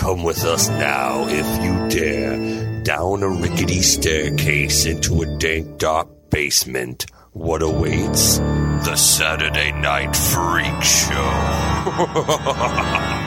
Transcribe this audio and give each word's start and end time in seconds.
Come 0.00 0.22
with 0.22 0.44
us 0.46 0.70
now, 0.70 1.26
if 1.28 1.46
you 1.62 1.88
dare, 1.90 2.82
down 2.82 3.22
a 3.22 3.28
rickety 3.28 3.82
staircase 3.82 4.86
into 4.86 5.20
a 5.20 5.36
dank, 5.36 5.76
dark 5.76 6.08
basement. 6.30 7.04
What 7.32 7.60
awaits? 7.60 8.38
The 8.38 8.96
Saturday 8.96 9.72
Night 9.72 10.16
Freak 10.16 10.82
Show. 10.82 11.16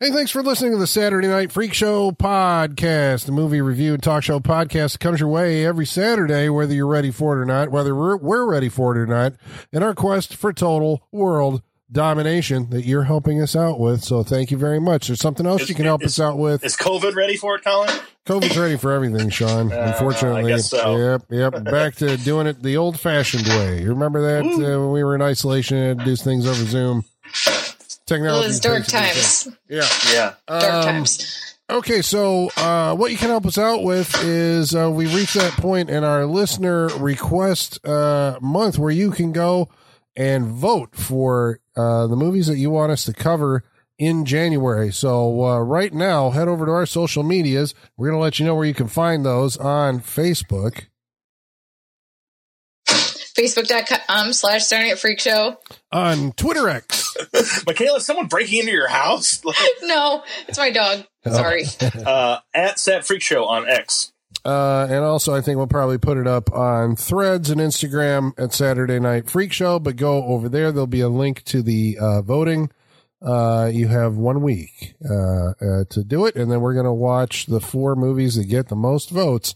Hey, 0.00 0.10
thanks 0.10 0.32
for 0.32 0.42
listening 0.42 0.72
to 0.72 0.78
the 0.78 0.86
Saturday 0.86 1.28
Night 1.28 1.52
Freak 1.52 1.72
Show 1.72 2.10
podcast, 2.10 3.24
the 3.24 3.32
movie 3.32 3.62
review 3.62 3.94
and 3.94 4.02
talk 4.02 4.22
show 4.22 4.38
podcast 4.38 4.92
that 4.92 5.00
comes 5.00 5.20
your 5.20 5.30
way 5.30 5.64
every 5.64 5.86
Saturday, 5.86 6.50
whether 6.50 6.74
you're 6.74 6.86
ready 6.86 7.10
for 7.10 7.38
it 7.38 7.40
or 7.40 7.46
not, 7.46 7.70
whether 7.70 7.94
we're, 7.94 8.16
we're 8.18 8.44
ready 8.44 8.68
for 8.68 8.94
it 8.94 8.98
or 8.98 9.06
not, 9.06 9.34
in 9.72 9.82
our 9.82 9.94
quest 9.94 10.34
for 10.34 10.52
total 10.52 11.06
world 11.10 11.62
domination 11.94 12.68
that 12.70 12.84
you're 12.84 13.04
helping 13.04 13.40
us 13.40 13.56
out 13.56 13.80
with. 13.80 14.04
So 14.04 14.22
thank 14.22 14.50
you 14.50 14.58
very 14.58 14.78
much. 14.80 15.06
There's 15.06 15.20
something 15.20 15.46
else 15.46 15.62
Is- 15.62 15.68
you 15.70 15.74
can 15.74 15.86
help 15.86 16.02
is- 16.04 16.18
us 16.18 16.20
out 16.24 16.36
with. 16.36 16.62
Is 16.62 16.76
COVID 16.76 17.14
ready 17.14 17.36
for 17.36 17.54
it, 17.56 17.64
Colin? 17.64 17.88
COVID's 18.26 18.56
ready 18.56 18.76
for 18.76 18.92
everything, 18.92 19.30
Sean. 19.30 19.70
Uh, 19.72 19.92
Unfortunately, 19.92 20.52
I 20.52 20.56
guess 20.56 20.70
so. 20.70 20.96
yep, 20.96 21.22
yep. 21.30 21.64
Back 21.64 21.94
to 21.96 22.16
doing 22.18 22.46
it 22.46 22.62
the 22.62 22.76
old-fashioned 22.78 23.46
way. 23.46 23.82
You 23.82 23.88
remember 23.90 24.20
that 24.22 24.44
uh, 24.46 24.80
when 24.80 24.92
we 24.92 25.04
were 25.04 25.14
in 25.14 25.22
isolation 25.22 25.76
and 25.76 25.98
had 26.00 26.04
to 26.06 26.10
do 26.12 26.16
things 26.16 26.46
over 26.46 26.64
Zoom? 26.64 27.04
Technology. 28.06 28.48
Those 28.48 28.60
dark 28.60 28.86
times. 28.86 29.48
Yeah. 29.68 29.86
Yeah. 30.12 30.34
Dark 30.46 30.62
Um, 30.74 30.84
times. 30.84 31.40
Okay, 31.70 32.02
so 32.02 32.50
uh, 32.58 32.94
what 32.94 33.10
you 33.10 33.16
can 33.16 33.28
help 33.30 33.46
us 33.46 33.56
out 33.56 33.82
with 33.82 34.14
is 34.22 34.74
uh, 34.74 34.90
we 34.90 35.06
reached 35.14 35.34
that 35.34 35.52
point 35.52 35.88
in 35.88 36.04
our 36.04 36.26
listener 36.26 36.88
request 36.98 37.84
uh, 37.86 38.38
month 38.42 38.78
where 38.78 38.90
you 38.90 39.10
can 39.10 39.32
go 39.32 39.70
and 40.14 40.46
vote 40.46 40.94
for 40.94 41.60
uh, 41.76 42.06
the 42.06 42.16
movies 42.16 42.46
that 42.46 42.58
you 42.58 42.70
want 42.70 42.92
us 42.92 43.04
to 43.04 43.12
cover 43.12 43.64
in 43.98 44.24
January. 44.24 44.92
So 44.92 45.44
uh, 45.44 45.60
right 45.60 45.92
now, 45.92 46.30
head 46.30 46.48
over 46.48 46.66
to 46.66 46.72
our 46.72 46.86
social 46.86 47.22
medias. 47.22 47.74
We're 47.96 48.08
going 48.08 48.18
to 48.18 48.22
let 48.22 48.38
you 48.38 48.46
know 48.46 48.54
where 48.54 48.66
you 48.66 48.74
can 48.74 48.88
find 48.88 49.24
those 49.24 49.56
on 49.56 50.00
Facebook. 50.00 50.86
Facebook.com 52.88 54.32
slash 54.32 54.64
Saturday 54.64 54.90
Night 54.90 54.98
Freak 55.00 55.18
Show. 55.18 55.58
on 55.90 56.32
Twitter 56.32 56.68
X. 56.68 57.16
Michaela, 57.66 57.98
is 57.98 58.06
someone 58.06 58.26
breaking 58.28 58.60
into 58.60 58.72
your 58.72 58.88
house? 58.88 59.42
No, 59.82 60.22
it's 60.48 60.56
my 60.56 60.70
dog. 60.70 61.04
Sorry. 61.28 61.64
uh, 62.06 62.38
at 62.54 62.78
Sat 62.78 63.04
Freak 63.04 63.22
Show 63.22 63.44
on 63.44 63.68
X. 63.68 64.12
Uh, 64.44 64.86
and 64.90 65.04
also, 65.04 65.34
I 65.34 65.40
think 65.40 65.56
we'll 65.56 65.66
probably 65.66 65.96
put 65.98 66.18
it 66.18 66.26
up 66.26 66.52
on 66.52 66.96
threads 66.96 67.48
and 67.48 67.60
Instagram 67.60 68.32
at 68.38 68.52
Saturday 68.52 69.00
Night 69.00 69.30
Freak 69.30 69.52
Show. 69.52 69.78
But 69.78 69.96
go 69.96 70.24
over 70.24 70.48
there. 70.48 70.70
There'll 70.70 70.86
be 70.86 71.00
a 71.00 71.08
link 71.08 71.42
to 71.44 71.62
the 71.62 71.96
uh, 71.98 72.22
voting. 72.22 72.70
Uh, 73.24 73.70
you 73.72 73.88
have 73.88 74.16
one 74.16 74.42
week 74.42 74.96
uh, 75.08 75.50
uh, 75.50 75.84
to 75.88 76.04
do 76.04 76.26
it. 76.26 76.36
And 76.36 76.52
then 76.52 76.60
we're 76.60 76.74
going 76.74 76.84
to 76.84 76.92
watch 76.92 77.46
the 77.46 77.60
four 77.60 77.96
movies 77.96 78.34
that 78.34 78.44
get 78.44 78.68
the 78.68 78.76
most 78.76 79.08
votes 79.08 79.54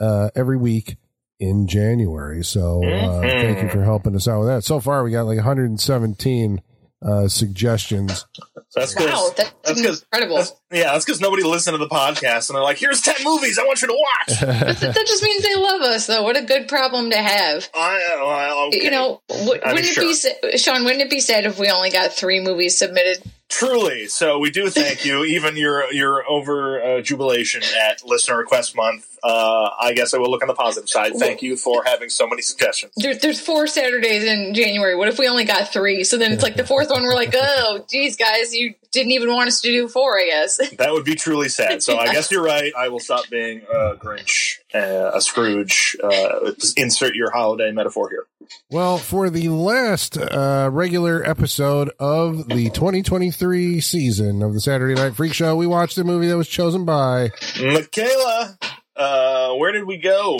uh, 0.00 0.30
every 0.34 0.56
week 0.56 0.96
in 1.38 1.68
January. 1.68 2.42
So 2.42 2.82
uh, 2.84 3.20
thank 3.20 3.62
you 3.62 3.68
for 3.68 3.84
helping 3.84 4.16
us 4.16 4.26
out 4.26 4.40
with 4.40 4.48
that. 4.48 4.64
So 4.64 4.80
far, 4.80 5.04
we 5.04 5.12
got 5.12 5.26
like 5.26 5.36
117 5.36 6.60
uh, 7.02 7.28
suggestions. 7.28 8.24
So 8.70 8.80
that's 8.80 8.94
'cause- 8.94 9.06
Wow, 9.06 9.30
that's, 9.36 9.52
that's 9.64 9.82
'cause- 9.82 10.02
incredible. 10.02 10.36
that's- 10.36 10.54
yeah, 10.70 10.92
that's 10.92 11.04
because 11.04 11.20
nobody 11.20 11.42
listened 11.42 11.74
to 11.74 11.78
the 11.78 11.88
podcast 11.88 12.48
and 12.50 12.56
they're 12.56 12.62
like, 12.62 12.78
here's 12.78 13.00
10 13.00 13.14
movies 13.24 13.58
I 13.58 13.64
want 13.64 13.80
you 13.82 13.88
to 13.88 13.94
watch. 13.94 14.40
But 14.40 14.80
that 14.94 15.06
just 15.06 15.22
means 15.22 15.42
they 15.42 15.54
love 15.54 15.80
us, 15.82 16.06
though. 16.06 16.22
What 16.22 16.36
a 16.36 16.42
good 16.42 16.68
problem 16.68 17.10
to 17.10 17.16
have. 17.16 17.68
I, 17.74 17.98
well, 18.20 18.66
okay. 18.68 18.82
You 18.84 18.90
know, 18.90 19.22
w- 19.28 19.52
I 19.64 19.72
mean, 19.72 19.84
wouldn't 19.84 19.98
it 19.98 20.42
be, 20.52 20.58
Sean? 20.58 20.84
Wouldn't 20.84 21.02
it 21.02 21.10
be 21.10 21.20
sad 21.20 21.46
if 21.46 21.58
we 21.58 21.70
only 21.70 21.90
got 21.90 22.12
three 22.12 22.40
movies 22.40 22.76
submitted? 22.78 23.22
Truly. 23.48 24.08
So 24.08 24.38
we 24.38 24.50
do 24.50 24.68
thank 24.68 25.06
you, 25.06 25.24
even 25.24 25.56
your 25.56 25.90
your 25.90 26.28
over 26.28 26.82
uh, 26.82 27.00
jubilation 27.00 27.62
at 27.62 28.04
listener 28.04 28.36
request 28.36 28.76
month. 28.76 29.18
Uh, 29.22 29.70
I 29.80 29.94
guess 29.94 30.12
I 30.12 30.18
will 30.18 30.30
look 30.30 30.42
on 30.42 30.48
the 30.48 30.54
positive 30.54 30.88
side. 30.88 31.14
Thank 31.16 31.40
you 31.42 31.56
for 31.56 31.82
having 31.84 32.10
so 32.10 32.26
many 32.26 32.42
suggestions. 32.42 32.92
There, 32.96 33.14
there's 33.14 33.40
four 33.40 33.66
Saturdays 33.66 34.24
in 34.24 34.54
January. 34.54 34.94
What 34.94 35.08
if 35.08 35.18
we 35.18 35.26
only 35.28 35.44
got 35.44 35.72
three? 35.72 36.04
So 36.04 36.18
then 36.18 36.32
it's 36.32 36.42
like 36.42 36.56
the 36.56 36.66
fourth 36.66 36.90
one. 36.90 37.02
We're 37.02 37.14
like, 37.14 37.34
oh, 37.34 37.84
geez, 37.90 38.16
guys, 38.16 38.54
you 38.54 38.74
didn't 38.92 39.12
even 39.12 39.32
want 39.32 39.48
us 39.48 39.60
to 39.62 39.68
do 39.68 39.88
four. 39.88 40.18
I 40.18 40.26
guess. 40.26 40.60
That 40.78 40.92
would 40.92 41.04
be 41.04 41.16
truly 41.16 41.48
sad. 41.48 41.82
So 41.82 41.98
I 41.98 42.12
guess 42.12 42.30
you're 42.30 42.42
right. 42.42 42.72
I 42.76 42.88
will 42.88 43.00
stop 43.00 43.28
being 43.30 43.62
a 43.62 43.96
Grinch, 43.96 44.58
uh, 44.72 45.10
a 45.14 45.20
Scrooge. 45.20 45.96
Uh, 46.02 46.52
insert 46.76 47.14
your 47.14 47.30
holiday 47.30 47.72
metaphor 47.72 48.08
here. 48.10 48.26
Well, 48.70 48.98
for 48.98 49.28
the 49.28 49.48
last 49.48 50.16
uh, 50.16 50.70
regular 50.72 51.28
episode 51.28 51.90
of 51.98 52.48
the 52.48 52.70
2023 52.70 53.80
season 53.80 54.42
of 54.42 54.54
the 54.54 54.60
Saturday 54.60 54.94
Night 54.94 55.16
Freak 55.16 55.34
Show, 55.34 55.56
we 55.56 55.66
watched 55.66 55.98
a 55.98 56.04
movie 56.04 56.28
that 56.28 56.36
was 56.36 56.48
chosen 56.48 56.84
by 56.84 57.30
Michaela, 57.60 58.56
uh, 58.96 59.54
where 59.54 59.72
did 59.72 59.84
we 59.84 59.98
go 59.98 60.38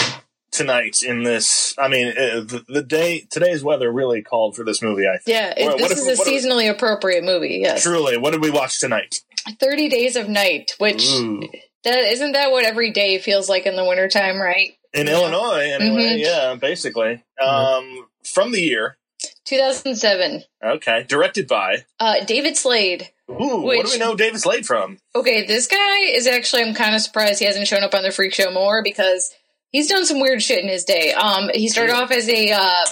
tonight 0.51 1.03
in 1.03 1.23
this? 1.23 1.75
I 1.79 1.89
mean, 1.89 2.09
uh, 2.09 2.41
the, 2.41 2.65
the 2.69 2.83
day 2.83 3.27
today's 3.31 3.63
weather 3.63 3.93
really 3.93 4.23
called 4.23 4.57
for 4.57 4.65
this 4.65 4.83
movie. 4.83 5.07
I 5.07 5.19
think. 5.19 5.29
Yeah, 5.37 5.55
it, 5.57 5.65
What- 5.67 5.81
what 5.81 5.89
this 5.91 5.93
if- 6.07 6.13
is 6.13 6.19
a 6.19 6.23
what 6.23 6.29
if- 6.29 6.45
seasonally 6.45 6.71
appropriate 6.71 7.25
movie. 7.25 7.61
Yes, 7.63 7.83
Truly, 7.83 8.17
what 8.17 8.33
did 8.33 8.43
we 8.43 8.51
watch 8.51 8.81
tonight? 8.81 9.21
Thirty 9.61 9.89
Days 9.89 10.17
of 10.17 10.29
Night, 10.29 10.75
which 10.79 11.09
Ooh. 11.11 11.43
that 11.85 11.99
isn't 11.99 12.33
that 12.33 12.51
what 12.51 12.65
every 12.65 12.91
day 12.91 13.19
feels 13.19 13.49
like 13.49 13.67
in 13.67 13.77
the 13.77 13.85
wintertime, 13.85 14.41
right? 14.41 14.73
In 14.95 15.07
Yeah. 15.07 15.15
Illinois, 15.15 15.71
anyway. 15.73 16.17
Mhm. 16.17 16.21
Yeah, 16.21 16.55
basically. 16.55 17.23
Um, 17.41 18.07
from 18.25 18.53
the 18.53 18.61
year. 18.61 18.97
2007. 19.45 20.45
Okay, 20.63 21.05
directed 21.09 21.47
by. 21.49 21.85
Uh, 21.99 22.25
David 22.25 22.57
Slade. 22.57 23.11
Ooh, 23.31 23.61
what 23.63 23.85
do 23.87 23.93
we 23.93 23.99
know 23.99 24.15
David 24.15 24.41
Slade 24.41 24.67
from? 24.67 24.99
Okay, 25.15 25.47
this 25.47 25.67
guy 25.67 25.99
is 26.13 26.27
actually. 26.27 26.63
I'm 26.63 26.75
kind 26.75 26.95
of 26.95 27.01
surprised 27.03 27.39
he 27.41 27.45
hasn't 27.47 27.67
shown 27.67 27.83
up 27.83 27.95
on 27.95 28.03
the 28.03 28.11
Freak 28.11 28.33
Show 28.35 28.51
more 28.51 28.83
because 28.83 29.31
he's 29.71 29.89
done 29.89 30.05
some 30.06 30.21
weird 30.21 30.43
shit 30.43 30.62
in 30.62 30.69
his 30.69 30.84
day. 30.84 31.12
Um, 31.12 31.51
he 31.55 31.69
started 31.69 31.95
off 31.95 32.11
as 32.11 32.29
a 32.29 32.53
uh, 32.53 32.84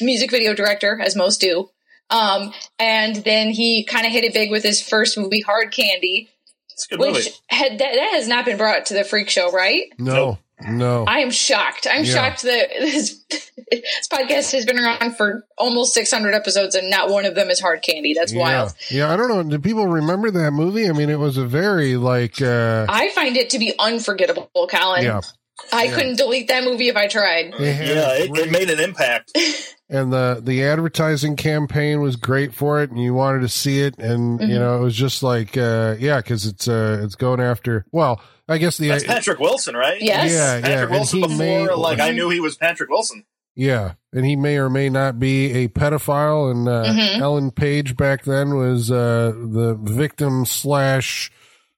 music 0.00 0.30
video 0.30 0.54
director, 0.54 1.00
as 1.00 1.16
most 1.16 1.40
do. 1.40 1.70
Um, 2.10 2.52
and 2.78 3.16
then 3.16 3.50
he 3.50 3.84
kind 3.84 4.06
of 4.06 4.12
hit 4.12 4.24
it 4.24 4.32
big 4.32 4.50
with 4.50 4.62
his 4.62 4.80
first 4.82 5.18
movie, 5.18 5.40
Hard 5.42 5.72
Candy, 5.72 6.30
It's 6.70 6.86
a 6.86 6.88
good 6.96 7.00
which 7.00 7.14
movie. 7.14 7.30
had 7.48 7.72
that, 7.72 7.94
that 7.94 8.10
has 8.14 8.26
not 8.26 8.44
been 8.46 8.56
brought 8.56 8.86
to 8.86 8.94
the 8.94 9.04
Freak 9.04 9.28
Show, 9.28 9.50
right? 9.52 9.82
no, 9.98 10.38
no. 10.66 11.04
I 11.06 11.18
am 11.20 11.30
shocked. 11.30 11.86
I'm 11.88 12.04
Yeah. 12.04 12.14
shocked 12.14 12.42
that 12.44 12.70
this, 12.80 13.22
this 13.28 14.08
podcast 14.10 14.52
has 14.52 14.64
been 14.64 14.78
around 14.78 15.16
for 15.18 15.44
almost 15.58 15.92
600 15.94 16.32
episodes 16.34 16.74
and 16.74 16.88
not 16.90 17.10
one 17.10 17.26
of 17.26 17.34
them 17.34 17.50
is 17.50 17.60
Hard 17.60 17.82
Candy. 17.82 18.14
That's 18.14 18.34
wild. 18.34 18.72
Yeah. 18.90 19.06
yeah, 19.06 19.12
I 19.12 19.16
don't 19.18 19.28
know. 19.28 19.42
Do 19.42 19.58
people 19.62 19.86
remember 19.86 20.30
that 20.30 20.50
movie? 20.52 20.88
I 20.88 20.92
mean, 20.92 21.10
it 21.10 21.18
was 21.18 21.36
a 21.36 21.44
very 21.44 21.96
like, 21.96 22.40
uh, 22.40 22.86
I 22.88 23.10
find 23.10 23.36
it 23.36 23.50
to 23.50 23.58
be 23.58 23.74
unforgettable, 23.78 24.48
Colin. 24.68 25.04
yeah, 25.04 25.20
I 25.72 25.84
Yeah. 25.84 25.94
couldn't 25.94 26.16
delete 26.16 26.48
that 26.48 26.64
movie 26.64 26.88
if 26.88 26.96
I 26.96 27.08
tried. 27.08 27.54
it 27.58 27.72
had 27.74 27.88
Yeah, 27.88 28.12
it, 28.14 28.30
it 28.38 28.50
made 28.50 28.70
an 28.70 28.80
impact. 28.80 29.36
and 29.90 30.12
the 30.12 30.40
the 30.42 30.64
advertising 30.64 31.36
campaign 31.36 32.00
was 32.00 32.16
great 32.16 32.54
for 32.54 32.82
it, 32.82 32.90
and 32.90 33.00
you 33.02 33.14
wanted 33.14 33.40
to 33.40 33.48
see 33.48 33.80
it, 33.80 33.98
and 33.98 34.38
Mm-hmm. 34.40 34.50
you 34.50 34.58
know, 34.58 34.76
it 34.78 34.80
was 34.82 34.94
just 34.96 35.22
like, 35.22 35.56
uh, 35.56 35.96
yeah, 35.98 36.18
because 36.18 36.46
it's 36.46 36.68
uh, 36.68 37.00
it's 37.02 37.14
going 37.16 37.40
after. 37.40 37.84
Well, 37.92 38.20
I 38.48 38.58
guess 38.58 38.78
the 38.78 38.88
That's 38.88 39.04
Patrick 39.04 39.40
Wilson, 39.40 39.76
right? 39.76 40.00
Yes. 40.00 40.32
yeah, 40.32 40.54
yeah, 40.56 40.60
Patrick 40.62 40.82
and 40.82 40.90
Wilson 40.90 41.18
he 41.18 41.22
before, 41.26 41.36
may 41.38 41.68
like, 41.74 42.00
I 42.00 42.10
knew 42.12 42.30
he 42.30 42.40
was 42.40 42.56
Patrick 42.56 42.88
Wilson. 42.88 43.24
Yeah, 43.54 43.94
and 44.12 44.24
he 44.24 44.36
may 44.36 44.56
or 44.58 44.70
may 44.70 44.88
not 44.88 45.18
be 45.18 45.52
a 45.64 45.68
pedophile. 45.68 46.50
And 46.52 46.68
uh, 46.68 46.84
Mhm. 46.84 47.20
Ellen 47.20 47.50
Page 47.50 47.96
back 47.96 48.22
then 48.24 48.54
was 48.54 48.88
uh, 48.90 49.32
the 49.34 49.76
victim 49.82 50.46
slash, 50.46 51.30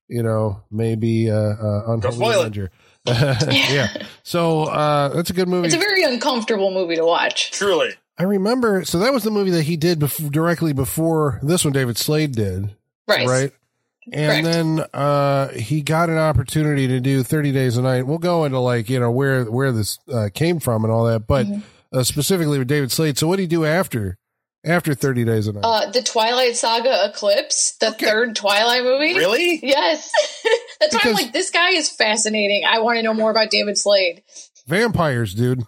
you 0.06 0.22
know, 0.22 0.62
maybe 0.70 1.30
uh, 1.30 1.34
uh, 1.34 1.86
Don't 1.96 2.04
unholy 2.04 2.34
avenger. 2.36 2.70
yeah. 3.50 3.88
So 4.22 4.64
uh, 4.64 5.08
that's 5.10 5.30
a 5.30 5.32
good 5.32 5.48
movie. 5.48 5.66
It's 5.66 5.74
a 5.76 5.78
very 5.78 6.02
uncomfortable 6.04 6.70
movie 6.70 6.96
to 6.96 7.04
watch. 7.04 7.50
Truly. 7.52 7.90
I 8.18 8.24
remember. 8.24 8.84
So 8.84 8.98
that 8.98 9.12
was 9.12 9.22
the 9.24 9.30
movie 9.30 9.50
that 9.52 9.62
he 9.62 9.76
did 9.76 9.98
bef- 10.00 10.30
directly 10.30 10.72
before 10.72 11.38
this 11.42 11.64
one. 11.64 11.72
David 11.72 11.96
Slade 11.98 12.32
did 12.32 12.74
Right. 13.08 13.26
right. 13.26 13.52
And 14.12 14.44
Correct. 14.44 14.44
then 14.44 14.80
uh, 14.94 15.48
he 15.48 15.82
got 15.82 16.08
an 16.10 16.18
opportunity 16.18 16.88
to 16.88 17.00
do 17.00 17.22
30 17.22 17.52
Days 17.52 17.76
a 17.76 17.82
Night. 17.82 18.06
We'll 18.06 18.18
go 18.18 18.44
into 18.44 18.58
like, 18.58 18.88
you 18.88 18.98
know, 18.98 19.10
where 19.10 19.44
where 19.44 19.72
this 19.72 19.98
uh, 20.12 20.28
came 20.34 20.58
from 20.58 20.84
and 20.84 20.92
all 20.92 21.04
that, 21.04 21.26
but 21.26 21.46
Mm-hmm. 21.46 21.98
uh, 21.98 22.02
specifically 22.02 22.58
with 22.58 22.68
David 22.68 22.90
Slade. 22.90 23.18
So 23.18 23.26
what 23.28 23.36
did 23.36 23.42
he 23.42 23.48
do 23.48 23.64
after 23.64 24.16
after 24.64 24.94
30 24.94 25.24
Days 25.24 25.46
a 25.46 25.52
Night? 25.52 25.64
Uh, 25.64 25.90
the 25.90 26.02
Twilight 26.02 26.56
Saga 26.56 27.06
Eclipse, 27.06 27.76
the 27.76 27.92
third 27.92 28.36
Twilight 28.36 28.82
movie. 28.82 29.14
Really? 29.16 29.60
Yes. 29.62 30.10
That's 30.80 30.94
why 30.94 31.00
I'm 31.04 31.14
like, 31.14 31.32
this 31.32 31.50
guy 31.50 31.70
is 31.70 31.90
fascinating. 31.90 32.64
I 32.66 32.80
want 32.80 32.98
to 32.98 33.02
know 33.02 33.14
more 33.14 33.30
about 33.30 33.50
David 33.50 33.78
Slade. 33.78 34.22
Vampires, 34.66 35.34
dude. 35.34 35.64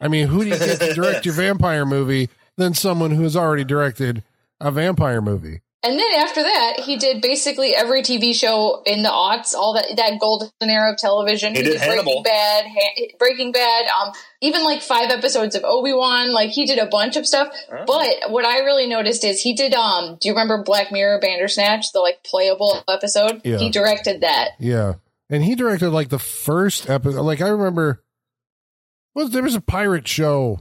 I 0.00 0.08
mean, 0.08 0.28
who 0.28 0.44
do 0.44 0.50
you 0.50 0.58
get 0.58 0.80
to 0.80 0.94
direct 0.94 1.26
your 1.26 1.34
vampire 1.36 1.86
movie 1.86 2.28
than 2.56 2.74
someone 2.74 3.12
who 3.12 3.22
has 3.22 3.36
already 3.36 3.64
directed 3.64 4.22
a 4.60 4.70
vampire 4.70 5.20
movie? 5.20 5.60
And 5.84 5.98
then 5.98 6.14
after 6.18 6.42
that, 6.44 6.80
he 6.84 6.96
did 6.96 7.20
basically 7.20 7.74
every 7.74 8.02
TV 8.02 8.32
show 8.34 8.82
in 8.86 9.02
the 9.02 9.08
aughts, 9.08 9.52
all 9.52 9.74
that 9.74 9.96
that 9.96 10.20
golden 10.20 10.50
era 10.62 10.92
of 10.92 10.96
television. 10.96 11.56
He 11.56 11.62
did 11.62 11.80
Hannibal. 11.80 12.04
Breaking 12.04 12.22
Bad, 12.22 12.64
ha- 12.68 13.06
Breaking 13.18 13.52
Bad, 13.52 13.86
um, 13.88 14.12
even 14.40 14.62
like 14.62 14.80
five 14.80 15.10
episodes 15.10 15.56
of 15.56 15.64
Obi 15.64 15.92
Wan. 15.92 16.32
Like 16.32 16.50
he 16.50 16.66
did 16.66 16.78
a 16.78 16.86
bunch 16.86 17.16
of 17.16 17.26
stuff. 17.26 17.52
Oh. 17.70 17.84
But 17.84 18.30
what 18.30 18.44
I 18.44 18.60
really 18.60 18.86
noticed 18.86 19.24
is 19.24 19.40
he 19.40 19.54
did. 19.54 19.74
Um, 19.74 20.18
do 20.20 20.28
you 20.28 20.34
remember 20.34 20.62
Black 20.62 20.92
Mirror 20.92 21.18
Bandersnatch, 21.20 21.86
the 21.92 21.98
like 21.98 22.22
playable 22.22 22.84
episode? 22.88 23.40
Yeah. 23.42 23.58
He 23.58 23.70
directed 23.70 24.20
that. 24.20 24.50
Yeah. 24.60 24.94
And 25.30 25.42
he 25.42 25.56
directed 25.56 25.90
like 25.90 26.10
the 26.10 26.18
first 26.20 26.88
episode. 26.88 27.22
Like 27.22 27.40
I 27.40 27.48
remember, 27.48 28.04
well, 29.14 29.28
there 29.28 29.42
was 29.42 29.56
a 29.56 29.60
pirate 29.60 30.06
show, 30.06 30.60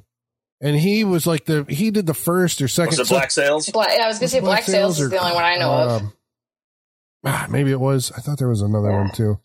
and 0.61 0.75
he 0.75 1.03
was 1.03 1.25
like 1.27 1.45
the 1.45 1.65
he 1.67 1.91
did 1.91 2.05
the 2.05 2.13
first 2.13 2.61
or 2.61 2.67
second. 2.67 2.91
Was 2.91 2.99
it 2.99 3.07
so- 3.07 3.15
Black 3.15 3.31
Sails? 3.31 3.69
Black, 3.69 3.89
I 3.89 4.07
was 4.07 4.17
gonna 4.17 4.23
was 4.25 4.31
say 4.31 4.37
it 4.37 4.41
Black 4.41 4.63
Sails 4.63 4.99
or- 5.01 5.05
is 5.05 5.09
the 5.11 5.17
only 5.17 5.33
one 5.35 5.43
I 5.43 5.57
know 5.57 5.71
of. 5.71 6.01
um, 6.03 6.13
ah, 7.25 7.47
maybe 7.49 7.71
it 7.71 7.79
was. 7.79 8.11
I 8.15 8.21
thought 8.21 8.37
there 8.37 8.47
was 8.49 8.61
another 8.61 8.91
one 8.91 9.11
too. 9.11 9.39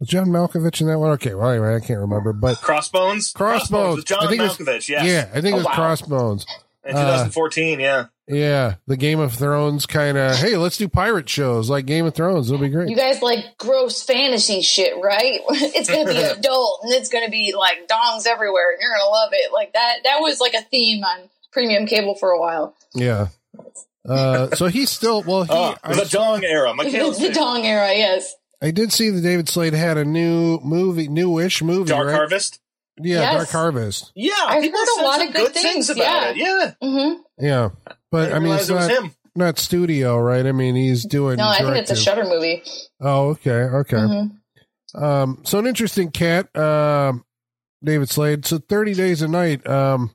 Was 0.00 0.08
John 0.08 0.26
Malkovich 0.26 0.80
in 0.80 0.88
that 0.88 0.98
one? 0.98 1.10
Okay, 1.12 1.34
well, 1.34 1.50
anyway, 1.50 1.76
I 1.76 1.80
can't 1.80 2.00
remember, 2.00 2.32
but 2.32 2.58
Crossbones? 2.60 3.32
Crossbones. 3.32 3.96
with 3.96 4.06
John 4.06 4.26
I 4.26 4.28
think 4.28 4.40
it 4.40 4.44
was- 4.44 4.56
Malkovich, 4.58 4.88
yes. 4.88 5.06
yeah, 5.06 5.28
I 5.32 5.40
think 5.40 5.54
Oh, 5.54 5.58
it 5.58 5.60
was 5.60 5.64
wow. 5.66 5.74
Crossbones. 5.74 6.46
In 6.84 6.92
2014, 6.94 7.80
yeah. 7.80 8.06
Yeah, 8.26 8.76
the 8.86 8.96
Game 8.96 9.20
of 9.20 9.34
Thrones 9.34 9.84
kind 9.84 10.16
of. 10.16 10.36
Hey, 10.36 10.56
let's 10.56 10.78
do 10.78 10.88
pirate 10.88 11.28
shows 11.28 11.68
like 11.68 11.84
Game 11.84 12.06
of 12.06 12.14
Thrones. 12.14 12.50
It'll 12.50 12.60
be 12.60 12.70
great. 12.70 12.88
You 12.88 12.96
guys 12.96 13.20
like 13.20 13.58
gross 13.58 14.02
fantasy 14.02 14.62
shit, 14.62 14.94
right? 15.02 15.40
it's 15.50 15.90
gonna 15.90 16.06
be 16.10 16.16
adult 16.22 16.80
and 16.84 16.92
it's 16.94 17.10
gonna 17.10 17.28
be 17.28 17.54
like 17.56 17.86
dongs 17.86 18.26
everywhere 18.26 18.72
and 18.72 18.80
you're 18.80 18.90
gonna 18.96 19.10
love 19.10 19.30
it. 19.32 19.52
Like 19.52 19.74
that 19.74 19.98
that 20.04 20.18
was 20.20 20.40
like 20.40 20.54
a 20.54 20.62
theme 20.62 21.04
on 21.04 21.28
premium 21.52 21.86
cable 21.86 22.14
for 22.14 22.30
a 22.30 22.40
while. 22.40 22.74
yeah. 22.94 23.28
Uh, 24.08 24.50
so 24.56 24.66
he's 24.66 24.90
still 24.90 25.22
well. 25.22 25.44
He, 25.44 25.50
Oh, 25.52 25.74
I, 25.84 25.94
the 25.94 26.04
Dong 26.06 26.44
era. 26.44 26.74
Michaela's 26.74 27.18
the 27.18 27.30
dong 27.32 27.64
era, 27.64 27.88
yes. 27.94 28.34
I 28.62 28.70
did 28.70 28.92
see 28.92 29.10
that 29.10 29.20
David 29.20 29.48
Slade 29.48 29.74
had 29.74 29.96
a 29.98 30.04
new 30.04 30.58
movie, 30.60 31.08
newish 31.08 31.62
movie. 31.62 31.88
Dark 31.90 32.06
right? 32.06 32.14
Harvest. 32.14 32.60
Yeah, 32.96 33.20
Yes. 33.20 33.34
Dark 33.34 33.48
Harvest. 33.50 34.12
Yeah, 34.14 34.32
I've 34.46 34.62
heard 34.62 34.88
a 34.98 35.02
lot 35.02 35.26
of 35.26 35.34
good 35.34 35.52
things, 35.52 35.90
about 35.90 36.36
yeah. 36.36 36.68
it. 36.70 36.76
Yeah, 36.80 36.88
hmm 37.06 37.12
Yeah, 37.38 37.70
but 38.14 38.32
I, 38.32 38.36
I, 38.36 38.38
mean, 38.38 38.54
it's 38.54 38.70
it 38.70 38.74
was 38.74 38.86
not 38.86 39.04
him. 39.04 39.14
not 39.34 39.58
studio, 39.58 40.16
right? 40.16 40.46
I 40.46 40.52
mean, 40.52 40.76
he's 40.76 41.04
doing. 41.04 41.38
No, 41.38 41.48
I 41.48 41.58
think 41.58 41.78
it's 41.78 41.90
a. 41.90 41.96
Shutter 41.96 42.22
movie. 42.22 42.62
Oh, 43.00 43.30
okay, 43.30 43.50
okay. 43.50 43.96
Mhm. 43.96 44.36
Um, 44.94 45.40
so 45.42 45.58
an 45.58 45.66
interesting 45.66 46.12
cat, 46.12 46.56
um, 46.56 47.24
David 47.82 48.08
Slade. 48.08 48.46
So 48.46 48.58
thirty 48.58 48.94
days 48.94 49.20
a 49.20 49.26
night. 49.26 49.66
Um, 49.66 50.14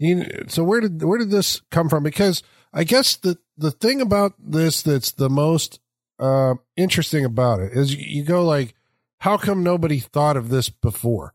he, 0.00 0.24
so 0.48 0.64
where 0.64 0.80
did 0.80 1.00
where 1.04 1.16
did 1.16 1.30
this 1.30 1.62
come 1.70 1.88
from? 1.88 2.02
Because 2.02 2.42
I 2.74 2.82
guess 2.82 3.14
the 3.14 3.38
the 3.56 3.70
thing 3.70 4.00
about 4.00 4.32
this 4.40 4.82
that's 4.82 5.12
the 5.12 5.30
most 5.30 5.78
uh, 6.18 6.54
interesting 6.76 7.24
about 7.24 7.60
it 7.60 7.70
is 7.72 7.94
you, 7.94 8.04
you 8.04 8.24
go 8.24 8.44
like, 8.44 8.74
how 9.18 9.36
come 9.36 9.62
nobody 9.62 10.00
thought 10.00 10.36
of 10.36 10.48
this 10.48 10.70
before? 10.70 11.34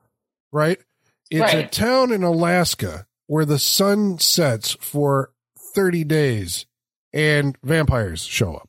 Right? 0.52 0.80
It's 1.32 1.54
a 1.54 1.66
town 1.66 2.12
in 2.12 2.24
Alaska 2.24 3.08
where 3.28 3.46
the 3.46 3.60
sun 3.60 4.20
sets 4.20 4.76
for 4.82 5.32
thirty 5.78 6.04
days 6.04 6.66
and 7.14 7.56
vampires 7.64 8.24
show 8.24 8.56
up. 8.56 8.68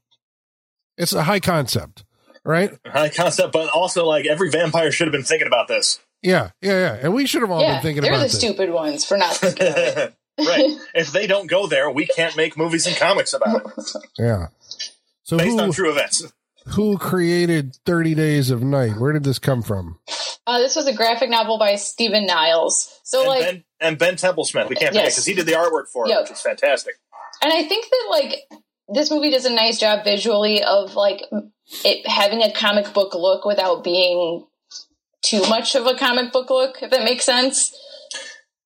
It's 0.98 1.14
a 1.14 1.22
high 1.22 1.40
concept, 1.40 2.04
right? 2.44 2.70
High 2.86 3.08
concept, 3.08 3.52
but 3.52 3.70
also 3.70 4.04
like 4.04 4.26
every 4.26 4.50
vampire 4.50 4.92
should 4.92 5.06
have 5.06 5.12
been 5.12 5.22
thinking 5.22 5.46
about 5.46 5.68
this. 5.68 6.00
Yeah, 6.22 6.50
yeah, 6.60 6.72
yeah. 6.72 6.98
And 7.02 7.14
we 7.14 7.26
should 7.26 7.40
have 7.42 7.50
all 7.50 7.62
Yeah, 7.62 7.74
been 7.74 7.82
thinking 7.82 8.04
about 8.04 8.18
this. 8.20 8.32
they're 8.38 8.50
the 8.50 8.54
stupid 8.54 8.70
ones 8.74 9.04
for 9.06 9.16
not 9.16 9.34
thinking 9.34 9.66
of 9.68 9.74
it. 9.76 10.14
right. 10.38 10.76
If 10.94 11.10
they 11.12 11.26
don't 11.26 11.48
go 11.48 11.66
there, 11.66 11.90
we 11.90 12.06
can't 12.06 12.36
make 12.36 12.56
movies 12.56 12.86
and 12.86 12.94
comics 12.96 13.32
about 13.32 13.62
it 13.76 14.02
Yeah. 14.18 14.46
So 15.24 15.36
based 15.38 15.56
who 15.56 15.60
on 15.62 15.72
true 15.72 15.90
events. 15.90 16.30
who 16.66 16.98
created 16.98 17.76
Thirty 17.86 18.14
Days 18.14 18.50
of 18.50 18.62
Night? 18.62 18.98
Where 18.98 19.12
did 19.12 19.24
this 19.24 19.38
come 19.38 19.62
from? 19.62 19.98
Uh, 20.46 20.58
this 20.58 20.76
was 20.76 20.86
a 20.86 20.94
graphic 20.94 21.28
novel 21.30 21.58
by 21.58 21.74
Stephen 21.76 22.24
Niles. 22.26 23.00
So 23.04 23.20
and 23.20 23.28
like 23.28 23.40
ben 23.42 23.64
and 23.80 23.98
Ben 23.98 24.14
Templesmith, 24.16 24.68
we 24.68 24.74
can't 24.76 24.88
forget 24.90 24.94
Yes. 25.04 25.14
because 25.14 25.26
he 25.26 25.34
did 25.34 25.46
the 25.46 25.52
artwork 25.52 25.88
for 25.92 26.06
it, 26.06 26.10
Yep. 26.10 26.22
which 26.22 26.30
is 26.32 26.40
fantastic. 26.40 26.94
And 27.42 27.52
I 27.52 27.64
think 27.64 27.86
that 27.90 28.06
like 28.10 28.42
this 28.88 29.10
movie 29.10 29.30
does 29.30 29.44
a 29.44 29.50
nice 29.52 29.78
job 29.78 30.04
visually 30.04 30.62
of 30.62 30.94
like 30.94 31.22
it 31.84 32.06
having 32.08 32.42
a 32.42 32.52
comic 32.52 32.92
book 32.92 33.14
look 33.14 33.44
without 33.44 33.84
being 33.84 34.46
too 35.22 35.40
much 35.48 35.74
of 35.74 35.86
a 35.86 35.94
comic 35.96 36.32
book 36.32 36.50
look, 36.50 36.78
if 36.82 36.90
that 36.90 37.04
makes 37.04 37.24
sense. 37.24 37.76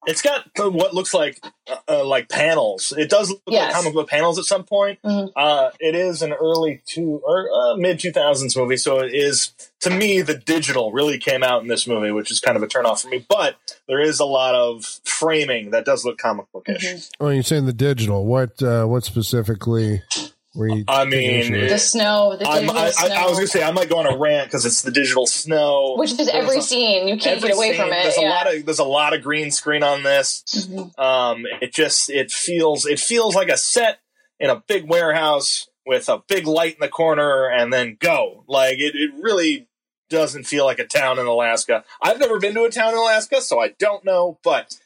It's 0.06 0.20
got 0.20 0.44
what 0.56 0.94
looks 0.94 1.14
like 1.14 1.38
uh, 1.70 1.76
uh, 1.88 2.04
like 2.04 2.28
panels. 2.28 2.92
It 2.96 3.08
does 3.08 3.30
look 3.30 3.40
Yes. 3.46 3.72
like 3.72 3.74
comic 3.82 3.94
book 3.94 4.08
panels 4.08 4.38
at 4.38 4.44
some 4.44 4.64
point. 4.64 4.98
Mhm. 5.04 5.30
Uh, 5.36 5.70
it 5.78 5.94
is 5.94 6.22
an 6.22 6.32
early 6.32 6.82
two 6.86 7.20
or 7.24 7.48
uh, 7.52 7.76
mid 7.76 8.00
two 8.00 8.10
thousands 8.10 8.56
movie, 8.56 8.76
so 8.76 8.98
it 8.98 9.14
is 9.14 9.52
to 9.80 9.90
me 9.90 10.20
the 10.20 10.34
digital 10.34 10.90
really 10.92 11.18
came 11.18 11.42
out 11.44 11.62
in 11.62 11.68
this 11.68 11.86
movie, 11.86 12.10
which 12.10 12.30
is 12.32 12.40
kind 12.40 12.56
of 12.56 12.62
a 12.64 12.66
turn 12.66 12.84
off 12.84 13.02
for 13.02 13.08
me. 13.08 13.24
But 13.28 13.56
there 13.86 14.00
is 14.00 14.18
a 14.18 14.24
lot 14.24 14.54
of 14.56 14.84
framing 15.04 15.70
that 15.70 15.84
does 15.84 16.04
look 16.04 16.18
comic 16.18 16.46
bookish. 16.52 16.84
Mhm. 16.84 17.10
Oh, 17.20 17.28
you're 17.28 17.42
saying 17.44 17.66
the 17.66 17.72
digital. 17.72 18.26
What 18.26 18.60
uh 18.62 18.86
what 18.86 19.04
specifically 19.04 19.88
were 19.88 19.94
you 19.94 20.32
I 20.54 21.04
mean, 21.04 21.40
issue 21.40 21.60
with? 21.60 21.70
The 21.70 21.78
snow, 21.78 22.36
the 22.36 22.46
I'm- 22.46 22.62
digital 22.66 22.78
I, 22.78 23.22
I, 23.22 23.26
was 23.26 23.38
gonna 23.38 23.46
say 23.46 23.62
I 23.62 23.70
might 23.70 23.88
go 23.88 23.98
on 23.98 24.06
a 24.06 24.16
rant 24.18 24.48
because 24.48 24.66
it's 24.66 24.82
the 24.82 24.90
digital 24.90 25.26
snow. 25.26 25.94
which 25.96 26.12
is 26.12 26.28
every 26.28 26.58
a- 26.58 26.62
scene. 26.62 27.08
You 27.08 27.16
can't 27.16 27.40
get 27.40 27.54
away 27.54 27.70
scene, 27.70 27.76
from 27.80 27.88
it. 27.92 28.02
There's 28.02 28.18
a 28.18 28.22
lot 28.28 28.54
of 28.54 28.66
there's 28.66 28.78
a 28.78 28.84
lot 28.84 29.14
of 29.14 29.22
green 29.22 29.50
screen 29.50 29.82
on 29.82 30.02
this. 30.02 30.44
Mhm. 30.70 30.98
Um, 30.98 31.44
it 31.62 31.72
just 31.72 32.10
it 32.10 32.30
feels 32.30 32.84
it 32.84 33.00
feels 33.00 33.34
like 33.34 33.48
a 33.48 33.56
set 33.56 34.00
in 34.38 34.50
a 34.50 34.56
big 34.66 34.88
warehouse 34.88 35.68
with 35.86 36.08
a 36.08 36.18
big 36.28 36.46
light 36.46 36.74
in 36.74 36.80
the 36.80 36.88
corner, 36.88 37.48
and 37.48 37.72
then 37.72 37.96
go. 37.98 38.44
Like 38.46 38.78
it, 38.78 38.94
it 38.94 39.10
really 39.22 39.68
doesn't 40.10 40.44
feel 40.44 40.66
like 40.66 40.78
a 40.78 40.84
town 40.86 41.18
in 41.18 41.24
Alaska. 41.26 41.82
I've 42.02 42.18
never 42.18 42.38
been 42.38 42.52
to 42.54 42.64
a 42.64 42.70
town 42.70 42.90
in 42.90 42.98
Alaska, 42.98 43.40
so 43.40 43.58
I 43.58 43.68
don't 43.78 44.04
know, 44.04 44.38
but. 44.44 44.76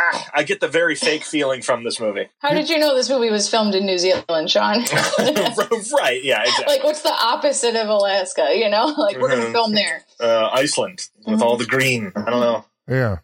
Ah, 0.00 0.30
I 0.34 0.42
get 0.44 0.60
the 0.60 0.68
very 0.68 0.94
fake 0.94 1.24
feeling 1.24 1.60
from 1.62 1.82
this 1.82 1.98
movie. 1.98 2.28
How 2.38 2.50
did 2.52 2.68
you 2.70 2.78
know 2.78 2.94
this 2.94 3.10
movie 3.10 3.30
was 3.30 3.48
filmed 3.48 3.74
in 3.74 3.84
New 3.84 3.98
Zealand, 3.98 4.48
Sean? 4.50 4.78
right? 5.98 6.20
Yeah, 6.22 6.42
exactly. 6.42 6.66
like, 6.76 6.84
what's 6.84 7.02
the 7.02 7.12
opposite 7.12 7.74
of 7.76 7.88
Alaska? 7.88 8.48
You 8.54 8.68
know, 8.68 8.86
like 8.98 9.18
we're 9.18 9.28
gonna 9.30 9.50
film 9.52 9.74
there. 9.74 10.04
uh, 10.20 10.48
Iceland 10.52 11.08
with 11.26 11.42
all 11.42 11.56
the 11.56 11.66
green. 11.66 12.12
I 12.16 12.30
don't 12.30 12.40
know. 12.40 12.64
Yeah. 12.88 13.18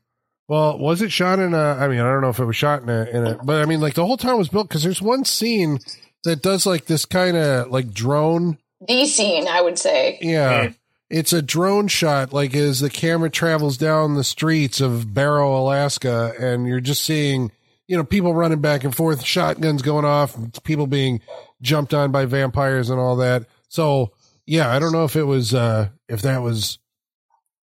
Well, 0.48 0.78
was 0.78 1.00
it 1.00 1.10
shot 1.12 1.38
in 1.38 1.54
a? 1.54 1.58
I 1.58 1.88
mean, 1.88 2.00
I 2.00 2.04
don't 2.10 2.20
know 2.20 2.28
if 2.28 2.38
it 2.38 2.44
was 2.44 2.56
shot 2.56 2.82
in 2.82 2.88
a, 2.90 3.04
in 3.04 3.26
a 3.26 3.34
but 3.42 3.62
I 3.62 3.66
mean, 3.66 3.80
like 3.80 3.94
the 3.94 4.04
whole 4.04 4.16
town 4.18 4.36
was 4.38 4.48
built 4.48 4.68
because 4.68 4.82
there's 4.82 5.00
one 5.00 5.24
scene 5.24 5.78
that 6.24 6.42
does 6.42 6.66
like 6.66 6.86
this 6.86 7.04
kind 7.06 7.36
of 7.36 7.68
like 7.70 7.92
drone. 7.92 8.58
The 8.86 9.06
scene, 9.06 9.48
I 9.48 9.62
would 9.62 9.78
say. 9.78 10.18
Yeah, 10.20 10.66
Mhm. 10.66 10.74
It's 11.14 11.32
a 11.32 11.40
drone 11.40 11.86
shot, 11.86 12.32
like 12.32 12.56
as 12.56 12.80
the 12.80 12.90
camera 12.90 13.30
travels 13.30 13.78
down 13.78 14.14
the 14.14 14.24
streets 14.24 14.80
of 14.80 15.14
Barrow, 15.14 15.56
Alaska, 15.56 16.34
and 16.40 16.66
you're 16.66 16.80
just 16.80 17.04
seeing, 17.04 17.52
you 17.86 17.96
know, 17.96 18.02
people 18.02 18.34
running 18.34 18.60
back 18.60 18.82
and 18.82 18.92
forth, 18.92 19.22
shotguns 19.22 19.80
going 19.80 20.04
off, 20.04 20.36
people 20.64 20.88
being 20.88 21.20
jumped 21.62 21.94
on 21.94 22.10
by 22.10 22.24
vampires 22.24 22.90
and 22.90 22.98
all 22.98 23.14
that. 23.16 23.46
So 23.68 24.10
yeah, 24.44 24.74
I 24.74 24.80
don't 24.80 24.90
know 24.90 25.04
if 25.04 25.14
it 25.14 25.22
was 25.22 25.54
uh 25.54 25.90
if 26.08 26.22
that 26.22 26.42
was 26.42 26.80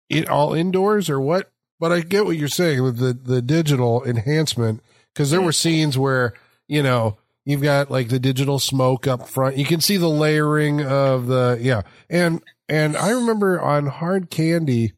it 0.09 0.29
all 0.29 0.53
indoors 0.53 1.09
or 1.09 1.19
what, 1.19 1.51
but 1.77 1.91
I 1.91 1.99
get 1.99 2.23
what 2.23 2.37
you're 2.37 2.47
saying 2.47 2.81
with 2.81 2.99
the 2.99 3.11
the 3.11 3.41
digital 3.41 4.01
enhancement 4.05 4.81
because 5.13 5.29
there 5.29 5.41
were 5.41 5.51
scenes 5.51 5.97
where 5.97 6.35
you 6.69 6.81
know 6.81 7.17
you've 7.43 7.61
got 7.61 7.91
like 7.91 8.07
the 8.07 8.19
digital 8.19 8.59
smoke 8.59 9.07
up 9.07 9.27
front. 9.27 9.57
You 9.57 9.65
can 9.65 9.81
see 9.81 9.97
the 9.97 10.07
layering 10.07 10.81
of 10.81 11.27
the 11.27 11.57
yeah, 11.59 11.81
and 12.09 12.41
and 12.71 12.97
I 12.97 13.11
remember 13.11 13.61
on 13.61 13.85
Hard 13.85 14.29
Candy, 14.31 14.93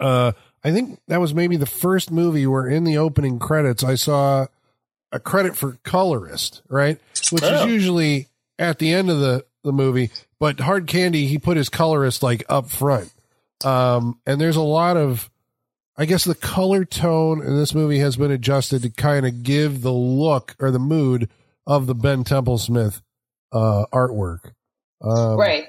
uh, 0.00 0.32
I 0.64 0.70
think 0.72 0.98
that 1.08 1.20
was 1.20 1.34
maybe 1.34 1.56
the 1.56 1.66
first 1.66 2.10
movie 2.10 2.46
where 2.46 2.66
in 2.66 2.84
the 2.84 2.98
opening 2.98 3.38
credits 3.38 3.84
I 3.84 3.94
saw 3.94 4.46
a 5.12 5.20
credit 5.20 5.56
for 5.56 5.76
colorist, 5.84 6.62
right, 6.68 6.98
which 7.30 7.42
Oh. 7.44 7.64
is 7.64 7.66
usually 7.66 8.28
at 8.58 8.78
the 8.78 8.92
end 8.92 9.10
of 9.10 9.20
the 9.20 9.44
the 9.64 9.72
movie, 9.72 10.10
but 10.40 10.58
Hard 10.58 10.88
Candy 10.88 11.26
he 11.26 11.38
put 11.38 11.56
his 11.56 11.68
colorist 11.68 12.22
like 12.22 12.42
up 12.48 12.68
front, 12.68 13.12
um, 13.64 14.18
and 14.26 14.40
there's 14.40 14.56
a 14.56 14.62
lot 14.62 14.96
of 14.96 15.28
I 15.96 16.06
guess 16.06 16.24
the 16.24 16.34
color 16.34 16.84
tone 16.86 17.42
in 17.42 17.54
this 17.56 17.74
movie 17.74 17.98
has 17.98 18.16
been 18.16 18.30
adjusted 18.32 18.82
to 18.82 18.90
kind 18.90 19.26
of 19.26 19.42
give 19.42 19.82
the 19.82 19.92
look 19.92 20.56
or 20.58 20.70
the 20.70 20.78
mood 20.78 21.28
of 21.66 21.86
the 21.86 21.94
Ben 21.94 22.24
Templesmith 22.24 23.02
uh, 23.52 23.84
artwork. 23.92 24.52
Um, 25.02 25.36
Right. 25.38 25.66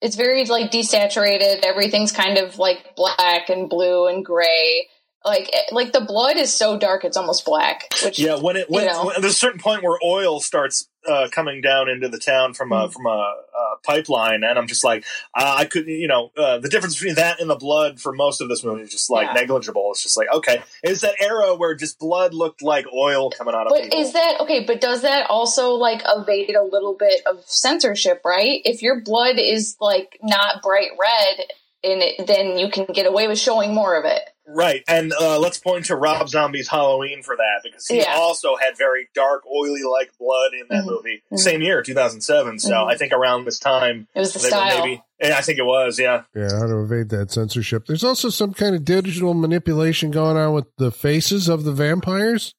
It's 0.00 0.16
very 0.16 0.44
like 0.46 0.70
desaturated. 0.70 1.60
Everything's 1.62 2.12
kind 2.12 2.38
of 2.38 2.58
like 2.58 2.96
black 2.96 3.48
and 3.48 3.68
blue 3.68 4.06
and 4.06 4.24
gray. 4.24 4.88
Like 5.24 5.50
eh, 5.52 5.62
like 5.72 5.92
the 5.92 6.00
blood 6.00 6.36
is 6.36 6.54
so 6.54 6.78
dark 6.78 7.04
it's 7.04 7.16
almost 7.16 7.44
black. 7.44 7.84
Which 8.02 8.18
Yeah, 8.18 8.36
when 8.36 8.56
it 8.56 8.70
when, 8.70 8.84
You 8.84 8.90
know. 8.92 9.06
when 9.06 9.20
there's 9.20 9.34
a 9.34 9.36
certain 9.36 9.60
point 9.60 9.82
where 9.82 9.98
oil 10.04 10.40
starts 10.40 10.88
uh, 11.08 11.28
coming 11.32 11.60
down 11.62 11.88
into 11.88 12.08
the 12.08 12.18
town 12.18 12.52
from 12.54 12.72
a 12.72 12.88
Mhm. 12.88 12.92
from 12.92 13.06
a, 13.06 13.10
uh 13.10 13.34
pipeline, 13.82 14.44
and 14.44 14.58
I'm 14.58 14.66
just 14.66 14.84
like, 14.84 15.04
uh, 15.34 15.54
I 15.56 15.64
couldn't, 15.64 15.88
you 15.94 16.06
know, 16.06 16.30
uh, 16.36 16.58
the 16.58 16.68
difference 16.68 16.96
between 16.96 17.14
that 17.14 17.40
and 17.40 17.48
the 17.48 17.56
blood 17.56 17.98
for 17.98 18.12
most 18.12 18.42
of 18.42 18.50
this 18.50 18.62
movie 18.62 18.82
is 18.82 18.90
just 18.90 19.08
like 19.08 19.28
Yeah. 19.28 19.32
negligible. 19.40 19.88
It's 19.92 20.02
just 20.02 20.18
like, 20.18 20.28
okay, 20.30 20.62
it's 20.82 21.00
that 21.00 21.14
era 21.18 21.54
where 21.54 21.74
just 21.74 21.98
blood 21.98 22.34
looked 22.34 22.60
like 22.60 22.84
oil 22.92 23.30
coming 23.30 23.54
out 23.54 23.66
of 23.66 23.72
But 23.72 23.84
people. 23.84 24.00
is 24.00 24.12
that 24.12 24.38
okay? 24.40 24.64
But 24.64 24.82
does 24.82 25.00
that 25.00 25.30
also 25.30 25.70
like 25.72 26.02
evade 26.06 26.54
a 26.54 26.62
little 26.62 26.92
bit 26.94 27.22
of 27.24 27.42
censorship, 27.46 28.20
right? 28.22 28.60
If 28.66 28.82
your 28.82 29.00
blood 29.00 29.38
is 29.38 29.76
like 29.80 30.18
not 30.22 30.60
bright 30.60 30.90
red, 31.00 31.46
in 31.82 32.00
it, 32.02 32.26
then 32.26 32.58
you 32.58 32.70
can 32.70 32.86
get 32.86 33.06
away 33.06 33.26
with 33.28 33.38
showing 33.38 33.74
more 33.74 33.96
of 33.98 34.04
it. 34.04 34.22
Right, 34.52 34.82
and 34.88 35.12
uh, 35.12 35.38
let's 35.38 35.58
point 35.58 35.84
to 35.86 35.96
Rob 35.96 36.28
Zombie's 36.28 36.66
Halloween 36.68 37.22
for 37.22 37.36
that 37.36 37.60
because 37.62 37.86
he 37.86 37.98
Yeah. 37.98 38.14
also 38.16 38.56
had 38.56 38.76
very 38.76 39.08
dark, 39.14 39.42
oily 39.46 39.82
like 39.84 40.10
blood 40.18 40.52
in 40.54 40.66
that 40.70 40.82
Mhm. 40.84 40.86
movie. 40.86 41.22
Mhm. 41.32 41.38
Same 41.38 41.62
year, 41.62 41.82
2007. 41.82 42.58
So 42.58 42.72
Mhm. 42.72 42.90
I 42.90 42.96
think 42.96 43.12
around 43.12 43.44
this 43.44 43.60
time, 43.60 44.08
It 44.14 44.18
was 44.18 44.32
the 44.32 44.40
style. 44.40 44.80
maybe. 44.84 45.02
Yeah, 45.20 45.38
I 45.38 45.42
think 45.42 45.58
it 45.60 45.64
was. 45.64 46.00
Yeah, 46.00 46.22
Yeah, 46.34 46.50
how 46.58 46.66
to 46.66 46.82
evade 46.82 47.10
that 47.10 47.30
censorship. 47.30 47.86
There's 47.86 48.02
also 48.02 48.28
some 48.28 48.52
kind 48.52 48.74
of 48.74 48.84
digital 48.84 49.34
manipulation 49.34 50.10
going 50.10 50.36
on 50.36 50.52
with 50.52 50.66
the 50.78 50.90
faces 50.90 51.48
of 51.48 51.62
the 51.64 51.72
vampires. 51.72 52.54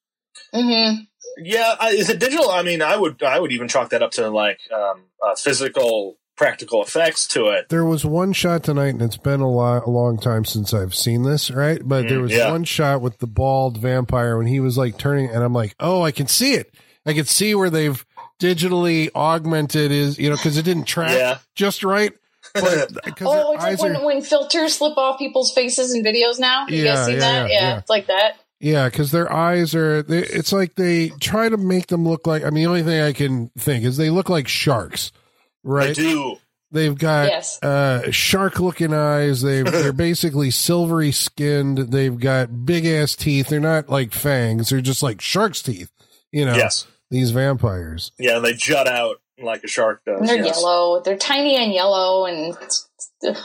hmm 0.54 0.92
yeah. 1.38 1.75
Is 1.88 2.10
it 2.10 2.20
digital? 2.20 2.50
I 2.51 2.62
mean, 2.62 2.82
I 2.82 2.96
would, 2.98 3.22
I 3.24 3.40
would 3.40 3.51
even 3.51 3.68
chalk 3.68 3.90
that 3.90 4.01
up 4.04 4.12
to 4.12 4.30
like 4.30 4.60
um, 4.72 5.04
uh, 5.22 5.36
physical, 5.36 6.18
practical 6.41 6.81
effects 6.81 7.27
to 7.27 7.50
it. 7.50 7.69
There 7.69 7.86
was 7.86 8.03
one 8.03 8.33
shot 8.33 8.63
tonight, 8.63 8.88
and 8.95 9.01
it's 9.03 9.15
been 9.17 9.41
a, 9.41 9.50
lot, 9.50 9.86
a 9.86 9.89
long 9.91 10.17
time 10.17 10.43
since 10.43 10.74
I've 10.74 10.95
seen 10.95 11.21
this, 11.21 11.51
right? 11.51 11.79
But 11.83 12.07
there 12.07 12.17
Mm, 12.17 12.24
was 12.24 12.31
yeah. 12.31 12.50
one 12.50 12.63
shot 12.63 13.00
with 13.01 13.19
the 13.19 13.27
bald 13.27 13.77
vampire 13.77 14.38
when 14.39 14.48
he 14.48 14.60
was 14.60 14.75
like 14.75 14.98
turning, 14.98 15.29
and 15.29 15.43
I'm 15.43 15.53
like, 15.53 15.75
oh, 15.79 16.01
I 16.01 16.12
can 16.12 16.25
see 16.25 16.53
it. 16.55 16.74
I 17.05 17.13
can 17.13 17.25
see 17.25 17.53
where 17.53 17.69
they've 17.69 18.03
digitally 18.39 19.10
augmented 19.15 19.91
is, 19.91 20.17
you 20.17 20.29
know, 20.31 20.36
because 20.36 20.57
it 20.57 20.63
didn't 20.63 20.86
track 20.86 21.15
Yeah. 21.15 21.38
just 21.53 21.83
right. 21.83 22.12
But 22.55 22.63
Oh, 23.21 23.53
it's 23.53 23.63
like 23.63 23.79
when, 23.79 23.95
are, 23.98 24.03
when 24.05 24.21
filters 24.24 24.74
slip 24.77 24.98
off 24.98 25.19
people's 25.19 25.53
faces 25.53 25.93
in 25.93 26.03
videos 26.03 26.39
now. 26.39 26.65
You 26.67 26.83
Yeah, 26.83 26.95
guys 26.95 27.05
seen 27.05 27.15
yeah, 27.15 27.19
that? 27.21 27.50
yeah, 27.50 27.53
Yeah, 27.53 27.69
yeah. 27.69 27.77
it's 27.77 27.89
like 27.89 28.07
that. 28.07 28.38
yeah, 28.60 28.89
because 28.89 29.12
their 29.12 29.31
eyes 29.31 29.75
are. 29.75 30.01
They, 30.01 30.24
it's 30.24 30.51
like 30.51 30.74
they 30.74 31.10
try 31.10 31.50
to 31.50 31.57
make 31.57 31.86
them 31.88 32.07
look 32.07 32.25
like. 32.25 32.43
I 32.43 32.50
mean, 32.50 32.63
the 32.63 32.69
only 32.69 32.83
thing 32.83 33.00
I 33.00 33.13
can 33.13 33.51
think 33.60 33.86
is 33.86 33.95
they 33.98 34.10
look 34.10 34.27
like 34.29 34.48
sharks, 34.48 35.12
I 35.65 35.70
right? 35.70 35.96
do. 35.96 36.38
They've 36.74 36.98
got 36.98 37.27
Yes. 37.27 37.62
uh, 37.62 38.12
shark 38.12 38.60
looking 38.60 38.94
eyes. 38.94 39.41
They 39.41 39.62
they're 39.63 39.91
basically 39.94 40.51
silvery 40.51 41.12
skinned. 41.12 41.77
They've 41.77 42.18
got 42.18 42.65
big 42.65 42.86
ass 42.86 43.15
teeth. 43.15 43.48
They're 43.50 43.60
not 43.60 43.89
like 43.89 44.13
fangs. 44.13 44.70
They're 44.70 44.80
just 44.82 45.03
like 45.03 45.20
shark's 45.22 45.62
teeth. 45.62 45.91
You 46.32 46.46
know, 46.46 46.56
Yes. 46.56 46.88
these 47.10 47.32
vampires. 47.32 48.13
Yeah, 48.18 48.39
they 48.39 48.53
jut 48.53 48.88
out 48.88 49.18
like 49.38 49.63
a 49.63 49.68
shark 49.68 50.03
does. 50.06 50.20
And 50.22 50.30
they're 50.30 50.38
yes. 50.46 50.58
yellow. 50.62 51.01
They're 51.01 51.18
tiny 51.18 51.58
and 51.58 51.74
yellow, 51.74 52.25
and 52.25 52.53
ugh, 53.27 53.38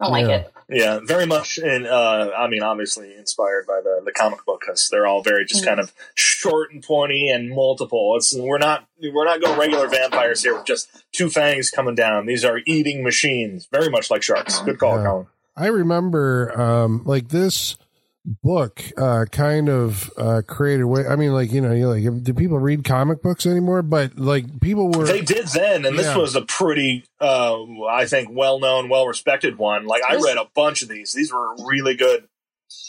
I 0.00 0.04
don't 0.04 0.12
like 0.12 0.28
it. 0.28 0.52
Yeah, 0.68 1.00
very 1.04 1.26
much 1.26 1.58
in. 1.58 1.86
Uh, 1.86 2.30
I 2.36 2.48
mean, 2.48 2.62
obviously 2.62 3.14
inspired 3.14 3.66
by 3.66 3.80
the 3.82 4.00
the 4.04 4.12
comic 4.12 4.44
book 4.46 4.62
because 4.66 4.88
they're 4.90 5.06
all 5.06 5.22
very 5.22 5.44
just 5.44 5.62
Mhm. 5.62 5.66
kind 5.68 5.80
of 5.80 5.92
short 6.14 6.72
and 6.72 6.82
pointy 6.82 7.28
and 7.30 7.50
multiple. 7.50 8.14
It's 8.16 8.34
we're 8.34 8.58
not 8.58 8.86
we're 9.02 9.24
not 9.26 9.40
going 9.42 9.58
regular 9.58 9.88
vampires 9.88 10.42
here 10.42 10.54
with 10.54 10.64
just 10.64 10.88
two 11.12 11.28
fangs 11.28 11.70
coming 11.70 11.94
down. 11.94 12.26
These 12.26 12.44
are 12.44 12.60
eating 12.66 13.02
machines, 13.02 13.66
very 13.70 13.90
much 13.90 14.10
like 14.10 14.22
sharks. 14.22 14.58
Good 14.60 14.78
call, 14.78 14.98
Yeah. 14.98 15.04
Colin. 15.06 15.26
I 15.56 15.66
remember, 15.68 16.58
um, 16.60 17.02
like 17.04 17.28
this 17.28 17.76
book, 18.24 18.82
uh, 18.96 19.26
kind 19.30 19.68
of, 19.68 20.10
uh, 20.16 20.42
created 20.46 20.84
way. 20.84 21.06
I 21.06 21.16
mean, 21.16 21.32
like, 21.32 21.52
you 21.52 21.60
know, 21.60 21.72
you 21.72 21.88
like, 21.88 22.22
do 22.24 22.32
people 22.32 22.58
read 22.58 22.82
comic 22.84 23.22
books 23.22 23.44
anymore? 23.46 23.82
But 23.82 24.18
like 24.18 24.60
people 24.60 24.90
were, 24.90 25.04
They 25.04 25.20
did 25.20 25.46
then, 25.48 25.84
and 25.84 25.98
this 25.98 26.06
Yeah. 26.06 26.16
was 26.16 26.34
a 26.34 26.42
pretty, 26.42 27.04
uh, 27.20 27.56
I 27.90 28.06
think, 28.06 28.28
well 28.32 28.58
known, 28.60 28.88
well 28.88 29.06
respected 29.06 29.58
one. 29.58 29.86
Like 29.86 30.02
I 30.08 30.14
read 30.16 30.38
a 30.38 30.46
bunch 30.54 30.82
of 30.82 30.88
these. 30.88 31.12
These 31.12 31.32
were 31.32 31.54
really 31.66 31.94
good. 31.96 32.24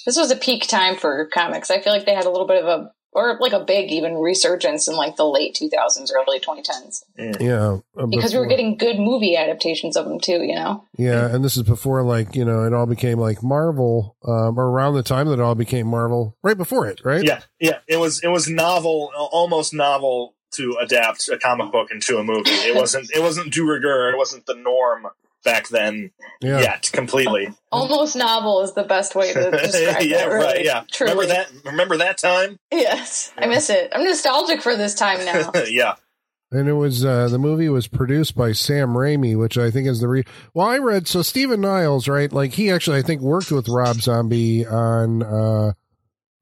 This 0.05 0.17
was 0.17 0.31
a 0.31 0.35
peak 0.35 0.67
time 0.67 0.95
for 0.95 1.27
comics. 1.33 1.69
I 1.69 1.81
feel 1.81 1.91
like 1.91 2.05
they 2.05 2.13
had 2.15 2.25
a 2.25 2.29
little 2.29 2.47
bit 2.47 2.63
of 2.63 2.67
a, 2.67 2.91
or 3.15 3.37
like 3.39 3.53
a 3.53 3.63
big 3.63 3.91
even 3.91 4.15
resurgence 4.15 4.87
in 4.87 4.95
like 4.95 5.15
the 5.15 5.25
late 5.25 5.55
2000s, 5.59 6.09
early 6.13 6.39
2010s, 6.39 7.03
yeah, 7.39 7.77
uh, 7.97 8.05
because 8.05 8.33
we 8.33 8.39
were 8.39 8.45
getting 8.45 8.77
good 8.77 8.99
movie 8.99 9.37
adaptations 9.37 9.95
of 9.95 10.05
them 10.05 10.19
too. 10.19 10.43
You 10.43 10.55
know, 10.55 10.83
Yeah, 10.97 11.33
and 11.33 11.43
this 11.43 11.55
is 11.57 11.63
before 11.63 12.03
like 12.03 12.35
you 12.35 12.45
know 12.45 12.63
it 12.65 12.73
all 12.73 12.85
became 12.85 13.17
like 13.17 13.41
Marvel, 13.41 14.17
um, 14.27 14.59
or 14.59 14.69
around 14.69 14.95
the 14.95 15.03
time 15.03 15.27
that 15.27 15.33
it 15.33 15.39
all 15.39 15.55
became 15.55 15.87
Marvel, 15.87 16.37
right 16.43 16.57
before 16.57 16.87
it, 16.87 17.01
right? 17.05 17.23
Yeah, 17.23 17.41
yeah. 17.59 17.79
It 17.87 17.97
was 17.97 18.21
it 18.21 18.27
was 18.27 18.49
novel, 18.49 19.11
almost 19.15 19.73
novel 19.73 20.35
to 20.51 20.77
adapt 20.81 21.27
a 21.29 21.37
comic 21.37 21.71
book 21.71 21.89
into 21.91 22.17
a 22.17 22.23
movie. 22.23 22.49
It 22.49 22.75
wasn't 22.75 23.09
it 23.15 23.21
wasn't 23.21 23.53
de 23.53 23.63
rigueur. 23.63 24.09
It 24.09 24.17
wasn't 24.17 24.45
the 24.45 24.55
norm 24.55 25.07
back 25.45 25.69
then 25.69 26.11
yeah. 26.41 26.59
yet 26.59 26.89
completely. 26.91 27.53
almost 27.71 28.17
novel 28.17 28.61
is 28.61 28.73
the 28.73 28.83
best 28.83 29.15
way 29.15 29.31
to 29.31 29.51
describe 29.51 30.03
yeah, 30.03 30.17
that. 30.17 30.25
Really. 30.25 30.45
right. 30.45 30.65
Yeah. 30.65 30.83
truly. 30.91 31.13
Remember 31.13 31.33
that? 31.33 31.51
Remember 31.63 31.97
that 31.97 32.17
time? 32.17 32.59
Yes, 32.71 33.31
I 33.37 33.47
miss 33.47 33.69
it. 33.69 33.91
I'm 33.95 34.03
nostalgic 34.03 34.61
for 34.61 34.75
this 34.75 34.95
time 34.95 35.23
now. 35.23 35.51
yeah. 35.67 35.95
And 36.51 36.67
it 36.67 36.73
was 36.73 37.05
uh, 37.05 37.27
the 37.29 37.39
movie 37.39 37.69
was 37.69 37.87
produced 37.87 38.35
by 38.35 38.51
Sam 38.51 38.89
Raimi, 38.89 39.37
which 39.37 39.57
I 39.57 39.71
think 39.71 39.87
is 39.87 40.01
the 40.01 40.07
re. 40.07 40.23
Well, 40.53 40.67
I 40.67 40.77
read 40.79 41.07
so 41.07 41.21
Stephen 41.21 41.61
Niles, 41.61 42.07
right? 42.07 42.31
Like 42.31 42.53
he 42.53 42.69
actually, 42.71 42.99
I 42.99 43.01
think, 43.01 43.21
worked 43.21 43.51
with 43.51 43.69
Rob 43.69 43.97
Zombie 43.97 44.65
on. 44.65 45.23
uh 45.23 45.73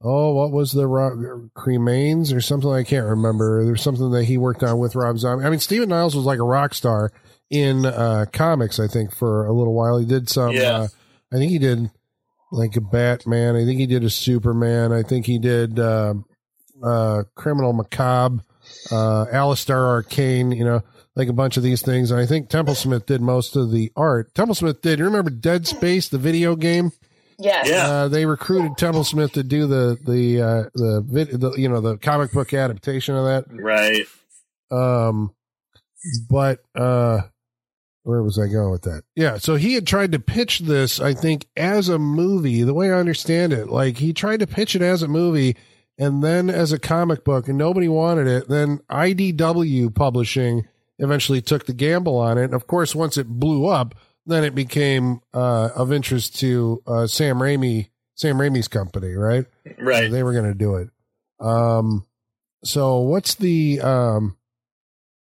Oh, 0.05 0.33
what 0.33 0.51
was 0.51 0.73
the 0.73 0.85
Rob, 0.85 1.13
Cremains 1.55 2.35
or 2.35 2.41
something? 2.41 2.69
I 2.69 2.83
can't 2.83 3.07
remember. 3.07 3.63
There's 3.63 3.81
something 3.81 4.11
that 4.11 4.25
he 4.25 4.37
worked 4.37 4.61
on 4.61 4.77
with 4.77 4.95
Rob 4.97 5.17
Zombie. 5.17 5.45
I 5.45 5.49
mean, 5.49 5.61
Stephen 5.61 5.87
Niles 5.87 6.13
was 6.13 6.25
like 6.25 6.39
a 6.39 6.43
rock 6.43 6.73
star 6.73 7.13
in 7.53 7.85
uh 7.85 8.25
comics. 8.33 8.79
I 8.79 8.87
think 8.87 9.15
for 9.15 9.45
a 9.45 9.53
little 9.53 9.73
while 9.75 9.99
he 9.99 10.05
did 10.05 10.27
some. 10.27 10.51
Yeah. 10.51 10.79
Uh, 10.79 10.87
I 11.31 11.37
think 11.37 11.51
he 11.51 11.59
did 11.59 11.89
like 12.51 12.75
a 12.75 12.81
Batman. 12.81 13.55
I 13.55 13.63
think 13.63 13.79
he 13.79 13.85
did 13.85 14.03
a 14.03 14.09
Superman. 14.09 14.91
I 14.91 15.03
think 15.03 15.25
he 15.25 15.39
did 15.39 15.79
uh, 15.79 16.15
uh, 16.83 17.23
Criminal 17.35 17.73
Macabre, 17.73 18.43
uh, 18.91 19.25
Alistair 19.31 19.85
Arcane. 19.85 20.51
You 20.51 20.65
know, 20.65 20.83
like 21.15 21.27
a 21.27 21.33
bunch 21.33 21.57
of 21.57 21.63
these 21.63 21.81
things. 21.81 22.11
And 22.11 22.19
I 22.19 22.25
think 22.25 22.49
Templesmith 22.49 23.05
did 23.05 23.21
most 23.21 23.55
of 23.55 23.71
the 23.71 23.91
art. 23.95 24.33
Templesmith 24.33 24.81
did. 24.81 24.99
You 24.99 25.05
remember 25.05 25.29
Dead 25.29 25.67
Space, 25.67 26.09
the 26.09 26.17
video 26.17 26.55
game? 26.55 26.91
Yes. 27.39 27.67
Yeah. 27.69 27.87
Uh, 27.87 28.07
they 28.07 28.25
recruited 28.25 28.73
Templesmith 28.73 29.33
to 29.33 29.43
do 29.43 29.67
the 29.67 29.97
the 30.03 30.41
uh, 30.41 30.63
the, 30.73 31.03
vid- 31.05 31.39
the 31.39 31.51
you 31.53 31.69
know 31.69 31.81
the 31.81 31.97
comic 31.97 32.31
book 32.31 32.53
adaptation 32.53 33.15
of 33.15 33.25
that. 33.25 33.45
Right. 33.49 34.07
Um, 34.71 35.33
but 36.29 36.59
uh, 36.75 37.21
where 38.03 38.21
was 38.21 38.37
I 38.37 38.47
going 38.47 38.71
with 38.71 38.83
that? 38.83 39.03
Yeah, 39.15 39.37
so 39.37 39.55
he 39.55 39.73
had 39.73 39.87
tried 39.87 40.11
to 40.11 40.19
pitch 40.19 40.59
this, 40.59 40.99
I 40.99 41.13
think, 41.13 41.47
as 41.55 41.89
a 41.89 41.99
movie. 41.99 42.63
The 42.63 42.73
way 42.73 42.91
I 42.91 42.99
understand 42.99 43.53
it, 43.53 43.69
like 43.69 43.97
he 43.97 44.13
tried 44.13 44.41
to 44.41 44.47
pitch 44.47 44.75
it 44.75 44.81
as 44.81 45.01
a 45.01 45.07
movie 45.07 45.55
and 45.97 46.23
then 46.23 46.49
as 46.49 46.71
a 46.71 46.79
comic 46.79 47.23
book, 47.23 47.47
and 47.47 47.57
nobody 47.57 47.87
wanted 47.87 48.27
it. 48.27 48.49
Then 48.49 48.79
IDW 48.89 49.93
Publishing 49.93 50.67
eventually 50.99 51.41
took 51.41 51.65
the 51.65 51.73
gamble 51.73 52.17
on 52.17 52.37
it. 52.37 52.45
And 52.45 52.53
of 52.53 52.67
course, 52.67 52.95
once 52.95 53.17
it 53.17 53.27
blew 53.27 53.67
up, 53.67 53.95
then 54.25 54.43
it 54.43 54.55
became 54.55 55.21
uh, 55.33 55.69
of 55.75 55.91
interest 55.91 56.39
to 56.39 56.81
uh, 56.87 57.07
Sam 57.07 57.37
Raimi, 57.37 57.89
Sam 58.15 58.37
Raimi's 58.37 58.67
company, 58.67 59.13
right? 59.13 59.45
Right. 59.77 60.11
They 60.11 60.23
were 60.23 60.33
going 60.33 60.45
to 60.45 60.53
do 60.53 60.75
it. 60.75 60.89
Um, 61.39 62.05
so 62.63 62.99
what's 62.99 63.35
the 63.35 63.81
um, 63.81 64.37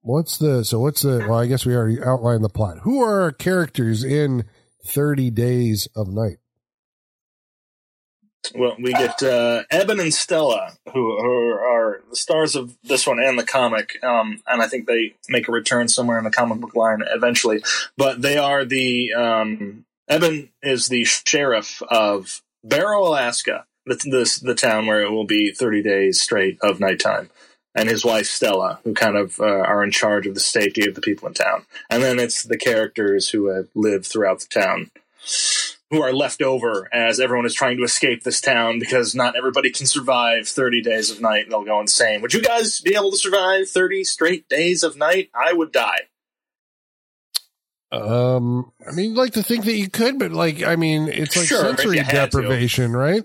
what's 0.08 0.38
the 0.38 0.64
so 0.64 0.80
what's 0.80 1.02
the 1.02 1.24
well? 1.28 1.38
I 1.38 1.46
guess 1.46 1.66
we 1.66 1.76
already 1.76 2.02
outlined 2.02 2.42
the 2.42 2.48
plot. 2.48 2.78
Who 2.82 3.02
are 3.02 3.22
our 3.22 3.32
characters 3.32 4.02
in 4.02 4.44
Thirty 4.86 5.30
Days 5.30 5.88
of 5.94 6.08
Night? 6.08 6.38
Well, 8.54 8.76
we 8.78 8.92
get 8.92 9.22
uh, 9.22 9.64
Eben 9.70 10.00
and 10.00 10.14
Stella, 10.14 10.72
who, 10.86 11.20
who 11.20 11.50
are 11.50 12.00
the 12.08 12.16
stars 12.16 12.56
of 12.56 12.78
this 12.82 13.06
one 13.06 13.18
and 13.18 13.38
the 13.38 13.44
comic, 13.44 14.02
um, 14.02 14.40
and 14.46 14.62
I 14.62 14.68
think 14.68 14.86
they 14.86 15.14
make 15.28 15.48
a 15.48 15.52
return 15.52 15.88
somewhere 15.88 16.18
in 16.18 16.24
the 16.24 16.30
comic 16.30 16.60
book 16.60 16.74
line 16.74 17.02
eventually. 17.06 17.62
But 17.98 18.22
they 18.22 18.38
are 18.38 18.64
the 18.64 19.12
um, 19.12 19.84
Eben 20.08 20.50
is 20.62 20.86
the 20.86 21.04
sheriff 21.04 21.82
of 21.90 22.40
Barrow, 22.64 23.08
Alaska, 23.08 23.66
the, 23.84 23.96
the 23.96 24.40
the 24.42 24.54
town 24.54 24.86
where 24.86 25.02
it 25.02 25.10
will 25.10 25.26
be 25.26 25.50
thirty 25.50 25.82
days 25.82 26.20
straight 26.20 26.58
of 26.62 26.80
nighttime, 26.80 27.28
and 27.78 27.88
his 27.88 28.04
wife 28.04 28.26
Stella, 28.26 28.80
who 28.84 28.94
kind 28.94 29.16
of 29.16 29.40
uh, 29.40 29.44
are 29.44 29.82
in 29.84 29.90
charge 29.90 30.26
of 30.26 30.34
the 30.34 30.40
safety 30.40 30.86
of 30.88 30.94
the 30.94 31.00
people 31.00 31.28
in 31.28 31.34
town. 31.34 31.64
And 31.88 32.02
then 32.02 32.18
it's 32.18 32.42
the 32.42 32.58
characters 32.58 33.28
who 33.30 33.46
have 33.48 33.68
lived 33.74 34.06
throughout 34.06 34.40
the 34.40 34.60
town 34.60 34.90
who 35.90 36.02
are 36.02 36.12
left 36.12 36.42
over 36.42 36.88
as 36.92 37.18
everyone 37.18 37.46
is 37.46 37.54
trying 37.54 37.76
to 37.78 37.82
escape 37.82 38.22
this 38.22 38.40
town 38.40 38.78
because 38.78 39.14
not 39.14 39.36
everybody 39.36 39.70
can 39.70 39.86
survive 39.86 40.46
30 40.46 40.82
days 40.82 41.10
of 41.10 41.20
night. 41.20 41.46
They'll 41.48 41.64
go 41.64 41.80
insane. 41.80 42.20
Would 42.20 42.34
you 42.34 42.42
guys 42.42 42.80
be 42.80 42.94
able 42.94 43.10
to 43.10 43.16
survive 43.16 43.68
30 43.68 44.04
straight 44.04 44.48
days 44.48 44.82
of 44.82 44.96
night? 44.96 45.30
I 45.34 45.52
would 45.52 45.72
die. 45.72 46.00
Um, 47.90 48.70
I 48.86 48.92
mean, 48.92 49.14
like 49.14 49.32
to 49.32 49.42
think 49.42 49.64
that 49.64 49.76
you 49.76 49.88
could, 49.88 50.18
but 50.18 50.30
like, 50.30 50.62
I 50.62 50.76
mean, 50.76 51.08
it's 51.08 51.36
like 51.36 51.46
Sure, 51.46 51.60
sensory 51.62 51.96
had 51.98 52.30
to. 52.32 52.42
deprivation, 52.42 52.92
right? 52.92 53.24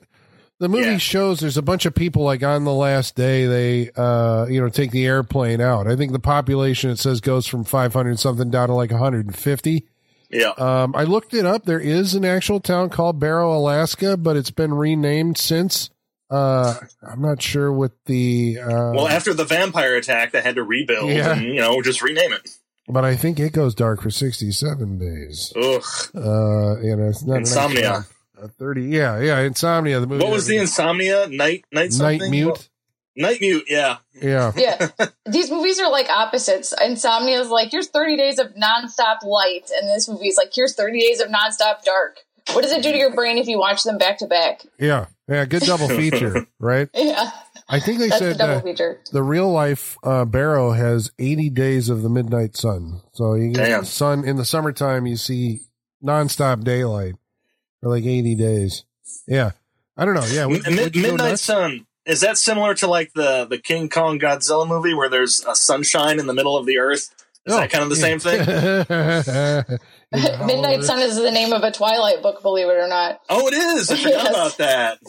The 0.60 0.70
movie 0.70 0.92
Yeah. 0.92 0.98
shows 0.98 1.40
there's 1.40 1.58
a 1.58 1.62
bunch 1.62 1.86
of 1.86 1.94
people 1.96 2.24
like 2.24 2.44
on 2.44 2.64
the 2.64 2.74
last 2.74 3.16
day 3.16 3.46
they 3.46 3.92
uh 3.96 4.46
you 4.50 4.62
know 4.62 4.70
take 4.70 4.92
the 4.92 5.06
airplane 5.06 5.60
out. 5.62 5.88
I 5.88 5.96
think 5.96 6.12
the 6.12 6.20
population 6.20 6.90
it 6.90 7.00
says 7.00 7.22
goes 7.22 7.48
from 7.48 7.64
500 7.64 8.20
something 8.20 8.50
down 8.50 8.70
to 8.70 8.74
like 8.76 8.92
150. 8.92 9.88
Yeah. 10.30 10.50
Um, 10.58 10.96
I 10.96 11.04
looked 11.04 11.34
it 11.36 11.46
up. 11.46 11.66
There 11.66 11.80
is 11.80 12.16
an 12.16 12.26
actual 12.26 12.60
town 12.60 12.90
called 12.90 13.20
Barrow, 13.20 13.56
Alaska, 13.56 14.18
but 14.18 14.36
it's 14.36 14.50
been 14.50 14.74
renamed 14.74 15.38
since. 15.38 15.92
Uh, 16.32 16.74
I'm 17.08 17.22
not 17.22 17.40
sure 17.42 17.72
what 17.72 17.92
the. 18.06 18.58
Uh, 18.60 18.94
well, 18.96 19.08
after 19.08 19.36
the 19.36 19.44
vampire 19.46 19.96
attack, 19.96 20.32
they 20.32 20.42
had 20.42 20.56
to 20.56 20.64
rebuild 20.64 21.12
Yeah. 21.12 21.34
and 21.34 21.44
you 21.44 21.56
know 21.56 21.80
just 21.84 22.02
rename 22.02 22.34
it. 22.34 22.50
but 22.88 23.06
I 23.06 23.16
think 23.16 23.40
it 23.40 23.54
goes 23.54 23.76
dark 23.76 24.02
for 24.02 24.10
67 24.10 24.98
days. 24.98 25.54
Ugh. 25.56 25.84
Uh, 26.16 26.82
you 26.82 26.96
know, 26.96 27.10
it's 27.10 27.24
not 27.24 27.36
nice 27.40 27.50
Insomnia. 27.50 28.06
30. 28.48 28.84
Yeah, 28.84 29.20
yeah, 29.20 29.40
Insomnia. 29.40 30.00
The 30.00 30.08
movie. 30.08 30.24
What 30.24 30.32
was 30.34 30.46
the 30.48 30.58
insomnia? 30.58 31.28
Night, 31.28 31.66
night, 31.72 31.94
something? 31.94 32.20
Night 32.20 32.30
Mute? 32.30 32.70
Night 33.16 33.42
mute. 33.42 33.66
Yeah. 33.68 33.98
Yeah. 34.14 34.52
Yeah, 34.56 34.90
these 35.28 35.52
movies 35.52 35.80
are 35.80 35.92
like 35.92 36.10
opposites. 36.10 36.74
Insomnia 36.84 37.40
is 37.42 37.50
like 37.50 37.70
here's 37.70 37.88
30 37.90 38.18
days 38.18 38.40
of 38.40 38.56
nonstop 38.56 39.24
light, 39.24 39.70
and 39.80 39.88
this 39.90 40.10
movie 40.10 40.28
is 40.30 40.38
like 40.38 40.52
here's 40.54 40.74
30 40.76 41.00
days 41.00 41.20
of 41.22 41.28
nonstop 41.28 41.84
dark. 41.84 42.18
What 42.54 42.64
does 42.64 42.72
it 42.72 42.82
do 42.84 42.92
to 42.92 42.98
your 42.98 43.14
brain 43.14 43.38
if 43.38 43.48
you 43.48 43.58
watch 43.60 43.84
them 43.84 43.98
back 43.98 44.18
to 44.20 44.26
back? 44.28 44.64
Yeah. 44.80 45.06
Yeah. 45.28 45.46
Good 45.46 45.62
double 45.62 45.88
feature, 45.90 46.48
right? 46.60 46.90
Yeah, 46.94 47.30
I 47.70 47.80
think 47.80 48.00
they 48.00 48.10
that's 48.10 48.20
the 48.20 48.32
said 48.32 48.38
double 48.40 48.56
uh, 48.58 48.62
feature. 48.62 49.00
the 49.12 49.24
real 49.24 49.52
life 49.52 49.96
uh, 50.04 50.26
Barrow 50.26 50.72
has 50.72 51.12
80 51.20 51.52
days 51.52 51.90
of 51.90 52.02
the 52.02 52.10
midnight 52.10 52.58
sun. 52.58 53.02
So 53.14 53.36
you 53.36 53.54
get 53.54 53.66
Damn. 53.68 53.86
sun 53.86 54.24
in 54.26 54.38
the 54.38 54.46
summertime, 54.46 55.06
you 55.06 55.18
see 55.18 55.62
nonstop 56.04 56.64
daylight 56.64 57.16
for 57.84 57.90
like 57.90 58.06
80 58.06 58.36
days. 58.36 58.86
Yeah. 59.28 59.52
I 59.98 60.06
don't 60.06 60.16
know. 60.16 60.26
Yeah. 60.26 60.46
would- 60.48 60.66
M- 60.66 60.78
would 60.78 60.96
Midnight? 60.96 61.38
Sun. 61.38 61.86
Is 62.06 62.22
that 62.22 62.38
similar 62.38 62.74
to 62.76 62.88
like 62.88 63.14
the 63.14 63.46
the 63.46 63.58
King 63.58 63.88
Kong 63.90 64.20
Godzilla 64.20 64.68
movie 64.68 64.94
where 64.94 65.08
there's 65.10 65.46
a 65.48 65.56
sunshine 65.56 66.20
in 66.20 66.28
the 66.28 66.34
middle 66.34 66.58
of 66.58 66.66
the 66.66 66.78
earth? 66.80 67.12
Is 67.46 67.54
Oh, 67.54 67.58
that 67.58 67.70
kind 67.72 67.84
of 67.84 67.90
the 67.90 67.96
same 67.96 68.20
thing? 68.20 68.44
thing? 69.64 69.80
Midnight 70.48 70.84
Sun 70.84 71.00
is 71.00 71.16
the 71.16 71.32
name 71.32 71.54
of 71.54 71.64
a 71.64 71.72
Twilight 71.72 72.22
book, 72.22 72.42
believe 72.42 72.68
it 72.68 72.78
or 72.78 72.88
not. 72.88 73.22
Oh, 73.30 73.48
it 73.48 73.54
is. 73.54 73.90
I 73.92 73.98
forgot 73.98 74.12
Yes. 74.24 74.30
about 74.30 74.58
that. 74.58 75.00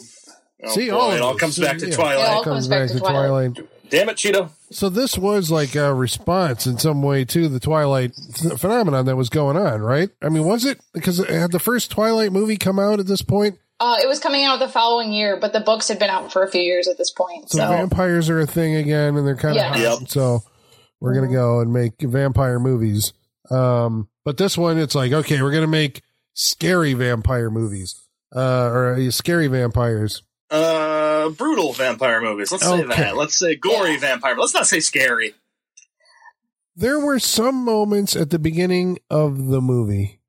Oh, 0.63 0.69
See, 0.73 0.89
boy, 0.89 0.95
all 0.95 1.11
it 1.11 1.21
all 1.21 1.35
comes 1.35 1.57
back 1.59 1.77
to 1.79 1.91
Twilight. 1.91 2.19
It 2.19 2.33
all 2.33 2.43
comes 2.43 2.67
back 2.67 2.89
to 2.89 2.99
Twilight. 2.99 3.57
Damn 3.89 4.09
it, 4.09 4.17
Cheeto. 4.17 4.49
So 4.71 4.89
this 4.89 5.17
was 5.17 5.51
like 5.51 5.75
a 5.75 5.93
response 5.93 6.65
in 6.67 6.77
some 6.77 7.01
way 7.01 7.23
to 7.25 7.47
the 7.47 7.59
Twilight 7.59 8.13
ph- 8.35 8.59
phenomenon 8.59 9.05
that 9.05 9.15
was 9.15 9.29
going 9.29 9.57
on, 9.57 9.81
right? 9.81 10.09
I 10.21 10.29
mean, 10.29 10.43
was 10.45 10.65
it 10.65 10.79
because 10.93 11.19
it 11.19 11.29
had 11.29 11.51
the 11.51 11.59
first 11.59 11.91
Twilight 11.91 12.31
movie 12.31 12.57
come 12.57 12.79
out 12.79 12.99
at 12.99 13.07
this 13.07 13.21
point? 13.21 13.57
Uh, 13.79 13.97
it 14.01 14.07
was 14.07 14.19
coming 14.19 14.43
out 14.43 14.59
the 14.59 14.67
following 14.69 15.11
year, 15.11 15.37
but 15.39 15.51
the 15.53 15.59
books 15.59 15.87
had 15.89 15.99
been 15.99 16.09
out 16.09 16.31
for 16.31 16.43
a 16.43 16.49
few 16.49 16.61
years 16.61 16.87
at 16.87 16.97
this 16.97 17.11
point. 17.11 17.49
So 17.49 17.57
So, 17.59 17.67
vampires 17.67 18.29
are 18.29 18.39
a 18.39 18.47
thing 18.47 18.75
again, 18.75 19.17
and 19.17 19.27
they're 19.27 19.35
kind 19.35 19.57
of 19.57 19.63
Yeah. 19.63 19.67
hot. 19.69 19.99
Yep. 20.01 20.09
So 20.09 20.43
we're 21.01 21.13
gonna 21.13 21.31
go 21.31 21.59
and 21.59 21.71
make 21.73 21.93
vampire 22.01 22.59
movies. 22.59 23.11
Um, 23.51 24.07
but 24.23 24.37
this 24.37 24.57
one, 24.57 24.77
it's 24.77 24.95
like 24.95 25.11
okay, 25.11 25.41
we're 25.41 25.51
gonna 25.51 25.67
make 25.67 26.01
scary 26.33 26.93
vampire 26.93 27.49
movies, 27.51 27.95
uh, 28.35 28.39
or 28.65 28.95
uh, 28.95 29.11
scary 29.11 29.47
vampires. 29.47 30.23
Uh, 30.49 30.94
brutal 31.29 31.73
vampire 31.73 32.21
movies. 32.21 32.51
Let's 32.51 32.65
say 32.65 32.83
that. 32.83 33.15
Let's 33.17 33.37
say 33.37 33.55
gory 33.55 33.93
Yeah. 33.93 33.99
vampire. 33.99 34.35
Let's 34.37 34.53
not 34.53 34.67
say 34.67 34.79
scary. 34.79 35.33
There 36.75 36.99
were 36.99 37.19
some 37.19 37.63
moments 37.63 38.15
at 38.15 38.29
the 38.31 38.39
beginning 38.39 38.99
of 39.09 39.47
the 39.47 39.61
movie 39.61 40.19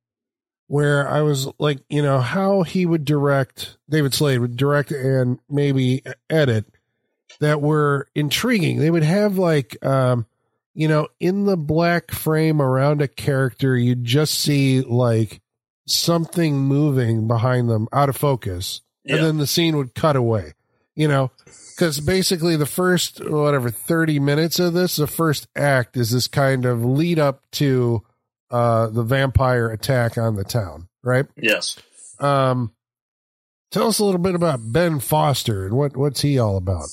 where 0.68 1.08
I 1.08 1.22
was 1.22 1.48
like, 1.58 1.78
you 1.88 2.02
know, 2.02 2.20
how 2.20 2.62
he 2.62 2.86
would 2.86 3.04
direct, 3.04 3.76
David 3.88 4.14
Slade 4.14 4.40
would 4.40 4.56
direct 4.56 4.90
and 4.92 5.38
maybe 5.48 6.02
edit 6.30 6.66
that 7.40 7.60
were 7.60 8.08
intriguing. 8.14 8.78
They 8.78 8.90
would 8.90 9.02
have 9.02 9.38
like, 9.38 9.84
um, 9.84 10.26
you 10.74 10.88
know, 10.88 11.08
in 11.18 11.44
the 11.46 11.56
black 11.56 12.10
frame 12.12 12.60
around 12.60 13.00
a 13.02 13.08
character, 13.08 13.76
you'd 13.76 14.04
just 14.04 14.34
see 14.38 14.82
like 14.82 15.40
something 15.86 16.58
moving 16.58 17.26
behind 17.26 17.68
them 17.68 17.88
out 17.92 18.08
of 18.08 18.16
focus. 18.16 18.82
Yeah. 19.04 19.16
And 19.16 19.24
then 19.24 19.36
the 19.38 19.46
scene 19.46 19.76
would 19.76 19.94
cut 19.94 20.16
away, 20.16 20.54
you 20.96 21.06
know, 21.06 21.30
because 21.44 22.00
basically 22.00 22.56
the 22.56 22.66
first, 22.66 23.20
whatever, 23.22 23.70
30 23.70 24.18
minutes 24.18 24.58
of 24.58 24.72
this, 24.72 24.96
the 24.96 25.06
first 25.06 25.46
act 25.54 25.96
is 25.96 26.10
this 26.10 26.26
kind 26.26 26.64
of 26.64 26.84
lead 26.84 27.18
up 27.18 27.42
to 27.52 28.02
uh, 28.50 28.88
the 28.88 29.02
vampire 29.02 29.68
attack 29.68 30.16
on 30.16 30.34
the 30.36 30.44
town, 30.44 30.88
right? 31.04 31.26
Yes. 31.36 31.78
Um, 32.18 32.72
tell 33.70 33.88
us 33.88 33.98
a 33.98 34.04
little 34.04 34.20
bit 34.20 34.34
about 34.34 34.72
Ben 34.72 34.98
Foster 34.98 35.66
and 35.66 35.76
what, 35.76 35.96
what's 35.96 36.22
he 36.22 36.38
all 36.38 36.56
about? 36.56 36.88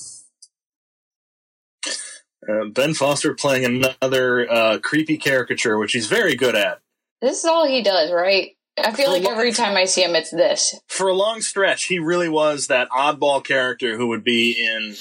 Uh, 2.46 2.66
ben 2.66 2.92
Foster 2.92 3.32
playing 3.34 3.64
another 3.64 4.50
uh, 4.50 4.78
creepy 4.78 5.16
caricature, 5.16 5.78
which 5.78 5.92
he's 5.92 6.08
very 6.08 6.34
good 6.36 6.54
at. 6.54 6.80
this 7.22 7.38
is 7.38 7.44
all 7.46 7.66
he 7.66 7.82
does, 7.82 8.12
right? 8.12 8.54
I 8.76 8.92
feel 8.92 9.10
like 9.12 9.24
every 9.24 9.52
time 9.52 9.76
I 9.76 9.84
see 9.84 10.02
him, 10.02 10.16
it's 10.16 10.30
this. 10.32 10.74
For 10.88 11.08
a 11.08 11.14
long 11.14 11.40
stretch, 11.40 11.84
he 11.84 12.00
really 12.00 12.28
was 12.28 12.66
that 12.66 12.88
oddball 12.90 13.44
character 13.44 13.96
who 13.96 14.08
would 14.08 14.24
be 14.24 14.50
in 14.52 14.96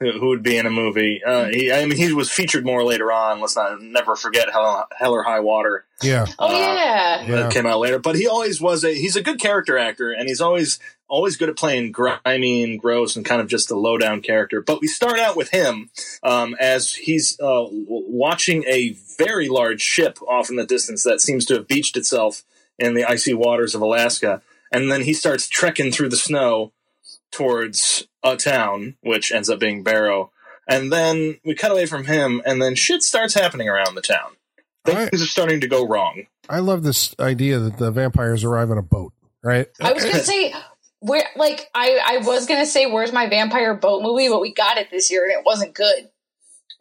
who 0.00 0.18
who 0.18 0.28
would 0.28 0.42
be 0.42 0.56
in 0.56 0.64
a 0.64 0.70
movie. 0.70 1.20
Uh, 1.24 1.46
he, 1.46 1.70
I 1.70 1.84
mean, 1.84 1.98
he 1.98 2.12
was 2.14 2.30
featured 2.30 2.64
more 2.64 2.82
later 2.84 3.12
on. 3.12 3.40
Let's 3.40 3.54
not 3.54 3.82
never 3.82 4.16
forget 4.16 4.50
Hell, 4.50 4.86
Hell 4.96 5.12
or 5.12 5.22
High 5.24 5.40
Water. 5.40 5.84
Yeah. 6.02 6.24
Oh 6.38 6.46
Uh, 6.54 6.58
yeah, 6.58 7.20
Yeah. 7.22 7.36
that 7.42 7.52
came 7.52 7.66
out 7.66 7.80
later. 7.80 7.98
But 7.98 8.16
he 8.16 8.26
always 8.26 8.62
was 8.62 8.82
a 8.82 8.94
he's 8.94 9.14
a 9.16 9.22
good 9.22 9.38
character 9.38 9.76
actor, 9.76 10.10
and 10.10 10.26
he's 10.26 10.40
always 10.40 10.78
always 11.06 11.36
good 11.36 11.50
at 11.50 11.56
playing 11.58 11.92
grimy 11.92 12.62
and 12.62 12.80
gross 12.80 13.14
and 13.14 13.26
kind 13.26 13.42
of 13.42 13.46
just 13.46 13.70
a 13.70 13.76
low 13.76 13.98
down 13.98 14.22
character. 14.22 14.62
But 14.62 14.80
we 14.80 14.88
start 14.88 15.18
out 15.18 15.36
with 15.36 15.50
him 15.50 15.90
um, 16.22 16.56
as 16.58 16.94
he's 16.94 17.38
uh, 17.40 17.66
watching 17.70 18.64
a 18.66 18.96
very 19.18 19.50
large 19.50 19.82
ship 19.82 20.18
off 20.26 20.48
in 20.48 20.56
the 20.56 20.64
distance 20.64 21.02
that 21.02 21.20
seems 21.20 21.44
to 21.46 21.54
have 21.54 21.68
beached 21.68 21.98
itself 21.98 22.42
in 22.82 22.94
the 22.94 23.04
icy 23.04 23.32
waters 23.34 23.74
of 23.74 23.80
Alaska, 23.80 24.42
and 24.72 24.90
then 24.90 25.02
he 25.02 25.12
starts 25.14 25.48
trekking 25.48 25.92
through 25.92 26.08
the 26.08 26.16
snow 26.16 26.72
towards 27.30 28.06
a 28.24 28.36
town, 28.36 28.96
which 29.02 29.32
ends 29.32 29.48
up 29.48 29.58
being 29.60 29.82
Barrow. 29.82 30.30
And 30.68 30.92
then 30.92 31.38
we 31.44 31.54
cut 31.54 31.70
away 31.72 31.86
from 31.86 32.04
him, 32.04 32.42
and 32.46 32.60
then 32.60 32.74
shit 32.74 33.02
starts 33.02 33.34
happening 33.34 33.68
around 33.68 33.94
the 33.94 34.02
town. 34.02 34.32
Things 34.84 34.98
Right. 34.98 35.14
are 35.14 35.18
starting 35.18 35.60
to 35.60 35.68
go 35.68 35.86
wrong. 35.86 36.26
I 36.48 36.58
love 36.58 36.82
this 36.82 37.14
idea 37.20 37.58
that 37.58 37.78
the 37.78 37.90
vampires 37.90 38.42
arrive 38.44 38.70
on 38.70 38.78
a 38.78 38.82
boat, 38.82 39.12
right? 39.42 39.68
I 39.80 39.92
was 39.92 40.04
gonna 40.04 40.22
say 40.24 40.52
where, 41.00 41.24
like, 41.36 41.68
I 41.74 42.00
I 42.04 42.16
was 42.18 42.46
gonna 42.46 42.66
say 42.66 42.86
where's 42.86 43.12
my 43.12 43.28
vampire 43.28 43.74
boat 43.74 44.02
movie, 44.02 44.28
but 44.28 44.40
we 44.40 44.52
got 44.52 44.78
it 44.78 44.88
this 44.90 45.10
year 45.10 45.22
and 45.24 45.32
it 45.32 45.44
wasn't 45.44 45.74
good. 45.74 46.08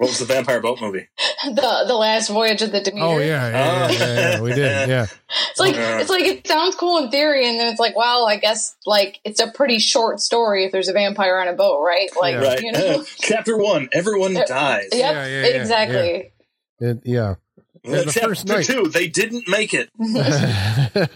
What 0.01 0.09
was 0.09 0.17
the 0.17 0.25
vampire 0.25 0.59
boat 0.59 0.81
movie? 0.81 1.07
the 1.45 1.83
The 1.87 1.93
Last 1.95 2.29
Voyage 2.29 2.63
of 2.63 2.71
the 2.71 2.81
Demeter. 2.81 3.05
Oh 3.05 3.19
yeah, 3.19 3.51
yeah, 3.51 3.51
yeah, 3.51 3.91
yeah, 3.91 4.15
yeah, 4.31 4.41
we 4.41 4.49
did. 4.53 4.89
Yeah, 4.89 5.05
It's 5.51 5.59
like 5.59 5.75
it's 5.77 6.09
like 6.09 6.23
it 6.23 6.47
sounds 6.47 6.73
cool 6.73 6.97
in 7.03 7.11
theory, 7.11 7.47
and 7.47 7.59
then 7.59 7.67
it's 7.67 7.79
like, 7.79 7.95
well, 7.95 8.25
I 8.27 8.37
guess 8.37 8.75
like 8.87 9.19
it's 9.23 9.39
a 9.39 9.51
pretty 9.51 9.77
short 9.77 10.19
story 10.19 10.65
if 10.65 10.71
there's 10.71 10.87
a 10.87 10.93
vampire 10.93 11.37
on 11.37 11.47
a 11.49 11.53
boat, 11.53 11.83
right? 11.83 12.09
Like, 12.19 12.33
Yeah. 12.33 12.41
Right. 12.41 12.61
you 12.61 12.71
know, 12.71 13.03
Chapter 13.19 13.55
one, 13.57 13.89
everyone 13.93 14.33
dies. 14.33 14.89
yep, 14.91 14.93
Yeah, 14.93 15.27
yeah, 15.27 15.27
yeah, 15.27 15.45
exactly. 15.61 16.31
it, 16.79 16.99
yeah. 17.05 17.35
Yeah, 17.83 18.01
the 18.03 18.11
Chapter 18.11 18.29
first 18.29 18.47
night. 18.47 18.65
two, 18.65 18.85
they 18.85 19.07
didn't 19.07 19.47
make 19.47 19.75
it. 19.75 19.89
well, 19.99 21.09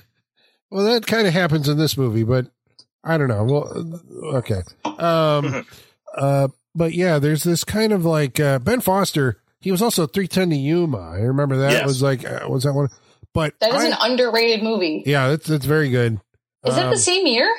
that 0.86 1.08
kind 1.08 1.26
of 1.28 1.34
happens 1.34 1.68
in 1.70 1.78
this 1.80 1.98
movie, 1.98 2.24
but 2.24 2.48
I 3.04 3.18
don't 3.18 3.30
know. 3.30 3.44
Well, 3.44 4.00
okay. 4.38 4.62
Um, 4.86 5.66
uh, 6.16 6.48
but 6.76 6.94
yeah, 6.94 7.18
there's 7.20 7.44
this 7.44 7.64
kind 7.64 7.94
of 7.94 8.06
like 8.06 8.40
uh, 8.40 8.60
Ben 8.60 8.82
Foster. 8.82 9.42
He 9.62 9.72
was 9.72 9.82
also 9.82 10.06
310 10.06 10.50
to 10.52 10.56
Yuma. 10.56 11.00
I 11.00 11.22
remember 11.22 11.58
that 11.58 11.72
Yes. 11.72 11.86
was 11.88 12.02
like 12.04 12.24
uh, 12.30 12.46
was 12.48 12.64
that 12.64 12.74
one? 12.74 12.90
But 13.34 13.54
That 13.60 13.74
is 13.74 13.84
I- 13.84 13.88
an 13.88 13.98
underrated 14.00 14.64
movie. 14.64 15.04
yeah, 15.06 15.30
that's 15.30 15.48
that's 15.48 15.66
very 15.66 15.90
good. 15.90 16.20
Is 16.66 16.78
it 16.78 16.84
Um, 16.84 16.92
the 16.92 16.98
same 16.98 17.26
year? 17.28 17.50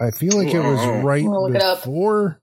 I 0.00 0.10
feel 0.12 0.36
like 0.36 0.54
it 0.54 0.60
was 0.60 1.04
right 1.04 1.24
I'm 1.24 1.56
it 1.56 1.62
up. 1.62 1.78
before. 1.82 2.40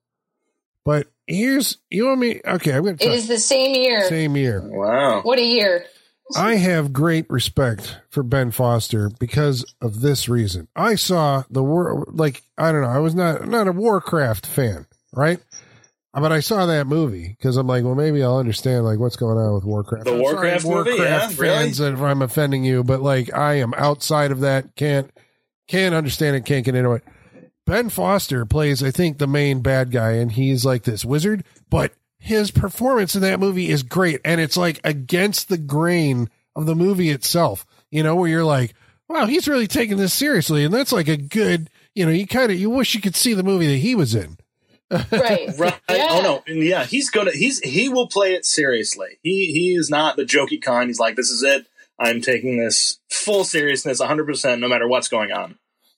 But 0.84 1.08
here's 1.26 1.78
you 1.89 2.08
want 2.08 2.20
me? 2.20 2.41
Okay, 2.46 2.74
I'm 2.74 2.84
going 2.84 2.96
It 2.96 3.00
to 3.02 3.06
It 3.08 3.13
is 3.13 3.28
the 3.28 3.39
same 3.39 3.76
year. 3.76 4.08
same 4.10 4.36
year. 4.36 4.62
Wow. 4.63 5.22
What 5.24 5.39
a 5.39 5.44
year! 5.44 5.86
I 6.36 6.56
have 6.56 6.91
great 6.94 7.30
respect 7.30 7.98
for 8.10 8.24
Ben 8.24 8.52
Foster 8.52 9.10
because 9.20 9.63
of 9.82 10.02
this 10.02 10.28
reason. 10.28 10.68
I 10.76 10.96
saw 10.96 11.44
the 11.50 11.63
war 11.63 12.06
like 12.12 12.44
I 12.58 12.72
don't 12.72 12.82
know, 12.82 12.89
I 12.89 13.00
was 13.00 13.15
not 13.15 13.48
not 13.48 13.68
a 13.68 13.72
Warcraft 13.72 14.46
fan, 14.46 14.86
right? 15.15 15.39
But 16.13 16.32
I 16.32 16.39
saw 16.39 16.65
that 16.65 16.88
movie 16.88 17.28
because 17.28 17.58
I'm 17.58 17.67
like, 17.67 17.84
well, 17.84 17.95
maybe 17.95 18.23
I'll 18.23 18.38
understand 18.38 18.86
like 18.86 18.99
what's 18.99 19.17
going 19.17 19.38
on 19.38 19.54
with 19.54 19.65
Warcraft. 19.65 20.06
The 20.06 20.13
I'm 20.13 20.21
Warcraft 20.21 20.62
sorry, 20.62 20.75
movie? 20.75 20.89
Warcraft 20.91 21.34
Yeah, 21.34 21.41
really? 21.41 21.58
fans, 21.65 21.80
if 21.82 21.99
I'm 21.99 22.21
offending 22.21 22.63
you, 22.63 22.84
but 22.86 23.01
like 23.01 23.34
I 23.34 23.56
am 23.56 23.73
outside 23.73 24.32
of 24.32 24.39
that, 24.41 24.75
can't 24.75 25.12
can't 25.67 25.93
understand 25.93 26.38
it, 26.38 26.45
can't 26.45 26.63
get 26.63 26.75
into 26.75 26.91
it. 26.93 27.04
Ben 27.65 27.89
Foster 27.89 28.45
plays, 28.45 28.82
I 28.84 28.91
think, 28.91 29.17
the 29.17 29.28
main 29.28 29.62
bad 29.62 29.91
guy, 29.91 30.12
and 30.12 30.32
he's 30.32 30.63
like 30.63 30.84
this 30.84 31.04
wizard, 31.04 31.43
but 31.69 31.91
his 32.19 32.49
performance 32.51 33.15
in 33.15 33.21
that 33.23 33.39
movie 33.39 33.69
is 33.69 33.84
great. 33.84 34.21
And 34.23 34.39
it's 34.39 34.56
like 34.56 34.80
against 34.84 35.49
the 35.49 35.58
grain 35.58 36.30
of 36.56 36.65
the 36.65 36.75
movie 36.75 37.10
itself, 37.10 37.65
you 37.91 38.04
know, 38.04 38.15
where 38.15 38.30
you're 38.30 38.43
like, 38.45 38.73
wow, 39.10 39.25
he's 39.25 39.47
really 39.47 39.67
taking 39.67 39.97
this 39.97 40.13
seriously. 40.13 40.63
And 40.63 40.73
that's 40.73 40.91
like 40.91 41.08
a 41.08 41.17
good, 41.17 41.69
you 41.93 42.06
know, 42.06 42.12
you 42.12 42.25
kind 42.25 42.51
of 42.51 42.60
you 42.60 42.69
wish 42.69 42.95
you 42.95 43.01
could 43.01 43.15
see 43.15 43.34
the 43.34 43.43
movie 43.43 43.67
that 43.67 43.78
he 43.78 43.95
was 43.95 44.15
in. 44.15 44.38
Right. 44.91 45.50
Right. 45.58 45.80
Yeah. 45.89 46.08
Oh 46.12 46.21
no. 46.21 46.43
And 46.48 46.63
yeah, 46.63 46.84
he's 46.84 47.10
gonna 47.10 47.32
he's 47.32 47.60
he 47.60 47.89
will 47.89 48.08
play 48.08 48.34
it 48.34 48.45
seriously. 48.45 49.17
He 49.24 49.52
he 49.52 49.74
is 49.74 49.89
not 49.89 50.15
the 50.15 50.24
jokey 50.24 50.62
kind. 50.62 50.89
He's 50.89 51.00
like, 51.00 51.15
this 51.15 51.30
is 51.30 51.43
it. 51.43 51.67
I'm 52.00 52.21
taking 52.21 52.58
this 52.58 53.00
full 53.10 53.43
seriousness 53.43 54.02
100% 54.02 54.60
no 54.60 54.67
matter 54.67 54.88
what's 54.88 55.08
going 55.08 55.32
on. 55.32 55.58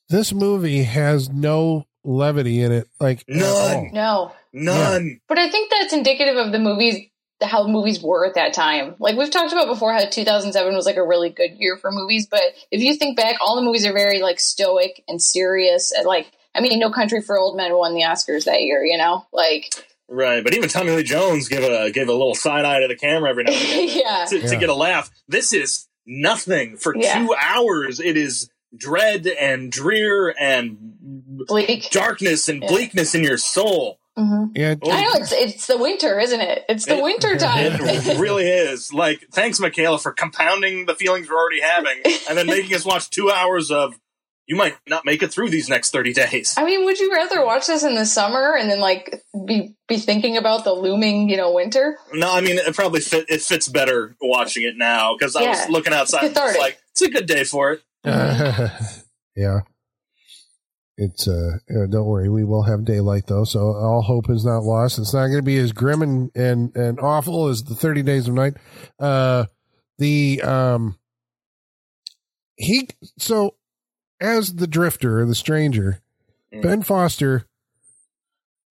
This 0.10 0.32
movie 0.32 0.84
has 0.84 1.30
no 1.30 1.86
levity 2.04 2.62
in 2.62 2.72
it, 2.72 2.88
like 3.00 3.22
at 3.22 3.36
None. 3.36 3.92
No. 3.94 4.32
None. 4.54 5.20
But 5.28 5.38
I 5.38 5.50
think 5.50 5.72
that's 5.72 5.94
indicative 5.94 6.38
of 6.38 6.52
the 6.52 6.60
movies, 6.60 7.08
how 7.42 7.68
movies 7.68 8.02
were 8.02 8.26
at 8.26 8.36
that 8.36 8.54
time. 8.54 8.96
Like 9.00 9.18
we've 9.18 9.30
talked 9.30 9.52
about 9.52 9.68
before, 9.68 9.92
how 9.92 10.06
2007 10.06 10.76
was 10.76 10.86
like 10.86 10.98
a 10.98 11.06
really 11.06 11.30
good 11.30 11.52
year 11.58 11.78
for 11.78 11.92
movies. 11.92 12.28
But 12.28 12.42
if 12.72 12.82
you 12.82 12.96
think 12.96 13.18
back, 13.18 13.38
all 13.42 13.56
the 13.56 13.62
movies 13.62 13.86
are 13.86 13.94
very 13.94 14.22
like 14.22 14.40
stoic 14.40 15.04
and 15.08 15.22
serious. 15.22 15.92
And 15.92 16.06
like, 16.06 16.32
I 16.58 16.62
mean, 16.62 16.80
No 16.80 16.90
Country 16.92 17.22
for 17.22 17.38
Old 17.38 17.56
Men 17.56 17.78
won 17.78 17.94
the 17.94 18.02
Oscars 18.02 18.46
that 18.46 18.62
year. 18.62 18.84
You 18.84 18.98
know, 18.98 19.26
like 19.32 19.86
Right. 20.10 20.44
But 20.44 20.54
even 20.56 20.70
Tommy 20.70 20.92
Lee 20.92 21.04
Jones 21.04 21.48
gave 21.50 21.64
a 21.64 21.92
gave 21.92 22.08
a 22.08 22.14
little 22.14 22.36
side 22.36 22.66
eye 22.66 22.80
to 22.80 22.88
the 22.88 22.96
camera 22.96 23.30
every 23.30 23.44
now 23.44 23.52
and 23.52 23.62
again 23.90 23.90
yeah, 24.06 24.26
to, 24.30 24.48
to 24.50 24.58
get 24.58 24.70
a 24.70 24.74
laugh. 24.74 25.12
This 25.28 25.54
is 25.54 25.88
nothing 26.06 26.78
for 26.78 26.96
Yeah. 26.96 27.20
two 27.20 27.36
hours. 27.42 28.00
It 28.00 28.16
is 28.18 28.50
dread 28.76 29.28
and 29.28 29.72
drear 29.72 30.34
and 30.40 30.78
bleak. 31.48 31.90
darkness 31.92 32.48
and 32.48 32.62
Yeah. 32.64 32.70
bleakness 32.70 33.16
in 33.16 33.24
your 33.24 33.38
soul. 33.38 34.00
hmm 34.16 34.46
Yeah, 34.56 34.76
I 34.84 35.02
know 35.04 35.12
it's 35.16 35.32
it's 35.34 35.68
the 35.68 35.78
winter, 35.78 36.20
isn't 36.20 36.40
it? 36.42 36.64
It's 36.70 36.86
the 36.86 36.98
It- 36.98 37.04
winter 37.04 37.38
time. 37.38 37.74
It 37.80 38.18
really 38.18 38.48
is. 38.48 38.94
Like, 38.94 39.26
thanks, 39.34 39.60
Michaela, 39.60 40.00
for 40.00 40.12
compounding 40.14 40.86
the 40.86 40.96
feelings 40.96 41.30
we're 41.30 41.36
already 41.38 41.62
having 41.62 41.98
and 42.30 42.38
then 42.38 42.48
making 42.48 42.74
us 42.76 42.86
watch 42.86 43.10
two 43.10 43.30
hours 43.30 43.72
of 43.72 43.94
you 44.48 44.56
might 44.56 44.76
not 44.88 45.06
make 45.06 45.22
it 45.22 45.32
through 45.32 45.50
these 45.50 45.68
next 45.70 45.92
30 45.92 46.14
days. 46.14 46.56
I 46.58 46.64
mean, 46.66 46.86
would 46.86 46.98
you 47.00 47.12
rather 47.14 47.46
watch 47.46 47.68
this 47.68 47.84
in 47.84 47.96
the 47.96 48.06
summer 48.06 48.56
and 48.58 48.70
then 48.70 48.80
like 48.80 49.22
be 49.46 49.76
be 49.88 49.98
thinking 49.98 50.38
about 50.38 50.64
the 50.64 50.74
looming, 50.74 51.30
you 51.30 51.36
know, 51.38 51.52
winter? 51.54 51.98
No, 52.14 52.34
I 52.34 52.42
mean, 52.42 52.58
it 52.58 52.76
probably 52.76 53.02
fit, 53.02 53.26
it 53.30 53.42
fits 53.42 53.68
better 53.68 54.16
watching 54.22 54.64
it 54.64 54.76
now 54.78 55.16
because 55.18 55.36
I 55.36 55.44
Yeah. 55.44 55.50
was 55.52 55.70
looking 55.70 55.94
outside 55.94 56.20
and 56.24 56.28
it's 56.32 56.40
Cathartic. 56.40 56.62
like, 56.62 56.80
it's 56.92 57.02
a 57.02 57.10
good 57.10 57.26
day 57.28 57.44
for 57.44 57.74
it. 57.74 57.82
yeah. 59.36 59.60
It's 61.00 61.28
uh, 61.28 61.58
uh, 61.70 61.86
don't 61.92 62.06
worry, 62.08 62.28
we 62.28 62.44
will 62.44 62.64
have 62.64 62.84
daylight 62.84 63.28
though, 63.28 63.44
so 63.44 63.60
all 63.60 64.02
hope 64.02 64.32
is 64.32 64.44
not 64.44 64.64
lost. 64.64 64.98
It's 64.98 65.14
not 65.14 65.28
going 65.28 65.38
to 65.38 65.44
be 65.44 65.58
as 65.60 65.72
grim 65.72 66.02
and, 66.02 66.32
and 66.34 66.76
and 66.76 67.00
awful 67.00 67.50
as 67.50 67.64
the 67.64 67.76
Thirty 67.76 68.02
Days 68.02 68.28
of 68.28 68.34
Night. 68.34 68.56
Uh, 69.00 69.46
the 70.00 70.42
um, 70.42 70.98
he 72.56 72.88
so 73.20 73.54
as 74.20 74.56
the 74.56 74.68
drifter, 74.68 75.22
or 75.22 75.26
the 75.26 75.36
stranger, 75.36 76.02
Mm. 76.54 76.62
Ben 76.62 76.82
Foster. 76.82 77.46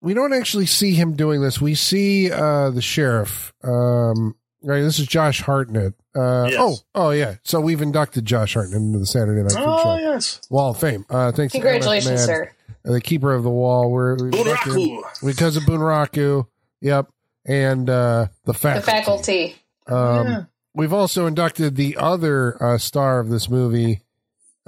We 0.01 0.13
don't 0.13 0.33
actually 0.33 0.65
see 0.67 0.93
him 0.93 1.15
doing 1.15 1.41
this. 1.41 1.59
We 1.61 1.75
see 1.75 2.31
uh 2.31 2.69
the 2.71 2.81
sheriff. 2.81 3.53
Um, 3.63 4.35
right. 4.63 4.81
This 4.81 4.99
is 4.99 5.07
Josh 5.07 5.41
Hartnett. 5.41 5.93
Uh, 6.15 6.47
Yes. 6.49 6.55
Oh, 6.59 6.77
oh 6.95 7.09
yeah. 7.11 7.35
So 7.43 7.59
we've 7.59 7.81
inducted 7.81 8.25
Josh 8.25 8.53
Hartnett 8.55 8.77
into 8.81 8.99
the 8.99 9.05
Saturday 9.05 9.41
Night 9.41 9.51
Freak 9.51 9.65
Oh, 9.67 9.83
Show. 9.83 9.95
yes. 9.97 10.41
Wall 10.49 10.71
of 10.71 10.79
Fame. 10.79 11.05
Uh, 11.09 11.31
thanks, 11.31 11.51
Congratulations, 11.53 12.11
MF 12.11 12.15
Mad, 12.15 12.25
sir. 12.25 12.51
uh, 12.87 12.91
the 12.93 13.01
keeper 13.01 13.33
of 13.33 13.43
the 13.43 13.49
wall. 13.49 13.91
We're 13.91 14.15
we 14.15 14.37
inducted 14.39 14.73
him 14.73 14.79
Bunraku. 15.01 15.25
because 15.25 15.57
of 15.57 15.63
Bunraku. 15.63 16.47
Yep, 16.81 17.09
and 17.45 17.89
uh, 17.89 18.27
the 18.45 18.53
The 18.53 18.57
faculty. 18.57 18.85
faculty. 18.91 19.55
Um, 19.87 20.27
Yeah. 20.27 20.43
We've 20.75 20.93
also 20.93 21.25
inducted 21.25 21.75
the 21.75 21.97
other 21.97 22.61
uh, 22.63 22.77
star 22.77 23.19
of 23.19 23.29
this 23.29 23.49
movie, 23.49 24.01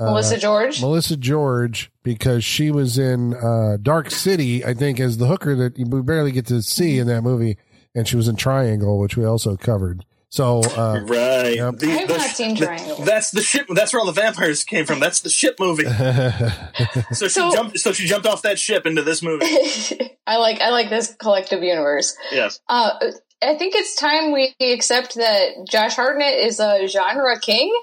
Melissa 0.06 0.38
George. 0.38 0.82
Melissa 0.82 1.18
George, 1.18 1.92
because 2.04 2.44
she 2.44 2.72
was 2.72 2.98
in 2.98 3.34
uh, 3.36 3.78
Dark 3.82 4.12
City, 4.12 4.64
I 4.66 4.74
think, 4.74 5.00
as 5.00 5.18
the 5.18 5.28
hooker 5.28 5.56
that 5.56 5.78
we 5.78 6.02
barely 6.02 6.32
get 6.32 6.46
to 6.48 6.62
see 6.62 6.98
in 7.00 7.08
that 7.08 7.22
movie, 7.22 7.58
and 7.96 8.08
she 8.08 8.16
was 8.16 8.28
in 8.28 8.36
Triangle, 8.36 9.00
which 9.00 9.18
we 9.18 9.26
also 9.26 9.58
covered. 9.58 10.06
So 10.32 10.62
uh, 10.62 11.00
Right. 11.06 11.56
Yep. 11.56 11.78
The- 11.78 11.88
I 11.88 11.90
have 11.90 12.08
the- 12.08 12.18
not 12.18 12.30
seen 12.30 12.54
the- 12.56 12.66
Triangle. 12.66 12.98
That's 13.04 13.32
the 13.32 13.42
ship. 13.42 13.66
That's 13.70 13.92
where 13.94 14.00
all 14.00 14.06
the 14.06 14.12
vampires 14.12 14.64
came 14.64 14.86
from. 14.86 15.00
That's 15.00 15.22
the 15.22 15.30
ship 15.30 15.56
movie. 15.60 15.86
So 17.14 17.26
she 17.28 17.30
So- 17.30 17.52
jumped. 17.52 17.80
So 17.80 17.92
she 17.94 18.06
jumped 18.06 18.28
off 18.28 18.44
that 18.44 18.60
ship 18.60 18.86
into 18.86 19.02
this 19.02 19.22
movie. 19.24 19.46
I 20.28 20.38
like 20.38 20.62
I 20.62 20.70
like 20.70 20.90
this 20.90 21.16
collective 21.16 21.64
universe. 21.64 22.16
Yes. 22.32 22.60
Uh, 22.70 22.92
I 23.42 23.56
think 23.58 23.74
it's 23.76 23.96
time 23.96 24.32
we 24.32 24.54
accept 24.62 25.16
that 25.16 25.66
Josh 25.68 25.96
Hartnett 25.96 26.36
is 26.40 26.60
a 26.60 26.88
genre 26.88 27.40
king. 27.40 27.74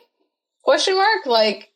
Question 0.62 0.94
mark? 0.94 1.26
Like 1.26 1.68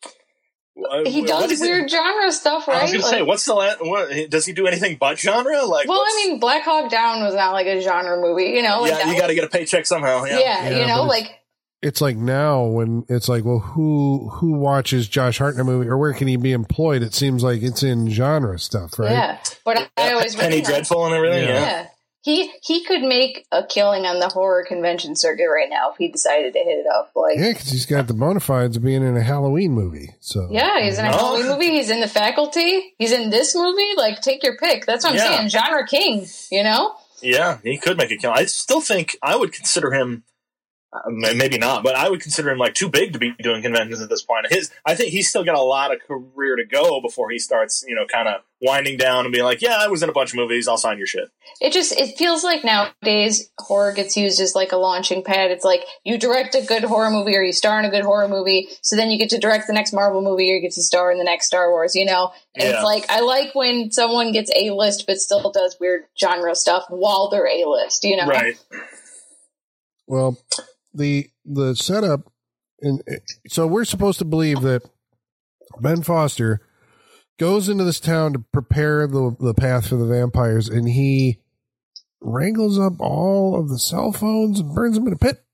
he 1.06 1.20
What 1.22 1.28
does 1.28 1.50
is 1.52 1.62
it? 1.62 1.64
weird 1.64 1.90
genre 1.90 2.30
stuff, 2.32 2.66
right? 2.68 2.78
I 2.78 2.82
was 2.82 2.92
right? 2.92 2.98
gonna 3.00 3.10
Like- 3.10 3.18
say, 3.18 3.22
what's 3.22 3.44
the 3.44 3.54
la- 3.54 3.74
what, 3.80 4.30
does 4.30 4.46
he 4.46 4.52
do 4.52 4.66
anything 4.66 4.96
but 5.00 5.18
genre? 5.18 5.64
Like, 5.64 5.88
well, 5.88 6.00
I 6.00 6.26
mean, 6.26 6.38
Black 6.40 6.62
Hawk 6.64 6.90
Down 6.90 7.22
was 7.24 7.34
not 7.34 7.52
like 7.52 7.66
a 7.66 7.80
genre 7.80 8.20
movie, 8.20 8.50
you 8.50 8.62
know? 8.62 8.80
Like 8.82 8.92
yeah, 8.92 9.12
you 9.12 9.18
got 9.20 9.28
to 9.28 9.34
get 9.34 9.44
a 9.44 9.48
paycheck 9.48 9.86
somehow. 9.86 10.24
Yeah, 10.24 10.38
yeah, 10.38 10.68
Yeah, 10.70 10.80
you 10.80 10.86
know, 10.86 11.04
like 11.04 11.36
it's 11.82 12.00
like 12.02 12.16
now 12.16 12.64
when 12.64 13.04
it's 13.08 13.28
like, 13.28 13.44
well, 13.44 13.58
who 13.60 14.28
who 14.34 14.52
watches 14.52 15.08
Josh 15.08 15.38
Hartnett 15.38 15.64
movie 15.64 15.88
or 15.88 15.96
where 15.96 16.12
can 16.12 16.28
he 16.28 16.36
be 16.36 16.52
employed? 16.52 17.02
It 17.02 17.14
seems 17.14 17.42
like 17.42 17.62
it's 17.62 17.82
in 17.82 18.10
genre 18.10 18.58
stuff, 18.58 18.98
right? 18.98 19.10
yeah. 19.12 19.38
But 19.64 19.78
I, 19.78 20.08
I 20.08 20.12
always 20.12 20.34
Penny 20.36 20.60
Dreadful 20.60 21.06
and 21.06 21.14
everything. 21.14 21.44
Yeah. 21.48 21.54
Yeah. 21.60 21.86
Yeah. 22.24 22.32
He 22.34 22.52
he 22.62 22.84
could 22.84 23.02
make 23.02 23.46
a 23.50 23.64
killing 23.64 24.04
on 24.04 24.20
the 24.20 24.28
horror 24.28 24.64
convention 24.66 25.16
circuit 25.16 25.46
right 25.46 25.68
now 25.70 25.90
if 25.90 25.96
he 25.96 26.08
decided 26.08 26.52
to 26.52 26.58
hit 26.58 26.78
it 26.78 26.86
up. 26.94 27.12
Like 27.16 27.36
Yeah, 27.38 27.48
because 27.52 27.70
he's 27.70 27.86
got 27.86 28.08
the 28.08 28.14
bona 28.14 28.40
fides 28.40 28.76
of 28.76 28.82
being 28.82 29.02
in 29.02 29.16
a 29.16 29.22
Halloween 29.22 29.72
movie. 29.72 30.10
So 30.20 30.48
Yeah, 30.50 30.80
he's 30.82 30.98
in 30.98 31.06
a. 31.06 31.08
Halloween 31.08 31.46
movie. 31.46 31.70
He's 31.70 31.90
in 31.90 32.00
the 32.00 32.08
faculty. 32.08 32.94
He's 32.98 33.12
in 33.12 33.30
this 33.30 33.54
movie. 33.54 33.94
Like, 33.96 34.20
take 34.20 34.42
your 34.42 34.56
pick. 34.58 34.84
That's 34.86 35.04
what 35.04 35.12
I'm 35.12 35.16
Yeah. 35.18 35.36
saying. 35.36 35.48
Genre 35.48 35.86
king. 35.86 36.26
You 36.50 36.62
know? 36.64 36.94
Yeah, 37.22 37.58
he 37.62 37.76
could 37.78 37.96
make 37.98 38.10
a 38.10 38.16
kill. 38.16 38.30
I 38.32 38.44
still 38.46 38.80
think 38.80 39.16
I 39.22 39.36
would 39.36 39.52
consider 39.52 39.92
him. 39.92 40.24
Uh, 40.92 41.02
maybe 41.08 41.56
not, 41.56 41.84
but 41.84 41.94
I 41.94 42.10
would 42.10 42.20
consider 42.20 42.50
him 42.50 42.58
like 42.58 42.74
too 42.74 42.88
big 42.88 43.12
to 43.12 43.20
be 43.20 43.32
doing 43.40 43.62
conventions 43.62 44.00
at 44.00 44.08
this 44.08 44.22
point. 44.22 44.46
His, 44.50 44.72
I 44.84 44.96
think 44.96 45.10
he's 45.10 45.28
still 45.28 45.44
got 45.44 45.54
a 45.54 45.60
lot 45.62 45.94
of 45.94 46.00
career 46.00 46.56
to 46.56 46.64
go 46.64 47.00
before 47.00 47.30
he 47.30 47.38
starts, 47.38 47.84
you 47.86 47.94
know, 47.94 48.06
kind 48.12 48.26
of 48.26 48.40
winding 48.60 48.96
down 48.96 49.24
and 49.24 49.32
being 49.32 49.44
like, 49.44 49.62
"Yeah, 49.62 49.76
I 49.78 49.86
was 49.86 50.02
in 50.02 50.08
a 50.08 50.12
bunch 50.12 50.30
of 50.32 50.36
movies. 50.36 50.66
I'll 50.66 50.76
sign 50.76 50.98
your 50.98 51.06
shit." 51.06 51.30
It 51.60 51.72
just 51.72 51.92
it 51.92 52.18
feels 52.18 52.42
like 52.42 52.64
nowadays 52.64 53.52
horror 53.60 53.92
gets 53.92 54.16
used 54.16 54.40
as 54.40 54.56
like 54.56 54.72
a 54.72 54.76
launching 54.76 55.22
pad. 55.22 55.52
It's 55.52 55.64
like 55.64 55.84
you 56.02 56.18
direct 56.18 56.56
a 56.56 56.62
good 56.62 56.82
horror 56.82 57.12
movie 57.12 57.36
or 57.36 57.42
you 57.42 57.52
star 57.52 57.78
in 57.78 57.84
a 57.84 57.90
good 57.90 58.02
horror 58.02 58.26
movie, 58.26 58.68
so 58.82 58.96
then 58.96 59.12
you 59.12 59.18
get 59.18 59.30
to 59.30 59.38
direct 59.38 59.68
the 59.68 59.72
next 59.72 59.92
Marvel 59.92 60.22
movie 60.22 60.50
or 60.50 60.54
you 60.56 60.60
get 60.60 60.72
to 60.72 60.82
star 60.82 61.12
in 61.12 61.18
the 61.18 61.24
next 61.24 61.46
Star 61.46 61.70
Wars. 61.70 61.94
You 61.94 62.04
know? 62.06 62.32
And 62.56 62.64
Yeah. 62.68 62.74
it's 62.74 62.82
like 62.84 63.04
I 63.08 63.20
like 63.20 63.54
when 63.54 63.92
someone 63.92 64.32
gets 64.32 64.50
a 64.56 64.70
list 64.70 65.04
but 65.06 65.18
still 65.18 65.52
does 65.52 65.76
weird 65.78 66.06
genre 66.20 66.56
stuff 66.56 66.86
while 66.88 67.28
they're 67.30 67.46
a 67.46 67.64
list. 67.64 68.02
You 68.02 68.16
know? 68.16 68.26
Right? 68.26 68.58
Well, 70.08 70.36
the 70.94 71.30
the 71.44 71.74
setup, 71.74 72.32
and 72.80 73.02
so 73.48 73.66
we're 73.66 73.84
supposed 73.84 74.18
to 74.18 74.24
believe 74.24 74.62
that 74.62 74.82
Ben 75.80 76.02
Foster 76.02 76.60
goes 77.38 77.68
into 77.68 77.84
this 77.84 78.00
town 78.00 78.32
to 78.32 78.44
prepare 78.52 79.06
the 79.06 79.36
the 79.38 79.54
path 79.54 79.88
for 79.88 79.96
the 79.96 80.06
vampires, 80.06 80.68
and 80.68 80.88
he 80.88 81.38
wrangles 82.20 82.78
up 82.78 83.00
all 83.00 83.58
of 83.58 83.68
the 83.68 83.78
cell 83.78 84.12
phones 84.12 84.60
and 84.60 84.74
burns 84.74 84.96
them 84.96 85.06
in 85.06 85.12
a 85.12 85.16
pit. 85.16 85.44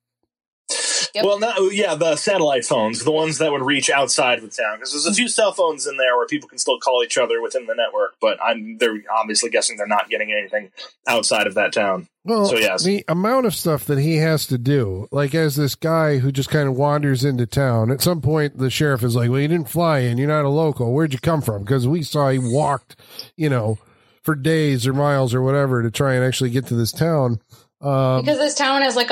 Yep. 1.17 1.25
Well, 1.25 1.39
no, 1.39 1.71
yeah, 1.71 1.95
the 1.95 2.15
satellite 2.17 2.67
phones, 2.67 3.03
the 3.03 3.11
ones 3.11 3.39
that 3.39 3.51
would 3.51 3.63
reach 3.63 3.89
outside 3.89 4.37
of 4.39 4.45
the 4.45 4.51
town, 4.51 4.77
because 4.77 4.93
there's 4.93 5.07
a 5.07 5.15
few 5.15 5.29
cell 5.29 5.51
phones 5.51 5.87
in 5.87 5.97
there 5.97 6.15
where 6.15 6.27
people 6.27 6.47
can 6.47 6.59
still 6.59 6.79
call 6.79 7.03
each 7.03 7.17
other 7.17 7.41
within 7.41 7.65
the 7.65 7.75
network, 7.75 8.17
but 8.21 8.37
I'm 8.43 8.77
they're 8.77 9.03
obviously 9.11 9.49
guessing 9.49 9.79
they're 9.79 9.87
not 9.87 10.11
getting 10.11 10.31
anything 10.31 10.71
outside 11.07 11.47
of 11.47 11.55
that 11.55 11.73
town. 11.73 12.07
Well, 12.25 12.45
So, 12.45 12.59
yes. 12.59 12.85
the 12.85 13.03
amount 13.09 13.47
of 13.47 13.55
stuff 13.55 13.87
that 13.87 13.99
he 13.99 14.17
has 14.17 14.47
to 14.49 14.59
do, 14.59 15.09
like 15.11 15.35
as 15.35 15.57
this 15.57 15.75
guy 15.75 16.19
who 16.19 16.31
just 16.31 16.51
kind 16.51 16.69
of 16.69 16.77
wanders 16.77 17.25
into 17.25 17.47
town. 17.47 17.91
At 17.91 18.03
some 18.03 18.21
point, 18.21 18.59
the 18.59 18.69
sheriff 18.69 19.03
is 19.03 19.17
like, 19.17 19.31
"Well, 19.31 19.41
you 19.41 19.49
didn't 19.49 19.71
fly 19.71 20.01
in. 20.01 20.19
You're 20.19 20.29
not 20.29 20.45
a 20.45 20.51
local. 20.51 20.93
Where'd 20.93 21.15
you 21.15 21.19
come 21.19 21.41
from?" 21.41 21.63
Because 21.63 21.89
we 21.89 22.03
saw 22.03 22.29
he 22.29 22.39
walked, 22.39 22.97
you 23.37 23.49
know, 23.49 23.79
for 24.23 24.35
days 24.35 24.87
or 24.87 24.93
miles 24.93 25.33
or 25.33 25.41
whatever 25.41 25.83
to 25.83 25.91
try 25.91 26.15
and 26.15 26.25
actually 26.25 26.51
get 26.51 26.67
to 26.67 26.75
this 26.75 26.93
town. 26.93 27.41
Um, 27.81 28.23
Because 28.23 28.39
this 28.39 28.55
town 28.55 28.83
has 28.83 28.97
like 28.97 29.11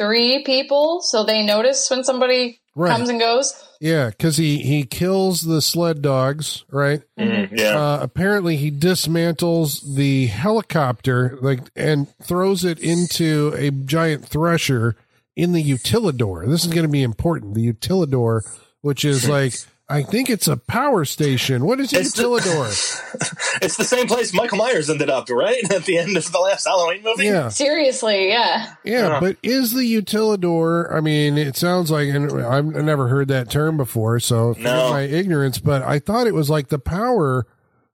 153 0.00 0.44
people, 0.44 1.00
so 1.02 1.24
they 1.24 1.44
notice 1.44 1.88
when 1.90 2.04
somebody 2.04 2.60
right? 2.74 2.90
comes 2.90 3.08
and 3.08 3.20
goes. 3.20 3.54
yeah, 3.80 4.10
because 4.10 4.36
he 4.36 4.58
he 4.58 4.84
kills 4.84 5.42
the 5.42 5.60
sled 5.62 6.02
dogs, 6.02 6.64
right? 6.70 7.02
Mhm, 7.18 7.56
yeah. 7.58 7.78
Uh, 7.78 7.98
apparently, 8.02 8.56
he 8.56 8.70
dismantles 8.70 9.94
the 9.94 10.26
helicopter, 10.26 11.38
like, 11.42 11.60
and 11.76 12.08
throws 12.22 12.64
it 12.64 12.78
into 12.78 13.52
a 13.56 13.70
giant 13.70 14.26
thresher 14.26 14.96
in 15.36 15.52
the 15.52 15.62
utilidor. 15.62 16.46
This 16.48 16.64
is 16.64 16.72
going 16.72 16.86
to 16.86 16.92
be 16.92 17.02
important. 17.02 17.54
The 17.54 17.72
utilidor, 17.72 18.42
which 18.80 19.04
is 19.04 19.28
like 19.28 19.54
I 19.90 20.02
think 20.04 20.30
it's 20.30 20.46
a 20.48 20.56
power 20.56 21.04
station. 21.04 21.64
What 21.64 21.80
is 21.80 21.92
It's 21.92 22.12
the- 22.12 22.22
Utilidor? 22.22 23.58
It's 23.62 23.76
the 23.76 23.84
same 23.84 24.06
place 24.06 24.32
Michael 24.32 24.56
Myers 24.58 24.88
ended 24.88 25.10
up, 25.10 25.28
right? 25.28 25.62
At 25.72 25.84
the 25.84 25.98
end 25.98 26.16
of 26.16 26.30
the 26.32 26.38
last 26.38 26.64
Halloween 26.66 27.02
movie. 27.02 27.24
yeah, 27.26 27.48
Seriously, 27.48 28.28
yeah. 28.28 28.74
yeah. 28.84 29.08
Yeah. 29.10 29.20
But 29.20 29.36
is 29.42 29.72
the 29.74 29.82
Utilidor? 29.82 30.94
I 30.94 31.00
mean, 31.00 31.36
it 31.36 31.56
sounds 31.56 31.90
like, 31.90 32.08
and 32.08 32.40
I've 32.42 32.64
never 32.64 33.08
heard 33.08 33.28
that 33.28 33.50
term 33.50 33.76
before, 33.76 34.20
so 34.20 34.54
No. 34.58 34.90
my 34.90 35.02
ignorance. 35.02 35.58
But 35.58 35.82
I 35.82 35.98
thought 35.98 36.26
it 36.26 36.34
was 36.34 36.48
like 36.48 36.68
the 36.68 36.78
power, 36.78 37.46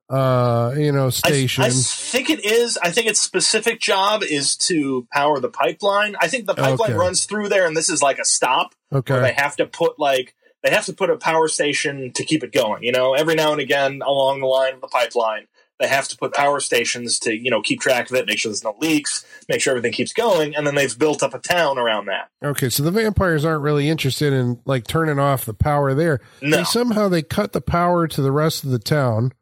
uh, 0.08 0.72
you 0.76 0.92
know, 0.92 1.10
station. 1.10 1.64
I 1.64 1.70
think 1.70 2.30
it 2.30 2.44
is. 2.44 2.78
I 2.80 2.90
think 2.92 3.08
its 3.08 3.20
specific 3.20 3.80
job 3.80 4.22
is 4.22 4.56
to 4.58 5.08
power 5.12 5.40
the 5.40 5.48
pipeline. 5.48 6.14
I 6.20 6.28
think 6.28 6.46
the 6.46 6.54
pipeline 6.54 6.90
Okay. 6.90 6.98
runs 6.98 7.24
through 7.24 7.48
there, 7.48 7.66
and 7.66 7.76
this 7.76 7.88
is 7.88 8.02
like 8.02 8.18
a 8.20 8.24
stop 8.24 8.74
where 8.90 9.02
they 9.02 9.32
have 9.32 9.56
to 9.56 9.66
put 9.66 9.98
like 9.98 10.35
they 10.66 10.74
have 10.74 10.86
to 10.86 10.92
put 10.92 11.10
a 11.10 11.16
power 11.16 11.46
station 11.46 12.10
to 12.14 12.24
keep 12.24 12.42
it 12.42 12.52
going. 12.52 12.82
You 12.82 12.90
know, 12.90 13.14
every 13.14 13.36
now 13.36 13.52
and 13.52 13.60
again 13.60 14.02
along 14.04 14.40
the 14.40 14.46
line 14.46 14.74
of 14.74 14.80
the 14.80 14.88
pipeline, 14.88 15.46
they 15.78 15.86
have 15.86 16.08
to 16.08 16.16
put 16.16 16.34
power 16.34 16.58
stations 16.58 17.20
to 17.20 17.32
you 17.32 17.50
know 17.50 17.62
keep 17.62 17.80
track 17.80 18.10
of 18.10 18.16
it, 18.16 18.26
make 18.26 18.38
sure 18.38 18.50
there's 18.50 18.64
no 18.64 18.74
leaks, 18.80 19.24
make 19.48 19.60
sure 19.60 19.70
everything 19.70 19.92
keeps 19.92 20.12
going, 20.12 20.56
and 20.56 20.66
then 20.66 20.74
they've 20.74 20.98
built 20.98 21.22
up 21.22 21.34
a 21.34 21.38
town 21.38 21.78
around 21.78 22.06
that. 22.06 22.30
okay. 22.42 22.68
So 22.68 22.82
the 22.82 22.90
vampires 22.90 23.44
aren't 23.44 23.62
really 23.62 23.88
interested 23.88 24.32
in 24.32 24.60
like 24.64 24.88
turning 24.88 25.20
off 25.20 25.44
the 25.44 25.54
power 25.54 25.94
there. 25.94 26.20
No, 26.42 26.56
They 26.56 26.64
somehow 26.64 27.08
they 27.08 27.22
cut 27.22 27.52
the 27.52 27.60
power 27.60 28.08
to 28.08 28.20
the 28.20 28.32
rest 28.32 28.64
of 28.64 28.70
the 28.70 28.80
town. 28.80 29.32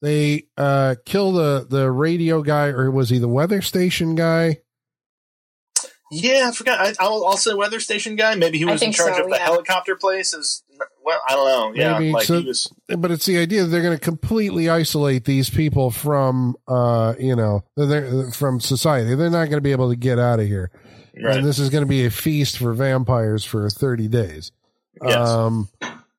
They 0.00 0.48
uh 0.56 0.96
kill 1.06 1.30
the 1.30 1.64
the 1.68 1.92
radio 1.92 2.42
guy, 2.42 2.68
or 2.68 2.90
was 2.90 3.10
he 3.10 3.18
the 3.18 3.28
weather 3.28 3.62
station 3.62 4.16
guy? 4.16 4.58
yeah, 6.12 6.48
I 6.48 6.52
forgot. 6.52 6.78
I, 6.80 6.94
I'll, 7.00 7.24
I'll 7.24 7.36
say 7.38 7.54
weather 7.54 7.80
station 7.80 8.16
guy. 8.16 8.34
Maybe 8.34 8.58
he 8.58 8.66
was 8.66 8.82
in 8.82 8.92
charge 8.92 9.16
so, 9.16 9.22
of 9.24 9.30
the 9.30 9.36
yeah. 9.36 9.44
helicopter 9.44 9.96
place. 9.96 10.34
Is 10.34 10.62
well, 11.04 11.20
I 11.28 11.32
don't 11.34 11.46
know. 11.48 11.80
Yeah, 11.82 11.98
Maybe. 11.98 12.12
like 12.12 12.24
So- 12.26 12.40
he 12.40 12.46
was. 12.48 12.72
But 12.96 13.10
it's 13.10 13.26
the 13.26 13.38
idea 13.38 13.62
that 13.62 13.68
they're 13.68 13.82
going 13.82 13.96
to 13.98 14.02
completely 14.04 14.68
isolate 14.68 15.24
these 15.24 15.50
people 15.50 15.90
from, 15.90 16.56
uh, 16.68 17.14
you 17.18 17.34
know, 17.36 17.64
they're, 17.76 18.30
from 18.32 18.60
society. 18.60 19.14
They're 19.14 19.30
not 19.30 19.46
going 19.46 19.52
to 19.58 19.60
be 19.60 19.72
able 19.72 19.90
to 19.90 19.96
get 19.96 20.18
out 20.18 20.40
of 20.40 20.46
here, 20.46 20.70
Right. 21.22 21.38
and 21.38 21.46
this 21.46 21.58
is 21.58 21.70
going 21.70 21.82
to 21.82 21.88
be 21.88 22.04
a 22.04 22.10
feast 22.10 22.58
for 22.58 22.72
vampires 22.74 23.44
for 23.44 23.68
thirty 23.70 24.08
days. 24.08 24.52
Yes. 25.02 25.28
Um, 25.28 25.68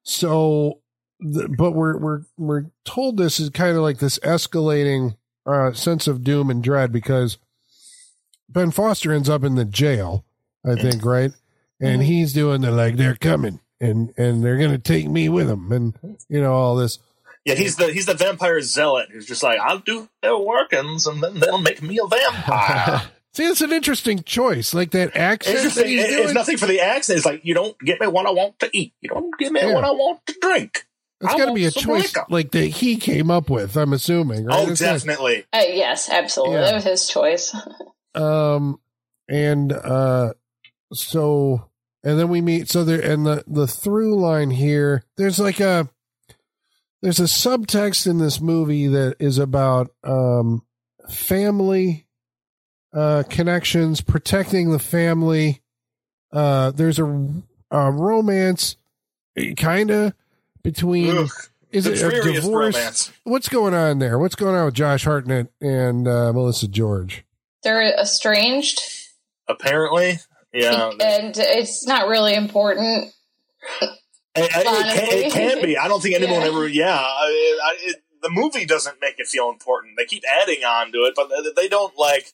so, 0.03 0.79
th- 1.21 1.47
but 1.57 1.71
we're 1.71 1.97
we're 1.97 2.21
we're 2.37 2.65
told 2.85 3.17
this 3.17 3.39
is 3.39 3.49
kind 3.49 3.75
of 3.77 3.83
like 3.83 3.99
this 3.99 4.19
escalating 4.19 5.15
uh, 5.45 5.73
sense 5.73 6.07
of 6.07 6.23
doom 6.23 6.49
and 6.49 6.63
dread 6.63 6.91
because 6.91 7.37
Ben 8.49 8.71
Foster 8.71 9.11
ends 9.13 9.29
up 9.29 9.43
in 9.43 9.55
the 9.55 9.65
jail, 9.65 10.25
I 10.65 10.75
think, 10.75 11.03
right? 11.05 11.31
And 11.79 12.01
Mhm. 12.01 12.05
he's 12.05 12.33
doing 12.33 12.61
the 12.61 12.71
like 12.71 12.95
they're 12.97 13.15
coming 13.15 13.59
and 13.83 14.13
and 14.17 14.43
they're 14.43 14.57
gonna 14.57 14.77
take 14.77 15.07
me 15.07 15.29
with 15.29 15.47
them, 15.47 15.71
and 15.71 16.17
you 16.29 16.41
know 16.41 16.53
all 16.53 16.75
this. 16.75 16.99
Yeah, 17.45 17.55
he's 17.55 17.75
the 17.75 17.91
he's 17.91 18.05
the 18.05 18.13
vampire 18.13 18.61
zealot 18.61 19.09
who's 19.11 19.25
just 19.25 19.43
like 19.43 19.59
I'll 19.59 19.79
do 19.79 20.07
their 20.21 20.37
workings 20.37 21.05
and 21.07 21.21
then 21.21 21.39
they'll 21.39 21.57
make 21.57 21.81
me 21.81 21.99
a 21.99 22.07
vampire. 22.07 23.01
See, 23.33 23.45
it's 23.45 23.61
an 23.61 23.73
interesting 23.73 24.21
choice, 24.23 24.73
like 24.75 24.91
that 24.91 25.15
accent 25.17 25.73
that 25.73 25.87
he's 25.87 26.03
It- 26.03 26.07
doing. 26.11 26.23
It's 26.25 26.33
nothing 26.33 26.55
for 26.57 26.67
the 26.67 26.79
accent. 26.79 27.17
It's 27.17 27.25
like 27.25 27.41
you 27.43 27.53
don't 27.53 27.77
get 27.79 27.99
me 27.99 28.07
what 28.07 28.27
I 28.27 28.31
want 28.31 28.59
to 28.59 28.69
eat. 28.71 28.93
You 29.01 29.09
don't 29.09 29.37
give 29.39 29.51
me 29.51 29.59
Yeah. 29.61 29.73
what 29.73 29.83
I 29.83 29.89
want 29.91 30.25
to 30.27 30.35
drink. 30.39 30.85
It's 31.19 31.33
I 31.33 31.37
got 31.37 31.45
to 31.47 31.53
be 31.53 31.65
a 31.65 31.71
choice 31.71 32.15
liquor. 32.15 32.25
like 32.29 32.51
that 32.51 32.65
he 32.67 32.95
came 32.97 33.31
up 33.31 33.49
with. 33.49 33.75
I'm 33.75 33.91
assuming. 33.93 34.45
Right? 34.45 34.59
Oh, 34.67 34.71
It's 34.71 34.81
not- 34.81 34.93
definitely. 34.93 35.45
Uh, 35.51 35.63
yes, 35.67 36.09
absolutely. 36.09 36.55
Yeah. 36.57 36.61
That 36.61 36.75
was 36.75 36.83
his 36.83 37.07
choice. 37.09 37.55
um 38.15 38.79
and 39.27 39.73
uh 39.73 40.33
so 40.93 41.69
and 42.03 42.19
then 42.19 42.27
we 42.29 42.41
meet 42.41 42.69
so 42.69 42.83
there 42.83 42.99
and 43.01 43.25
the 43.25 43.43
the 43.47 43.67
through 43.67 44.19
line 44.19 44.49
here 44.51 45.03
there's 45.17 45.39
like 45.39 45.59
a 45.59 45.89
there's 47.01 47.19
a 47.19 47.23
subtext 47.23 48.07
in 48.07 48.17
this 48.17 48.39
movie 48.39 48.87
that 48.87 49.15
is 49.19 49.37
about 49.37 49.89
um 50.03 50.63
family 51.09 52.05
uh 52.93 53.23
connections 53.29 54.01
protecting 54.01 54.71
the 54.71 54.79
family. 54.79 55.61
Uh 56.31 56.71
there's 56.71 56.99
a, 56.99 57.05
a 57.71 57.91
romance 57.91 58.77
kind 59.57 59.91
of 59.91 60.13
between 60.63 61.17
Ugh, 61.17 61.29
is 61.71 61.85
it 61.87 62.01
a 62.01 62.21
divorce? 62.33 62.75
romance. 62.75 63.11
what's 63.23 63.49
going 63.49 63.73
on 63.73 63.99
there? 63.99 64.17
What's 64.19 64.35
going 64.35 64.55
on 64.55 64.65
with 64.65 64.73
josh 64.75 65.03
hartnett 65.05 65.51
and 65.59 66.07
uh 66.07 66.31
melissa 66.31 66.67
george? 66.67 67.25
They're 67.63 67.97
estranged, 67.99 68.81
Apparently, 69.47 70.19
yeah. 70.53 70.89
and 71.01 71.33
it's 71.37 71.85
not 71.87 72.07
really 72.07 72.33
important. 72.35 73.11
It, 74.35 74.49
can, 74.51 75.17
it 75.19 75.31
can 75.31 75.61
be. 75.61 75.77
I 75.77 75.87
don't 75.87 76.01
think 76.01 76.15
anyone 76.15 76.41
Yeah. 76.41 76.47
ever. 76.47 76.67
Yeah, 76.67 76.97
I, 76.99 77.59
I, 77.63 77.93
the 78.21 78.29
movie 78.31 78.65
doesn't 78.65 78.97
make 79.01 79.15
it 79.19 79.27
feel 79.27 79.49
important. 79.49 79.93
They 79.97 80.05
keep 80.05 80.23
adding 80.41 80.63
on 80.63 80.91
to 80.91 80.99
it, 80.99 81.13
but 81.15 81.29
they- 81.29 81.63
they 81.63 81.67
don't 81.67 81.95
like. 81.97 82.31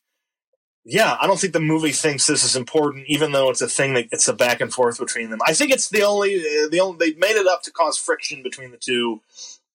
Yeah, 0.86 1.18
I 1.20 1.28
don't 1.28 1.38
think 1.40 1.52
the 1.54 1.60
movie 1.60 1.92
thinks 1.92 2.26
this 2.26 2.44
is 2.44 2.56
important, 2.56 3.06
even 3.10 3.32
though 3.34 3.50
it's 3.50 3.62
a 3.62 3.68
thing 3.68 3.94
that 3.96 4.08
it's 4.12 4.28
a 4.30 4.34
back 4.34 4.62
and 4.62 4.74
forth 4.74 4.98
between 4.98 5.30
them. 5.30 5.40
I 5.46 5.54
think 5.54 5.72
it's 5.72 5.90
the 5.90 6.04
only 6.04 6.38
the 6.72 6.80
only 6.80 6.98
they 7.12 7.18
made 7.20 7.36
it 7.36 7.48
up 7.48 7.64
to 7.64 7.72
cause 7.72 7.98
friction 7.98 8.42
between 8.42 8.72
the 8.72 8.78
two, 8.78 9.20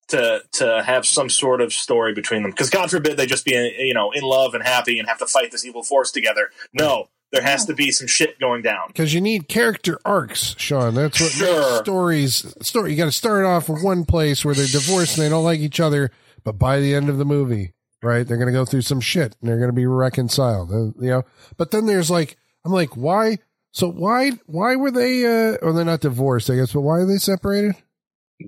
to 0.09 0.43
to 0.53 0.83
have 0.83 1.05
some 1.07 1.29
sort 1.29 1.61
of 1.61 1.73
story 1.75 2.15
between 2.15 2.43
them. 2.43 2.51
Because 2.53 2.71
God 2.71 2.91
forbid 2.91 3.17
they 3.19 3.27
just 3.27 3.45
be 3.45 3.53
you 3.53 3.93
know 3.95 4.13
in 4.13 4.23
love 4.23 4.55
and 4.55 4.65
happy 4.65 4.99
and 4.99 5.07
have 5.07 5.19
to 5.19 5.27
fight 5.27 5.51
this 5.53 5.65
evil 5.67 5.83
force 5.83 6.11
together. 6.11 6.49
No, 6.73 7.09
there 7.35 7.43
has 7.43 7.67
to 7.67 7.75
be 7.75 7.91
some 7.91 8.07
shit 8.07 8.39
going 8.39 8.63
down. 8.63 8.87
because 8.89 9.13
you 9.13 9.21
need 9.21 9.49
character 9.49 9.99
arcs, 10.05 10.55
Sean. 10.59 10.95
That's 10.95 11.21
what 11.21 11.31
Sure. 11.33 11.77
stories. 11.83 12.55
Story. 12.63 12.93
You 12.93 12.97
got 12.97 13.07
to 13.07 13.13
start 13.13 13.45
off 13.45 13.69
in 13.69 13.83
one 13.83 14.05
place 14.05 14.45
where 14.45 14.55
they're 14.55 14.67
divorced 14.67 15.19
and 15.19 15.25
they 15.27 15.29
don't 15.29 15.45
like 15.45 15.61
each 15.61 15.81
other, 15.81 16.11
but 16.45 16.59
by 16.59 16.81
the 16.81 16.95
end 16.95 17.09
of 17.09 17.19
the 17.19 17.25
movie, 17.25 17.73
right, 18.03 18.27
they're 18.27 18.37
going 18.37 18.47
to 18.47 18.53
go 18.53 18.65
through 18.65 18.83
some 18.83 19.01
shit 19.01 19.35
and 19.41 19.49
they're 19.51 19.59
going 19.59 19.69
to 19.71 19.73
be 19.75 19.87
reconciled. 19.87 20.71
uh, 20.71 20.93
You 21.03 21.11
know, 21.11 21.23
but 21.57 21.71
then 21.73 21.87
there's 21.87 22.11
like, 22.11 22.37
I'm 22.65 22.73
like, 22.73 22.97
why? 22.97 23.39
So 23.73 23.91
why? 23.91 24.31
Why 24.47 24.77
were 24.77 24.91
they? 24.93 25.25
uh 25.27 25.57
Or 25.61 25.73
they're 25.73 25.85
not 25.85 26.01
divorced, 26.01 26.49
I 26.49 26.55
guess, 26.57 26.73
but 26.73 26.83
why 26.83 26.99
are 27.01 27.07
they 27.07 27.19
separated? 27.19 27.75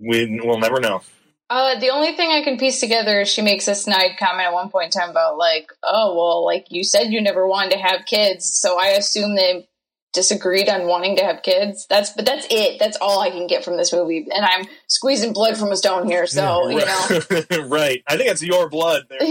We 0.00 0.40
will 0.44 0.58
never 0.58 0.80
know. 0.80 1.02
Uh, 1.48 1.78
the 1.78 1.90
only 1.90 2.12
thing 2.12 2.30
I 2.30 2.42
can 2.42 2.58
piece 2.58 2.80
together 2.80 3.20
is 3.20 3.28
she 3.28 3.40
makes 3.40 3.68
a 3.68 3.74
snide 3.74 4.16
comment 4.18 4.48
at 4.48 4.52
one 4.52 4.68
point 4.68 4.94
in 4.94 5.00
time 5.00 5.10
about 5.10 5.38
like, 5.38 5.70
oh 5.82 6.16
well, 6.16 6.44
like 6.44 6.66
you 6.70 6.82
said 6.82 7.12
you 7.12 7.20
never 7.20 7.46
wanted 7.46 7.72
to 7.72 7.78
have 7.78 8.06
kids, 8.06 8.46
so 8.58 8.78
I 8.80 8.88
assume 8.88 9.36
they 9.36 9.68
disagreed 10.16 10.68
on 10.68 10.88
wanting 10.88 11.14
to 11.16 11.24
have 11.24 11.44
kids. 11.44 11.86
That's 11.88 12.10
but 12.10 12.26
that's 12.26 12.44
it. 12.50 12.80
That's 12.80 12.96
all 13.00 13.20
I 13.20 13.30
can 13.30 13.46
get 13.46 13.64
from 13.64 13.76
this 13.76 13.92
movie, 13.92 14.26
and 14.34 14.44
I'm 14.44 14.66
squeezing 14.88 15.32
blood 15.32 15.56
from 15.56 15.70
a 15.70 15.76
stone 15.76 16.08
here, 16.08 16.26
so 16.26 16.68
you 16.68 16.78
know. 16.78 17.66
right. 17.68 18.02
I 18.08 18.16
think 18.16 18.30
it's 18.30 18.42
your 18.42 18.68
blood. 18.68 19.04
There. 19.08 19.18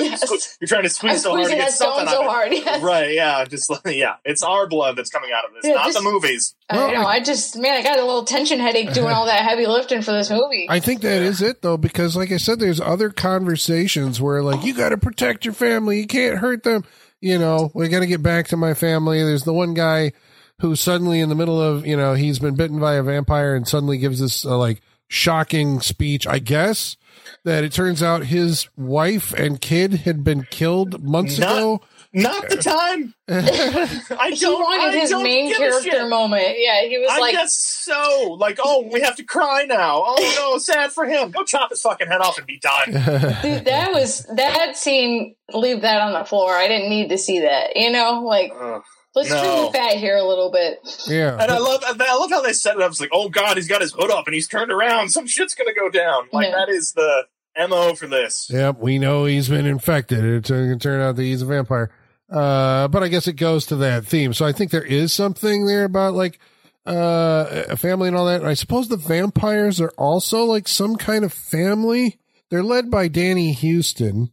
Yes. 0.00 0.56
You're 0.60 0.68
trying 0.68 0.84
to 0.84 0.88
squeeze 0.88 1.12
I'm 1.12 1.18
squeeze 1.18 1.22
so 1.22 1.30
hard 1.30 1.42
to 1.42 1.44
squeezing 1.44 1.58
get 1.58 1.64
that 1.66 1.72
stone 1.72 1.96
something 1.96 2.08
so 2.08 2.14
out 2.14 2.20
of 2.20 2.26
it. 2.26 2.30
hard. 2.30 2.52
Yes. 2.52 2.82
Right, 2.82 3.14
yeah, 3.14 3.44
just 3.44 3.70
yeah, 3.86 4.14
it's 4.24 4.42
our 4.42 4.66
blood 4.66 4.96
that's 4.96 5.10
coming 5.10 5.30
out 5.34 5.44
of 5.44 5.50
this, 5.54 5.64
Yeah, 5.64 5.74
not 5.74 5.86
just- 5.86 5.98
the 5.98 6.04
movies. 6.04 6.54
I 6.70 6.92
know. 6.92 7.04
I 7.04 7.20
just 7.20 7.58
man, 7.58 7.72
I 7.76 7.82
got 7.82 7.98
a 7.98 8.04
little 8.04 8.24
tension 8.24 8.60
headache 8.60 8.92
doing 8.92 9.08
all 9.12 9.26
that 9.26 9.42
heavy 9.42 9.66
lifting 9.66 10.02
for 10.02 10.12
this 10.12 10.30
movie. 10.30 10.66
I 10.70 10.78
think 10.80 11.00
that 11.02 11.22
is 11.22 11.42
it 11.42 11.62
though, 11.62 11.76
because 11.76 12.16
like 12.16 12.30
I 12.30 12.36
said, 12.36 12.60
there's 12.60 12.80
other 12.80 13.10
conversations 13.10 14.20
where 14.20 14.42
like 14.42 14.64
you 14.64 14.74
got 14.74 14.90
to 14.90 14.96
protect 14.98 15.44
your 15.44 15.54
family, 15.54 16.00
you 16.00 16.06
can't 16.06 16.38
hurt 16.38 16.62
them. 16.62 16.84
You 17.20 17.38
know, 17.38 17.70
we 17.74 17.88
got 17.88 18.00
to 18.00 18.06
get 18.06 18.22
back 18.22 18.48
to 18.48 18.56
my 18.56 18.72
family. 18.74 19.22
There's 19.22 19.42
the 19.42 19.52
one 19.52 19.74
guy 19.74 20.12
who 20.60 20.76
suddenly 20.76 21.20
in 21.20 21.28
the 21.28 21.34
middle 21.34 21.60
of 21.60 21.86
you 21.86 21.96
know 21.96 22.14
he's 22.14 22.38
been 22.38 22.54
bitten 22.54 22.78
by 22.80 22.94
a 22.94 23.02
vampire 23.02 23.54
and 23.54 23.66
suddenly 23.66 23.98
gives 23.98 24.20
this 24.20 24.44
uh, 24.44 24.56
like 24.56 24.80
shocking 25.08 25.80
speech. 25.80 26.26
I 26.26 26.38
guess 26.38 26.96
that 27.44 27.64
it 27.64 27.72
turns 27.72 28.02
out 28.02 28.24
his 28.24 28.68
wife 28.76 29.32
and 29.32 29.60
kid 29.60 29.92
had 29.94 30.24
been 30.24 30.44
killed 30.50 31.02
months 31.02 31.38
Not- 31.38 31.56
ago. 31.56 31.80
Not 32.12 32.48
the 32.48 32.56
time. 32.56 33.14
I 33.28 34.30
he 34.32 34.40
don't. 34.40 34.60
wanted 34.60 34.96
I 34.96 35.00
his 35.00 35.10
don't 35.10 35.22
main 35.22 35.54
character 35.54 36.08
moment. 36.08 36.56
Yeah, 36.58 36.82
he 36.88 36.98
was 36.98 37.08
I'm 37.08 37.20
like, 37.20 37.34
just 37.34 37.84
so 37.84 38.36
like, 38.36 38.58
oh, 38.60 38.88
we 38.92 39.00
have 39.02 39.14
to 39.14 39.22
cry 39.22 39.64
now. 39.68 40.02
Oh 40.04 40.34
no, 40.36 40.58
sad 40.58 40.90
for 40.90 41.06
him. 41.06 41.30
Go 41.30 41.44
chop 41.44 41.70
his 41.70 41.80
fucking 41.80 42.08
head 42.08 42.20
off 42.20 42.36
and 42.36 42.48
be 42.48 42.58
done. 42.58 42.86
Dude, 43.42 43.64
that 43.66 43.92
was 43.92 44.26
that 44.34 44.76
scene. 44.76 45.36
Leave 45.54 45.82
that 45.82 46.00
on 46.00 46.12
the 46.12 46.24
floor. 46.24 46.52
I 46.52 46.66
didn't 46.66 46.90
need 46.90 47.10
to 47.10 47.18
see 47.18 47.40
that. 47.42 47.76
You 47.76 47.92
know, 47.92 48.22
like 48.24 48.50
Ugh. 48.60 48.82
Let's 49.14 49.28
trim 49.28 49.42
No. 49.42 49.66
the 49.66 49.72
fat 49.72 49.96
here 49.96 50.16
a 50.16 50.24
little 50.24 50.50
bit. 50.52 50.78
yeah, 51.08 51.32
And 51.32 51.50
I 51.50 51.58
love, 51.58 51.82
I 51.84 52.16
love 52.16 52.30
how 52.30 52.42
they 52.42 52.52
set 52.52 52.76
it 52.76 52.82
up. 52.82 52.90
It's 52.92 53.00
like, 53.00 53.10
oh 53.12 53.28
god, 53.28 53.56
he's 53.56 53.66
got 53.68 53.80
his 53.80 53.92
hood 53.92 54.10
up 54.10 54.26
and 54.26 54.34
he's 54.34 54.46
turned 54.48 54.70
around. 54.70 55.08
Some 55.10 55.26
shit's 55.26 55.54
gonna 55.54 55.74
go 55.74 55.88
down. 55.90 56.28
Like 56.32 56.46
Yeah. 56.48 56.52
that 56.64 56.68
is 56.68 56.92
the 56.92 57.24
mo 57.68 57.94
for 57.94 58.06
this. 58.06 58.48
Yep, 58.52 58.78
we 58.78 58.98
know 58.98 59.24
he's 59.24 59.48
been 59.48 59.66
infected. 59.66 60.24
It 60.24 60.44
turn- 60.44 60.70
it 60.70 60.80
turned 60.80 61.02
out 61.02 61.16
that 61.16 61.22
he's 61.22 61.42
a 61.42 61.46
vampire. 61.46 61.90
Uh, 62.30 62.86
but 62.86 63.02
I 63.02 63.08
guess 63.08 63.26
it 63.26 63.32
goes 63.32 63.66
to 63.66 63.76
that 63.76 64.06
theme. 64.06 64.32
So 64.32 64.46
I 64.46 64.52
think 64.52 64.70
there 64.70 64.84
is 64.84 65.12
something 65.12 65.66
there 65.66 65.82
about 65.84 66.14
like 66.14 66.38
uh, 66.86 67.64
a 67.68 67.76
family 67.76 68.08
and 68.08 68.16
all 68.16 68.26
that. 68.26 68.40
And 68.40 68.48
I 68.48 68.54
suppose 68.54 68.88
the 68.88 68.96
vampires 68.96 69.80
are 69.80 69.92
also 69.98 70.44
like 70.44 70.68
some 70.68 70.94
kind 70.96 71.24
of 71.24 71.32
family. 71.32 72.18
They're 72.48 72.62
led 72.62 72.90
by 72.90 73.08
Danny 73.08 73.52
Huston, 73.52 74.30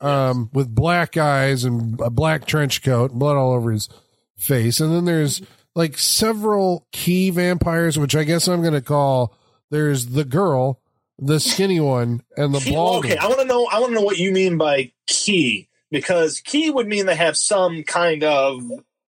um, 0.00 0.50
with 0.52 0.74
black 0.74 1.16
eyes 1.16 1.64
and 1.64 2.00
a 2.00 2.10
black 2.10 2.46
trench 2.46 2.82
coat, 2.82 3.12
blood 3.12 3.36
all 3.36 3.52
over 3.52 3.70
his 3.72 3.88
face. 4.42 4.80
And 4.80 4.92
then 4.92 5.04
there's 5.04 5.42
like 5.74 5.96
several 5.96 6.86
key 6.92 7.30
vampires, 7.30 7.98
which 7.98 8.14
I 8.14 8.24
guess 8.24 8.48
I'm 8.48 8.60
going 8.60 8.74
to 8.74 8.82
call 8.82 9.34
there's 9.70 10.08
the 10.08 10.24
girl, 10.24 10.80
the 11.18 11.40
skinny 11.40 11.80
one, 11.80 12.22
and 12.36 12.54
the 12.54 12.70
bald 12.70 13.04
okay, 13.04 13.16
one. 13.16 13.24
I 13.24 13.28
want 13.28 13.40
to 13.40 13.46
know. 13.46 13.66
I 13.66 13.80
want 13.80 13.90
to 13.90 13.94
know 13.94 14.04
what 14.04 14.18
you 14.18 14.32
mean 14.32 14.58
by 14.58 14.92
key 15.06 15.68
because 15.90 16.40
key 16.40 16.70
would 16.70 16.86
mean 16.86 17.06
they 17.06 17.16
have 17.16 17.36
some 17.36 17.82
kind 17.84 18.22
of 18.24 18.62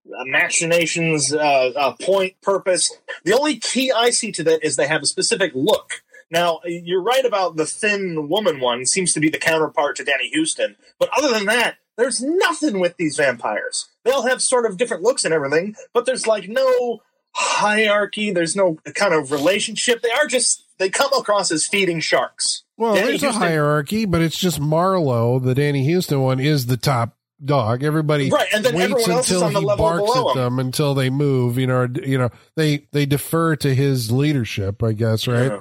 machinations, 0.07 1.33
uh, 1.33 1.73
uh, 1.77 1.95
point, 2.01 2.41
purpose. 2.41 2.93
The 3.25 3.35
only 3.35 3.59
key 3.59 3.91
I 3.93 4.11
see 4.11 4.33
to 4.33 4.45
that 4.45 4.65
is 4.65 4.77
they 4.77 4.87
have 4.87 5.03
a 5.03 5.07
specific 5.07 5.53
look. 5.55 6.03
Now, 6.31 6.61
you're 6.65 7.03
right 7.03 7.25
about 7.25 7.57
the 7.57 7.67
thin 7.67 8.29
woman 8.29 8.61
one 8.61 8.87
seems 8.87 9.13
to 9.13 9.21
be 9.21 9.29
the 9.29 9.39
counterpart 9.39 9.97
to 9.97 10.05
Danny 10.05 10.31
Huston, 10.35 10.77
but 10.99 11.09
other 11.17 11.31
than 11.31 11.47
that, 11.47 11.77
there's 11.97 12.23
nothing 12.23 12.81
with 12.81 12.97
these 12.97 13.17
vampires. 13.17 13.89
They 14.05 14.11
all 14.11 14.27
have 14.27 14.43
sort 14.43 14.67
of 14.67 14.77
different 14.77 15.03
looks 15.03 15.25
and 15.25 15.33
everything, 15.33 15.77
but 15.93 16.07
there's 16.07 16.27
like 16.27 16.49
no 16.49 17.01
hierarchy. 17.35 18.31
There's 18.31 18.57
no 18.57 18.79
kind 18.95 19.15
of 19.15 19.33
relationship. 19.33 20.03
They 20.03 20.11
are 20.11 20.27
just 20.27 20.65
they 20.79 20.91
come 20.91 21.13
across 21.13 21.51
as 21.51 21.67
feeding 21.67 22.01
sharks. 22.01 22.65
Well, 22.77 22.95
Danny 22.95 23.19
there's 23.19 23.23
a 23.23 23.33
hierarchy, 23.33 24.05
but 24.05 24.23
it's 24.23 24.39
just 24.39 24.61
Marlowe, 24.61 25.39
the 25.39 25.55
Danny 25.55 25.91
Huston 25.93 26.21
one, 26.21 26.41
is 26.41 26.67
the 26.67 26.77
top 26.77 27.17
dog. 27.45 27.83
Everybody 27.83 28.31
Right, 28.31 28.49
and 28.53 28.65
then 28.65 28.75
waits 28.75 28.91
everyone 28.91 29.11
else 29.11 29.31
is 29.31 29.33
until 29.33 29.47
on 29.47 29.53
the 29.53 29.61
he 29.61 29.67
level 29.67 29.85
barks 29.85 30.13
below 30.13 30.31
at 30.31 30.37
him. 30.37 30.43
them 30.43 30.59
until 30.59 30.95
they 30.95 31.11
move. 31.11 31.59
You 31.59 31.67
know, 31.67 31.77
or, 31.77 31.89
you 32.05 32.19
know 32.19 32.31
they 32.57 32.87
they 32.93 33.07
defer 33.07 33.57
to 33.57 33.75
his 33.75 34.11
leadership, 34.11 34.83
I 34.83 34.93
guess. 34.93 35.27
Right? 35.27 35.53
Yeah. 35.53 35.61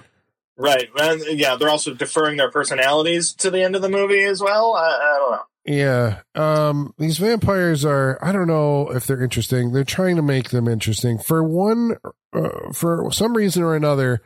Right. 0.55 0.89
And 0.99 1.39
yeah, 1.39 1.55
they're 1.55 1.69
also 1.69 1.93
deferring 1.93 2.37
their 2.37 2.51
personalities 2.51 3.33
to 3.33 3.49
the 3.49 3.63
end 3.63 3.75
of 3.75 3.81
the 3.81 3.89
movie 3.89 4.23
as 4.23 4.41
well. 4.41 4.75
I, 4.75 4.85
I 4.85 5.17
don't 5.19 5.31
know. 5.31 5.43
Yeah. 5.65 6.21
Um, 6.35 6.93
these 6.97 7.17
vampires 7.17 7.85
are, 7.85 8.19
I 8.21 8.31
don't 8.31 8.47
know 8.47 8.89
if 8.91 9.07
they're 9.07 9.23
interesting. 9.23 9.71
They're 9.71 9.83
trying 9.85 10.17
to 10.17 10.21
make 10.21 10.49
them 10.49 10.67
interesting. 10.67 11.17
For 11.19 11.41
one, 11.43 11.97
uh, 12.33 12.71
for 12.73 13.09
some 13.11 13.33
reason 13.35 13.63
or 13.63 13.75
another, 13.75 14.21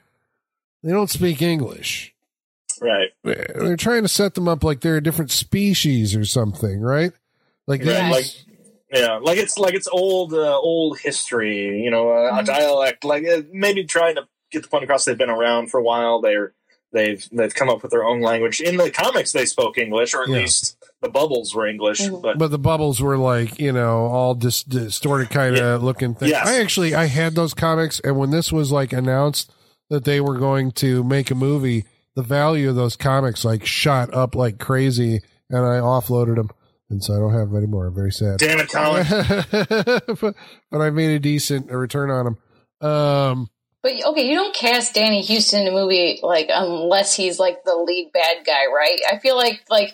they 0.84 0.92
don't 0.92 1.10
speak 1.10 1.42
English. 1.42 2.14
Right. 2.82 3.10
They're 3.24 3.76
trying 3.78 4.04
to 4.04 4.08
set 4.08 4.34
them 4.36 4.48
up 4.48 4.64
like 4.64 4.82
they're 4.82 4.98
a 4.98 5.04
different 5.04 5.32
species 5.32 6.16
or 6.16 6.26
something, 6.26 6.80
right? 6.82 7.12
Like, 7.68 7.84
Yeah, 7.84 8.08
these- 8.08 8.12
like 8.12 8.26
yeah, 8.94 9.20
like 9.22 9.38
it's 9.38 9.58
like 9.58 9.74
it's 9.74 9.88
old 9.90 10.34
uh, 10.34 10.58
old 10.58 10.98
history, 11.00 11.84
you 11.84 11.92
know, 11.92 12.10
uh, 12.10 12.38
a 12.40 12.42
Mhm. 12.42 12.46
dialect. 12.46 13.04
Like 13.04 13.26
uh, 13.28 13.42
maybe 13.52 13.84
trying 13.84 14.16
to 14.16 14.28
get 14.52 14.62
the 14.64 14.70
point 14.70 14.86
across 14.86 15.04
they've 15.06 15.18
been 15.18 15.30
around 15.30 15.70
for 15.72 15.78
a 15.80 15.84
while. 15.84 16.22
They're 16.22 16.54
they've 16.94 17.28
they've 17.32 17.54
come 17.54 17.70
up 17.70 17.82
with 17.84 17.92
their 17.92 18.04
own 18.06 18.22
language. 18.22 18.62
In 18.62 18.78
the 18.78 18.90
comics, 18.92 19.32
they 19.32 19.46
spoke 19.46 19.78
English, 19.78 20.14
or 20.14 20.24
at 20.24 20.30
Yeah. 20.30 20.38
least 20.38 20.78
the 21.02 21.10
bubbles 21.10 21.54
were 21.54 21.68
English. 21.68 22.00
Mhm. 22.02 22.22
But 22.22 22.38
but 22.38 22.52
the 22.52 22.58
bubbles 22.60 23.02
were 23.02 23.18
like, 23.18 23.60
you 23.60 23.72
know, 23.72 24.06
all 24.08 24.34
dis- 24.36 24.64
distorted 24.64 25.30
kind 25.30 25.56
of 25.56 25.62
Yeah. 25.82 25.86
looking 25.86 26.16
things. 26.16 26.32
Yes. 26.32 26.48
I 26.48 26.60
actually, 26.60 26.96
I 26.96 27.06
had 27.06 27.36
those 27.36 27.54
comics, 27.54 28.00
and 28.02 28.18
when 28.18 28.32
this 28.32 28.52
was 28.52 28.72
like 28.72 28.94
announced 28.94 29.52
that 29.90 30.04
they 30.06 30.20
were 30.20 30.38
going 30.38 30.72
to 30.72 31.04
make 31.04 31.30
a 31.32 31.36
movie, 31.36 31.86
the 32.16 32.24
value 32.24 32.70
of 32.70 32.76
those 32.76 32.96
comics 32.96 33.46
like 33.46 33.66
shot 33.66 34.14
up 34.14 34.36
like 34.36 34.58
crazy, 34.60 35.22
and 35.50 35.60
I 35.60 35.80
offloaded 35.80 36.36
them, 36.36 36.50
and 36.90 37.04
so 37.04 37.14
I 37.14 37.20
don't 37.20 37.34
have 37.34 37.50
them 37.50 37.58
anymore. 37.58 37.88
I'm 37.88 37.96
very 37.96 38.12
sad. 38.12 38.38
damn 38.40 38.60
it, 38.60 38.70
Colin. 38.70 39.06
but, 40.20 40.36
but 40.72 40.82
I 40.82 40.90
made 40.90 41.16
a 41.16 41.20
decent 41.20 41.72
return 41.72 42.10
on 42.10 42.26
them. 42.26 42.90
Um, 42.90 43.50
But 43.84 43.94
okay, 44.06 44.28
you 44.28 44.36
don't 44.36 44.56
cast 44.56 44.94
Danny 44.96 45.26
Huston 45.26 45.62
in 45.62 45.68
a 45.68 45.72
movie 45.72 46.20
like 46.24 46.48
unless 46.52 47.16
he's 47.16 47.40
like 47.40 47.64
the 47.64 47.76
lead 47.76 48.12
bad 48.14 48.46
guy, 48.46 48.66
right? 48.74 49.00
I 49.12 49.20
feel 49.20 49.36
like 49.36 49.64
like 49.70 49.94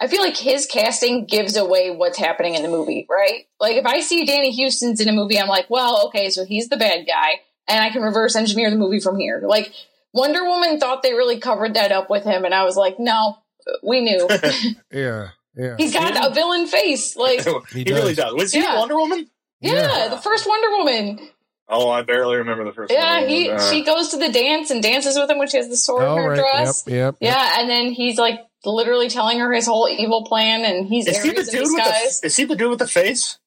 I 0.00 0.06
feel 0.06 0.20
like 0.20 0.36
his 0.36 0.66
casting 0.66 1.26
gives 1.26 1.56
away 1.56 1.90
what's 1.90 2.18
happening 2.18 2.54
in 2.54 2.62
the 2.62 2.68
movie, 2.68 3.06
right? 3.10 3.46
Like 3.60 3.76
if 3.76 3.86
I 3.86 4.00
see 4.00 4.24
Danny 4.26 4.54
Huston's 4.56 5.00
in 5.00 5.08
a 5.08 5.12
movie, 5.12 5.38
I'm 5.38 5.48
like, 5.48 5.70
well, 5.70 6.06
okay, 6.08 6.28
so 6.30 6.44
he's 6.44 6.68
the 6.68 6.76
bad 6.76 7.06
guy, 7.06 7.40
and 7.68 7.82
I 7.82 7.90
can 7.90 8.02
reverse 8.02 8.36
engineer 8.36 8.70
the 8.70 8.76
movie 8.76 9.00
from 9.00 9.18
here. 9.18 9.42
Like 9.44 9.72
Wonder 10.12 10.44
Woman 10.44 10.78
thought 10.78 11.02
they 11.02 11.14
really 11.14 11.38
covered 11.38 11.74
that 11.74 11.90
up 11.92 12.10
with 12.10 12.24
him, 12.24 12.44
and 12.44 12.54
I 12.54 12.64
was 12.64 12.76
like, 12.76 12.98
no, 12.98 13.38
we 13.82 14.00
knew 14.02 14.28
yeah, 14.92 15.28
yeah. 15.56 15.74
he's 15.78 15.94
got 15.94 16.30
a 16.30 16.34
villain 16.34 16.66
face. 16.66 17.16
Like, 17.16 17.44
he, 17.70 17.84
He 17.84 17.92
really 17.92 18.14
does. 18.14 18.24
does. 18.26 18.34
Was 18.34 18.52
he 18.52 18.60
Yeah. 18.60 18.78
Wonder 18.78 18.96
Woman? 18.96 19.28
yeah, 19.60 20.08
the 20.08 20.18
first 20.18 20.46
Wonder 20.46 20.76
Woman. 20.76 21.28
Oh, 21.72 21.88
I 21.90 22.02
barely 22.02 22.36
remember 22.36 22.64
the 22.64 22.72
first. 22.72 22.92
Yeah, 22.92 23.14
Wonder 23.20 23.28
he 23.28 23.50
Uh, 23.50 23.70
she 23.70 23.82
goes 23.82 24.08
to 24.10 24.18
the 24.18 24.30
dance 24.30 24.70
and 24.70 24.82
dances 24.82 25.16
with 25.16 25.30
him 25.30 25.38
when 25.38 25.48
she 25.48 25.56
has 25.56 25.68
the 25.68 25.76
sword 25.76 26.02
in 26.02 26.08
Oh, 26.08 26.16
her 26.16 26.28
right. 26.30 26.36
dress. 26.38 26.84
Yep, 26.86 26.94
yep. 26.94 27.16
Yeah, 27.20 27.60
and 27.60 27.68
then 27.70 27.92
he's 27.92 28.18
like 28.18 28.40
literally 28.64 29.08
telling 29.08 29.38
her 29.40 29.52
his 29.52 29.66
whole 29.66 29.88
evil 29.88 30.24
plan, 30.24 30.64
and 30.64 30.86
he's 30.86 31.06
is 31.08 31.22
he 31.22 31.30
the 31.30 31.42
dude 31.44 31.62
with 31.62 31.84
the? 31.84 32.26
Is 32.26 32.36
he 32.36 32.44
the 32.44 32.54
dude 32.56 32.70
with 32.70 32.78
the 32.78 32.86
face? 32.86 33.38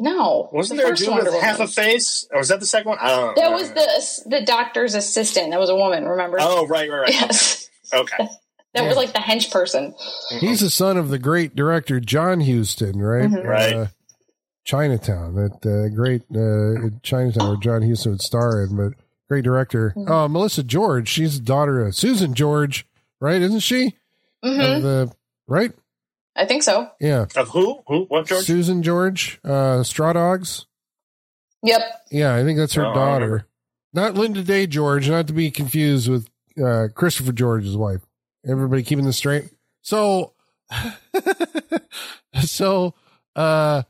no, 0.00 0.48
Wasn't 0.52 0.78
the 0.78 0.84
there 0.84 0.92
a 0.92 0.96
dude 0.96 1.08
Wonder 1.08 1.32
with 1.32 1.40
half 1.42 1.58
a 1.60 1.66
face? 1.66 2.26
Or 2.32 2.38
was 2.38 2.48
that 2.48 2.60
the 2.60 2.66
second 2.66 2.90
one? 2.90 2.98
I 3.00 3.08
don't 3.08 3.36
know. 3.36 3.42
That 3.42 3.52
was 3.52 3.72
the 3.72 4.30
the 4.38 4.44
doctor's 4.44 4.94
assistant. 4.94 5.50
That 5.50 5.58
was 5.58 5.70
a 5.70 5.76
woman. 5.76 6.04
Remember? 6.04 6.38
Oh, 6.40 6.66
right, 6.66 6.88
right, 6.90 7.00
right. 7.00 7.12
yes, 7.12 7.68
Okay. 7.92 8.16
that 8.74 8.82
Yeah. 8.82 8.86
was 8.88 8.96
like 8.96 9.12
the 9.12 9.18
hench 9.18 9.50
person. 9.50 9.94
He's 10.38 10.60
the 10.60 10.70
son 10.70 10.96
of 10.98 11.08
the 11.08 11.18
great 11.18 11.56
director 11.56 11.98
John 11.98 12.40
Huston, 12.40 13.00
right? 13.02 13.28
Mhm. 13.28 13.44
Right. 13.44 13.72
Uh, 13.74 13.86
Chinatown, 14.68 15.34
that 15.36 15.64
uh, 15.64 15.88
great 15.94 16.22
uh, 16.30 16.90
Chinatown 17.02 17.48
where 17.48 17.56
John 17.56 17.80
Huston 17.88 18.12
would 18.12 18.20
star 18.20 18.62
in, 18.62 18.76
but 18.76 18.92
great 19.26 19.42
director. 19.42 19.94
Mhm. 19.96 20.10
Oh, 20.10 20.28
Melissa 20.28 20.62
George, 20.62 21.08
she's 21.08 21.38
the 21.38 21.44
daughter 21.46 21.80
of 21.86 21.94
Susan 21.94 22.34
George, 22.34 22.86
right? 23.18 23.40
Isn't 23.40 23.60
she? 23.60 23.94
hmm 24.44 24.60
Of 24.60 24.82
the 24.82 25.12
right? 25.46 25.72
I 26.36 26.44
think 26.44 26.62
so. 26.62 26.90
Yeah, 27.00 27.24
Of 27.34 27.48
who? 27.48 27.80
Who? 27.86 28.04
What, 28.08 28.26
George? 28.26 28.44
Susan 28.44 28.82
George, 28.82 29.40
uh, 29.42 29.82
Straw 29.84 30.12
Dogs. 30.12 30.66
Yep. 31.62 31.80
Yeah, 32.10 32.34
I 32.34 32.44
think 32.44 32.58
that's 32.58 32.74
her 32.74 32.86
Oh, 32.86 32.94
daughter. 32.94 33.46
Not 33.94 34.14
Linda 34.14 34.42
Day 34.44 34.66
George, 34.66 35.08
not 35.08 35.26
to 35.28 35.32
be 35.32 35.50
confused 35.50 36.10
with 36.10 36.28
uh, 36.62 36.88
Christopher 36.94 37.32
George's 37.32 37.74
wife. 37.76 38.02
Everybody 38.46 38.82
keeping 38.82 39.06
this 39.06 39.16
straight. 39.16 39.48
So, 39.80 40.34
so, 42.42 42.94
uh, 43.34 43.82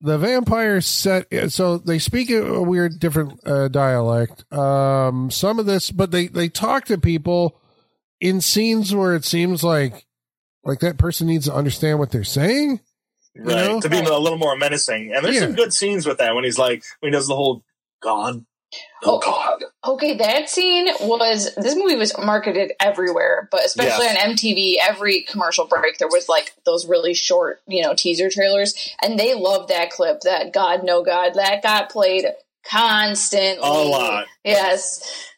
the 0.00 0.18
vampire 0.18 0.80
set, 0.80 1.26
so 1.50 1.78
they 1.78 1.98
speak 1.98 2.30
a, 2.30 2.62
weird, 2.62 2.98
different 3.00 3.40
uh, 3.46 3.68
dialect. 3.68 4.50
Um, 4.52 5.30
some 5.30 5.58
of 5.58 5.66
this, 5.66 5.90
but 5.90 6.10
they, 6.10 6.28
they 6.28 6.48
talk 6.48 6.84
to 6.86 6.98
people 6.98 7.60
in 8.20 8.40
scenes 8.40 8.94
where 8.94 9.14
it 9.14 9.24
seems 9.24 9.64
like, 9.64 10.06
like 10.64 10.80
that 10.80 10.98
person 10.98 11.26
needs 11.26 11.46
to 11.46 11.54
understand 11.54 11.98
what 11.98 12.10
they're 12.10 12.24
saying. 12.24 12.80
Right. 13.36 13.54
know? 13.54 13.80
To 13.80 13.88
be 13.88 13.98
a 13.98 14.18
little 14.18 14.38
more 14.38 14.56
menacing. 14.56 15.12
And 15.14 15.24
there's 15.24 15.36
Yeah. 15.36 15.42
some 15.42 15.54
good 15.54 15.72
scenes 15.72 16.06
with 16.06 16.18
that 16.18 16.34
when 16.34 16.44
he's 16.44 16.58
like, 16.58 16.82
when 17.00 17.12
he 17.12 17.16
does 17.16 17.28
the 17.28 17.36
whole 17.36 17.62
God. 18.02 18.44
Oh. 19.04 19.18
God. 19.20 19.64
Okay, 19.86 20.16
that 20.16 20.50
scene 20.50 20.88
was 21.00 21.54
this 21.56 21.74
movie 21.76 21.94
was 21.96 22.12
marketed 22.18 22.72
everywhere, 22.80 23.48
but 23.50 23.64
especially 23.64 24.04
Yes. 24.06 24.24
on 24.24 24.32
MTV. 24.32 24.74
Every 24.80 25.22
commercial 25.22 25.66
break, 25.66 25.98
there 25.98 26.08
was 26.08 26.28
like 26.28 26.52
those 26.66 26.86
really 26.86 27.14
short, 27.14 27.60
you 27.66 27.82
know, 27.82 27.94
teaser 27.94 28.28
trailers, 28.28 28.74
and 29.02 29.18
they 29.18 29.34
loved 29.34 29.68
that 29.70 29.90
clip. 29.90 30.20
That 30.20 30.52
God, 30.52 30.84
no 30.84 31.02
God, 31.02 31.34
that 31.34 31.62
got 31.62 31.90
played 31.90 32.26
constantly. 32.68 33.66
A 33.68 33.72
lot. 33.72 34.26
Yes. 34.44 35.30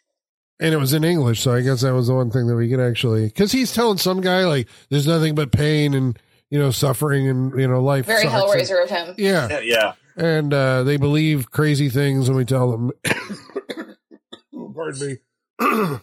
And 0.58 0.74
it 0.74 0.78
was 0.78 0.92
in 0.92 1.04
English, 1.04 1.40
so 1.40 1.54
I 1.54 1.60
guess 1.62 1.80
that 1.82 1.94
was 1.94 2.08
the 2.08 2.14
one 2.14 2.30
thing 2.30 2.46
that 2.48 2.56
we 2.56 2.68
could 2.68 2.80
actually, 2.80 3.26
because 3.26 3.52
he's 3.52 3.72
telling 3.72 3.96
some 3.98 4.20
guy 4.20 4.44
like, 4.44 4.68
"There's 4.90 5.06
nothing 5.06 5.34
but 5.34 5.52
pain 5.52 5.94
and 5.94 6.18
you 6.50 6.58
know 6.58 6.70
suffering 6.70 7.28
and 7.28 7.58
you 7.58 7.66
know 7.66 7.82
life." 7.82 8.04
Very 8.06 8.24
sucks." 8.24 8.34
Hellraiser 8.52 8.82
of 8.82 8.90
him. 8.90 9.14
Yeah, 9.16 9.60
Yeah. 9.60 9.92
Yeah. 10.16 10.24
and 10.24 10.52
uh, 10.54 10.82
they 10.84 10.96
believe 10.96 11.50
crazy 11.50 11.88
things 11.88 12.28
when 12.28 12.36
we 12.36 12.44
tell 12.44 12.70
them. 12.70 12.92
Pardon 14.74 15.06
me. 15.08 15.16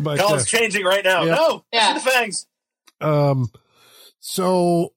but 0.00 0.18
Colin's 0.18 0.46
changing 0.46 0.84
right 0.84 1.04
now. 1.04 1.22
yeah. 1.24 1.34
No. 1.34 1.64
Yeah. 1.72 1.88
see 1.88 1.94
the 2.04 2.10
fangs. 2.10 2.46
uh, 3.00 3.30
um, 3.32 3.50
so 4.18 4.92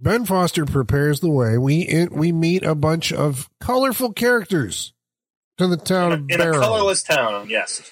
Ben 0.00 0.24
Foster 0.24 0.64
prepares 0.64 1.20
the 1.20 1.30
way. 1.30 1.58
We 1.58 2.08
we 2.10 2.32
meet 2.32 2.62
a 2.64 2.74
bunch 2.74 3.12
of 3.12 3.48
colorful 3.60 4.12
characters 4.12 4.92
to 5.58 5.66
the 5.66 5.76
town 5.76 6.12
of 6.12 6.18
In 6.20 6.30
a, 6.30 6.34
in 6.34 6.40
a 6.40 6.44
Barrow. 6.44 6.60
colorless 6.60 7.02
town, 7.02 7.48
yes. 7.50 7.90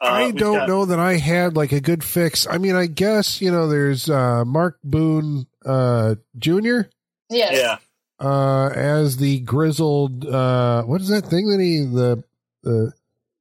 Uh, 0.00 0.06
I 0.06 0.30
don't 0.32 0.56
got- 0.58 0.68
know 0.68 0.84
that 0.86 0.98
I 0.98 1.14
had 1.16 1.56
like 1.56 1.72
a 1.72 1.80
good 1.80 2.02
fix. 2.02 2.46
I 2.46 2.58
mean, 2.58 2.74
I 2.74 2.86
guess 2.86 3.40
you 3.40 3.50
know, 3.52 3.68
there's 3.68 4.10
uh, 4.10 4.44
Mark 4.44 4.78
Boone 4.82 5.46
uh, 5.64 6.14
Jr. 6.38 6.82
Yes. 7.30 7.52
Yeah. 7.52 7.78
Uh, 8.20 8.68
as 8.68 9.16
the 9.16 9.40
grizzled. 9.40 10.24
Uh, 10.26 10.82
what 10.84 11.00
is 11.00 11.08
that 11.08 11.26
thing 11.26 11.48
that 11.50 11.60
he 11.60 11.80
the 11.80 12.22
the 12.62 12.92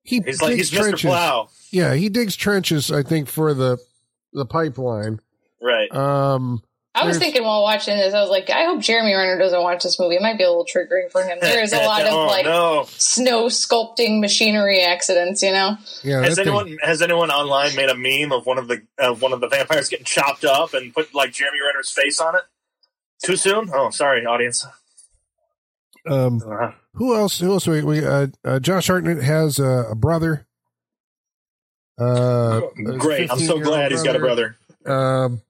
he 0.04 0.22
He's 0.26 0.42
like, 0.42 0.56
digs 0.56 0.70
he's 0.70 0.80
Mr. 0.80 0.82
trenches. 0.82 1.10
Plow. 1.10 1.50
Yeah, 1.72 1.94
he 1.94 2.10
digs 2.10 2.36
trenches. 2.36 2.92
I 2.92 3.04
think 3.04 3.28
for 3.28 3.54
the 3.54 3.78
the 4.34 4.46
pipeline. 4.46 5.20
Right. 5.62 5.94
Um, 5.94 6.64
I 6.94 7.08
was 7.08 7.18
thinking 7.18 7.44
while 7.44 7.62
watching 7.62 7.96
this, 7.98 8.14
I 8.14 8.20
was 8.20 8.30
like, 8.30 8.50
I 8.50 8.66
hope 8.66 8.82
Jeremy 8.82 9.14
Renner 9.14 9.38
doesn't 9.38 9.62
watch 9.64 9.82
this 9.82 9.98
movie. 9.98 10.16
It 10.16 10.22
might 10.22 10.38
be 10.38 10.44
a 10.44 10.50
little 10.50 10.66
triggering 10.66 11.10
for 11.10 11.24
him. 11.24 11.38
There's 11.40 11.72
a 11.72 11.78
lot 11.86 12.02
of 12.02 12.12
oh, 12.14 12.26
like 12.28 12.46
no. 12.46 12.86
snow 12.90 13.46
sculpting 13.46 14.20
machinery 14.20 14.82
accidents, 14.82 15.42
you 15.42 15.52
know? 15.54 15.78
yeah, 16.04 16.22
Has 16.22 16.36
that 16.36 16.44
thing- 16.46 16.54
anyone 16.54 16.78
has 16.84 17.02
anyone 17.02 17.32
online 17.32 17.74
made 17.78 17.88
a 17.90 17.96
meme 17.96 18.34
of 18.38 18.46
one 18.46 18.58
of 18.58 18.68
the 18.68 18.82
of 18.98 19.22
one 19.22 19.32
of 19.32 19.40
the 19.40 19.48
vampires 19.48 19.88
getting 19.88 20.06
chopped 20.06 20.44
up 20.44 20.74
and 20.74 20.94
put 20.94 21.16
like 21.16 21.32
Jeremy 21.32 21.60
Renner's 21.66 21.90
face 21.92 22.20
on 22.20 22.36
it? 22.36 22.42
Too 23.24 23.38
soon? 23.38 23.70
Oh, 23.74 23.90
sorry, 23.92 24.26
audience. 24.26 24.66
Um, 26.06 26.42
Uh, 26.46 26.72
who 26.96 27.16
else? 27.16 27.40
Who 27.40 27.54
else? 27.54 27.68
We, 27.68 27.84
we 27.84 28.04
uh, 28.04 28.28
uh, 28.44 28.60
Josh 28.60 28.88
Hartnett 28.88 29.24
has 29.24 29.60
a, 29.60 29.88
a 29.92 29.96
brother. 29.96 30.46
Uh, 31.98 32.62
great. 32.98 33.32
I'm 33.32 33.38
so 33.40 33.54
15-year-old 33.56 33.64
glad 33.64 33.92
he's 33.92 34.04
got 34.04 34.16
a 34.16 34.20
brother. 34.20 34.58
Um, 34.86 35.42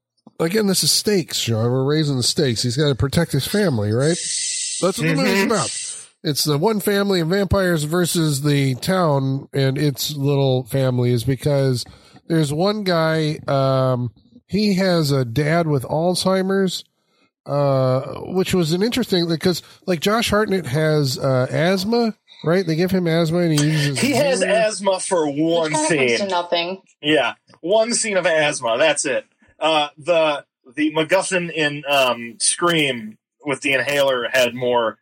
again, 0.46 0.68
this 0.68 0.84
is 0.84 0.92
stakes, 0.92 1.38
Sean. 1.38 1.72
We're 1.72 1.84
raising 1.84 2.18
the 2.18 2.24
stakes. 2.24 2.64
He's 2.64 2.78
got 2.78 2.90
to 2.90 2.96
protect 2.96 3.32
his 3.32 3.48
family, 3.48 3.92
right? 3.92 4.18
That's 4.18 4.82
what 4.82 4.96
the 4.98 5.14
movie's 5.16 5.40
Mhm. 5.40 5.46
about. 5.48 5.98
It's 6.24 6.44
the 6.44 6.58
one 6.58 6.80
family 6.80 7.20
of 7.22 7.30
vampires 7.30 7.84
versus 7.84 8.42
the 8.44 8.76
town 8.76 9.48
and 9.54 9.78
its 9.78 10.12
little 10.16 10.64
families 10.66 11.24
because 11.24 11.84
there's 12.28 12.54
one 12.54 12.84
guy, 12.84 13.40
um, 13.48 14.12
he 14.48 14.76
has 14.76 15.12
a 15.12 15.26
dad 15.26 15.66
with 15.68 15.84
Alzheimer's, 15.84 16.84
uh, 17.48 18.02
which 18.34 18.54
was 18.54 18.72
an 18.72 18.84
interesting 18.84 19.28
because 19.28 19.64
like 19.88 20.00
Josh 20.00 20.30
Hartnett 20.30 20.68
has, 20.68 21.18
uh, 21.18 21.48
asthma, 21.50 22.14
right? 22.44 22.66
They 22.68 22.76
give 22.76 22.92
him 22.92 23.08
asthma 23.08 23.40
and 23.40 23.60
he 23.60 23.66
uses 23.66 24.00
He 24.00 24.12
has 24.12 24.44
asthma 24.44 25.00
for 25.00 25.26
one 25.28 25.72
Which 25.72 25.74
kind 25.74 25.92
of 25.92 25.98
comes 25.98 26.12
to 26.12 26.18
scene. 26.20 26.28
nothing. 26.28 26.82
Yeah, 27.02 27.34
one 27.62 27.94
scene 27.94 28.18
of 28.18 28.28
asthma. 28.28 28.78
That's 28.78 29.06
it. 29.06 29.26
Uh, 29.62 29.90
the 29.98 30.44
the 30.76 30.92
MacGuffin 30.92 31.52
in 31.54 31.84
um, 31.88 32.38
Scream 32.40 33.18
with 33.46 33.62
the 33.62 33.74
inhaler 33.74 34.28
had 34.30 34.54
more 34.54 34.98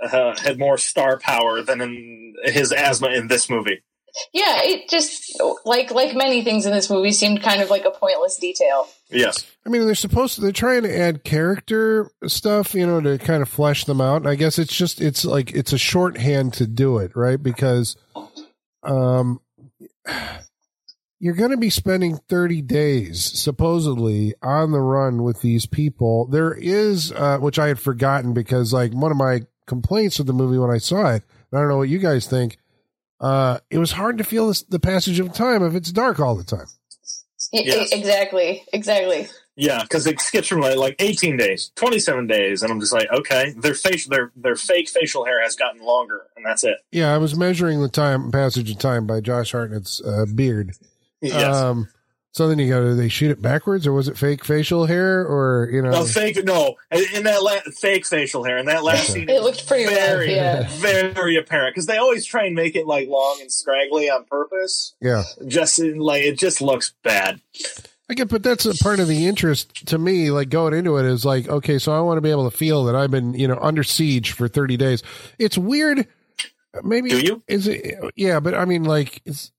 uh, 0.00 0.38
had 0.38 0.58
more 0.58 0.78
star 0.78 1.18
power 1.18 1.62
than 1.62 1.80
in 1.80 2.34
his 2.44 2.72
asthma 2.72 3.08
in 3.08 3.28
this 3.28 3.48
movie. 3.48 3.82
Yeah, 4.34 4.60
it 4.62 4.90
just 4.90 5.40
like 5.64 5.90
like 5.90 6.14
many 6.14 6.44
things 6.44 6.66
in 6.66 6.72
this 6.72 6.90
movie 6.90 7.12
seemed 7.12 7.42
kind 7.42 7.62
of 7.62 7.70
like 7.70 7.86
a 7.86 7.90
pointless 7.90 8.36
detail. 8.36 8.86
Yes. 9.10 9.46
I 9.64 9.70
mean, 9.70 9.86
they're 9.86 9.94
supposed 9.94 10.34
to, 10.34 10.40
they're 10.42 10.52
trying 10.52 10.82
to 10.82 10.98
add 10.98 11.24
character 11.24 12.10
stuff, 12.26 12.74
you 12.74 12.86
know, 12.86 13.00
to 13.00 13.16
kind 13.18 13.40
of 13.40 13.48
flesh 13.48 13.84
them 13.84 14.00
out. 14.00 14.26
I 14.26 14.34
guess 14.34 14.58
it's 14.58 14.76
just, 14.76 15.00
it's 15.00 15.24
like, 15.24 15.52
it's 15.52 15.72
a 15.72 15.78
shorthand 15.78 16.54
to 16.54 16.66
do 16.66 16.98
it, 16.98 17.14
right? 17.14 17.40
Because, 17.42 17.96
um, 18.82 19.40
you're 21.22 21.34
going 21.36 21.52
to 21.52 21.56
be 21.56 21.70
spending 21.70 22.16
30 22.28 22.62
days 22.62 23.22
supposedly 23.40 24.34
on 24.42 24.72
the 24.72 24.80
run 24.80 25.22
with 25.22 25.40
these 25.40 25.66
people. 25.66 26.26
There 26.26 26.52
is, 26.52 27.12
uh, 27.12 27.38
which 27.38 27.60
I 27.60 27.68
had 27.68 27.78
forgotten 27.78 28.34
because 28.34 28.72
like 28.72 28.92
one 28.92 29.12
of 29.12 29.16
my 29.16 29.42
complaints 29.66 30.18
with 30.18 30.26
the 30.26 30.32
movie 30.32 30.58
when 30.58 30.70
I 30.72 30.78
saw 30.78 31.12
it, 31.14 31.22
I 31.52 31.58
don't 31.58 31.68
know 31.68 31.76
what 31.76 31.88
you 31.88 32.00
guys 32.00 32.26
think. 32.26 32.58
Uh, 33.20 33.58
it 33.70 33.78
was 33.78 33.92
hard 33.92 34.18
to 34.18 34.24
feel 34.24 34.48
this, 34.48 34.62
the 34.62 34.80
passage 34.80 35.20
of 35.20 35.32
time 35.32 35.62
if 35.62 35.76
it's 35.76 35.92
dark 35.92 36.18
all 36.18 36.34
the 36.34 36.42
time. 36.42 36.66
I- 37.54 37.58
I- 37.58 37.62
Yes. 37.64 37.92
exactly, 37.92 38.64
exactly. 38.72 39.28
Yeah, 39.54 39.82
because 39.82 40.06
it 40.08 40.18
skips 40.20 40.48
from 40.48 40.60
like, 40.60 40.76
like 40.76 40.96
18 40.98 41.36
days, 41.36 41.70
27 41.76 42.26
days, 42.26 42.62
and 42.62 42.72
I'm 42.72 42.80
just 42.80 42.92
like, 42.94 43.06
okay, 43.12 43.52
their 43.58 43.74
facial, 43.74 44.10
their 44.10 44.32
their 44.34 44.56
fake 44.56 44.88
facial 44.88 45.24
hair 45.26 45.42
has 45.42 45.54
gotten 45.54 45.82
longer, 45.84 46.22
and 46.36 46.44
that's 46.46 46.64
it. 46.64 46.78
Yeah, 46.90 47.14
I 47.14 47.18
was 47.18 47.36
measuring 47.36 47.80
the 47.82 47.90
time 47.90 48.30
passage 48.32 48.70
of 48.70 48.78
time 48.78 49.06
by 49.06 49.20
Josh 49.20 49.52
Hartnett's 49.52 50.00
uh, 50.00 50.24
beard. 50.34 50.72
Yes. 51.22 51.56
Um, 51.56 51.88
so 52.32 52.48
then 52.48 52.58
you 52.58 52.68
go, 52.68 52.82
do 52.82 52.94
they 52.94 53.08
shoot 53.10 53.30
it 53.30 53.42
backwards, 53.42 53.86
or 53.86 53.92
was 53.92 54.08
it 54.08 54.16
fake 54.16 54.42
facial 54.44 54.86
hair, 54.86 55.20
or 55.22 55.68
you 55.70 55.82
know? 55.82 55.90
no 55.90 56.04
fake. 56.04 56.42
No, 56.44 56.76
in 57.14 57.24
that 57.24 57.42
la- 57.42 57.60
fake 57.78 58.06
facial 58.06 58.42
hair 58.44 58.56
in 58.58 58.66
that 58.66 58.82
last 58.82 59.12
scene, 59.12 59.28
It 59.28 59.42
looked 59.42 59.66
pretty 59.66 59.84
rough, 59.84 59.94
very, 59.94 60.34
yeah. 60.34 60.66
very 61.12 61.36
apparent 61.36 61.74
because 61.74 61.86
they 61.86 61.98
always 61.98 62.24
try 62.24 62.46
and 62.46 62.54
make 62.54 62.74
it 62.74 62.86
like 62.86 63.08
long 63.08 63.36
and 63.42 63.52
scraggly 63.52 64.08
on 64.10 64.24
purpose. 64.24 64.94
yeah, 65.00 65.24
Just 65.46 65.78
in, 65.78 65.98
like 65.98 66.22
it 66.22 66.38
just 66.38 66.62
looks 66.62 66.94
bad. 67.02 67.40
I 68.10 68.14
get, 68.14 68.28
but 68.28 68.42
that's 68.42 68.64
a 68.66 68.74
part 68.82 68.98
of 68.98 69.08
the 69.08 69.26
interest 69.26 69.86
to 69.88 69.98
me. 69.98 70.30
Like 70.30 70.48
going 70.48 70.72
into 70.74 70.96
it 70.96 71.04
is 71.06 71.24
like, 71.26 71.48
okay, 71.48 71.78
so 71.78 71.92
I 71.92 72.00
want 72.00 72.16
to 72.16 72.22
be 72.22 72.30
able 72.30 72.50
to 72.50 72.56
feel 72.56 72.84
that 72.84 72.94
I've 72.96 73.10
been, 73.10 73.34
you 73.34 73.46
know, 73.46 73.58
under 73.60 73.82
siege 73.82 74.32
for 74.32 74.48
thirty 74.48 74.78
days. 74.78 75.02
It's 75.38 75.58
weird. 75.58 76.06
Maybe 76.82 77.10
Do 77.10 77.20
you? 77.20 77.42
Is 77.46 77.66
it? 77.68 77.94
Yeah, 78.16 78.40
but 78.40 78.54
I 78.54 78.64
mean, 78.64 78.84
like, 78.84 79.20
it's 79.26 79.52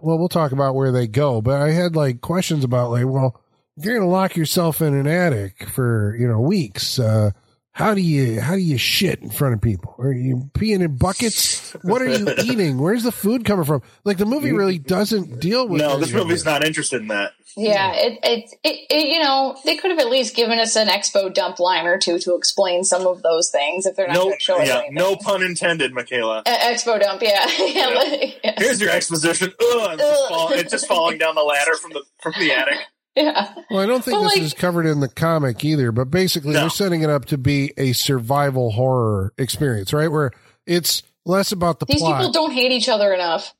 well, 0.00 0.18
we'll 0.18 0.28
talk 0.28 0.52
about 0.52 0.74
where 0.74 0.92
they 0.92 1.06
go. 1.06 1.40
But 1.40 1.60
I 1.60 1.70
had 1.70 1.96
like 1.96 2.20
questions 2.20 2.64
about 2.64 2.90
like, 2.90 3.06
well, 3.06 3.40
if 3.76 3.84
you're 3.84 3.94
going 3.94 4.06
to 4.06 4.12
lock 4.12 4.36
yourself 4.36 4.80
in 4.80 4.94
an 4.94 5.06
attic 5.06 5.68
for 5.68 6.16
you 6.18 6.26
know 6.28 6.40
weeks, 6.40 6.98
uh, 6.98 7.30
how 7.78 7.94
do 7.94 8.00
you 8.00 8.40
how 8.40 8.54
do 8.54 8.60
you 8.60 8.76
shit 8.76 9.20
in 9.20 9.30
front 9.30 9.54
of 9.54 9.60
people? 9.60 9.94
Are 9.98 10.12
you 10.12 10.50
peeing 10.52 10.80
in 10.80 10.96
buckets? 10.96 11.72
What 11.82 12.02
are 12.02 12.08
you 12.08 12.28
eating? 12.42 12.78
Where's 12.78 13.04
the 13.04 13.12
food 13.12 13.44
coming 13.44 13.64
from? 13.64 13.82
Like 14.04 14.18
the 14.18 14.26
movie 14.26 14.52
really 14.52 14.78
doesn't 14.78 15.38
deal 15.40 15.68
with. 15.68 15.80
No, 15.80 15.96
this 15.98 16.12
movie's 16.12 16.44
not 16.44 16.64
interested 16.64 17.00
in 17.00 17.08
that. 17.08 17.32
Yeah, 17.56 17.92
it, 17.94 18.18
it, 18.22 18.50
it, 18.64 18.86
it, 18.90 19.08
you 19.08 19.20
know, 19.20 19.56
they 19.64 19.76
could 19.76 19.90
have 19.90 19.98
at 20.00 20.08
least 20.08 20.34
given 20.36 20.58
us 20.58 20.76
an 20.76 20.88
expo 20.88 21.32
dump 21.32 21.58
line 21.60 21.86
or 21.86 21.98
two 21.98 22.18
to 22.20 22.34
explain 22.34 22.84
some 22.84 23.06
of 23.06 23.22
those 23.22 23.50
things 23.50 23.86
if 23.86 23.96
they're 23.96 24.06
not 24.08 24.14
No, 24.14 24.24
going 24.24 24.38
to 24.38 24.40
show 24.40 24.60
us 24.60 24.68
yeah, 24.68 24.78
anything. 24.78 24.94
no 24.94 25.16
pun 25.16 25.42
intended, 25.42 25.92
Michaela. 25.92 26.42
Uh, 26.46 26.56
expo 26.58 27.00
dump, 27.00 27.22
yeah. 27.22 27.46
yeah. 27.58 28.04
yeah. 28.44 28.54
Here's 28.58 28.80
your 28.80 28.90
exposition. 28.90 29.52
Ugh, 29.60 29.90
it's, 29.92 30.02
just 30.02 30.28
fall, 30.28 30.52
it's 30.52 30.70
just 30.70 30.86
falling 30.88 31.18
down 31.18 31.34
the 31.36 31.42
ladder 31.42 31.74
from 31.76 31.92
the 31.92 32.02
from 32.20 32.32
the 32.38 32.52
attic. 32.52 32.78
yeah. 33.18 33.54
Well, 33.70 33.80
I 33.80 33.86
don't 33.86 34.04
think 34.04 34.16
But, 34.18 34.22
this 34.24 34.34
like- 34.36 34.42
is 34.42 34.54
covered 34.54 34.86
in 34.86 35.00
the 35.00 35.08
comic 35.08 35.64
either, 35.64 35.92
but 35.92 36.10
basically 36.10 36.52
No. 36.54 36.60
they're 36.60 36.70
setting 36.70 37.02
it 37.02 37.10
up 37.10 37.26
to 37.26 37.38
be 37.38 37.72
a 37.76 37.92
survival 37.92 38.70
horror 38.70 39.32
experience, 39.38 39.92
right? 39.92 40.10
Where 40.10 40.30
it's 40.66 41.02
less 41.26 41.52
about 41.52 41.80
the 41.80 41.86
These 41.86 41.98
plot. 42.00 42.18
people 42.18 42.32
don't 42.32 42.52
hate 42.52 42.72
each 42.72 42.88
other 42.88 43.12
enough. 43.12 43.54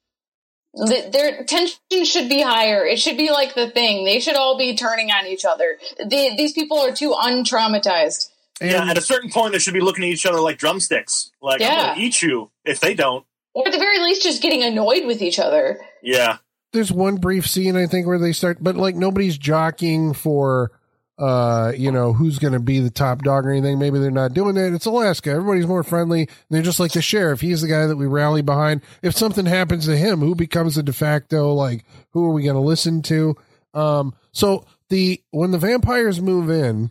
Th- 0.87 1.11
Their 1.11 1.45
tension 1.45 2.05
should 2.05 2.29
be 2.29 2.41
higher. 2.43 2.85
It 2.87 3.01
should 3.01 3.17
be 3.17 3.31
like 3.31 3.55
the 3.55 3.71
thing. 3.71 4.05
They 4.05 4.21
should 4.21 4.37
all 4.37 4.57
be 4.59 4.77
turning 4.77 5.11
on 5.11 5.27
each 5.27 5.45
other. 5.45 5.79
The, 5.99 6.35
these 6.37 6.53
people 6.53 6.79
are 6.79 6.93
too 6.93 7.11
untraumatized. 7.13 8.29
and 8.61 8.71
yeah, 8.71 8.91
at 8.91 8.99
a 8.99 9.01
certain 9.01 9.31
point, 9.31 9.53
they 9.53 9.59
should 9.59 9.75
be 9.75 9.81
looking 9.81 10.05
at 10.05 10.11
each 10.11 10.27
other 10.27 10.41
like 10.41 10.59
drumsticks. 10.59 11.31
Like, 11.43 11.61
I'm 11.63 11.69
going 11.87 11.95
to 11.97 12.01
eat 12.03 12.23
you 12.23 12.51
if 12.65 12.81
they 12.81 12.95
don't. 12.95 13.25
Or 13.55 13.67
at 13.67 13.73
the 13.73 13.79
very 13.79 13.99
least, 13.99 14.23
just 14.23 14.43
getting 14.43 14.63
annoyed 14.63 15.05
with 15.07 15.23
each 15.23 15.39
other. 15.39 15.81
Yeah. 16.03 16.37
There's 16.73 16.93
one 16.93 17.17
brief 17.17 17.47
scene 17.47 17.77
I 17.77 17.87
think 17.87 18.07
where 18.07 18.19
they 18.19 18.33
start, 18.33 18.59
but 18.61 18.77
like 18.77 18.95
nobody's 18.95 19.39
jockeying 19.39 20.15
for, 20.15 20.73
uh, 21.19 21.73
you 21.77 21.91
know, 21.91 22.13
who's 22.13 22.39
going 22.39 22.53
to 22.53 22.61
be 22.61 22.81
the 22.81 22.91
top 22.91 23.23
dog 23.23 23.47
or 23.47 23.51
anything. 23.51 23.79
Maybe 23.79 23.99
they're 23.99 24.11
not 24.11 24.35
doing 24.35 24.55
that. 24.55 24.73
It's 24.73 24.87
Alaska. 24.87 25.31
Everybody's 25.31 25.67
more 25.67 25.83
friendly. 25.83 26.29
They're 26.51 26.63
just 26.63 26.79
like 26.79 26.93
the 26.93 27.03
sheriff. 27.03 27.41
He's 27.41 27.63
the 27.63 27.69
guy 27.69 27.87
that 27.87 27.97
we 27.97 28.07
rally 28.07 28.43
behind. 28.43 28.83
If 29.03 29.17
something 29.17 29.47
happens 29.47 29.87
to 29.87 29.97
him, 29.97 30.21
who 30.21 30.35
becomes 30.35 30.77
the 30.77 30.83
de 30.83 30.93
facto? 30.93 31.53
Like, 31.53 31.85
who 32.11 32.25
are 32.25 32.33
we 32.33 32.45
going 32.45 32.55
to 32.55 32.61
listen 32.61 33.03
to? 33.03 33.37
Um, 33.75 34.15
so 34.33 34.65
the 34.89 35.23
when 35.31 35.51
the 35.51 35.59
vampires 35.59 36.21
move 36.21 36.51
in, 36.51 36.91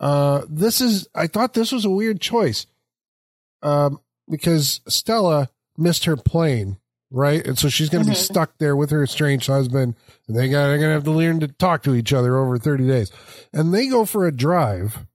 uh, 0.00 0.42
this 0.48 0.80
is 0.80 1.08
I 1.14 1.26
thought 1.26 1.54
this 1.54 1.72
was 1.72 1.84
a 1.84 1.90
weird 1.90 2.20
choice, 2.20 2.66
um, 3.62 4.00
because 4.28 4.80
Stella 4.86 5.50
missed 5.76 6.04
her 6.04 6.16
plane, 6.16 6.78
right, 7.14 7.46
and 7.46 7.56
so 7.58 7.68
she's 7.68 7.88
going 7.88 8.04
to 8.04 8.10
be 8.10 8.16
Mhm. 8.16 8.20
stuck 8.20 8.58
there 8.58 8.74
with 8.76 8.90
her 8.90 9.02
estranged 9.04 9.46
husband, 9.46 9.94
and 10.26 10.36
they 10.36 10.48
got 10.48 10.66
they're 10.66 10.78
going 10.78 10.88
to 10.90 10.94
have 10.94 11.04
to 11.04 11.10
learn 11.12 11.40
to 11.40 11.48
talk 11.48 11.82
to 11.84 11.94
each 11.94 12.12
other 12.12 12.36
over 12.36 12.58
thirty 12.58 12.86
days, 12.86 13.10
and 13.52 13.72
they 13.72 13.86
go 13.86 14.04
for 14.04 14.26
a 14.26 14.32
drive, 14.32 15.06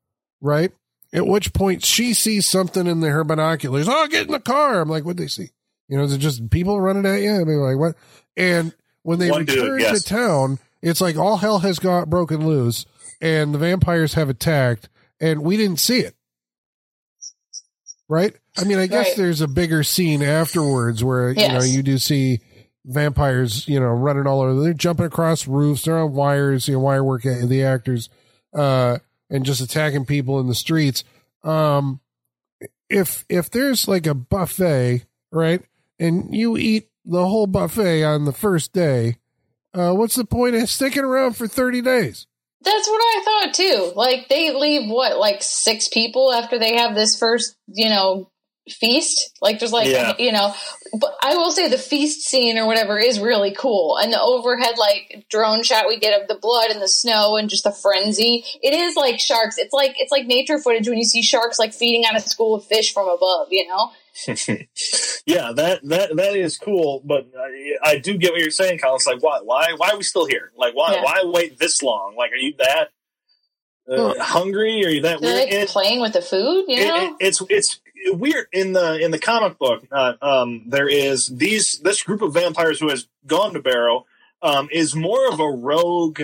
right. 0.41 0.71
At 1.11 1.25
which 1.27 1.53
point 1.53 1.83
she 1.83 2.13
sees 2.13 2.47
something 2.47 2.85
in 2.85 2.99
the, 2.99 3.09
her 3.09 3.23
binoculars. 3.23 3.87
Oh, 3.89 4.07
get 4.07 4.27
in 4.27 4.31
the 4.31 4.39
car! 4.39 4.79
I'm 4.79 4.89
like, 4.89 5.05
what 5.05 5.17
they 5.17 5.27
see? 5.27 5.49
You 5.87 5.97
know, 5.97 6.03
is 6.03 6.13
it 6.13 6.19
just 6.19 6.49
people 6.51 6.79
running 6.79 7.05
at 7.07 7.21
you? 7.21 7.33
I 7.33 7.43
mean, 7.43 7.57
like 7.57 7.77
what? 7.77 7.95
And 8.37 8.73
when 9.03 9.17
they 9.19 9.31
One 9.31 9.45
dude, 9.45 9.57
return 9.57 9.79
yes. 9.79 10.03
to 10.03 10.07
town, 10.07 10.59
it's 10.83 11.01
like 11.01 11.17
all 11.17 11.37
hell 11.37 11.59
has 11.59 11.79
got 11.79 12.09
broken 12.11 12.45
loose, 12.45 12.85
and 13.19 13.53
the 13.53 13.57
vampires 13.57 14.13
have 14.13 14.29
attacked, 14.29 14.87
and 15.19 15.41
we 15.41 15.57
didn't 15.57 15.79
see 15.79 15.99
it. 15.99 16.15
Right? 18.07 18.35
I 18.59 18.63
mean, 18.65 18.77
I 18.79 18.87
guess 18.87 19.07
Right. 19.09 19.17
there's 19.17 19.41
a 19.41 19.47
bigger 19.47 19.83
scene 19.83 20.21
afterwards 20.21 21.03
where 21.03 21.31
you 21.31 21.47
know 21.47 21.61
you 21.61 21.83
do 21.83 21.97
see 21.97 22.39
vampires, 22.85 23.67
you 23.67 23.79
know, 23.79 23.87
running 23.87 24.27
all 24.27 24.41
over. 24.41 24.61
They're 24.61 24.73
jumping 24.73 25.05
across 25.05 25.47
roofs. 25.47 25.83
They're 25.83 25.99
on 25.99 26.13
wires, 26.13 26.67
you 26.67 26.75
know, 26.75 26.79
wire 26.79 27.03
work 27.03 27.23
the 27.23 27.63
actors, 27.63 28.09
uh, 28.53 28.97
and 29.29 29.45
just 29.45 29.61
attacking 29.61 30.05
people 30.05 30.39
in 30.39 30.47
the 30.47 30.55
streets. 30.55 31.03
Um, 31.43 31.99
if 32.89 33.25
if 33.29 33.49
there's 33.49 33.87
like 33.87 34.07
a 34.07 34.13
buffet, 34.15 35.05
right, 35.31 35.61
and 35.99 36.33
you 36.35 36.57
eat 36.57 36.89
the 37.05 37.25
whole 37.25 37.47
buffet 37.47 38.03
on 38.03 38.25
the 38.25 38.33
first 38.33 38.73
day, 38.73 39.17
uh, 39.73 39.93
what's 39.93 40.15
the 40.15 40.25
point 40.25 40.55
of 40.55 40.69
sticking 40.69 41.03
around 41.03 41.33
for 41.33 41.47
thirty 41.47 41.81
days? 41.81 42.27
That's 42.61 42.89
what 42.89 42.99
I 42.99 43.21
thought 43.23 43.53
too. 43.53 43.91
Like 43.95 44.27
they 44.27 44.53
leave 44.53 44.89
what, 44.89 45.17
like 45.17 45.41
six 45.41 45.87
people 45.87 46.33
after 46.33 46.59
they 46.59 46.75
have 46.75 46.93
this 46.93 47.17
first, 47.17 47.55
you 47.67 47.87
know, 47.87 48.28
feast. 48.73 49.37
Like 49.41 49.59
there's 49.59 49.71
like, 49.71 49.87
Yeah. 49.87 50.13
you 50.19 50.31
know, 50.31 50.53
but 50.99 51.15
I 51.21 51.35
will 51.35 51.51
say 51.51 51.67
the 51.69 51.77
feast 51.77 52.27
scene 52.27 52.57
or 52.57 52.65
whatever 52.65 52.97
is 52.97 53.19
really 53.19 53.53
cool, 53.53 53.97
and 53.97 54.11
the 54.13 54.21
overhead 54.21 54.77
like 54.77 55.25
drone 55.29 55.63
shot 55.63 55.87
we 55.87 55.99
get 55.99 56.19
of 56.21 56.27
the 56.27 56.35
blood 56.35 56.71
and 56.71 56.81
the 56.81 56.87
snow 56.87 57.35
and 57.37 57.49
just 57.49 57.63
the 57.63 57.71
frenzy. 57.71 58.43
It 58.61 58.73
is 58.73 58.95
like 58.95 59.19
sharks. 59.19 59.57
It's 59.57 59.73
like 59.73 59.95
it's 59.97 60.11
like 60.11 60.25
nature 60.27 60.57
footage 60.59 60.87
when 60.87 60.97
you 60.97 61.03
see 61.05 61.21
sharks 61.21 61.59
like 61.59 61.73
feeding 61.73 62.05
on 62.05 62.15
a 62.15 62.19
school 62.19 62.55
of 62.55 62.65
fish 62.65 62.93
from 62.93 63.07
above. 63.07 63.47
You 63.51 63.67
know. 63.67 63.91
yeah, 65.25 65.51
that 65.55 65.79
that 65.83 66.15
that 66.15 66.35
is 66.35 66.57
cool, 66.57 67.01
but 67.05 67.27
I, 67.39 67.91
I 67.91 67.97
do 67.99 68.17
get 68.17 68.31
what 68.31 68.41
you're 68.41 68.51
saying, 68.51 68.79
Colin. 68.79 68.95
It's 68.95 69.05
like, 69.07 69.21
why, 69.23 69.39
why, 69.43 69.73
why 69.77 69.91
are 69.91 69.97
we 69.97 70.03
still 70.03 70.25
here? 70.25 70.51
Like, 70.57 70.75
why, 70.75 70.95
Yeah. 70.95 71.03
why 71.03 71.21
wait 71.25 71.57
this 71.57 71.81
long? 71.81 72.15
Like, 72.17 72.31
are 72.31 72.35
you 72.35 72.53
that 72.59 72.89
uh, 73.89 74.15
hungry? 74.21 74.83
Are 74.85 74.89
you 74.89 75.01
that 75.03 75.21
They're 75.21 75.33
weird? 75.35 75.45
like 75.49 75.53
It- 75.53 75.69
playing 75.69 76.01
with 76.01 76.13
the 76.13 76.21
food. 76.21 76.65
You 76.67 76.77
it- 76.77 76.87
know. 76.87 77.05
it- 77.05 77.13
it's 77.27 77.41
it's 77.49 77.79
weird 78.07 78.47
in 78.51 78.73
the 78.73 78.99
in 78.99 79.11
the 79.11 79.19
comic 79.19 79.57
book. 79.57 79.85
Uh, 79.91 80.13
um, 80.21 80.63
there 80.67 80.87
is 80.87 81.27
these 81.27 81.79
this 81.79 82.03
group 82.03 82.21
of 82.21 82.33
vampires 82.33 82.79
who 82.79 82.89
has 82.89 83.07
gone 83.25 83.53
to 83.53 83.61
Barrow 83.61 84.05
um, 84.41 84.69
is 84.71 84.95
more 84.95 85.31
of 85.31 85.39
a 85.39 85.49
rogue 85.49 86.21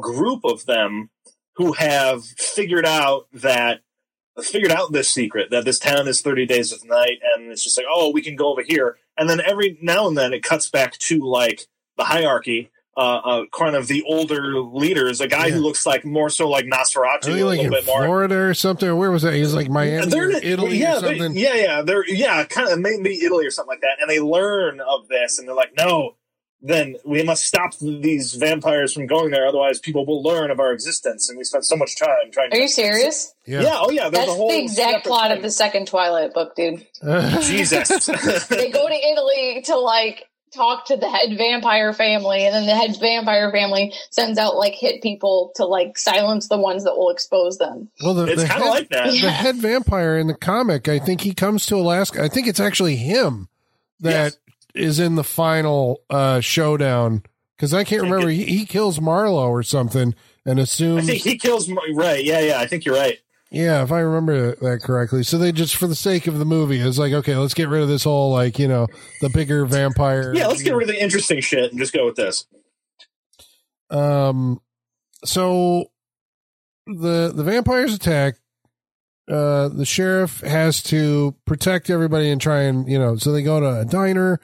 group 0.00 0.44
of 0.44 0.66
them 0.66 1.10
who 1.56 1.72
have 1.72 2.24
figured 2.24 2.86
out 2.86 3.26
that 3.32 3.80
figured 4.42 4.72
out 4.72 4.92
this 4.92 5.08
secret 5.08 5.50
that 5.50 5.64
this 5.64 5.78
town 5.78 6.08
is 6.08 6.20
30 6.20 6.44
days 6.46 6.72
of 6.72 6.84
night 6.84 7.18
and 7.34 7.52
it's 7.52 7.62
just 7.62 7.78
like 7.78 7.86
oh 7.88 8.10
we 8.10 8.20
can 8.20 8.34
go 8.34 8.50
over 8.50 8.62
here 8.62 8.96
and 9.16 9.30
then 9.30 9.40
every 9.40 9.78
now 9.80 10.08
and 10.08 10.18
then 10.18 10.32
it 10.32 10.42
cuts 10.42 10.68
back 10.68 10.98
to 10.98 11.20
like 11.20 11.68
the 11.96 12.02
hierarchy 12.02 12.68
uh, 12.96 13.00
uh 13.00 13.44
kind 13.52 13.74
of 13.74 13.86
the 13.88 14.02
older 14.04 14.58
leaders 14.60 15.20
a 15.20 15.26
guy 15.28 15.46
Yeah. 15.46 15.54
who 15.54 15.60
looks 15.60 15.84
like 15.84 16.04
more 16.04 16.30
so 16.30 16.48
like 16.48 16.66
I 16.66 16.68
Nosferatu 16.68 17.24
think 17.24 17.40
a 17.40 17.44
like 17.44 17.58
little 17.58 17.64
in 17.66 17.70
bit 17.70 17.86
more 17.86 18.04
Florida 18.04 18.36
or 18.36 18.54
something. 18.54 18.96
Where 18.96 19.10
was 19.10 19.22
that? 19.22 19.34
He 19.34 19.40
was 19.40 19.54
like 19.54 19.68
Miami, 19.68 20.06
they're 20.06 20.28
or 20.28 20.30
in- 20.30 20.42
Italy, 20.44 20.76
yeah, 20.78 20.98
or 20.98 21.00
they- 21.00 21.18
something. 21.18 21.36
yeah, 21.36 21.54
yeah, 21.54 21.82
they're 21.82 22.06
yeah, 22.08 22.44
kind 22.44 22.68
of 22.68 22.78
maybe 22.78 23.20
Italy 23.24 23.46
or 23.46 23.50
something 23.50 23.70
like 23.72 23.80
that, 23.80 23.96
and 24.00 24.08
they 24.08 24.20
learn 24.20 24.80
of 24.80 25.08
this, 25.08 25.38
and 25.38 25.48
they're 25.48 25.54
like, 25.54 25.72
no, 25.76 26.16
then 26.66 26.96
we 27.04 27.22
must 27.22 27.44
stop 27.44 27.76
these 27.78 28.32
vampires 28.34 28.94
from 28.94 29.06
going 29.06 29.30
there, 29.30 29.46
otherwise 29.46 29.78
people 29.78 30.06
will 30.06 30.22
learn 30.22 30.50
of 30.50 30.58
our 30.60 30.72
existence, 30.72 31.28
and 31.28 31.36
we 31.36 31.44
spent 31.44 31.64
so 31.66 31.76
much 31.76 31.94
time 31.98 32.08
trying. 32.32 32.48
To 32.50 32.56
Are 32.56 32.58
to 32.58 32.62
you 32.62 32.68
serious? 32.68 33.34
Yeah. 33.46 33.64
oh 33.74 33.90
yeah, 33.90 34.08
there's 34.08 34.24
That's 34.24 34.28
a 34.30 34.34
whole 34.34 34.48
the 34.48 34.62
exact 34.62 35.04
plot 35.04 35.28
thing. 35.28 35.36
of 35.36 35.42
the 35.42 35.50
second 35.50 35.88
Twilight 35.88 36.32
book, 36.32 36.54
dude. 36.56 36.86
Jesus. 37.42 37.90
They 38.48 38.70
go 38.70 38.88
to 38.88 38.94
Italy 38.94 39.62
to 39.66 39.76
like 39.76 40.24
talk 40.54 40.86
to 40.86 40.96
the 40.96 41.08
head 41.08 41.36
vampire 41.36 41.92
family, 41.92 42.46
and 42.46 42.54
then 42.54 42.66
the 42.66 42.74
head 42.74 42.96
vampire 42.98 43.50
family 43.50 43.92
sends 44.10 44.38
out 44.38 44.56
like 44.56 44.74
hit 44.74 45.02
people 45.02 45.52
to 45.56 45.66
like 45.66 45.98
silence 45.98 46.48
the 46.48 46.58
ones 46.58 46.84
that 46.84 46.96
will 46.96 47.10
expose 47.10 47.58
them. 47.58 47.90
well, 48.02 48.14
the, 48.14 48.26
it's 48.26 48.42
the 48.42 48.48
kind 48.48 48.62
of 48.62 48.68
like 48.68 48.88
that. 48.90 49.10
the 49.10 49.30
head 49.30 49.56
vampire 49.56 50.18
in 50.18 50.26
the 50.26 50.34
comic, 50.34 50.88
I 50.88 50.98
think 50.98 51.20
he 51.20 51.34
comes 51.34 51.66
to 51.66 51.76
Alaska. 51.76 52.22
I 52.22 52.28
think 52.28 52.46
it's 52.46 52.60
actually 52.60 52.96
him 52.96 53.48
that 54.00 54.36
is 54.74 54.98
in 54.98 55.14
the 55.14 55.24
final 55.24 56.02
uh, 56.10 56.40
showdown 56.40 57.22
because 57.56 57.74
I 57.74 57.84
can't 57.84 58.02
remember. 58.02 58.28
He, 58.28 58.44
he 58.44 58.66
kills 58.66 59.00
Marlowe 59.00 59.48
or 59.50 59.62
something 59.62 60.14
and 60.46 60.60
I 60.60 60.64
think 60.64 61.22
he 61.22 61.38
kills. 61.38 61.70
Right? 61.94 62.22
Yeah, 62.22 62.40
yeah. 62.40 62.60
I 62.60 62.66
think 62.66 62.84
you're 62.84 62.94
right. 62.94 63.18
Yeah, 63.54 63.84
if 63.84 63.92
I 63.92 64.00
remember 64.00 64.56
that 64.56 64.82
correctly. 64.82 65.22
So 65.22 65.38
they 65.38 65.52
just, 65.52 65.76
for 65.76 65.86
the 65.86 65.94
sake 65.94 66.26
of 66.26 66.40
the 66.40 66.44
movie, 66.44 66.80
it's 66.80 66.98
like, 66.98 67.12
okay, 67.12 67.36
let's 67.36 67.54
get 67.54 67.68
rid 67.68 67.82
of 67.82 67.88
this 67.88 68.02
whole 68.02 68.32
like 68.32 68.58
you 68.58 68.66
know 68.66 68.88
the 69.20 69.28
bigger 69.28 69.64
vampire. 69.66 70.34
Yeah, 70.34 70.48
let's 70.48 70.62
get 70.62 70.74
rid 70.74 70.88
of 70.88 70.94
the 70.94 71.00
interesting 71.00 71.40
shit 71.40 71.70
and 71.70 71.78
just 71.78 71.92
go 71.92 72.04
with 72.04 72.16
this. 72.16 72.46
Um, 73.90 74.60
so 75.24 75.86
the 76.86 77.32
the 77.34 77.44
vampires 77.44 77.94
attack. 77.94 78.34
Uh, 79.30 79.68
the 79.68 79.86
sheriff 79.86 80.40
has 80.40 80.82
to 80.82 81.34
protect 81.46 81.88
everybody 81.88 82.30
and 82.30 82.40
try 82.40 82.62
and 82.62 82.88
you 82.90 82.98
know. 82.98 83.16
So 83.16 83.30
they 83.32 83.42
go 83.42 83.60
to 83.60 83.80
a 83.80 83.84
diner, 83.84 84.40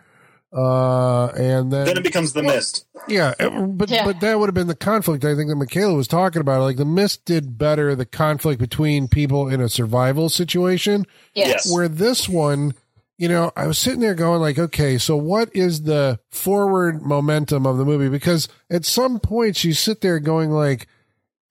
uh, 0.53 1.27
and 1.29 1.73
then, 1.73 1.87
Then 1.87 1.97
it 1.97 2.03
becomes 2.03 2.33
the 2.33 2.43
mist. 2.43 2.87
yeah, 3.09 3.35
it- 3.39 3.79
but 3.79 3.89
Yeah. 3.91 4.05
but 4.05 4.21
that 4.21 4.39
would 4.39 4.47
have 4.49 4.55
been 4.55 4.67
the 4.67 4.75
conflict. 4.75 5.25
I 5.25 5.35
think 5.35 5.49
that 5.49 5.57
Michaela 5.57 5.95
was 5.95 6.09
talking 6.09 6.41
about. 6.41 6.63
Like 6.63 6.77
the 6.77 6.85
mist 6.85 7.25
did 7.25 7.57
better 7.57 7.95
the 7.95 8.05
conflict 8.07 8.61
between 8.61 9.09
people 9.09 9.49
in 9.49 9.61
a 9.61 9.69
survival 9.69 10.29
situation 10.29 11.07
Yes. 11.35 11.49
Yes. 11.49 11.73
where 11.73 11.89
this 11.89 12.29
one 12.29 12.75
you 13.19 13.29
know 13.29 13.53
i 13.55 13.67
was 13.67 13.77
sitting 13.79 14.01
there 14.01 14.15
going 14.15 14.41
like 14.41 14.59
okay 14.59 14.97
so 14.97 15.15
what 15.15 15.55
is 15.55 15.83
the 15.83 16.19
forward 16.31 17.03
momentum 17.03 17.67
of 17.67 17.77
the 17.77 17.85
movie 17.85 18.09
because 18.09 18.49
at 18.71 18.83
some 18.87 19.21
points 19.21 19.63
you 19.63 19.75
sit 19.75 20.01
there 20.01 20.19
going 20.19 20.51
like 20.51 20.87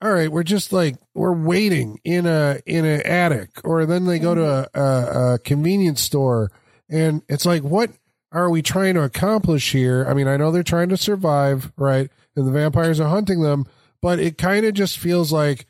all 0.02 0.12
right 0.12 0.32
we're 0.32 0.42
just 0.42 0.74
like 0.74 0.96
we're 1.14 1.32
waiting 1.32 2.00
in 2.04 2.26
a 2.26 2.58
in 2.66 2.86
an 2.86 3.02
attic 3.04 3.52
or 3.64 3.86
then 3.86 4.06
they 4.06 4.18
go 4.18 4.34
to 4.34 4.44
a, 4.44 4.68
a, 4.82 5.34
a 5.36 5.40
convenience 5.40 6.02
store 6.02 6.50
and 6.90 7.22
it's 7.30 7.46
like 7.46 7.62
what 7.62 7.92
are 8.32 8.50
we 8.50 8.62
trying 8.62 8.96
to 8.96 9.04
accomplish 9.04 9.72
here 9.72 10.06
i 10.08 10.14
mean 10.14 10.28
i 10.28 10.38
know 10.38 10.52
they're 10.52 10.64
trying 10.64 10.90
to 10.90 10.98
survive 10.98 11.72
right 11.78 12.10
and 12.36 12.48
the 12.48 12.52
vampires 12.52 13.00
are 13.00 13.10
hunting 13.10 13.42
them 13.42 13.66
but 14.02 14.20
it 14.20 14.38
kind 14.38 14.66
of 14.66 14.74
just 14.74 14.98
feels 14.98 15.32
like 15.32 15.66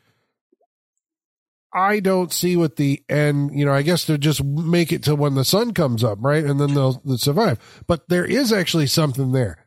I 1.72 2.00
don't 2.00 2.32
see 2.32 2.56
what 2.56 2.76
the 2.76 3.02
end, 3.08 3.56
you 3.56 3.64
know, 3.64 3.72
I 3.72 3.82
guess 3.82 4.04
they'll 4.04 4.16
just 4.16 4.42
make 4.42 4.90
it 4.92 5.04
to 5.04 5.14
when 5.14 5.34
the 5.34 5.44
sun 5.44 5.72
comes 5.72 6.02
up, 6.02 6.18
right? 6.20 6.44
And 6.44 6.58
then 6.58 6.74
they'll, 6.74 7.00
they'll 7.04 7.18
survive. 7.18 7.58
But 7.86 8.08
there 8.08 8.24
is 8.24 8.52
actually 8.52 8.88
something 8.88 9.32
there. 9.32 9.66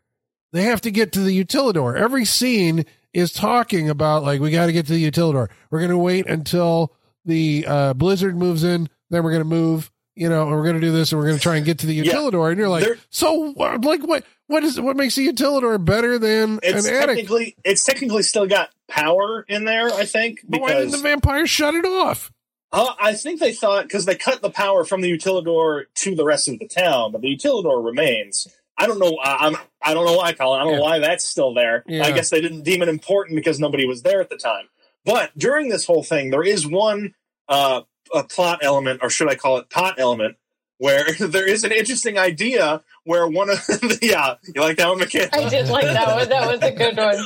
They 0.52 0.64
have 0.64 0.82
to 0.82 0.92
get 0.92 1.14
to 1.14 1.22
the 1.22 1.44
utilidor. 1.44 1.98
Every 1.98 2.26
scene 2.26 2.86
is 3.14 3.32
talking 3.32 3.90
about 3.90 4.24
like, 4.24 4.42
we 4.42 4.52
got 4.52 4.66
to 4.66 4.74
get 4.74 4.86
to 4.88 4.94
the 4.94 5.12
utilidor. 5.12 5.50
We're 5.72 5.80
going 5.80 5.92
to 5.92 5.98
wait 5.98 6.28
until 6.28 6.94
the 7.26 7.66
uh, 7.68 7.94
blizzard 7.94 8.38
moves 8.38 8.66
in, 8.66 8.90
then 9.10 9.24
we're 9.24 9.32
going 9.32 9.42
to 9.42 9.46
move, 9.46 9.90
you 10.16 10.30
know, 10.30 10.46
we're 10.48 10.64
going 10.64 10.76
to 10.76 10.82
do 10.82 10.92
this 10.92 11.12
and 11.12 11.20
we're 11.20 11.28
going 11.28 11.38
to 11.38 11.44
try 11.44 11.56
and 11.58 11.66
get 11.66 11.80
to 11.80 11.88
the 11.88 11.94
Yeah. 11.96 12.14
utilidor. 12.14 12.50
And 12.50 12.58
you're 12.60 12.70
like, 12.70 12.88
so 13.10 13.54
uh, 13.58 13.78
like 13.82 14.06
what, 14.06 14.24
what 14.48 14.64
is, 14.64 14.80
what 14.80 14.96
makes 14.96 15.16
the 15.16 15.28
utilidor 15.28 15.84
better 15.84 16.20
than 16.20 16.60
It's 16.62 16.88
an 16.88 16.94
attic? 16.94 17.16
technically 17.18 17.56
it's 17.64 17.84
technically 17.84 18.24
still 18.24 18.48
got 18.48 18.70
power 18.88 19.46
in 19.48 19.66
there. 19.66 19.90
I 19.92 20.06
think 20.06 20.42
But 20.48 20.62
why 20.62 20.74
didn't 20.74 20.92
the 20.92 20.98
vampires 20.98 21.50
shut 21.50 21.74
it 21.76 21.86
off? 21.86 22.32
Uh, 22.72 22.94
I 23.00 23.14
think 23.14 23.40
they 23.40 23.54
thought 23.54 23.84
because 23.84 24.06
they 24.06 24.16
cut 24.16 24.42
the 24.42 24.50
power 24.50 24.84
from 24.84 25.02
the 25.02 25.12
utilidor 25.12 25.84
to 25.96 26.16
the 26.16 26.26
rest 26.26 26.48
of 26.48 26.58
the 26.58 26.68
town, 26.68 27.12
but 27.12 27.22
the 27.22 27.28
utilidor 27.36 27.86
remains. 27.86 28.48
I 28.80 28.88
don't 28.88 28.98
know. 28.98 29.16
I, 29.24 29.46
I'm. 29.46 29.56
I 29.84 29.94
don't 29.94 30.08
know 30.08 30.18
why, 30.18 30.34
Colin. 30.34 30.60
I 30.60 30.64
don't 30.64 30.78
know 30.78 30.82
why 30.82 30.98
that's 30.98 31.24
still 31.24 31.54
there. 31.54 31.84
Yeah. 31.86 32.04
I 32.04 32.12
guess 32.12 32.32
they 32.32 32.42
didn't 32.42 32.64
deem 32.64 32.82
it 32.82 32.90
important 32.90 33.36
because 33.36 33.60
nobody 33.60 33.86
was 33.86 34.02
there 34.02 34.20
at 34.22 34.30
the 34.32 34.38
time. 34.38 34.70
But 35.06 35.38
during 35.38 35.70
this 35.70 35.86
whole 35.86 36.02
thing, 36.02 36.32
there 36.32 36.42
is 36.42 36.66
one 36.66 37.14
uh, 37.48 37.82
a 38.14 38.24
plot 38.24 38.60
element, 38.62 39.00
or 39.02 39.10
should 39.10 39.30
I 39.30 39.36
call 39.36 39.58
it 39.58 39.70
pot 39.70 39.96
element, 39.98 40.38
where 40.78 41.06
there 41.20 41.48
is 41.48 41.64
an 41.64 41.72
interesting 41.72 42.18
idea 42.18 42.82
where 43.06 43.28
one 43.28 43.50
of 43.50 43.58
the 43.68 44.00
yeah, 44.02 44.36
you 44.54 44.62
like 44.62 44.78
that 44.78 44.90
one, 44.90 45.00
Michaela? 45.00 45.30
I 45.34 45.50
did 45.50 45.68
like 45.68 45.86
that 45.86 46.16
one. 46.16 46.30
That 46.30 46.52
was 46.52 46.62
a 46.62 46.72
good 46.72 46.98
one. 46.98 47.26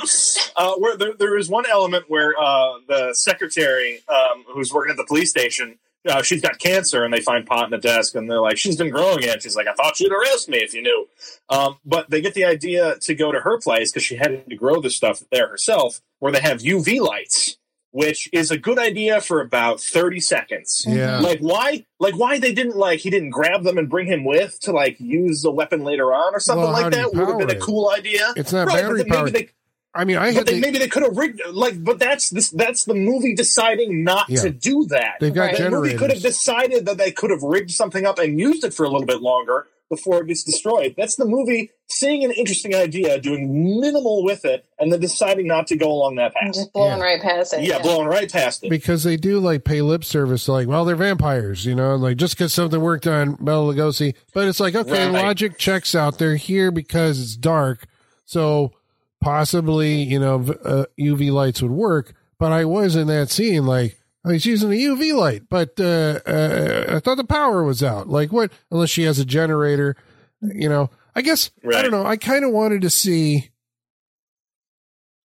uh, 0.56 0.76
where 0.80 0.98
there, 0.98 1.14
there 1.18 1.38
is 1.38 1.50
one 1.50 1.66
element 1.70 2.06
where 2.08 2.34
uh, 2.40 2.74
the 2.88 3.14
secretary 3.14 4.02
um, 4.08 4.44
who's 4.48 4.74
working 4.74 4.92
at 4.92 4.98
the 4.98 5.06
police 5.06 5.30
station, 5.30 5.78
uh, 6.08 6.22
she's 6.22 6.42
got 6.42 6.60
cancer, 6.60 7.04
and 7.04 7.14
they 7.14 7.20
find 7.20 7.46
pot 7.46 7.66
in 7.66 7.72
the 7.72 7.78
desk, 7.78 8.16
and 8.16 8.30
they're 8.30 8.42
like, 8.42 8.58
"She's 8.58 8.76
been 8.76 8.90
growing 8.90 9.24
it." 9.24 9.44
She's 9.44 9.56
like, 9.56 9.68
"I 9.68 9.74
thought 9.74 10.00
you'd 10.00 10.12
arrest 10.12 10.50
me 10.50 10.58
if 10.60 10.74
you 10.74 10.82
knew." 10.82 11.08
Um, 11.50 11.78
but 11.86 12.10
they 12.10 12.22
get 12.22 12.34
the 12.34 12.46
idea 12.46 12.98
to 13.00 13.16
go 13.16 13.32
to 13.32 13.42
her 13.42 13.60
place 13.60 13.92
because 13.92 14.04
she 14.04 14.16
had 14.16 14.50
to 14.50 14.56
grow 14.56 14.82
this 14.82 14.96
stuff 14.96 15.24
there 15.32 15.48
herself, 15.48 16.02
where 16.20 16.32
they 16.32 16.42
have 16.42 16.60
UV 16.60 17.02
lights, 17.02 17.57
which 17.98 18.30
is 18.32 18.52
a 18.52 18.58
good 18.58 18.78
idea 18.78 19.20
for 19.22 19.42
about 19.42 19.82
thirty 19.82 20.20
seconds. 20.20 20.86
Yeah. 20.88 21.16
Mm-hmm. 21.16 21.24
Like 21.26 21.40
why? 21.40 21.86
Like 22.00 22.16
why 22.16 22.38
they 22.40 22.54
didn't 22.54 22.78
like 22.78 23.00
he 23.00 23.10
didn't 23.10 23.32
grab 23.32 23.64
them 23.64 23.78
and 23.78 23.90
bring 23.90 24.06
him 24.08 24.24
with 24.24 24.60
to 24.62 24.72
like 24.72 25.00
use 25.00 25.42
the 25.42 25.52
weapon 25.52 25.84
later 25.84 26.14
on 26.14 26.36
or 26.36 26.40
something 26.40 26.64
Well, 26.64 26.72
like 26.72 26.94
that 26.94 27.14
would 27.14 27.28
have 27.28 27.38
been 27.40 27.48
power 27.48 27.56
a 27.56 27.58
it? 27.58 27.62
cool 27.62 27.90
idea. 27.90 28.34
It's 28.36 28.54
not 28.54 28.68
Right, 28.68 28.76
but 28.76 28.82
battery 28.84 28.98
maybe 29.00 29.10
powered. 29.10 29.34
they- 29.34 29.50
I 29.96 30.06
mean, 30.06 30.18
I 30.18 30.28
but 30.28 30.36
had 30.36 30.46
they, 30.46 30.54
the, 30.56 30.62
maybe 30.62 30.78
they 30.78 30.90
could 30.90 31.02
have 31.02 31.18
rigged 31.18 31.42
like, 31.50 31.84
but 31.84 31.98
that's 31.98 32.30
this. 32.30 32.52
That's 32.52 32.86
the 32.86 32.94
movie 32.94 33.34
deciding 33.34 34.04
not 34.04 34.30
Yeah. 34.30 34.42
to 34.42 34.52
do 34.52 34.86
that. 34.90 35.16
they've 35.20 35.34
got 35.34 35.46
Right. 35.54 35.58
the 35.58 35.72
movie 35.72 35.96
could 35.96 36.12
have 36.12 36.22
decided 36.22 36.86
that 36.86 36.98
they 37.00 37.12
could 37.12 37.32
have 37.32 37.42
rigged 37.42 37.72
something 37.72 38.06
up 38.06 38.20
and 38.20 38.40
used 38.40 38.64
it 38.64 38.76
for 38.76 38.84
a 38.86 38.90
little 38.90 39.08
bit 39.08 39.22
longer 39.24 39.66
before 39.90 40.22
it 40.22 40.28
gets 40.28 40.44
destroyed. 40.44 40.96
That's 40.98 41.16
the 41.16 41.26
movie 41.26 41.72
seeing 41.88 42.24
an 42.26 42.32
interesting 42.32 42.76
idea, 42.76 43.20
doing 43.20 43.80
minimal 43.80 44.24
with 44.24 44.44
it, 44.46 44.66
and 44.78 44.92
then 44.92 45.00
deciding 45.00 45.48
not 45.48 45.68
to 45.68 45.78
go 45.78 45.90
along 45.92 46.16
that 46.16 46.34
path. 46.34 46.54
just 46.54 46.74
blowing 46.74 46.98
Yeah. 46.98 47.04
right 47.04 47.22
past 47.22 47.54
it. 47.54 47.64
Yeah, 47.64 47.82
blowing 47.82 48.08
right 48.08 48.30
past 48.32 48.64
it. 48.64 48.70
because 48.70 49.04
they 49.04 49.16
do 49.18 49.40
like 49.40 49.64
pay 49.64 49.82
lip 49.82 50.04
service 50.04 50.48
like, 50.50 50.68
well, 50.68 50.84
they're 50.86 50.96
vampires, 50.98 51.66
you 51.66 51.76
know, 51.76 51.96
like 51.96 52.18
just 52.18 52.36
because 52.36 52.54
something 52.54 52.82
worked 52.82 53.08
on 53.08 53.36
Bela 53.40 53.74
Lugosi, 53.74 54.14
but 54.34 54.48
it's 54.48 54.60
like, 54.60 54.76
okay, 54.76 55.06
Right. 55.10 55.24
logic 55.24 55.58
checks 55.58 55.96
out. 55.96 56.18
They're 56.20 56.36
here 56.36 56.72
because 56.72 57.20
it's 57.22 57.36
dark, 57.38 57.86
so 58.26 58.74
possibly, 59.22 59.96
you 60.04 60.20
know, 60.20 60.46
uh, 60.64 60.86
UV 61.00 61.32
lights 61.32 61.62
would 61.62 61.72
work. 61.72 62.14
But 62.40 62.52
I 62.52 62.66
was 62.66 62.96
in 62.96 63.08
that 63.08 63.30
scene 63.30 63.66
like. 63.66 63.97
Oh, 64.28 64.32
He's 64.34 64.46
using 64.46 64.72
a 64.72 64.76
UV 64.76 65.14
light, 65.14 65.44
but 65.50 65.80
uh, 65.80 66.20
uh, 66.26 66.86
I 66.96 67.00
thought 67.00 67.18
the 67.18 67.24
power 67.24 67.64
was 67.64 67.82
out. 67.82 68.08
Like 68.10 68.32
what? 68.32 68.52
Unless 68.72 68.90
she 68.90 69.04
has 69.04 69.20
a 69.20 69.26
generator, 69.26 69.96
you 70.42 70.70
know. 70.70 70.90
I 71.16 71.22
guess 71.22 71.50
I 71.76 71.82
don't 71.82 71.92
know. 71.92 72.06
I 72.06 72.16
kind 72.18 72.46
of 72.46 72.52
wanted 72.52 72.82
to 72.84 72.90
see 72.92 73.50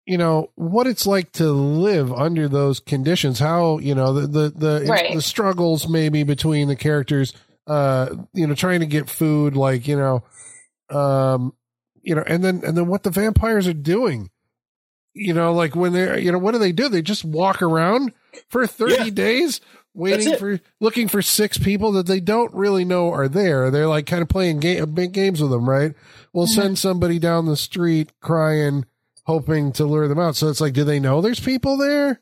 you 0.07 0.17
know 0.19 0.51
what 0.55 0.87
it's 0.87 1.07
like 1.07 1.33
to 1.33 1.51
live 1.51 2.11
under 2.13 2.49
those 2.49 2.81
conditions 2.81 3.39
how 3.39 3.79
you 3.79 3.95
know 3.95 4.15
the 4.15 4.27
the 4.27 4.51
the, 4.51 4.87
Right. 4.89 5.15
the 5.15 5.21
struggles 5.23 5.87
maybe 5.89 6.23
between 6.23 6.69
the 6.69 6.77
characters 6.77 7.35
uh 7.67 8.15
you 8.33 8.47
know 8.47 8.55
trying 8.55 8.81
to 8.81 8.87
get 8.87 9.11
food 9.11 9.55
like 9.55 9.87
you 9.87 9.97
know 9.99 10.25
um 10.89 11.53
you 12.01 12.15
know 12.15 12.25
and 12.27 12.43
then 12.43 12.63
and 12.65 12.75
then 12.75 12.87
what 12.87 13.03
the 13.03 13.11
vampires 13.11 13.69
are 13.69 13.75
doing 13.75 14.31
you 15.13 15.35
know 15.35 15.53
like 15.53 15.77
when 15.77 15.93
they're 15.93 16.19
you 16.19 16.33
know 16.33 16.39
what 16.39 16.53
do 16.53 16.59
they 16.59 16.73
do 16.73 16.89
they 16.89 17.03
just 17.03 17.25
walk 17.25 17.61
around 17.61 18.11
for 18.49 18.67
30 18.67 18.95
Yeah. 18.95 19.11
days 19.11 19.61
waiting 19.95 20.37
for 20.37 20.61
looking 20.81 21.09
for 21.09 21.23
six 21.23 21.59
people 21.59 21.93
that 21.93 22.07
they 22.07 22.21
don't 22.21 22.53
really 22.55 22.85
know 22.85 23.11
are 23.13 23.29
there 23.29 23.71
they're 23.71 23.89
like 23.89 24.07
kind 24.07 24.23
of 24.23 24.29
playing 24.29 24.61
game, 24.61 24.93
big 24.95 25.13
games 25.13 25.41
with 25.43 25.51
them 25.51 25.69
right 25.69 25.95
we'll 26.33 26.47
send 26.47 26.79
somebody 26.79 27.19
down 27.19 27.47
the 27.47 27.57
street 27.57 28.13
crying 28.21 28.85
hoping 29.27 29.73
to 29.73 29.85
lure 29.85 30.07
them 30.09 30.19
out 30.19 30.37
so 30.37 30.49
it's 30.49 30.61
like 30.61 30.73
do 30.73 30.85
they 30.85 31.01
know 31.01 31.21
there's 31.21 31.41
people 31.41 31.77
there 31.77 32.21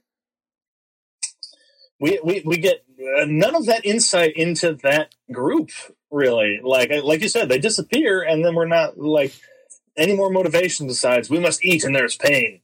we 2.01 2.19
we 2.25 2.43
we 2.47 2.57
get 2.59 2.85
uh, 3.21 3.25
none 3.27 3.55
of 3.55 3.67
that 3.67 3.85
insight 3.85 4.35
into 4.37 4.75
that 4.83 5.15
group 5.33 5.71
really. 6.11 6.61
Like 6.63 6.91
like 7.03 7.23
you 7.23 7.29
said, 7.29 7.49
they 7.49 7.59
disappear, 7.59 8.23
and 8.23 8.45
then 8.45 8.55
we're 8.55 8.67
not 8.67 8.99
like 8.99 9.33
any 9.97 10.15
more 10.15 10.31
motivation 10.31 10.87
besides 10.87 11.31
we 11.31 11.39
must 11.39 11.65
eat 11.65 11.85
and 11.85 11.95
there's 11.95 12.17
pain. 12.17 12.61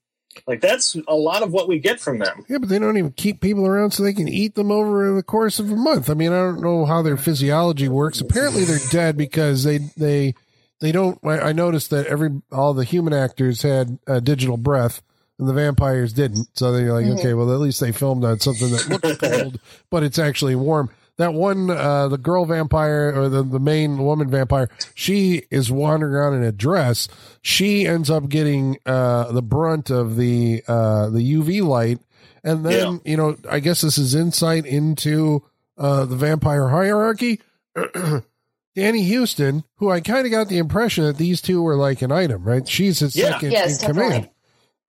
Like 0.46 0.60
that's 0.60 0.96
a 1.06 1.14
lot 1.14 1.42
of 1.42 1.52
what 1.52 1.68
we 1.68 1.78
get 1.78 2.00
from 2.00 2.18
them. 2.18 2.44
Yeah, 2.48 2.58
but 2.58 2.68
they 2.68 2.78
don't 2.78 2.96
even 2.96 3.12
keep 3.12 3.40
people 3.40 3.66
around 3.66 3.92
so 3.92 4.02
they 4.02 4.12
can 4.12 4.28
eat 4.28 4.54
them 4.54 4.70
over 4.70 5.12
the 5.12 5.22
course 5.22 5.58
of 5.58 5.70
a 5.70 5.76
month. 5.76 6.10
I 6.10 6.14
mean, 6.14 6.32
I 6.32 6.38
don't 6.38 6.62
know 6.62 6.84
how 6.84 7.02
their 7.02 7.16
physiology 7.16 7.88
works. 7.88 8.20
Apparently, 8.20 8.64
they're 8.64 8.78
dead 8.90 9.16
because 9.16 9.64
they 9.64 9.78
they 9.96 10.34
they 10.80 10.92
don't. 10.92 11.18
I, 11.24 11.38
I 11.38 11.52
noticed 11.52 11.90
that 11.90 12.06
every 12.06 12.30
all 12.50 12.74
the 12.74 12.84
human 12.84 13.12
actors 13.12 13.62
had 13.62 13.98
a 14.06 14.20
digital 14.20 14.56
breath, 14.56 15.02
and 15.38 15.48
the 15.48 15.54
vampires 15.54 16.12
didn't. 16.12 16.48
So 16.54 16.72
they're 16.72 16.92
like, 16.92 17.06
mm-hmm. 17.06 17.18
okay, 17.18 17.34
well, 17.34 17.52
at 17.52 17.60
least 17.60 17.80
they 17.80 17.92
filmed 17.92 18.24
on 18.24 18.40
something 18.40 18.70
that 18.70 18.88
looks 18.88 19.18
cold, 19.18 19.60
but 19.90 20.02
it's 20.02 20.18
actually 20.18 20.56
warm. 20.56 20.90
That 21.22 21.34
one, 21.34 21.70
uh, 21.70 22.08
the 22.08 22.18
girl 22.18 22.44
vampire 22.46 23.12
or 23.16 23.28
the, 23.28 23.44
the 23.44 23.60
main 23.60 23.98
woman 23.98 24.28
vampire, 24.28 24.68
she 24.92 25.44
is 25.52 25.70
wandering 25.70 26.12
around 26.14 26.34
in 26.34 26.42
a 26.42 26.50
dress. 26.50 27.06
She 27.42 27.86
ends 27.86 28.10
up 28.10 28.28
getting 28.28 28.76
uh, 28.84 29.30
the 29.30 29.40
brunt 29.40 29.88
of 29.88 30.16
the 30.16 30.64
uh, 30.66 31.10
the 31.10 31.20
UV 31.34 31.62
light, 31.64 32.00
and 32.42 32.66
then 32.66 33.00
you 33.04 33.16
know, 33.16 33.36
I 33.48 33.60
guess 33.60 33.82
this 33.82 33.98
is 33.98 34.16
insight 34.16 34.66
into 34.66 35.44
uh, 35.78 36.06
the 36.06 36.16
vampire 36.16 36.66
hierarchy. 36.66 37.40
Danny 38.74 39.08
Huston, 39.14 39.62
who 39.76 39.90
I 39.90 40.00
kind 40.00 40.26
of 40.26 40.32
got 40.32 40.48
the 40.48 40.58
impression 40.58 41.04
that 41.04 41.18
these 41.18 41.40
two 41.40 41.62
were 41.62 41.76
like 41.76 42.02
an 42.02 42.10
item, 42.10 42.42
right? 42.42 42.66
She's 42.66 42.98
his 42.98 43.14
Yeah. 43.14 43.32
second 43.34 43.52
Yes, 43.52 43.80
in 43.80 43.88
command. 43.88 44.28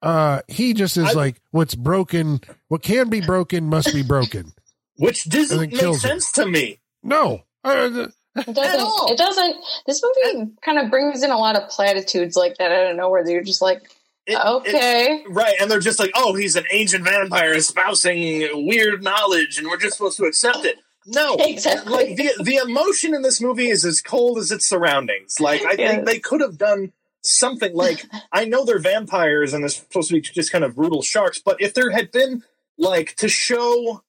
Uh, 0.02 0.42
he 0.48 0.74
just 0.74 0.98
is 0.98 1.10
I- 1.10 1.14
like, 1.14 1.42
what's 1.52 1.76
broken, 1.76 2.42
what 2.70 2.82
can 2.82 3.10
be 3.10 3.22
broken 3.22 3.66
must 3.70 3.94
be 3.94 4.02
broken. 4.04 4.54
Which 4.98 5.26
doesn't 5.30 5.60
make 5.60 5.72
kills 5.72 6.02
her. 6.04 6.10
sense 6.10 6.32
to 6.34 6.46
me. 6.46 6.80
No, 7.02 7.44
uh, 7.64 8.08
It 8.36 8.54
doesn't. 8.54 8.80
all. 8.80 9.12
It 9.12 9.18
doesn't. 9.18 9.56
This 9.86 10.02
movie 10.04 10.52
kind 10.64 10.80
of 10.80 10.90
brings 10.90 11.24
in 11.24 11.32
a 11.32 11.38
lot 11.38 11.56
of 11.56 11.70
platitudes 11.70 12.36
like 12.36 12.58
that 12.58 12.72
out 12.72 12.92
of 12.92 12.96
nowhere. 12.98 13.24
That 13.24 13.32
you're 13.32 13.44
just 13.44 13.62
like, 13.62 13.84
It- 14.26 14.34
it- 14.34 14.46
okay, 14.46 15.24
Right, 15.30 15.56
and 15.60 15.70
they're 15.70 15.80
just 15.80 16.00
like, 16.00 16.12
oh, 16.16 16.34
he's 16.36 16.56
an 16.56 16.66
ancient 16.72 17.04
vampire 17.04 17.54
espousing 17.54 18.66
weird 18.68 19.04
knowledge, 19.04 19.58
and 19.58 19.68
we're 19.68 19.78
just 19.78 19.98
supposed 19.98 20.18
to 20.18 20.26
accept 20.26 20.64
it. 20.66 20.78
No, 21.06 21.36
Exactly. 21.40 21.92
Like 21.94 22.16
the 22.16 22.32
the 22.44 22.56
emotion 22.58 23.14
in 23.14 23.22
this 23.24 23.42
movie 23.42 23.70
is 23.70 23.84
as 23.84 24.02
cold 24.02 24.38
as 24.38 24.52
its 24.52 24.66
surroundings. 24.66 25.40
Like 25.40 25.62
I 25.66 25.74
Yeah. 25.74 25.92
think 25.92 26.06
they 26.06 26.20
could 26.20 26.40
have 26.42 26.58
done 26.58 26.94
something. 27.22 27.74
Like 27.76 28.06
I 28.32 28.46
know 28.46 28.64
they're 28.64 28.80
vampires 28.80 29.54
and 29.54 29.64
they're 29.64 29.70
supposed 29.70 30.08
to 30.10 30.14
be 30.16 30.22
just 30.22 30.52
kind 30.52 30.64
of 30.64 30.76
brutal 30.76 31.02
sharks, 31.02 31.40
but 31.40 31.62
if 31.62 31.74
there 31.74 31.90
had 31.92 32.12
been 32.12 32.44
like 32.78 33.16
to 33.18 33.28
show 33.28 34.02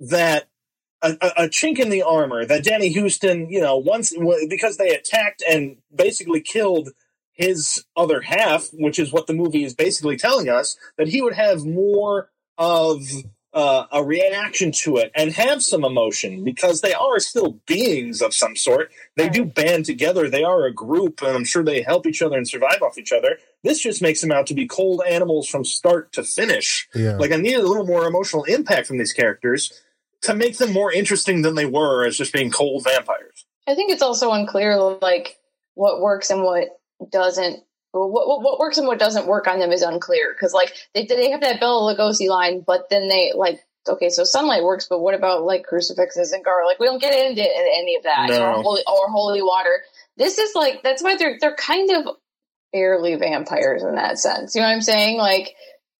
that 0.00 0.48
a, 1.02 1.16
a, 1.20 1.44
a 1.44 1.48
chink 1.48 1.78
in 1.78 1.90
the 1.90 2.02
armor 2.02 2.44
that 2.44 2.64
Danny 2.64 2.92
Huston, 2.92 3.50
you 3.50 3.60
know, 3.60 3.76
once 3.76 4.14
because 4.48 4.76
they 4.76 4.90
attacked 4.90 5.42
and 5.48 5.76
basically 5.94 6.40
killed 6.40 6.90
his 7.32 7.84
other 7.96 8.20
half, 8.20 8.68
which 8.72 8.98
is 8.98 9.12
what 9.12 9.26
the 9.26 9.32
movie 9.32 9.64
is 9.64 9.74
basically 9.74 10.16
telling 10.16 10.48
us, 10.48 10.76
that 10.98 11.08
he 11.08 11.22
would 11.22 11.34
have 11.34 11.64
more 11.64 12.30
of 12.58 13.02
uh, 13.52 13.86
a 13.90 14.04
reaction 14.04 14.70
to 14.70 14.96
it 14.96 15.10
and 15.14 15.32
have 15.32 15.62
some 15.62 15.84
emotion 15.84 16.44
because 16.44 16.82
they 16.82 16.92
are 16.92 17.18
still 17.18 17.58
beings 17.66 18.22
of 18.22 18.34
some 18.34 18.54
sort. 18.54 18.92
They 19.16 19.28
do 19.28 19.44
band 19.44 19.86
together. 19.86 20.28
They 20.28 20.44
are 20.44 20.66
a 20.66 20.72
group, 20.72 21.22
and 21.22 21.34
I'm 21.34 21.44
sure 21.44 21.64
they 21.64 21.82
help 21.82 22.06
each 22.06 22.22
other 22.22 22.36
and 22.36 22.46
survive 22.46 22.82
off 22.82 22.98
each 22.98 23.12
other. 23.12 23.38
This 23.64 23.80
just 23.80 24.02
makes 24.02 24.20
them 24.20 24.30
out 24.30 24.46
to 24.48 24.54
be 24.54 24.68
cold 24.68 25.02
animals 25.08 25.48
from 25.48 25.64
start 25.64 26.12
to 26.12 26.22
finish. 26.22 26.88
yeah. 26.94 27.16
Like 27.16 27.32
I 27.32 27.36
needed 27.36 27.60
a 27.60 27.66
little 27.66 27.86
more 27.86 28.06
emotional 28.06 28.44
impact 28.44 28.86
from 28.86 28.98
these 28.98 29.12
characters 29.12 29.82
to 30.22 30.34
make 30.34 30.58
them 30.58 30.72
more 30.72 30.92
interesting 30.92 31.42
than 31.42 31.54
they 31.54 31.66
were 31.66 32.04
as 32.04 32.16
just 32.16 32.32
being 32.32 32.50
cold 32.50 32.84
vampires. 32.84 33.46
I 33.66 33.74
think 33.74 33.90
it's 33.90 34.02
also 34.02 34.32
unclear 34.32 34.76
like 34.76 35.38
what 35.74 36.00
works 36.00 36.30
and 36.30 36.42
what 36.42 36.68
doesn't. 37.10 37.62
What, 37.92 38.10
what, 38.28 38.42
what 38.42 38.60
works 38.60 38.78
and 38.78 38.86
what 38.86 39.00
doesn't 39.00 39.26
work 39.26 39.48
on 39.48 39.58
them 39.58 39.72
is 39.72 39.82
unclear 39.82 40.32
because 40.32 40.52
like 40.52 40.72
they 40.94 41.06
they 41.06 41.30
have 41.30 41.40
that 41.40 41.58
Bela 41.58 41.94
Lugosi 41.94 42.28
line, 42.28 42.62
but 42.64 42.88
then 42.88 43.08
they 43.08 43.32
like 43.34 43.60
okay, 43.88 44.10
so 44.10 44.24
sunlight 44.24 44.62
works, 44.62 44.86
but 44.88 45.00
what 45.00 45.14
about 45.14 45.42
like 45.44 45.64
crucifixes 45.64 46.32
and 46.32 46.44
garlic? 46.44 46.78
We 46.78 46.86
don't 46.86 47.00
get 47.00 47.12
into 47.14 47.42
any 47.42 47.96
of 47.96 48.04
that 48.04 48.28
No. 48.28 48.52
or 48.52 48.62
holy 48.62 48.82
or 48.86 49.10
holy 49.10 49.42
water. 49.42 49.82
This 50.16 50.38
is 50.38 50.54
like 50.54 50.82
that's 50.82 51.02
why 51.02 51.16
they're 51.16 51.38
they're 51.40 51.56
kind 51.56 51.90
of 51.90 52.14
barely 52.72 53.16
vampires 53.16 53.82
in 53.82 53.96
that 53.96 54.18
sense. 54.18 54.54
You 54.54 54.60
know 54.60 54.68
what 54.68 54.74
I'm 54.74 54.82
saying? 54.82 55.18
Like 55.18 55.54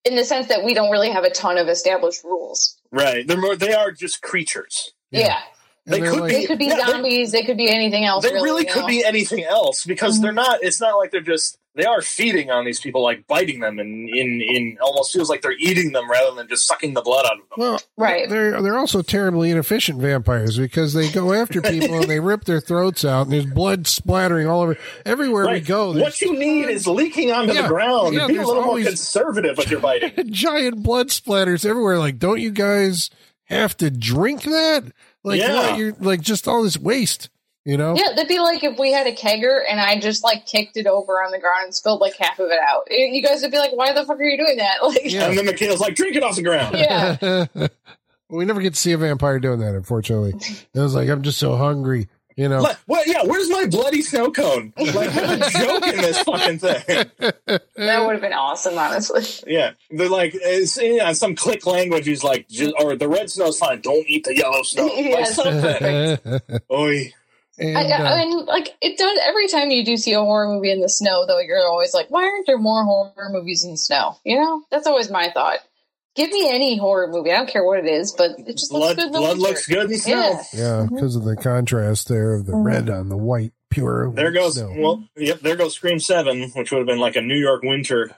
in 0.05 0.15
the 0.15 0.25
sense 0.25 0.49
that 0.49 0.65
we 0.65 0.75
don't 0.75 0.91
really 0.91 1.11
have 1.11 1.25
a 1.25 1.31
ton 1.31 1.59
of 1.59 1.69
established 1.69 2.25
rules. 2.25 2.80
Right. 2.93 3.27
They're 3.27 3.41
more, 3.41 3.57
they 3.57 3.73
are 3.73 3.93
just 3.93 4.23
creatures. 4.23 4.93
Yeah. 5.11 5.21
Yeah, 5.21 5.41
they 5.87 6.01
could 6.01 6.21
like- 6.21 6.33
they 6.33 6.47
could 6.47 6.59
be 6.59 6.67
Yeah, 6.67 6.87
zombies. 6.87 7.33
They 7.33 7.43
could 7.43 7.57
be 7.57 7.69
anything 7.71 8.05
else. 8.05 8.25
They 8.25 8.35
really 8.35 8.67
you 8.67 8.73
could 8.73 8.83
know? 8.83 8.87
be 8.87 9.05
anything 9.05 9.45
else 9.45 9.85
because 9.85 10.21
they're 10.21 10.31
mm-hmm. 10.31 10.37
not. 10.37 10.63
It's 10.63 10.81
not 10.81 10.97
like 10.99 11.11
they're 11.11 11.21
just. 11.21 11.59
They 11.77 11.85
are 11.85 12.03
feeding 12.03 12.51
on 12.51 12.65
these 12.65 12.81
people, 12.81 13.01
like 13.01 13.27
biting 13.29 13.61
them, 13.61 13.79
and 13.79 14.09
in 14.09 14.41
in 14.43 14.77
almost 14.83 15.13
feels 15.13 15.31
like 15.31 15.41
they're 15.43 15.53
eating 15.53 15.93
them 15.93 16.11
rather 16.11 16.35
than 16.35 16.49
just 16.49 16.67
sucking 16.67 16.95
the 16.95 17.01
blood 17.01 17.27
out 17.27 17.35
of 17.35 17.39
them. 17.39 17.47
Well, 17.59 17.81
Right. 17.97 18.29
They're 18.29 18.61
they're 18.61 18.77
also 18.79 19.03
terribly 19.03 19.51
inefficient 19.53 20.01
vampires 20.01 20.59
because 20.59 20.95
they 20.95 21.09
go 21.11 21.33
after 21.33 21.63
people 21.63 21.95
and 21.95 22.05
they 22.11 22.19
rip 22.19 22.45
their 22.45 22.61
throats 22.61 23.05
out 23.05 23.23
and 23.27 23.33
there's 23.33 23.47
blood 23.47 23.87
splattering 23.87 24.49
all 24.49 24.63
over 24.63 24.77
everywhere 25.07 25.49
we 25.49 25.61
go. 25.61 25.93
What 25.93 26.21
you 26.21 26.37
need 26.37 26.69
is 26.69 26.89
leaking 26.89 27.31
onto 27.31 27.53
Yeah, 27.55 27.63
the 27.63 27.69
ground. 27.69 28.15
yeah, 28.15 28.27
Be 28.27 28.37
a 28.37 28.43
little 28.45 28.65
more 28.65 28.81
conservative 28.83 29.57
with 29.57 29.71
your 29.71 29.81
biting. 29.81 30.13
giant 30.33 30.83
blood 30.83 31.09
splatters 31.11 31.65
everywhere. 31.65 31.99
Like, 31.99 32.19
don't 32.19 32.41
you 32.41 32.51
guys 32.51 33.11
have 33.45 33.77
to 33.77 33.91
drink 33.93 34.43
that? 34.43 34.91
Like, 35.23 35.39
Yeah. 35.41 35.55
what? 35.55 35.79
You're 35.79 35.93
like 36.01 36.21
just 36.21 36.49
all 36.49 36.65
this 36.65 36.79
waste. 36.79 37.29
You 37.65 37.77
know? 37.77 37.95
Yeah, 37.95 38.15
that'd 38.15 38.27
be 38.27 38.39
like 38.39 38.65
if 38.65 38.79
we 38.79 38.91
had 38.93 39.07
a 39.07 39.13
kegger 39.15 39.61
and 39.69 39.79
I 39.79 40.01
just 40.01 40.25
like 40.25 40.47
kicked 40.47 40.79
it 40.79 40.87
over 40.87 41.23
on 41.23 41.31
the 41.31 41.39
ground 41.39 41.65
and 41.65 41.75
spilled 41.75 42.01
like 42.01 42.17
half 42.17 42.39
of 42.39 42.47
it 42.51 42.59
out. 42.67 42.85
You 42.91 43.23
guys 43.23 43.43
would 43.43 43.51
be 43.51 43.59
like, 43.59 43.73
"Why 43.73 43.93
the 43.93 44.05
fuck 44.07 44.19
are 44.19 44.25
you 44.25 44.39
doing 44.39 44.57
that?" 44.57 44.77
Like, 44.83 45.01
Yeah. 45.05 45.29
And 45.29 45.37
then 45.37 45.45
Michaela's 45.47 45.79
like, 45.81 45.95
drink 45.95 46.17
it 46.17 46.23
off 46.23 46.37
the 46.37 46.43
ground. 46.43 46.75
yeah, 46.79 47.47
we 48.31 48.45
never 48.47 48.63
get 48.63 48.75
to 48.75 48.81
see 48.81 48.93
a 48.93 48.97
vampire 48.99 49.39
doing 49.39 49.61
that, 49.61 49.75
unfortunately. 49.75 50.35
It 50.75 50.81
was 50.81 50.95
like, 50.95 51.09
I'm 51.11 51.21
just 51.23 51.39
so 51.39 51.57
hungry. 51.57 52.09
You 52.37 52.49
know? 52.49 52.63
Like, 52.63 52.79
well, 52.87 53.03
yeah, 53.07 53.25
where's 53.25 53.51
my 53.51 53.67
bloody 53.67 54.01
snow 54.01 54.31
cone? 54.31 54.73
Like, 54.79 55.11
have 55.11 55.43
a 55.43 55.51
joke 55.51 55.87
in 55.87 55.97
this 55.97 56.21
fucking 56.23 56.59
thing. 56.61 57.11
that 57.19 58.07
would 58.07 58.13
have 58.13 58.21
been 58.23 58.33
awesome, 58.33 58.79
honestly. 58.79 59.23
Yeah, 59.47 59.73
they're 59.91 60.09
like, 60.09 60.31
it's, 60.35 60.81
yeah, 60.81 61.13
some 61.13 61.35
click 61.35 61.67
language 61.67 62.09
is 62.09 62.25
like, 62.25 62.49
just, 62.49 62.73
or 62.81 62.97
the 62.97 63.09
red 63.09 63.29
snow's 63.31 63.59
fine, 63.59 63.83
don't 63.83 64.07
eat 64.09 64.25
the 64.25 64.35
yellow 64.35 64.63
snow. 64.63 64.87
Like 64.87 65.05
Yes. 65.05 65.35
something. 65.35 66.61
Oy. 66.73 67.13
And, 67.59 67.77
I, 67.77 67.83
uh, 67.83 68.15
I 68.15 68.25
mean, 68.25 68.45
like 68.47 68.77
it 68.81 68.97
does 68.99 69.19
every 69.27 69.49
time 69.49 69.71
you 69.71 69.85
do 69.85 69.97
see 69.97 70.13
a 70.13 70.21
horror 70.21 70.49
movie 70.49 70.71
in 70.71 70.81
the 70.81 70.89
snow, 70.89 71.27
though. 71.27 71.39
You're 71.39 71.65
always 71.67 71.93
like, 71.95 72.11
"Why 72.11 72.25
aren't 72.25 72.47
there 72.47 72.59
more 72.59 72.85
horror 72.85 73.31
movies 73.31 73.65
in 73.65 73.73
the 73.73 73.77
snow?" 73.77 74.17
You 74.25 74.41
know, 74.41 74.63
that's 74.71 74.87
always 74.87 75.11
my 75.11 75.31
thought. 75.31 75.59
Give 76.17 76.31
me 76.31 76.49
any 76.49 76.77
horror 76.77 77.07
movie. 77.09 77.31
I 77.31 77.37
don't 77.37 77.49
care 77.49 77.65
what 77.65 77.79
it 77.79 77.87
is, 77.87 78.13
but 78.13 78.33
it 78.39 78.57
just 78.57 78.73
looks 78.73 78.97
good. 78.97 79.07
in 79.07 79.13
the 79.13 79.19
blood 79.19 79.37
winter. 79.37 79.43
looks 79.49 79.67
good 79.67 79.91
in 79.91 79.99
snow. 79.99 80.41
Yeah. 80.53 80.61
yeah, 80.61 80.87
because 80.91 81.15
of 81.17 81.25
the 81.25 81.37
contrast 81.37 82.09
there 82.09 82.35
of 82.35 82.47
the 82.47 82.57
red 82.57 82.91
on 82.91 83.09
the 83.09 83.17
white, 83.17 83.53
pure. 83.71 84.11
There 84.13 84.33
goes, 84.33 84.57
snow. 84.57 84.75
well, 84.77 85.05
yep, 85.17 85.41
there 85.41 85.55
goes 85.55 85.75
Scream 85.75 86.01
7, 86.01 86.51
which 86.55 86.73
would 86.73 86.79
have 86.79 86.87
been 86.87 86.99
like 86.99 87.15
a 87.15 87.21
New 87.21 87.39
York 87.39 87.63
winter. 87.63 88.11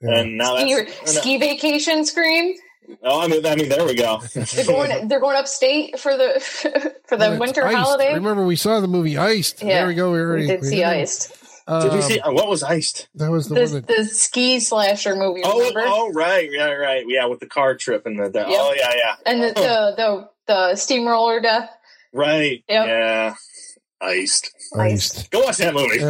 Yeah. 0.00 0.20
And 0.20 0.38
now 0.38 0.56
Ski, 0.56 0.74
that's. 0.74 1.18
ski 1.18 1.36
vacation 1.36 2.04
scream. 2.06 2.56
Oh, 3.02 3.22
I 3.22 3.28
mean, 3.28 3.44
I 3.46 3.54
mean, 3.56 3.68
there 3.68 3.84
we 3.84 3.94
go. 3.94 4.20
They're 4.34 4.64
going. 4.66 5.08
They're 5.08 5.20
going 5.20 5.36
upstate 5.36 5.98
for 5.98 6.16
the 6.16 6.40
for 7.06 7.16
the 7.16 7.32
It's 7.32 7.40
winter 7.40 7.64
Iced. 7.66 7.76
holiday. 7.76 8.14
Remember, 8.14 8.44
we 8.44 8.56
saw 8.56 8.80
the 8.80 8.88
movie 8.88 9.16
Iced. 9.18 9.62
Yeah. 9.62 9.78
There 9.80 9.86
we 9.88 9.94
go. 9.94 10.12
We 10.12 10.18
already 10.20 10.42
we 10.42 10.48
did 10.48 10.60
we 10.60 10.66
see 10.68 10.76
did 10.76 10.82
it. 10.82 10.86
iced. 10.86 11.28
Did 11.66 11.82
we 11.92 11.98
Um, 11.98 12.02
see, 12.02 12.20
uh, 12.20 12.30
what 12.32 12.48
was 12.48 12.62
iced? 12.62 13.08
That 13.14 13.30
was 13.30 13.48
the, 13.48 13.54
The, 13.54 13.60
one 13.62 13.72
that. 13.72 13.86
the 13.86 14.04
ski 14.04 14.60
slasher 14.60 15.16
movie. 15.16 15.40
Oh, 15.44 15.58
Remember? 15.58 15.82
oh, 15.86 16.12
right, 16.12 16.50
yeah, 16.52 16.70
right, 16.72 17.04
yeah, 17.08 17.24
with 17.24 17.40
the 17.40 17.46
car 17.46 17.74
trip 17.74 18.04
and 18.04 18.18
the, 18.18 18.28
the 18.28 18.44
oh, 18.46 18.74
yeah, 18.76 18.92
yeah, 18.94 19.14
And 19.24 19.42
the, 19.42 19.46
the 19.54 19.94
the 19.96 20.28
the 20.46 20.76
steamroller 20.76 21.40
death. 21.40 21.70
right, 22.12 22.62
Yep. 22.68 22.86
yeah, 22.86 23.34
iced. 24.02 24.50
Iced. 24.76 25.30
Go 25.30 25.40
watch 25.40 25.56
that 25.58 25.72
movie. 25.72 26.02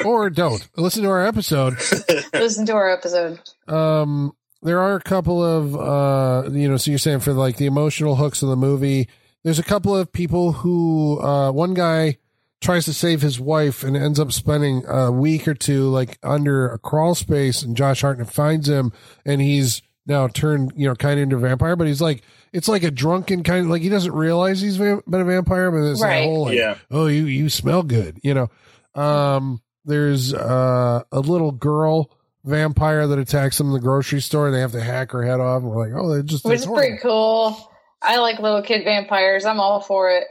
or 0.04 0.28
don't 0.30 0.66
listen 0.76 1.02
to 1.04 1.08
our 1.10 1.24
episode. 1.24 1.74
Listen 2.32 2.64
to 2.66 2.72
our 2.72 2.90
episode. 2.90 3.38
Um, 3.68 4.32
there 4.62 4.80
are 4.80 4.94
a 4.96 5.00
couple 5.00 5.42
of 5.42 5.74
uh, 5.76 6.50
you 6.50 6.68
know, 6.68 6.76
so 6.76 6.90
you're 6.90 6.98
saying 6.98 7.20
for 7.20 7.32
like 7.32 7.56
the 7.56 7.66
emotional 7.66 8.16
hooks 8.16 8.42
of 8.42 8.48
the 8.48 8.56
movie. 8.56 9.08
There's 9.42 9.58
a 9.58 9.62
couple 9.64 9.96
of 9.96 10.12
people 10.12 10.52
who, 10.52 11.18
uh, 11.20 11.50
one 11.50 11.72
guy 11.72 12.18
tries 12.60 12.84
to 12.84 12.92
save 12.92 13.22
his 13.22 13.40
wife 13.40 13.82
and 13.82 13.96
ends 13.96 14.20
up 14.20 14.32
spending 14.32 14.84
a 14.86 15.10
week 15.10 15.48
or 15.48 15.54
two 15.54 15.88
like 15.88 16.18
under 16.22 16.68
a 16.70 16.78
crawl 16.78 17.14
space, 17.14 17.62
and 17.62 17.74
Josh 17.76 18.02
Hartnett 18.02 18.30
finds 18.30 18.68
him, 18.68 18.92
and 19.24 19.40
he's 19.40 19.80
now 20.06 20.26
turned 20.28 20.72
you 20.76 20.86
know 20.88 20.94
kind 20.94 21.18
of 21.18 21.22
into 21.24 21.36
a 21.36 21.40
vampire, 21.40 21.76
but 21.76 21.86
he's 21.86 22.00
like 22.02 22.22
it's 22.52 22.68
like 22.68 22.82
a 22.82 22.90
drunken 22.90 23.42
kind 23.44 23.64
of 23.64 23.70
like 23.70 23.80
he 23.82 23.88
doesn't 23.88 24.12
realize 24.12 24.60
he's 24.60 24.76
been 24.78 25.00
a 25.10 25.24
vampire, 25.24 25.70
but 25.70 25.90
it's 25.90 26.00
that 26.00 26.06
Right. 26.06 26.24
whole 26.24 26.44
like, 26.46 26.56
Yeah. 26.58 26.76
oh 26.90 27.06
you 27.06 27.24
you 27.24 27.48
smell 27.48 27.82
good, 27.82 28.18
you 28.22 28.34
know. 28.34 28.48
Um, 28.94 29.62
there's 29.84 30.34
uh, 30.34 31.02
a 31.12 31.20
little 31.20 31.52
girl 31.52 32.10
vampire 32.44 33.06
that 33.06 33.18
attacks 33.18 33.58
them 33.58 33.68
in 33.68 33.72
the 33.72 33.80
grocery 33.80 34.20
store 34.20 34.46
and 34.46 34.54
they 34.54 34.60
have 34.60 34.72
to 34.72 34.80
hack 34.80 35.12
her 35.12 35.24
head 35.24 35.40
off. 35.40 35.62
And 35.62 35.70
we're 35.70 35.86
like, 35.86 35.94
oh, 35.94 36.14
they 36.14 36.22
just 36.22 36.44
Which 36.44 36.54
it's 36.54 36.66
is 36.66 36.70
pretty 36.70 36.98
cool. 36.98 37.70
I 38.02 38.18
like 38.18 38.38
little 38.38 38.62
kid 38.62 38.84
vampires. 38.84 39.44
I'm 39.44 39.60
all 39.60 39.80
for 39.80 40.10
it. 40.10 40.24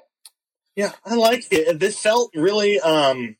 Yeah, 0.75 0.91
I 1.05 1.15
like 1.15 1.45
it. 1.51 1.79
This 1.79 1.99
felt 1.99 2.31
really, 2.33 2.79
um, 2.79 3.35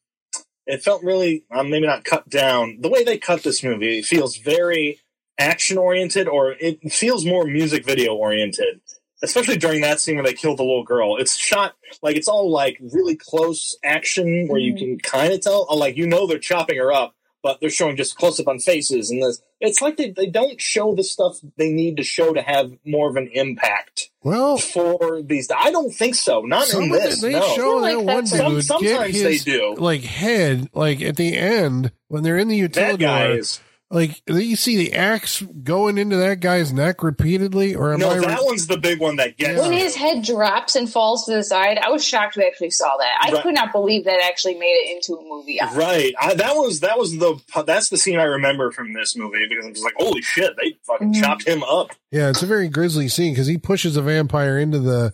it 0.65 0.83
felt 0.83 1.03
really, 1.03 1.45
um, 1.51 1.69
maybe 1.69 1.87
not 1.87 2.03
cut 2.03 2.29
down. 2.29 2.79
The 2.81 2.89
way 2.89 3.03
they 3.03 3.17
cut 3.17 3.43
this 3.43 3.63
movie 3.63 4.01
feels 4.01 4.37
very 4.37 4.99
action 5.39 5.77
oriented, 5.77 6.27
or 6.27 6.51
it 6.59 6.91
feels 6.91 7.25
more 7.25 7.45
music 7.45 7.85
video 7.85 8.13
oriented. 8.13 8.81
Especially 9.21 9.57
during 9.57 9.81
that 9.81 9.99
scene 9.99 10.15
where 10.15 10.23
they 10.23 10.33
kill 10.33 10.55
the 10.55 10.63
little 10.63 10.85
girl. 10.85 11.17
It's 11.17 11.35
shot 11.35 11.75
like 12.01 12.15
it's 12.15 12.29
all 12.29 12.49
like 12.49 12.77
really 12.93 13.17
close 13.17 13.75
action 13.83 14.47
where 14.47 14.59
you 14.59 14.73
can 14.75 14.97
kind 14.97 15.33
of 15.33 15.41
tell, 15.41 15.67
like 15.77 15.97
you 15.97 16.07
know 16.07 16.25
they're 16.25 16.39
chopping 16.39 16.77
her 16.77 16.93
up, 16.93 17.15
but 17.43 17.59
they're 17.61 17.69
showing 17.69 17.95
just 17.97 18.17
close 18.17 18.39
up 18.39 18.47
on 18.47 18.59
faces 18.59 19.09
and 19.11 19.21
this. 19.21 19.41
It's 19.61 19.81
like 19.81 19.97
they, 19.97 20.11
they 20.11 20.27
don't 20.27 20.59
show 20.61 20.95
the 20.95 21.03
stuff 21.03 21.37
they 21.57 21.69
need 21.71 21.97
to 21.97 22.03
show 22.03 22.33
to 22.33 22.41
have 22.41 22.71
more 22.85 23.09
of 23.09 23.17
an 23.17 23.29
impact 23.33 24.09
Well, 24.23 24.57
for 24.57 25.21
these. 25.21 25.49
I 25.55 25.69
don't 25.71 25.91
think 25.91 26.15
so. 26.15 26.41
Not 26.41 26.65
some 26.67 26.83
in 26.83 26.93
of 26.95 27.01
this. 27.01 27.21
they 27.21 27.33
no. 27.33 27.41
show 27.55 27.79
I 27.83 27.91
that 27.91 27.97
feel 27.97 28.03
one 28.05 28.15
like 28.15 28.25
dude 28.25 28.37
that's- 28.39 28.65
Some- 28.67 28.81
get 28.81 28.89
sometimes 28.89 29.23
they 29.23 29.37
do. 29.37 29.75
like 29.77 30.01
head 30.01 30.69
like 30.73 31.01
at 31.01 31.17
the 31.17 31.35
end 31.37 31.91
when 32.07 32.23
they're 32.23 32.37
in 32.37 32.47
the 32.47 32.61
that 32.67 32.99
guy 32.99 33.23
utility 33.25 33.39
is. 33.39 33.59
Like 33.91 34.21
you 34.27 34.55
see 34.55 34.77
the 34.77 34.93
axe 34.93 35.41
going 35.63 35.97
into 35.97 36.15
that 36.17 36.41
guy's 36.41 36.71
neck 36.71 37.01
repeatedly 37.01 37.73
or 37.73 37.91
am 37.93 37.99
No, 37.99 38.11
I 38.11 38.19
that 38.19 38.43
one's 38.43 38.67
the 38.67 38.77
big 38.77 38.99
one 38.99 39.15
that 39.15 39.35
gets. 39.37 39.59
When 39.59 39.71
me. 39.71 39.79
his 39.79 39.95
head 39.95 40.23
drops 40.23 40.75
and 40.75 40.87
falls 40.87 41.25
to 41.25 41.33
the 41.33 41.43
side, 41.43 41.79
I 41.79 41.89
was 41.89 42.05
shocked 42.05 42.37
we 42.37 42.45
actually 42.45 42.69
saw 42.69 42.95
that. 42.99 43.17
I 43.27 43.31
Right. 43.31 43.41
could 43.43 43.55
not 43.55 43.71
believe 43.71 44.05
that 44.05 44.21
actually 44.23 44.55
made 44.55 44.67
it 44.85 44.95
into 44.95 45.13
a 45.19 45.23
movie. 45.27 45.59
Right, 45.73 46.13
I, 46.21 46.35
that 46.35 46.55
was 46.55 46.81
that 46.81 46.99
was 46.99 47.17
the 47.17 47.39
that's 47.65 47.89
the 47.89 47.97
scene 47.97 48.19
I 48.19 48.23
remember 48.25 48.71
from 48.71 48.93
this 48.93 49.15
movie 49.15 49.47
because 49.49 49.65
I'm 49.65 49.73
just 49.73 49.83
like, 49.83 49.95
holy 49.97 50.21
shit, 50.21 50.53
they 50.61 50.77
fucking 50.85 51.13
Mhm. 51.15 51.19
chopped 51.21 51.47
him 51.47 51.63
up. 51.63 51.89
Yeah, 52.11 52.29
it's 52.29 52.43
a 52.43 52.47
very 52.47 52.67
grisly 52.69 53.07
scene 53.07 53.33
because 53.33 53.47
he 53.47 53.57
pushes 53.57 53.97
a 53.97 54.01
vampire 54.03 54.59
into 54.59 54.77
the 54.79 55.13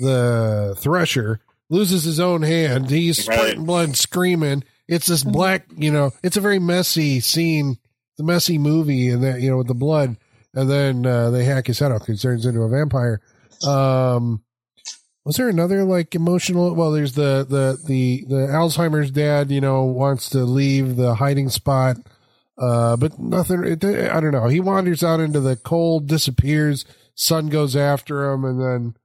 the 0.00 0.74
thresher, 0.78 1.40
loses 1.68 2.04
his 2.04 2.20
own 2.20 2.42
hand. 2.42 2.90
He's 2.90 3.26
Right. 3.26 3.38
spurting 3.38 3.64
blood, 3.64 3.96
screaming. 3.96 4.64
It's 4.88 5.06
this 5.06 5.22
black, 5.22 5.66
you 5.76 5.90
know, 5.90 6.12
it's 6.22 6.36
a 6.36 6.40
very 6.40 6.58
messy 6.58 7.20
scene, 7.20 7.78
the 8.20 8.26
messy 8.26 8.58
movie, 8.58 9.08
and 9.08 9.24
that 9.24 9.40
you 9.40 9.50
know 9.50 9.56
with 9.56 9.66
the 9.66 9.74
blood, 9.74 10.18
and 10.52 10.70
then 10.70 11.06
uh, 11.06 11.30
they 11.30 11.44
hack 11.44 11.66
his 11.66 11.78
head 11.78 11.90
off. 11.90 12.06
He 12.06 12.16
turns 12.16 12.44
into 12.44 12.60
a 12.60 12.68
vampire. 12.68 13.22
Um, 13.66 14.42
was 15.24 15.36
there 15.36 15.48
another 15.48 15.84
like 15.84 16.14
emotional? 16.14 16.74
Well, 16.74 16.92
there's 16.92 17.14
the 17.14 17.46
the 17.48 17.78
the 17.86 18.24
the 18.28 18.46
Alzheimer's 18.48 19.10
dad. 19.10 19.50
You 19.50 19.62
know, 19.62 19.84
wants 19.84 20.28
to 20.30 20.44
leave 20.44 20.96
the 20.96 21.14
hiding 21.14 21.48
spot. 21.48 21.96
Uh, 22.58 22.94
but 22.96 23.18
nothing. 23.18 23.64
It, 23.64 23.82
I 23.84 24.20
don't 24.20 24.32
know. 24.32 24.48
He 24.48 24.60
wanders 24.60 25.02
out 25.02 25.20
into 25.20 25.40
the 25.40 25.56
cold, 25.56 26.06
disappears. 26.06 26.84
Sun 27.14 27.48
goes 27.48 27.74
after 27.74 28.30
him, 28.30 28.44
and 28.44 28.60
then 28.60 28.96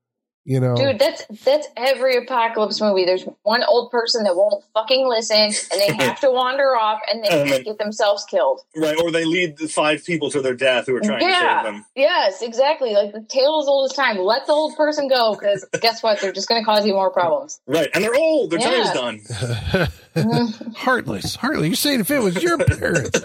you 0.46 0.60
know, 0.60 0.76
Dude, 0.76 1.00
that's 1.00 1.26
that's 1.44 1.68
every 1.76 2.16
apocalypse 2.18 2.80
movie. 2.80 3.04
There's 3.04 3.24
one 3.44 3.64
old 3.64 3.92
person 3.92 4.24
that 4.24 4.36
won't 4.36 4.64
fucking 4.74 5.08
listen, 5.10 5.38
and 5.38 5.54
they 5.82 5.92
have 6.06 6.20
to 6.22 6.30
wander 6.32 6.76
off, 6.76 7.02
and 7.12 7.24
they 7.24 7.28
And 7.30 7.50
then- 7.50 7.64
get 7.64 7.78
themselves 7.80 8.24
killed. 8.26 8.62
Right, 8.76 8.96
or 9.02 9.12
they 9.12 9.26
lead 9.26 9.58
the 9.58 9.68
five 9.68 10.06
people 10.06 10.30
to 10.32 10.42
their 10.42 10.54
death 10.54 10.86
who 10.86 10.96
are 10.96 11.02
trying 11.02 11.20
to 11.22 11.34
save 11.34 11.64
them. 11.64 11.86
Yes, 11.96 12.42
exactly. 12.42 12.94
Like 12.94 13.12
the 13.12 13.22
tale 13.28 13.60
as 13.62 13.68
old 13.68 13.90
as 13.90 13.96
time. 13.98 14.18
Let 14.20 14.46
the 14.46 14.54
old 14.54 14.76
person 14.78 15.08
go, 15.08 15.34
because 15.36 15.66
guess 15.82 16.04
what? 16.04 16.22
They're 16.22 16.32
just 16.32 16.48
going 16.48 16.62
to 16.62 16.66
cause 16.66 16.86
you 16.86 16.94
more 16.94 17.10
problems. 17.12 17.60
Right, 17.66 17.90
and 17.94 18.04
they're 18.04 18.16
old. 18.16 18.52
Their 18.52 18.60
Yeah. 18.60 18.92
time's 18.94 19.28
done. 19.28 19.88
Mm-hmm. 20.16 20.72
heartless, 20.72 21.36
heartless. 21.36 21.68
You're 21.68 21.76
saying 21.76 22.00
if 22.00 22.10
it 22.12 22.20
was 22.20 22.42
your 22.42 22.58
parents, 22.58 23.20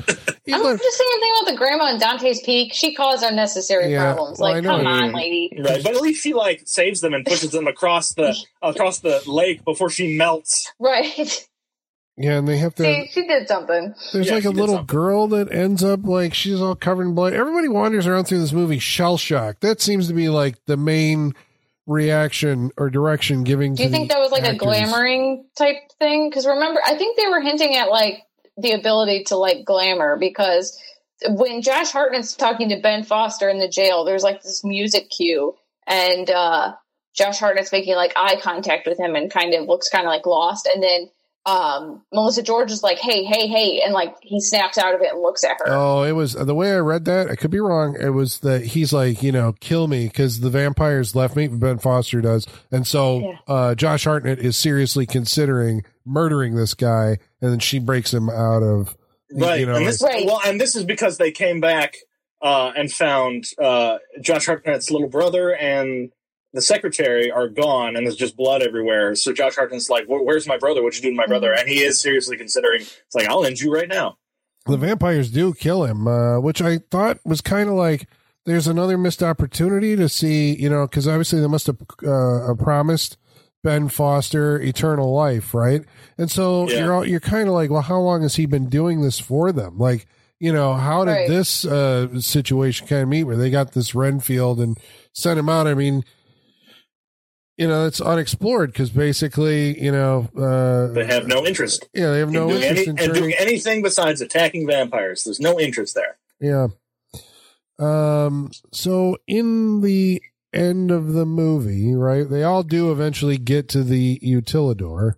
you 0.45 0.55
I'm 0.57 0.63
let- 0.65 0.81
just 0.81 0.99
saying 0.99 1.11
the 1.15 1.21
thing 1.21 1.33
about 1.43 1.53
the 1.53 1.57
grandma 1.57 1.91
in 1.93 1.99
Dante's 2.01 2.41
Peak. 2.43 2.73
She 2.75 2.95
caused 2.95 3.23
unnecessary 3.23 3.93
Yeah, 3.93 4.13
problems. 4.15 4.39
well, 4.41 4.53
Like, 4.55 4.65
come 4.65 4.87
on, 4.87 5.13
lady. 5.13 5.53
Right, 5.57 5.83
but 5.83 5.95
at 5.95 6.01
least 6.01 6.23
she 6.23 6.35
like 6.35 6.63
saves 6.67 7.01
them 7.01 7.15
and 7.15 7.25
pushes 7.25 7.51
them 7.53 7.67
across 7.69 8.15
the 8.15 8.37
across 8.63 8.99
the 8.99 9.23
lake 9.27 9.65
before 9.65 9.89
she 9.91 10.17
melts. 10.17 10.73
Right. 10.81 11.47
yeah, 12.17 12.39
and 12.39 12.49
they 12.49 12.59
have 12.59 12.75
to. 12.75 12.83
See, 12.83 13.09
she 13.13 13.27
did 13.27 13.47
something. 13.49 13.95
There's 14.13 14.27
Yeah, 14.27 14.35
like 14.35 14.45
a 14.45 14.51
little 14.51 14.77
something. 14.77 14.87
girl 14.97 15.29
that 15.29 15.53
ends 15.53 15.85
up 15.85 16.05
like 16.05 16.35
she's 16.35 16.61
all 16.61 16.75
covered 16.75 17.05
in 17.07 17.15
blood. 17.15 17.33
Everybody 17.35 17.69
wanders 17.69 18.07
around 18.07 18.25
through 18.25 18.41
this 18.41 18.53
movie 18.53 18.79
shell 18.81 19.17
shocked. 19.17 19.61
That 19.61 19.81
seems 19.81 20.09
to 20.09 20.15
be 20.15 20.29
like 20.29 20.57
the 20.67 20.77
main 20.77 21.35
reaction 21.91 22.71
or 22.77 22.89
direction 22.89 23.43
giving. 23.43 23.75
Do 23.75 23.83
you 23.83 23.89
think 23.89 24.11
that 24.11 24.21
was 24.21 24.31
like 24.31 24.47
a 24.47 24.57
glamoring 24.57 25.43
type 25.59 25.77
thing? 25.99 26.31
Because 26.31 26.47
remember, 26.47 26.81
I 26.87 26.95
think 26.95 27.17
they 27.17 27.27
were 27.27 27.41
hinting 27.41 27.77
at 27.77 27.91
like 27.91 28.23
the 28.57 28.73
ability 28.73 29.25
to 29.25 29.37
like 29.37 29.65
glamour 29.65 30.17
because 30.19 30.81
when 31.29 31.63
Josh 31.63 31.91
Hartnett's 31.91 32.37
talking 32.37 32.69
to 32.69 32.81
Ben 32.81 33.03
Foster 33.03 33.49
in 33.49 33.59
the 33.59 33.69
jail, 33.69 34.05
there's 34.05 34.23
like 34.23 34.43
this 34.43 34.65
music 34.65 35.11
cue, 35.11 35.55
and 35.87 36.31
uh, 36.31 36.75
Josh 37.15 37.41
Hartnett's 37.41 37.73
making 37.73 37.97
like 37.97 38.13
eye 38.17 38.41
contact 38.41 38.87
with 38.87 38.99
him 38.99 39.17
and 39.17 39.31
kind 39.31 39.53
of 39.55 39.67
looks 39.67 39.89
kind 39.89 40.07
of 40.07 40.11
like 40.11 40.27
lost, 40.27 40.69
and 40.73 40.83
then 40.83 41.11
um, 41.47 42.03
Melissa 42.13 42.43
George 42.43 42.71
is 42.71 42.83
like, 42.83 42.99
"Hey, 42.99 43.25
hey, 43.25 43.47
hey," 43.49 43.81
and 43.85 43.93
like 43.95 44.15
he 44.23 44.41
snaps 44.41 44.77
out 44.79 44.95
of 44.95 45.01
it 45.01 45.13
and 45.13 45.23
looks 45.23 45.43
at 45.43 45.57
her. 45.61 45.67
Oh, 45.69 46.03
it 46.03 46.13
was 46.13 46.35
the 46.35 46.55
way 46.55 46.73
I 46.73 46.79
read 46.79 47.07
that. 47.07 47.31
I 47.31 47.35
could 47.37 47.51
be 47.51 47.61
wrong. 47.61 47.97
It 47.99 48.11
was 48.11 48.41
that 48.41 48.65
he's 48.65 48.93
like, 48.93 49.23
you 49.23 49.33
know, 49.33 49.55
kill 49.61 49.89
me 49.89 50.07
because 50.07 50.41
the 50.41 50.51
vampires 50.51 51.17
left 51.17 51.37
me. 51.37 51.49
Ben 51.49 51.79
Foster 51.79 52.21
does, 52.21 52.47
and 52.71 52.87
so 52.87 53.21
Yeah. 53.21 53.39
uh, 53.49 53.75
Josh 53.75 54.05
Hartnett 54.05 54.39
is 54.39 54.57
seriously 54.57 55.07
considering 55.07 55.83
murdering 56.05 56.55
this 56.57 56.75
guy, 56.75 57.19
and 57.41 57.51
then 57.53 57.59
she 57.59 57.79
breaks 57.79 58.13
him 58.13 58.29
out 58.29 58.63
of. 58.63 58.97
Right, 59.33 59.61
You 59.61 59.67
know, 59.67 59.77
and 59.77 59.87
this 59.87 60.03
Right. 60.03 60.27
well, 60.27 60.41
and 60.45 60.61
this 60.61 60.75
is 60.75 60.83
because 60.85 61.17
they 61.17 61.31
came 61.31 61.61
back 61.61 61.97
uh, 62.43 62.73
and 62.77 62.93
found 62.93 63.45
uh, 63.63 63.99
Josh 64.21 64.47
Hartnett's 64.47 64.91
little 64.91 65.09
brother 65.09 65.55
and 65.55 66.11
the 66.53 66.63
secretary 66.63 67.31
are 67.31 67.49
gone, 67.49 67.97
and 67.97 68.07
there's 68.07 68.17
just 68.17 68.37
blood 68.37 68.63
everywhere. 68.63 69.15
So 69.15 69.33
Josh 69.33 69.57
Hartnett's 69.57 69.89
like, 69.91 70.05
"Where's 70.09 70.47
my 70.47 70.59
brother? 70.59 70.83
What'd 70.83 70.97
you 70.97 71.03
do 71.11 71.11
to 71.11 71.17
my 71.17 71.27
brother?" 71.27 71.53
And 71.53 71.69
he 71.69 71.81
is 71.83 72.01
seriously 72.01 72.37
considering. 72.37 72.81
It's 72.81 73.15
like, 73.15 73.29
"I'll 73.29 73.45
end 73.45 73.61
you 73.61 73.73
right 73.73 73.89
now." 73.89 74.17
the 74.67 74.77
vampires 74.77 75.31
do 75.31 75.55
kill 75.55 75.85
him, 75.85 76.07
uh, 76.07 76.39
which 76.39 76.61
I 76.61 76.79
thought 76.91 77.19
was 77.25 77.41
kind 77.41 77.69
of 77.71 77.75
like 77.77 78.07
there's 78.45 78.67
another 78.67 78.99
missed 78.99 79.23
opportunity 79.23 79.97
to 79.97 80.09
see, 80.09 80.55
you 80.55 80.69
know, 80.69 80.87
because 80.87 81.09
obviously 81.09 81.41
they 81.41 81.47
must 81.49 81.67
have 81.67 81.79
uh, 82.07 82.55
promised 82.55 83.17
Ben 83.65 83.89
Foster 83.89 84.61
eternal 84.61 85.13
life, 85.15 85.55
right? 85.55 85.83
And 86.19 86.31
so 86.31 86.69
Yeah. 86.69 86.79
you're 86.85 86.93
all, 86.95 87.07
you're 87.07 87.21
kind 87.21 87.49
of 87.49 87.55
like, 87.55 87.71
well, 87.71 87.81
how 87.83 87.99
long 88.01 88.21
has 88.23 88.37
he 88.37 88.45
been 88.47 88.69
doing 88.69 89.01
this 89.01 89.19
for 89.19 89.51
them? 89.51 89.79
Like, 89.79 90.07
you 90.39 90.53
know, 90.53 90.75
how 90.75 91.05
did 91.07 91.13
Right. 91.13 91.29
this 91.29 91.65
uh, 91.65 92.21
situation 92.21 92.87
kind 92.87 93.03
of 93.03 93.09
meet 93.09 93.25
where 93.25 93.37
they 93.37 93.51
got 93.51 93.73
this 93.73 93.95
Renfield 93.95 94.61
and 94.61 94.79
sent 95.15 95.39
him 95.39 95.49
out? 95.49 95.67
I 95.67 95.75
mean. 95.75 96.05
You 97.61 97.69
know, 97.69 97.87
it's 97.87 98.01
unexplored 98.01 98.73
because 98.73 98.89
basically, 98.89 99.79
you 99.79 99.93
know, 99.93 100.31
uh, 100.35 100.95
They 100.95 101.05
have 101.05 101.27
no 101.27 101.45
interest 101.45 101.87
yeah, 101.93 102.11
they 102.11 102.21
have 102.21 102.31
no 102.31 102.49
doing, 102.49 102.63
interest 102.63 102.73
any, 102.73 102.83
in 102.85 102.89
and 102.89 102.99
turning 102.99 103.23
doing 103.23 103.35
anything 103.39 103.83
besides 103.83 104.23
attacking 104.23 104.67
vampires. 104.67 105.25
There's 105.25 105.41
no 105.41 105.61
interest 105.61 105.95
there. 105.95 106.17
Yeah. 106.41 106.69
Um. 107.79 108.51
So 108.73 109.19
in 109.27 109.83
the 109.83 110.23
end 110.55 110.91
of 110.91 111.13
the 111.13 111.27
movie, 111.27 111.95
right? 111.95 112.27
They 112.27 112.45
all 112.45 112.63
do 112.63 112.93
eventually 112.93 113.37
get 113.37 113.69
to 113.69 113.85
the 113.85 114.19
utilidor, 114.21 115.17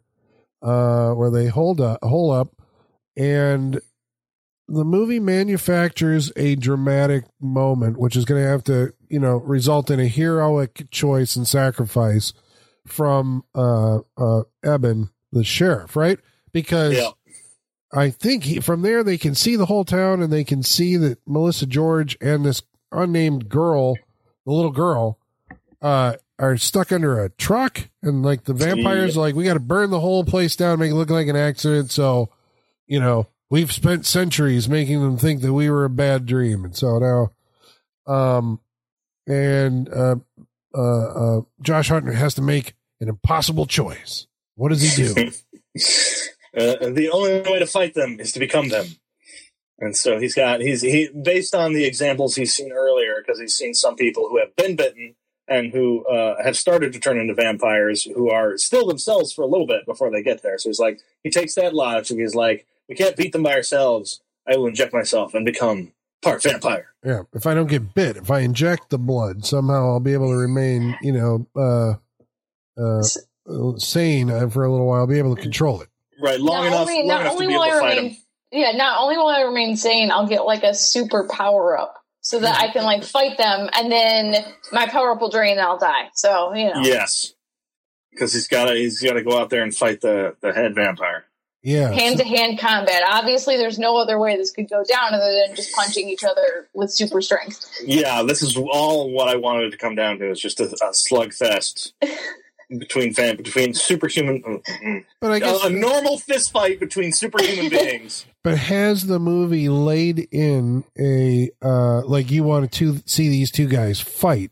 uh, 0.63 1.13
where 1.13 1.31
they 1.31 1.47
hold 1.47 1.81
up, 1.81 2.01
hold 2.03 2.35
up, 2.35 2.57
and 3.17 3.81
the 4.69 4.85
movie 4.85 5.21
manufactures 5.21 6.33
a 6.37 6.55
dramatic 6.55 7.25
moment, 7.41 7.99
which 7.99 8.17
is 8.17 8.25
going 8.25 8.43
to 8.43 8.49
have 8.49 8.65
to, 8.65 8.93
you 9.09 9.19
know, 9.19 9.37
result 9.39 9.91
in 9.91 10.01
a 10.01 10.07
heroic 10.07 10.87
choice 10.91 11.37
and 11.37 11.47
sacrifice 11.47 12.33
from 12.87 13.45
uh, 13.55 13.99
uh, 14.17 14.43
Eben, 14.65 15.11
the 15.33 15.45
sheriff, 15.45 15.97
right? 15.97 16.19
Because 16.53 16.95
Yeah. 16.95 17.11
I 17.93 18.11
think 18.11 18.45
he, 18.45 18.61
from 18.61 18.83
there 18.83 19.05
they 19.05 19.19
can 19.19 19.35
see 19.35 19.57
the 19.57 19.67
whole 19.67 19.85
town 19.85 20.23
and 20.23 20.33
they 20.33 20.45
can 20.45 20.63
see 20.63 20.97
that 20.97 21.19
Melissa 21.27 21.67
George 21.67 22.17
and 22.21 22.45
this 22.45 22.63
unnamed 22.91 23.49
girl, 23.49 23.97
the 24.47 24.53
little 24.53 24.71
girl, 24.71 25.19
uh, 25.83 26.15
are 26.39 26.57
stuck 26.57 26.91
under 26.91 27.23
a 27.23 27.29
truck 27.31 27.89
and 28.03 28.25
like 28.25 28.45
the 28.45 28.55
vampires 28.55 29.17
are 29.17 29.21
like 29.21 29.35
we 29.35 29.45
got 29.45 29.55
to 29.55 29.61
burn 29.61 29.91
the 29.91 30.01
whole 30.01 30.25
place 30.25 30.57
down, 30.57 30.79
make 30.79 30.91
it 30.91 30.95
look 30.95 31.11
like 31.11 31.29
an 31.29 31.37
accident. 31.37 31.91
So, 31.91 32.31
you 32.87 32.99
know, 32.99 33.29
we've 33.53 33.71
spent 33.71 34.07
centuries 34.07 34.67
making 34.67 35.03
them 35.03 35.19
think 35.19 35.43
that 35.43 35.53
we 35.53 35.69
were 35.69 35.85
a 35.85 35.91
bad 35.91 36.25
dream, 36.25 36.65
and 36.65 36.75
so 36.75 36.99
now, 36.99 38.13
um, 38.13 38.59
and 39.27 39.89
uh, 39.91 40.17
uh, 40.75 41.37
uh, 41.39 41.41
Josh 41.61 41.89
Hartnett 41.89 42.17
has 42.17 42.35
to 42.35 42.43
make 42.43 42.75
an 43.01 43.09
impossible 43.09 43.67
choice. 43.67 44.27
What 44.57 44.71
does 44.71 44.83
he 44.83 45.05
do? 45.05 45.31
Uh, 46.55 46.91
the 46.91 47.09
only 47.11 47.41
way 47.51 47.59
to 47.59 47.65
fight 47.65 47.95
them 47.95 48.21
is 48.21 48.33
to 48.33 48.39
become 48.39 48.69
them. 48.69 48.85
And 49.79 49.97
so 49.97 50.19
he's 50.19 50.35
got 50.35 50.61
he's 50.61 50.83
he 50.83 51.09
based 51.09 51.55
on 51.55 51.73
the 51.73 51.87
examples 51.87 52.35
he's 52.35 52.53
seen 52.53 52.73
earlier 52.73 53.15
because 53.25 53.41
he's 53.41 53.55
seen 53.55 53.73
some 53.73 53.97
people 53.97 54.29
who 54.29 54.39
have 54.39 54.55
been 54.55 54.77
bitten 54.77 55.15
and 55.49 55.73
who 55.73 56.05
uh, 56.05 56.43
have 56.45 56.59
started 56.59 56.93
to 56.93 57.01
turn 57.01 57.19
into 57.19 57.33
vampires 57.33 58.03
who 58.03 58.29
are 58.29 58.59
still 58.59 58.87
themselves 58.87 59.33
for 59.33 59.41
a 59.41 59.47
little 59.47 59.67
bit 59.67 59.87
before 59.87 60.11
they 60.11 60.23
get 60.23 60.43
there. 60.43 60.59
So 60.59 60.69
he's 60.69 60.79
like 60.79 61.01
he 61.25 61.31
takes 61.31 61.55
that 61.55 61.75
logic. 61.75 62.19
He's 62.19 62.35
like 62.35 62.67
we 62.93 62.97
can't 62.97 63.17
beat 63.17 63.33
them 63.33 63.43
by 63.43 63.55
ourselves. 63.55 64.21
I 64.47 64.57
will 64.57 64.67
inject 64.67 64.93
myself 64.93 65.33
and 65.33 65.47
become 65.47 65.93
part 66.21 66.43
vampire. 66.43 66.89
Yeah. 67.03 67.23
If 67.33 67.47
I 67.47 67.55
don't 67.55 67.69
get 67.69 67.95
bit, 67.95 68.19
if 68.19 68.31
I 68.31 68.41
inject 68.41 68.91
the 68.91 68.99
blood, 68.99 69.47
somehow 69.47 69.93
I'll 69.93 70.01
be 70.01 70.13
able 70.13 70.29
to 70.29 70.37
remain, 70.37 70.95
you 71.01 71.13
know, 71.13 71.47
uh, 71.57 71.95
uh, 72.79 73.79
sane 73.79 74.31
uh, 74.31 74.49
for 74.51 74.65
a 74.65 74.71
little 74.71 74.87
while. 74.87 75.01
I'll 75.01 75.07
be 75.07 75.19
able 75.19 75.35
to 75.35 75.41
control 75.41 75.81
it. 75.81 75.89
Right, 76.21 76.39
long 76.39 76.65
not 76.65 76.67
enough, 76.67 76.81
only, 76.81 76.99
long 76.99 77.07
not 77.09 77.21
enough 77.23 77.33
to 77.33 77.35
only 77.35 77.47
be 77.47 77.55
will 77.55 77.65
able 77.65 77.75
I 77.75 77.89
remain, 77.89 78.11
him. 78.11 78.17
yeah, 78.53 78.73
not 78.73 79.01
only 79.01 79.17
will 79.17 79.29
I 79.29 79.41
remain 79.41 79.77
sane, 79.77 80.11
I'll 80.11 80.29
get 80.29 80.45
like 80.45 80.65
a 80.65 80.75
super 80.75 81.27
power 81.27 81.79
up 81.79 81.95
so 82.21 82.41
that 82.41 82.61
I 82.61 82.69
can 82.73 82.85
like 82.85 83.05
fight 83.05 83.39
them, 83.39 83.71
and 83.73 83.91
then 83.91 84.45
my 84.71 84.87
power 84.87 85.13
up 85.13 85.21
will 85.21 85.31
drain, 85.31 85.53
and 85.53 85.61
I'll 85.61 85.79
die. 85.79 86.11
So 86.15 86.53
you 86.55 86.67
know, 86.67 86.83
Yes, 86.83 87.33
because 88.11 88.35
he's 88.35 88.49
got 88.49 88.67
to 88.67 88.75
he's 88.75 89.01
got 89.01 89.15
to 89.15 89.23
go 89.23 89.39
out 89.39 89.49
there 89.51 89.63
and 89.63 89.75
fight 89.75 90.03
the 90.03 90.37
the 90.43 90.53
head 90.53 90.75
vampire. 90.75 91.25
Yeah. 91.63 91.93
hand 91.93 92.19
to 92.19 92.25
hand 92.25 92.59
combat. 92.59 93.03
Obviously, 93.07 93.57
there's 93.57 93.79
no 93.79 93.97
other 93.97 94.19
way 94.19 94.37
this 94.37 94.51
could 94.51 94.69
go 94.69 94.83
down 94.85 95.15
other 95.15 95.33
than 95.47 95.55
just 95.55 95.75
punching 95.75 96.09
each 96.09 96.25
other 96.25 96.69
with 96.75 96.91
super 96.91 97.21
strength. 97.21 97.71
Yeah, 97.85 98.23
this 98.23 98.43
is 98.43 98.57
all 98.57 99.11
what 99.11 99.29
I 99.29 99.37
wanted 99.37 99.71
to 99.71 99.79
come 99.79 99.95
down 99.95 100.19
to. 100.19 100.31
Is 100.31 100.41
just 100.41 100.61
a, 100.61 100.65
a 100.65 100.91
slugfest 100.91 101.93
between 102.79 103.13
fan 103.15 103.37
between 103.37 103.75
superhuman, 103.75 104.43
mm, 104.43 105.05
but 105.21 105.33
I 105.33 105.39
guess, 105.39 105.63
a, 105.65 105.67
a 105.69 105.71
normal 105.71 106.19
fist 106.19 106.53
fight 106.53 106.81
between 106.81 107.13
superhuman 107.13 107.69
beings. 107.71 108.27
but 108.43 108.59
has 108.59 109.07
the 109.07 109.19
movie 109.19 109.69
laid 109.69 110.29
in 110.31 110.85
a, 110.99 111.51
uh, 111.63 112.03
like 112.07 112.31
you 112.31 112.45
wanted 112.45 112.73
to 112.73 113.03
see 113.07 113.29
these 113.29 113.51
two 113.51 113.69
guys 113.69 114.01
fight 114.01 114.51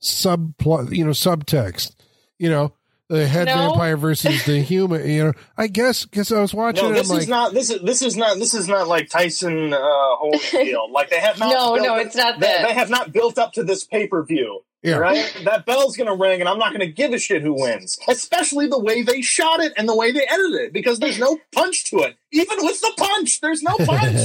subplot, 0.00 0.94
you 0.94 1.04
know, 1.04 1.12
subtext, 1.12 1.94
you 2.38 2.50
know, 2.50 2.72
the 3.08 3.26
head 3.26 3.46
No. 3.46 3.54
vampire 3.70 3.96
versus 3.96 4.44
the 4.46 4.60
human, 4.62 5.08
you 5.08 5.24
know, 5.24 5.32
I 5.58 5.66
guess, 5.66 6.04
cause 6.06 6.32
I 6.32 6.40
was 6.40 6.54
watching 6.54 6.84
No, 6.84 6.90
it, 6.90 6.94
this 6.94 7.10
I'm 7.10 7.18
is 7.18 7.22
like, 7.24 7.28
not 7.28 7.52
this 7.54 7.70
is 7.70 7.82
this 7.82 8.02
is 8.02 8.16
not 8.16 8.38
this 8.38 8.54
is 8.54 8.68
not 8.68 8.88
like 8.88 9.10
Tyson 9.10 9.72
uh, 9.74 9.78
Holyfield. 10.22 10.90
Like 10.92 11.10
they 11.10 11.18
have 11.20 11.38
not. 11.40 11.50
No, 11.50 11.74
built 11.74 11.86
no, 11.86 11.94
up- 11.96 12.06
it's 12.06 12.16
not 12.16 12.40
they, 12.40 12.46
that. 12.46 12.66
They 12.66 12.74
have 12.74 12.90
not 12.90 13.12
built 13.12 13.38
up 13.38 13.52
to 13.54 13.64
this 13.64 13.84
pay 13.84 14.06
per 14.06 14.22
view. 14.24 14.60
yeah. 14.82 14.96
Right, 14.96 15.40
that 15.44 15.66
bell's 15.66 15.96
gonna 15.96 16.16
ring, 16.16 16.40
and 16.40 16.48
I'm 16.48 16.58
not 16.58 16.72
gonna 16.72 16.86
give 16.86 17.12
a 17.12 17.18
shit 17.18 17.42
who 17.42 17.52
wins. 17.54 17.98
Especially 18.08 18.66
the 18.66 18.78
way 18.80 19.02
they 19.02 19.20
shot 19.20 19.60
it 19.60 19.72
and 19.76 19.88
the 19.88 19.94
way 19.96 20.10
they 20.12 20.26
edited 20.26 20.60
it, 20.60 20.72
because 20.72 20.98
there's 20.98 21.18
no 21.18 21.38
punch 21.54 21.84
to 21.90 21.98
it. 21.98 22.16
Even 22.32 22.58
with 22.62 22.80
the 22.80 22.92
punch, 22.96 23.40
there's 23.40 23.62
no 23.62 23.76
punch. 23.76 24.16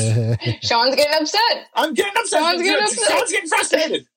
Sean's 0.64 0.96
getting 0.96 1.14
upset. 1.22 1.42
I'm 1.76 1.94
getting 1.94 2.14
upset. 2.18 2.40
Sean's 2.40 2.62
getting 2.62 2.84
upset. 2.84 3.10
Sean's 3.10 3.32
getting 3.32 3.50
frustrated. 3.50 4.08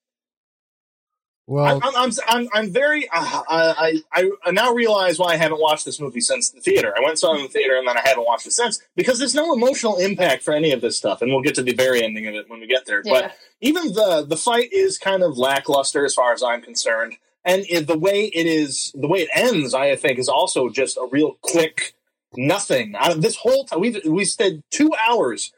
Well, 1.51 1.80
I'm, 1.82 1.96
I'm, 1.96 2.11
I'm, 2.28 2.48
I'm 2.53 2.70
very. 2.70 3.09
Uh, 3.12 3.42
I, 3.48 4.03
I, 4.12 4.30
I 4.44 4.51
now 4.53 4.72
realize 4.72 5.18
why 5.18 5.32
I 5.32 5.36
haven't 5.36 5.61
watched 5.61 5.84
this 5.84 5.98
movie 5.98 6.20
since 6.20 6.51
the 6.51 6.61
theater. 6.61 6.94
I 6.96 7.01
went 7.01 7.11
and 7.11 7.18
saw 7.18 7.34
it 7.34 7.38
in 7.38 7.42
the 7.42 7.48
theater, 7.48 7.76
and 7.76 7.88
then 7.88 7.96
I 7.96 8.03
haven't 8.05 8.24
watched 8.24 8.46
it 8.46 8.53
since 8.53 8.80
because 8.94 9.18
there's 9.18 9.34
no 9.34 9.53
emotional 9.53 9.96
impact 9.96 10.44
for 10.44 10.55
any 10.55 10.70
of 10.70 10.80
this 10.80 10.96
stuff, 10.96 11.22
and 11.22 11.32
we'll 11.32 11.42
get 11.42 11.57
to 11.57 11.62
the 11.64 11.74
very 11.74 12.05
ending 12.05 12.28
of 12.28 12.36
it 12.36 12.48
when 12.48 12.61
we 12.61 12.68
get 12.68 12.86
there. 12.86 13.03
Yeah. 13.05 13.12
But 13.12 13.36
even 13.61 13.92
the 13.92 14.24
the 14.28 14.36
fight 14.36 14.72
is 14.72 14.96
kind 14.96 15.24
of 15.24 15.38
lackluster 15.38 16.05
as 16.05 16.14
far 16.14 16.32
as 16.32 16.40
I'm 16.40 16.62
concerned, 16.62 17.16
and 17.44 17.64
it, 17.68 17.88
the 17.88 17.98
way 17.98 18.26
it 18.26 18.46
is, 18.46 18.92
the 18.94 19.09
way 19.09 19.22
it 19.22 19.30
ends, 19.34 19.74
I 19.74 19.96
think, 19.96 20.20
is 20.20 20.28
also 20.28 20.68
just 20.68 20.96
a 20.98 21.09
real 21.11 21.36
quick 21.42 21.94
nothing. 22.36 22.94
Out 22.96 23.11
of 23.11 23.22
this 23.22 23.34
whole 23.34 23.64
time, 23.64 23.80
we 23.80 24.01
we 24.07 24.24
spent 24.24 24.64
two 24.70 24.92
hours. 25.05 25.53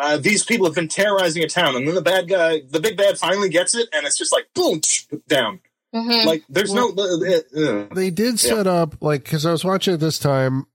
Uh, 0.00 0.18
these 0.18 0.44
people 0.44 0.66
have 0.66 0.74
been 0.74 0.88
terrorizing 0.88 1.42
a 1.42 1.48
town, 1.48 1.74
and 1.76 1.86
then 1.86 1.94
the 1.94 2.02
bad 2.02 2.28
guy, 2.28 2.60
the 2.68 2.80
big 2.80 2.96
bad, 2.96 3.18
finally 3.18 3.48
gets 3.48 3.74
it, 3.74 3.88
and 3.92 4.06
it's 4.06 4.18
just 4.18 4.32
like 4.32 4.46
boom, 4.54 4.80
down. 5.28 5.60
Mhm. 5.94 6.26
Like 6.26 6.44
there's 6.48 6.74
no. 6.74 6.90
Uh, 6.90 7.60
uh, 7.60 7.94
they 7.94 8.10
did 8.10 8.38
set 8.38 8.66
up 8.66 8.96
like 9.00 9.24
because 9.24 9.46
I 9.46 9.52
was 9.52 9.64
watching 9.64 9.94
it 9.94 9.98
this 9.98 10.18
time. 10.18 10.66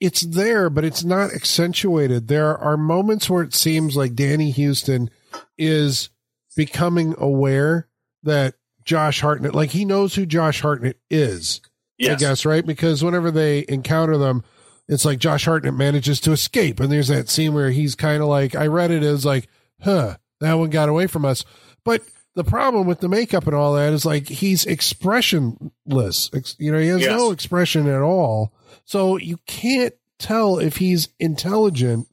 It's 0.00 0.22
there, 0.22 0.70
but 0.70 0.84
it's 0.84 1.04
not 1.04 1.32
accentuated. 1.34 2.28
There 2.28 2.56
are 2.56 2.76
moments 2.76 3.28
where 3.28 3.42
it 3.42 3.54
seems 3.54 3.96
like 3.96 4.14
Danny 4.14 4.52
Huston 4.52 5.10
is 5.58 6.08
becoming 6.56 7.14
aware 7.18 7.88
that 8.22 8.54
Josh 8.84 9.20
Hartnett, 9.20 9.54
like 9.54 9.70
he 9.70 9.84
knows 9.84 10.14
who 10.14 10.24
Josh 10.24 10.60
Hartnett 10.62 10.98
is. 11.10 11.60
Yes. 11.98 12.12
I 12.12 12.18
guess 12.20 12.46
right 12.46 12.64
because 12.64 13.02
whenever 13.04 13.30
they 13.32 13.64
encounter 13.68 14.16
them, 14.16 14.44
it's 14.88 15.04
like 15.04 15.18
Josh 15.18 15.44
Hartnett 15.44 15.74
manages 15.74 16.20
to 16.20 16.32
escape, 16.32 16.80
and 16.80 16.90
there's 16.90 17.08
that 17.08 17.28
scene 17.28 17.54
where 17.54 17.70
he's 17.70 17.94
kind 17.94 18.22
of 18.22 18.28
like 18.28 18.54
I 18.54 18.66
read 18.66 18.90
it 18.90 19.02
as 19.02 19.24
like, 19.24 19.48
huh, 19.82 20.16
that 20.40 20.54
one 20.54 20.70
got 20.70 20.88
away 20.88 21.06
from 21.06 21.24
us, 21.24 21.44
but. 21.84 22.02
The 22.34 22.44
problem 22.44 22.86
with 22.86 23.00
the 23.00 23.08
makeup 23.08 23.48
and 23.48 23.56
all 23.56 23.74
that 23.74 23.92
is 23.92 24.04
like 24.04 24.28
he's 24.28 24.64
expressionless. 24.64 26.30
Ex- 26.32 26.54
You 26.58 26.70
know, 26.72 26.78
he 26.78 26.86
has 26.88 27.00
Yes. 27.00 27.10
no 27.10 27.30
expression 27.32 27.88
at 27.88 28.00
all. 28.00 28.52
So 28.84 29.16
you 29.16 29.38
can't 29.46 29.94
tell 30.18 30.58
if 30.58 30.76
he's 30.76 31.08
intelligent. 31.18 32.06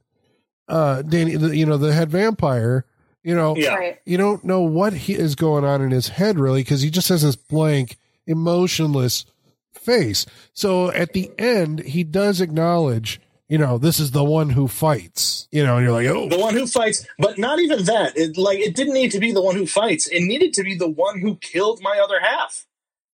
Uh, 0.67 1.03
Danny, 1.03 1.35
the, 1.35 1.55
you 1.55 1.65
know, 1.65 1.77
the 1.77 1.93
head 1.93 2.09
vampire, 2.09 2.85
you 3.23 3.35
know, 3.35 3.55
Yeah. 3.55 3.93
You 4.05 4.17
don't 4.17 4.43
know 4.43 4.61
what 4.61 4.93
he 4.93 5.13
is 5.13 5.35
going 5.35 5.63
on 5.63 5.81
in 5.83 5.91
his 5.91 6.07
head 6.07 6.39
really 6.39 6.61
because 6.63 6.81
he 6.81 6.89
just 6.89 7.09
has 7.09 7.21
this 7.21 7.35
blank, 7.35 7.97
emotionless 8.25 9.25
face. 9.85 10.25
So 10.53 10.91
at 10.91 11.13
the 11.13 11.31
end, 11.37 11.79
he 11.81 12.03
does 12.03 12.41
acknowledge, 12.41 13.21
you 13.47 13.57
know, 13.57 13.77
this 13.77 13.99
is 13.99 14.11
the 14.11 14.23
one 14.23 14.49
who 14.49 14.67
fights. 14.67 15.47
You 15.51 15.63
know, 15.63 15.77
and 15.77 15.85
you're 15.85 15.93
like, 15.93 16.07
oh, 16.07 16.27
The 16.27 16.39
one 16.39 16.53
who 16.55 16.65
fights, 16.67 17.05
but 17.19 17.37
not 17.37 17.59
even 17.59 17.85
that. 17.85 18.17
It 18.17 18.37
like 18.37 18.59
it 18.59 18.75
didn't 18.75 18.93
need 18.95 19.11
to 19.11 19.19
be 19.19 19.31
the 19.31 19.41
one 19.41 19.55
who 19.55 19.67
fights. 19.67 20.07
It 20.07 20.21
needed 20.21 20.53
to 20.55 20.63
be 20.63 20.75
the 20.75 20.89
one 20.89 21.19
who 21.19 21.35
killed 21.37 21.79
my 21.81 21.99
other 22.03 22.19
half. 22.19 22.65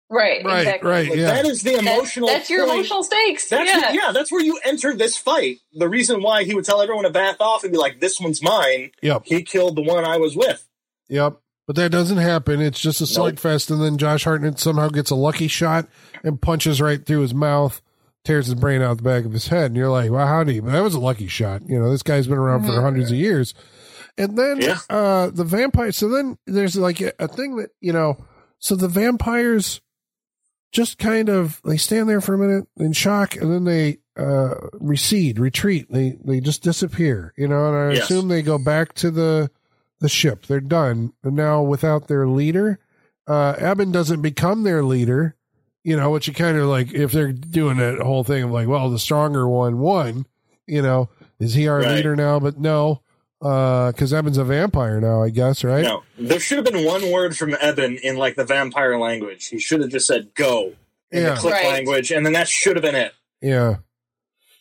Right. 0.09 0.43
right, 0.43 0.59
exactly. 0.59 0.89
right, 0.89 1.09
Like, 1.09 1.17
yeah, 1.19 1.25
That 1.35 1.45
is 1.45 1.61
the 1.61 1.75
emotional. 1.77 2.27
that's 2.27 2.49
your 2.49 2.65
point. 2.65 2.79
emotional 2.79 3.01
stakes. 3.03 3.47
That's 3.47 3.69
yeah. 3.71 3.79
where- 3.79 3.93
yeah, 3.93 4.11
that's 4.11 4.29
where 4.29 4.41
you 4.43 4.59
enter 4.65 4.93
this 4.93 5.15
fight. 5.15 5.59
The 5.73 5.87
reason 5.87 6.21
why 6.21 6.43
he 6.43 6.53
would 6.53 6.65
tell 6.65 6.81
everyone 6.81 7.05
to 7.05 7.11
back 7.11 7.37
off 7.39 7.63
and 7.63 7.71
be 7.71 7.77
like, 7.77 8.01
"This 8.01 8.19
one's 8.19 8.41
mine." 8.43 8.91
yep, 9.01 9.21
He 9.25 9.41
killed 9.43 9.77
the 9.77 9.81
one 9.83 10.03
I 10.03 10.17
was 10.17 10.35
with. 10.35 10.67
yep. 11.07 11.37
But 11.67 11.75
that 11.77 11.91
doesn't 11.91 12.17
happen. 12.17 12.59
It's 12.59 12.81
just 12.81 12.99
a 12.99 13.03
Nope. 13.05 13.35
slugfest, 13.35 13.71
and 13.71 13.81
then 13.81 13.97
Josh 13.97 14.25
Hartnett 14.25 14.59
somehow 14.59 14.89
gets 14.89 15.11
a 15.11 15.15
lucky 15.15 15.47
shot 15.47 15.87
and 16.23 16.41
punches 16.41 16.79
right 16.81 17.05
through 17.05 17.21
his 17.21 17.33
mouth, 17.33 17.81
tears 18.23 18.45
his 18.47 18.55
brain 18.55 18.81
out 18.81 18.97
the 18.97 19.03
back 19.03 19.25
of 19.25 19.33
his 19.33 19.47
head, 19.47 19.67
and 19.71 19.75
you're 19.77 19.89
like, 19.89 20.11
"Well, 20.11 20.27
how 20.27 20.43
do 20.43 20.51
you?" 20.51 20.61
But 20.61 20.71
that 20.73 20.83
was 20.83 20.93
a 20.95 20.99
lucky 20.99 21.27
shot. 21.27 21.61
You 21.67 21.79
know, 21.79 21.89
this 21.91 22.03
guy's 22.03 22.27
been 22.27 22.37
around 22.37 22.61
for 22.65 22.71
Mhm. 22.71 22.81
hundreds 22.81 23.11
of 23.11 23.17
years. 23.17 23.53
And 24.17 24.37
then 24.37 24.59
Yeah. 24.61 24.79
uh 24.89 25.29
the 25.31 25.43
vampire. 25.45 25.91
So 25.91 26.09
then 26.09 26.37
there's 26.45 26.75
like 26.75 27.01
a, 27.01 27.13
a 27.19 27.27
thing 27.27 27.55
that 27.57 27.69
you 27.79 27.93
know. 27.93 28.17
So 28.59 28.75
the 28.75 28.87
vampires 28.87 29.81
just 30.71 30.97
kind 30.97 31.29
of 31.29 31.61
they 31.65 31.77
stand 31.77 32.07
there 32.07 32.21
for 32.21 32.33
a 32.33 32.37
minute 32.37 32.67
in 32.77 32.93
shock, 32.93 33.35
and 33.35 33.51
then 33.51 33.63
they 33.63 33.97
uh 34.17 34.55
recede, 34.73 35.39
retreat. 35.39 35.87
They 35.91 36.17
they 36.23 36.39
just 36.41 36.61
disappear. 36.61 37.33
You 37.37 37.47
know, 37.47 37.67
and 37.67 37.75
I 37.75 37.93
Yes. 37.95 38.03
assume 38.03 38.27
they 38.27 38.41
go 38.41 38.57
back 38.57 38.93
to 38.95 39.09
the 39.11 39.49
the 39.99 40.09
ship. 40.09 40.45
They're 40.45 40.59
done. 40.59 41.13
And 41.23 41.35
now 41.35 41.61
without 41.63 42.07
their 42.07 42.27
leader, 42.27 42.79
uh 43.27 43.55
Eben 43.57 43.91
doesn't 43.91 44.21
become 44.21 44.63
their 44.63 44.83
leader. 44.83 45.35
You 45.83 45.97
know, 45.97 46.11
which 46.11 46.27
you 46.27 46.33
kind 46.33 46.57
of 46.57 46.67
like 46.67 46.93
if 46.93 47.11
they're 47.11 47.31
doing 47.31 47.77
that 47.77 47.99
whole 47.99 48.23
thing 48.23 48.43
of 48.43 48.51
like, 48.51 48.67
well, 48.67 48.89
the 48.89 48.99
stronger 48.99 49.47
one 49.47 49.79
won. 49.79 50.25
You 50.67 50.81
know, 50.81 51.09
is 51.39 51.53
he 51.55 51.67
our 51.67 51.79
Right. 51.79 51.95
leader 51.95 52.15
now? 52.15 52.39
But 52.39 52.59
no, 52.59 53.01
because 53.39 54.13
Eben's 54.13 54.37
a 54.37 54.43
vampire 54.43 55.01
now, 55.01 55.23
I 55.23 55.29
guess, 55.31 55.63
right? 55.63 55.83
No, 55.83 56.03
there 56.19 56.39
should 56.39 56.57
have 56.63 56.65
been 56.71 56.85
one 56.85 57.11
word 57.11 57.35
from 57.35 57.55
Eben 57.59 57.97
in 57.97 58.15
like 58.17 58.35
the 58.35 58.45
vampire 58.45 58.97
language. 58.99 59.47
He 59.47 59.59
should 59.59 59.81
have 59.81 59.89
just 59.89 60.05
said 60.05 60.33
"go" 60.35 60.73
in 61.11 61.23
Yeah. 61.23 61.33
the 61.33 61.39
click 61.39 61.53
Right. 61.55 61.65
language, 61.73 62.11
and 62.11 62.23
then 62.25 62.33
that 62.33 62.47
should 62.47 62.75
have 62.75 62.83
been 62.83 62.95
it. 62.95 63.13
Yeah. 63.41 63.77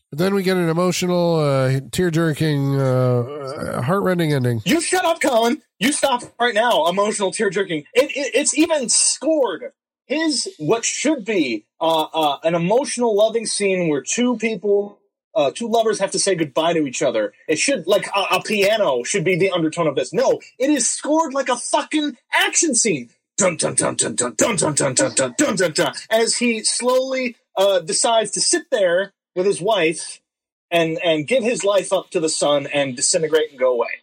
But 0.09 0.19
then 0.19 0.35
we 0.35 0.43
get 0.43 0.57
an 0.57 0.69
emotional, 0.69 1.37
uh, 1.37 1.81
tear 1.93 2.11
jerking, 2.11 2.81
uh, 2.81 3.83
heart 3.83 4.03
rending 4.03 4.33
ending. 4.33 4.61
You 4.65 4.81
shut 4.81 5.05
up, 5.05 5.21
Colin. 5.21 5.63
You 5.79 5.93
stop 5.93 6.23
right 6.41 6.55
now. 6.55 6.87
Emotional, 6.89 7.31
tear 7.31 7.49
jerking. 7.51 7.85
It, 7.95 8.11
it, 8.17 8.35
it's 8.35 8.57
even 8.59 8.89
scored. 8.89 9.71
His 10.11 10.53
what 10.59 10.85
should 10.85 11.25
be 11.25 11.67
uh, 11.81 12.07
uh, 12.13 12.39
an 12.43 12.57
emotional, 12.57 13.17
loving 13.17 13.47
scene 13.47 13.89
where 13.89 14.03
two 14.03 14.37
people, 14.39 14.99
uh, 15.37 15.53
two 15.55 15.69
lovers, 15.69 16.01
have 16.01 16.11
to 16.11 16.19
say 16.19 16.35
goodbye 16.35 16.73
to 16.73 16.85
each 16.85 17.01
other. 17.01 17.33
It 17.47 17.61
should 17.61 17.87
like 17.87 18.09
a, 18.09 18.35
a 18.35 18.43
piano 18.43 19.05
should 19.05 19.23
be 19.23 19.39
the 19.39 19.53
undertone 19.53 19.87
of 19.87 19.95
this. 19.95 20.13
No, 20.13 20.41
it 20.59 20.69
is 20.69 20.91
scored 20.91 21.33
like 21.33 21.49
a 21.49 21.55
fucking 21.55 22.17
action 22.33 22.75
scene. 22.75 23.11
Dun 23.39 23.55
dun 23.55 23.77
dun 23.77 23.95
dun 23.95 24.17
dun 24.17 24.35
dun 24.35 24.57
dun 24.57 24.75
dun 24.75 24.95
dun 24.95 25.15
dun 25.15 25.35
dun 25.39 25.55
dun 25.55 25.73
dun. 25.73 25.93
As 26.11 26.39
he 26.39 26.65
slowly 26.65 27.37
uh, 27.57 27.79
decides 27.79 28.33
to 28.33 28.41
sit 28.41 28.65
there 28.73 29.13
with 29.37 29.47
his 29.47 29.63
wife 29.63 30.21
and 30.73 30.99
and 31.05 31.29
give 31.29 31.45
his 31.45 31.63
life 31.63 31.93
up 31.93 32.11
to 32.11 32.19
the 32.19 32.29
sun 32.29 32.67
and 32.67 32.97
disintegrate 32.97 33.51
and 33.51 33.61
go 33.61 33.73
away. 33.73 34.03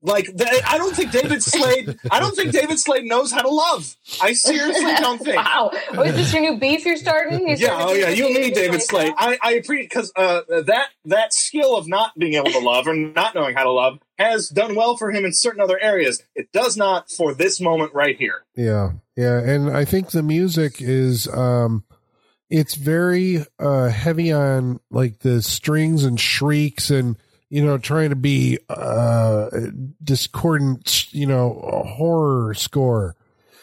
Like 0.00 0.26
th- 0.26 0.62
I 0.66 0.78
don't 0.78 0.94
think 0.94 1.10
David 1.10 1.42
Slade. 1.42 1.98
I 2.10 2.20
don't 2.20 2.36
think 2.36 2.52
David 2.52 2.78
Slade 2.78 3.04
knows 3.04 3.32
how 3.32 3.42
to 3.42 3.48
love. 3.48 3.96
I 4.22 4.32
seriously 4.32 4.94
don't 5.00 5.18
think. 5.18 5.36
wow. 5.36 5.70
Oh, 5.92 6.02
is 6.02 6.14
this 6.14 6.32
your 6.32 6.42
new 6.42 6.56
beef 6.58 6.84
you're 6.86 6.96
starting? 6.96 7.48
You're 7.48 7.56
Yeah, 7.56 7.76
starting 7.78 7.88
oh 7.88 7.92
yeah, 7.94 8.08
you 8.10 8.26
and 8.26 8.34
me, 8.34 8.50
David 8.52 8.80
Slade. 8.80 9.12
I, 9.18 9.38
I 9.42 9.54
appreciate 9.54 9.88
because 9.90 10.12
uh, 10.14 10.42
that 10.66 10.86
that 11.06 11.34
skill 11.34 11.76
of 11.76 11.88
not 11.88 12.16
being 12.16 12.34
able 12.34 12.52
to 12.52 12.60
love 12.60 12.86
or 12.86 12.94
not 12.94 13.34
knowing 13.34 13.56
how 13.56 13.64
to 13.64 13.72
love 13.72 13.98
has 14.18 14.48
done 14.48 14.76
well 14.76 14.96
for 14.96 15.10
him 15.10 15.24
in 15.24 15.32
certain 15.32 15.60
other 15.60 15.78
areas. 15.80 16.22
It 16.36 16.52
does 16.52 16.76
not 16.76 17.10
for 17.10 17.34
this 17.34 17.60
moment 17.60 17.92
right 17.92 18.16
here. 18.16 18.44
Yeah. 18.54 18.92
Yeah. 19.16 19.38
And 19.40 19.68
I 19.76 19.84
think 19.84 20.10
the 20.10 20.22
music 20.22 20.76
is, 20.80 21.26
um, 21.28 21.84
it's 22.50 22.74
very, 22.76 23.44
uh, 23.58 23.88
heavy 23.88 24.32
on 24.32 24.78
like 24.90 25.20
the 25.20 25.42
strings 25.42 26.04
and 26.04 26.18
shrieks 26.20 26.90
and, 26.90 27.16
you 27.50 27.64
know, 27.64 27.78
trying 27.78 28.10
to 28.10 28.16
be 28.16 28.58
uh 28.68 29.48
discordant, 30.02 31.12
you 31.12 31.26
know, 31.26 31.84
horror 31.96 32.54
score. 32.54 33.14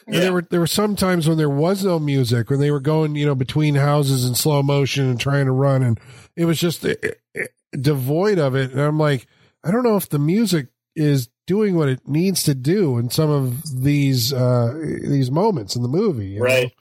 Yeah. 0.07 0.19
there 0.19 0.33
were 0.33 0.41
there 0.43 0.59
were 0.59 0.67
some 0.67 0.95
times 0.95 1.27
when 1.27 1.37
there 1.37 1.49
was 1.49 1.83
no 1.83 1.97
music, 1.99 2.49
when 2.49 2.59
they 2.59 2.69
were 2.71 2.79
going, 2.79 3.15
you 3.15 3.25
know, 3.25 3.35
between 3.35 3.75
houses 3.75 4.25
in 4.25 4.35
slow 4.35 4.61
motion 4.61 5.09
and 5.09 5.19
trying 5.19 5.45
to 5.45 5.51
run, 5.51 5.81
and 5.81 5.99
it 6.35 6.45
was 6.45 6.59
just 6.59 6.85
eh, 6.85 6.95
eh, 7.35 7.45
devoid 7.79 8.37
of 8.37 8.55
it. 8.55 8.71
And 8.71 8.79
I'm 8.81 8.99
like, 8.99 9.25
I 9.63 9.71
don't 9.71 9.83
know 9.83 9.97
if 9.97 10.09
the 10.09 10.19
music 10.19 10.67
is 10.95 11.29
doing 11.47 11.75
what 11.75 11.89
it 11.89 12.07
needs 12.07 12.43
to 12.43 12.53
do 12.55 12.97
in 12.99 13.09
some 13.09 13.29
of 13.29 13.81
these 13.83 14.31
uh 14.31 14.73
these 15.03 15.31
moments 15.31 15.75
in 15.75 15.81
the 15.81 15.87
movie. 15.87 16.27
you 16.27 16.39
know? 16.39 16.45
Right. 16.45 16.71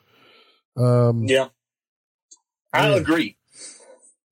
Um, 0.77 1.25
Yeah. 1.25 1.49
I'll 2.73 2.93
Yeah. 2.93 2.97
agree. 2.99 3.37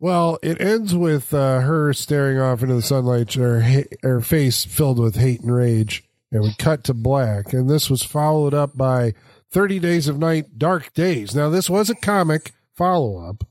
Well, 0.02 0.40
it 0.42 0.60
ends 0.60 0.96
with 0.96 1.32
uh, 1.32 1.60
her 1.60 1.92
staring 1.92 2.40
off 2.40 2.60
into 2.60 2.74
the 2.74 2.82
sunlight, 2.82 3.34
her 3.34 3.84
her 4.02 4.20
face 4.20 4.64
filled 4.64 4.98
with 4.98 5.14
hate 5.14 5.42
and 5.42 5.54
rage, 5.54 6.02
and 6.32 6.42
we 6.42 6.52
cut 6.58 6.82
to 6.84 6.94
black. 6.94 7.52
And 7.52 7.70
this 7.70 7.88
was 7.88 8.02
followed 8.02 8.52
up 8.52 8.76
by 8.76 9.14
Thirty 9.52 9.78
Days 9.78 10.08
of 10.08 10.18
Night, 10.18 10.58
Dark 10.58 10.92
Days. 10.92 11.36
Now, 11.36 11.50
this 11.50 11.70
was 11.70 11.88
a 11.88 11.94
comic 11.94 12.50
follow 12.74 13.18
up, 13.24 13.44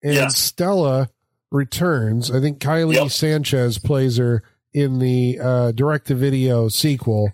and 0.00 0.14
Yeah. 0.14 0.28
Stella 0.28 1.08
returns. 1.50 2.30
I 2.30 2.38
think 2.40 2.60
Kiele 2.60 2.94
Yep. 2.94 3.10
Sanchez 3.10 3.78
plays 3.78 4.18
her 4.18 4.44
in 4.72 5.00
the 5.00 5.40
uh, 5.42 5.72
direct 5.72 6.06
to 6.06 6.14
video 6.14 6.68
sequel. 6.68 7.32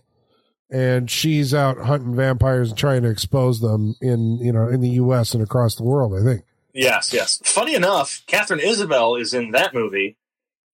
And 0.71 1.11
she's 1.11 1.53
out 1.53 1.79
hunting 1.81 2.17
vampires 2.17 2.71
and 2.71 2.79
trying 2.79 3.03
to 3.03 3.11
expose 3.11 3.61
them 3.61 3.95
in, 4.01 4.39
you 4.39 4.53
know, 4.53 4.67
in 4.69 4.81
the 4.81 4.89
U.S. 4.91 5.35
and 5.35 5.43
across 5.43 5.75
the 5.75 5.85
world. 5.85 6.15
I 6.19 6.25
think. 6.25 6.45
Yes, 6.75 7.13
yes. 7.13 7.41
Funny 7.45 7.75
enough, 7.75 8.23
Katharine 8.27 8.61
Isabelle 8.61 9.15
is 9.17 9.33
in 9.33 9.53
that 9.53 9.73
movie, 9.73 10.17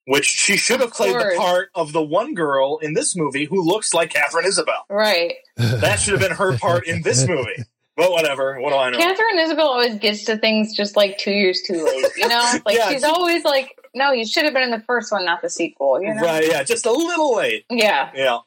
which 0.07 0.25
she 0.25 0.57
should 0.57 0.81
have 0.81 0.93
played 0.93 1.15
the 1.15 1.35
part 1.37 1.69
of 1.75 1.93
the 1.93 2.03
one 2.03 2.35
girl 2.35 2.79
in 2.79 2.95
this 2.95 3.15
movie 3.15 3.45
who 3.45 3.63
looks 3.63 3.93
like 3.95 4.11
Katharine 4.13 4.47
Isabelle. 4.47 4.85
Right. 4.89 5.35
That 5.57 5.97
should 6.01 6.13
have 6.19 6.21
been 6.27 6.37
her 6.37 6.57
part 6.59 6.87
in 6.87 7.03
this 7.03 7.29
movie. 7.29 7.63
But 7.97 8.13
whatever. 8.13 8.59
What 8.61 8.71
do 8.71 8.77
I 8.77 8.89
know? 8.91 8.97
Katharine 8.99 9.39
Isabelle 9.41 9.67
always 9.69 9.97
gets 9.97 10.25
to 10.25 10.39
things 10.39 10.75
just 10.75 10.97
like 10.97 11.19
two 11.19 11.33
years 11.33 11.61
too 11.67 11.85
late. 11.85 12.07
You 12.17 12.29
know, 12.29 12.53
like 12.65 12.77
Yeah. 12.79 12.89
she's 12.91 13.05
always 13.05 13.45
like, 13.45 13.77
"No, 13.95 14.13
you 14.13 14.25
should 14.25 14.45
have 14.45 14.55
been 14.55 14.63
in 14.63 14.71
the 14.71 14.81
first 14.87 15.13
one, 15.13 15.27
not 15.27 15.43
the 15.43 15.51
sequel." 15.51 16.01
You 16.03 16.15
know? 16.15 16.23
Right, 16.23 16.47
yeah, 16.51 16.63
just 16.63 16.87
a 16.87 16.93
little 16.93 17.37
late. 17.37 17.67
Yeah, 17.69 18.11
Yeah. 18.15 18.39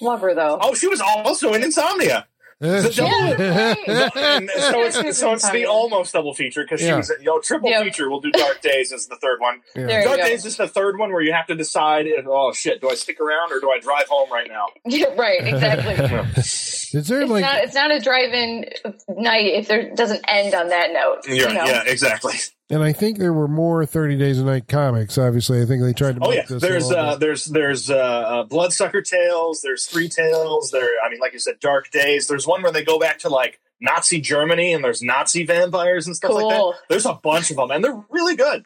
love 0.00 0.22
her 0.22 0.34
though. 0.34 0.58
Oh, 0.60 0.74
she 0.74 0.88
was 0.88 1.00
also 1.00 1.52
in 1.52 1.62
Insomnia. 1.62 2.26
The 2.60 2.92
double- 2.94 4.20
and 4.22 4.50
so 4.58 4.82
it's 4.82 5.18
so 5.18 5.32
it's 5.32 5.50
the 5.50 5.66
almost 5.66 6.12
double 6.12 6.34
feature 6.34 6.62
because 6.62 6.80
she 6.80 6.86
Yeah. 6.86 6.96
was 6.96 7.10
you 7.18 7.24
know 7.24 7.40
triple 7.40 7.70
Yep. 7.70 7.84
feature. 7.84 8.08
We'll 8.08 8.20
do 8.20 8.30
Dark 8.30 8.60
Days 8.62 8.92
as 8.92 9.06
the 9.06 9.16
third 9.16 9.40
one. 9.40 9.60
Yeah. 9.74 9.86
There 9.86 10.00
you 10.00 10.06
Dark 10.06 10.18
go. 10.20 10.24
Days 10.26 10.44
is 10.44 10.56
the 10.56 10.68
third 10.68 10.98
one 10.98 11.12
where 11.12 11.22
you 11.22 11.32
have 11.32 11.46
to 11.48 11.54
decide. 11.54 12.06
If, 12.06 12.26
oh 12.28 12.52
shit, 12.52 12.80
do 12.80 12.88
I 12.90 12.94
stick 12.94 13.20
around 13.20 13.52
or 13.52 13.60
do 13.60 13.70
I 13.70 13.80
drive 13.80 14.06
home 14.08 14.30
right 14.32 14.48
now? 14.48 14.66
Yeah, 14.86 15.06
right, 15.16 15.40
exactly. 15.46 15.94
Is 16.36 17.08
there 17.08 17.22
It's 17.22 17.30
like 17.30 17.42
not. 17.42 17.58
It's 17.64 17.74
not 17.74 17.90
a 17.90 17.98
drive-in 18.00 18.66
night 19.08 19.46
if 19.54 19.66
there 19.66 19.92
doesn't 19.94 20.24
end 20.28 20.54
on 20.54 20.68
that 20.68 20.92
note. 20.92 21.22
Yeah, 21.26 21.48
you 21.48 21.54
know? 21.54 21.64
yeah, 21.64 21.82
exactly. 21.86 22.34
And 22.70 22.82
I 22.82 22.94
think 22.94 23.18
there 23.18 23.32
were 23.32 23.48
more 23.48 23.84
Thirty 23.84 24.16
Days 24.16 24.38
a 24.38 24.44
Night 24.44 24.68
comics. 24.68 25.18
Obviously, 25.18 25.60
I 25.60 25.66
think 25.66 25.82
they 25.82 25.92
tried 25.92 26.16
to. 26.16 26.24
Oh 26.24 26.30
make 26.30 26.38
yeah, 26.38 26.44
this 26.48 26.62
there's 26.62 26.90
a 26.90 26.98
uh, 26.98 27.10
bit- 27.12 27.20
there's 27.20 27.44
there's 27.44 27.90
uh, 27.90 27.96
uh, 27.96 28.42
Bloodsucker 28.44 29.02
Tales. 29.02 29.60
There's 29.60 29.84
Three 29.84 30.08
Tales. 30.08 30.70
There, 30.70 30.88
I 31.04 31.10
mean, 31.10 31.20
like 31.20 31.34
you 31.34 31.38
said, 31.38 31.60
Dark 31.60 31.90
Days. 31.90 32.26
There's 32.26 32.46
one 32.46 32.62
where 32.62 32.72
they 32.72 32.82
go 32.82 32.98
back 32.98 33.18
to 33.20 33.28
like 33.28 33.60
Nazi 33.80 34.20
Germany 34.20 34.72
and 34.72 34.82
there's 34.82 35.02
Nazi 35.02 35.44
vampires 35.44 36.06
and 36.06 36.16
stuff 36.16 36.32
like 36.32 36.48
that. 36.48 36.74
There's 36.88 37.06
a 37.06 37.14
bunch 37.14 37.50
of 37.50 37.58
them, 37.58 37.70
and 37.70 37.84
they're 37.84 38.02
really 38.08 38.34
good. 38.36 38.64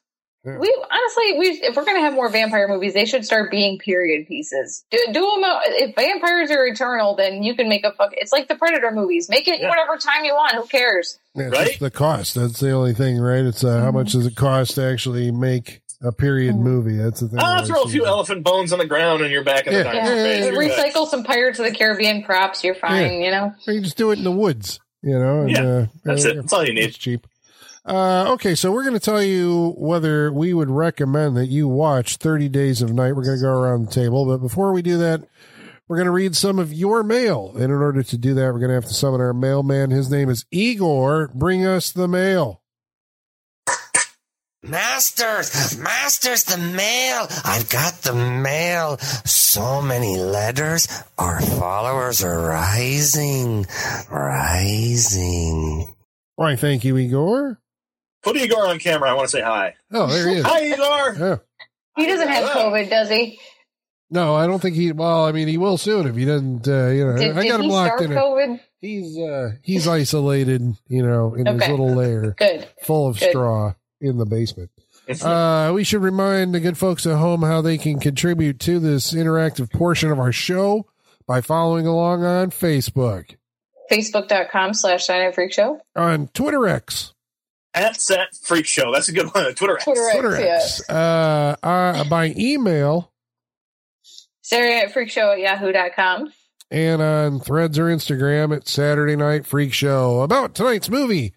We 0.58 0.84
honestly, 0.90 1.38
we 1.38 1.46
if 1.62 1.76
we're 1.76 1.84
gonna 1.84 2.00
have 2.00 2.14
more 2.14 2.28
vampire 2.28 2.68
movies, 2.68 2.94
they 2.94 3.04
should 3.04 3.24
start 3.24 3.50
being 3.50 3.78
period 3.78 4.26
pieces. 4.28 4.84
Do, 4.90 4.98
do 5.12 5.20
them 5.20 5.44
out, 5.44 5.62
if 5.66 5.94
vampires 5.94 6.50
are 6.50 6.66
eternal, 6.66 7.16
then 7.16 7.42
you 7.42 7.54
can 7.54 7.68
make 7.68 7.84
a 7.84 7.92
fuck. 7.92 8.12
It's 8.16 8.32
like 8.32 8.48
the 8.48 8.54
Predator 8.56 8.90
movies. 8.92 9.28
Make 9.28 9.48
it 9.48 9.60
Yeah. 9.60 9.68
whatever 9.68 9.96
time 9.96 10.24
you 10.24 10.34
want. 10.34 10.54
Who 10.54 10.64
cares? 10.66 11.18
Yeah, 11.34 11.46
right? 11.48 11.78
the 11.78 11.90
cost. 11.90 12.34
That's 12.34 12.60
the 12.60 12.70
only 12.70 12.94
thing, 12.94 13.18
right? 13.18 13.44
It's 13.44 13.64
uh, 13.64 13.80
how 13.80 13.90
much 13.90 14.12
does 14.12 14.26
it 14.26 14.36
cost 14.36 14.76
to 14.76 14.82
actually 14.84 15.30
make 15.30 15.80
a 16.02 16.12
period 16.12 16.54
Mhm. 16.54 16.60
movie? 16.60 16.96
That's 16.96 17.20
the 17.20 17.28
thing. 17.28 17.38
Ah, 17.40 17.60
I 17.62 17.64
throw 17.64 17.82
a 17.82 17.86
see. 17.86 17.92
few 17.92 18.06
elephant 18.06 18.44
bones 18.44 18.72
on 18.72 18.78
the 18.78 18.86
ground 18.86 19.20
and 19.22 19.30
you're 19.32 19.42
back 19.44 19.66
in 19.66 19.72
Yeah. 19.72 19.82
the 19.82 19.88
Yeah, 19.88 19.92
dinosaur 19.94 20.14
phase. 20.24 20.44
You're 20.46 20.54
good. 20.54 20.70
recycle 20.94 21.06
some 21.08 21.24
Pirates 21.24 21.58
of 21.58 21.64
the 21.64 21.72
Caribbean 21.72 22.22
props. 22.22 22.62
You're 22.62 22.74
fine. 22.76 23.20
You 23.20 23.30
know. 23.32 23.52
Or 23.66 23.72
you 23.72 23.80
just 23.80 23.96
do 23.96 24.10
it 24.12 24.18
in 24.18 24.24
the 24.24 24.30
woods, 24.30 24.78
you 25.02 25.18
know. 25.18 25.40
And, 25.42 25.50
Yeah, 25.50 25.62
uh, 25.64 25.86
That's 26.04 26.24
uh, 26.24 26.28
it. 26.30 26.36
That's 26.36 26.52
all 26.52 26.64
you 26.64 26.72
need. 26.74 26.84
It's 26.84 26.98
cheap. 26.98 27.26
Uh, 27.84 28.32
okay, 28.32 28.54
so 28.54 28.70
we're 28.70 28.82
going 28.82 28.94
to 28.94 29.00
tell 29.00 29.22
you 29.22 29.74
whether 29.78 30.32
we 30.32 30.52
would 30.52 30.70
recommend 30.70 31.36
that 31.36 31.46
you 31.46 31.68
watch 31.68 32.16
30 32.16 32.48
Days 32.48 32.82
of 32.82 32.92
Night. 32.92 33.12
We're 33.14 33.24
going 33.24 33.38
to 33.38 33.42
go 33.42 33.50
around 33.50 33.86
the 33.86 33.92
table, 33.92 34.26
but 34.26 34.38
before 34.38 34.72
we 34.72 34.82
do 34.82 34.98
that, 34.98 35.26
we're 35.88 35.96
going 35.96 36.06
to 36.06 36.12
read 36.12 36.36
some 36.36 36.58
of 36.58 36.72
your 36.72 37.02
mail. 37.02 37.52
And 37.54 37.64
in 37.64 37.72
order 37.72 38.02
to 38.02 38.18
do 38.18 38.34
that, 38.34 38.52
we're 38.52 38.58
going 38.60 38.68
to 38.68 38.74
have 38.74 38.84
to 38.84 38.94
summon 38.94 39.20
our 39.20 39.32
mailman. 39.32 39.90
His 39.90 40.10
name 40.10 40.28
is 40.28 40.44
Igor. 40.50 41.30
Bring 41.34 41.64
us 41.64 41.92
the 41.92 42.08
mail. 42.08 42.62
Masters, 44.62 45.78
masters, 45.78 46.44
the 46.44 46.58
mail. 46.58 47.26
I've 47.44 47.70
got 47.70 47.94
the 48.02 48.12
mail. 48.12 48.98
So 48.98 49.80
many 49.80 50.16
letters. 50.18 50.88
Our 51.16 51.40
followers 51.40 52.22
are 52.22 52.48
rising, 52.48 53.66
rising. 54.10 55.94
Why, 56.34 56.56
thank 56.56 56.84
you, 56.84 56.98
Igor. 56.98 57.60
Put 58.32 58.36
Igor 58.42 58.66
on 58.68 58.78
camera. 58.78 59.10
I 59.10 59.14
want 59.14 59.26
to 59.28 59.30
say 59.36 59.42
hi. 59.42 59.74
Oh, 59.92 60.06
there 60.06 60.28
he 60.28 60.36
is. 60.36 60.44
Hi, 60.44 60.64
Igor. 60.66 61.16
Yeah. 61.18 61.36
He 61.96 62.06
doesn't 62.06 62.28
have 62.28 62.48
Hello. 62.50 62.70
COVID, 62.70 62.90
does 62.90 63.08
he? 63.10 63.38
No, 64.10 64.34
I 64.34 64.46
don't 64.46 64.60
think 64.60 64.76
he. 64.76 64.92
Well, 64.92 65.24
I 65.26 65.32
mean, 65.32 65.48
he 65.48 65.58
will 65.58 65.76
soon 65.76 66.06
if 66.06 66.16
he 66.16 66.24
doesn't. 66.24 66.66
Uh, 66.66 66.88
you 66.88 67.04
know, 67.06 67.16
Did, 67.16 67.36
I 67.36 67.42
did 67.42 67.48
got 67.50 67.60
him 67.60 67.66
he 67.66 67.70
locked 67.70 67.98
start 67.98 68.10
in. 68.10 68.16
A, 68.16 68.20
COVID? 68.20 68.60
he's 68.80 69.18
uh, 69.18 69.50
he's 69.62 69.86
isolated. 69.88 70.62
You 70.88 71.02
know, 71.02 71.34
in 71.34 71.44
his 71.46 71.68
little 71.68 71.94
lair, 71.94 72.30
Good. 72.38 72.66
full 72.82 73.08
of 73.08 73.18
Good. 73.18 73.30
straw 73.30 73.74
in 74.00 74.16
the 74.18 74.24
basement. 74.26 74.70
Uh, 75.22 75.72
we 75.74 75.84
should 75.84 76.02
remind 76.02 76.54
the 76.54 76.60
good 76.60 76.76
folks 76.78 77.06
at 77.06 77.16
home 77.16 77.42
how 77.42 77.62
they 77.62 77.78
can 77.78 77.98
contribute 77.98 78.60
to 78.60 78.78
this 78.78 79.12
interactive 79.14 79.70
portion 79.72 80.10
of 80.10 80.18
our 80.18 80.32
show 80.32 80.86
by 81.26 81.40
following 81.40 81.86
along 81.86 82.24
on 82.24 82.50
Facebook, 82.50 83.36
Facebook.com 83.90 84.74
slash 84.74 85.06
Sign 85.06 85.26
Up 85.26 85.34
Freak 85.34 85.52
Show. 85.52 85.80
on 85.96 86.28
Twitter 86.28 86.66
X, 86.68 87.14
At 87.78 88.00
Set 88.00 88.34
Freak 88.34 88.66
Show. 88.66 88.92
That's 88.92 89.08
a 89.08 89.12
good 89.12 89.26
one. 89.32 89.54
Twitter. 89.54 89.76
X. 89.76 89.84
Twitter 89.84 90.08
X, 90.08 90.16
Twitter 90.18 90.92
yeah. 90.92 91.54
Uh, 91.62 91.66
uh, 91.66 92.04
by 92.08 92.34
email, 92.36 93.12
Saturday 94.42 94.80
Night 94.80 94.92
Freak 94.92 95.10
Show 95.10 95.30
at 95.32 95.38
yahoo.com. 95.38 96.32
and 96.70 97.00
on 97.00 97.40
Threads 97.40 97.78
or 97.78 97.84
Instagram 97.86 98.54
at 98.56 98.66
Saturday 98.66 99.14
Night 99.14 99.46
Freak 99.46 99.72
Show. 99.72 100.22
About 100.22 100.54
tonight's 100.54 100.90
movie, 100.90 101.34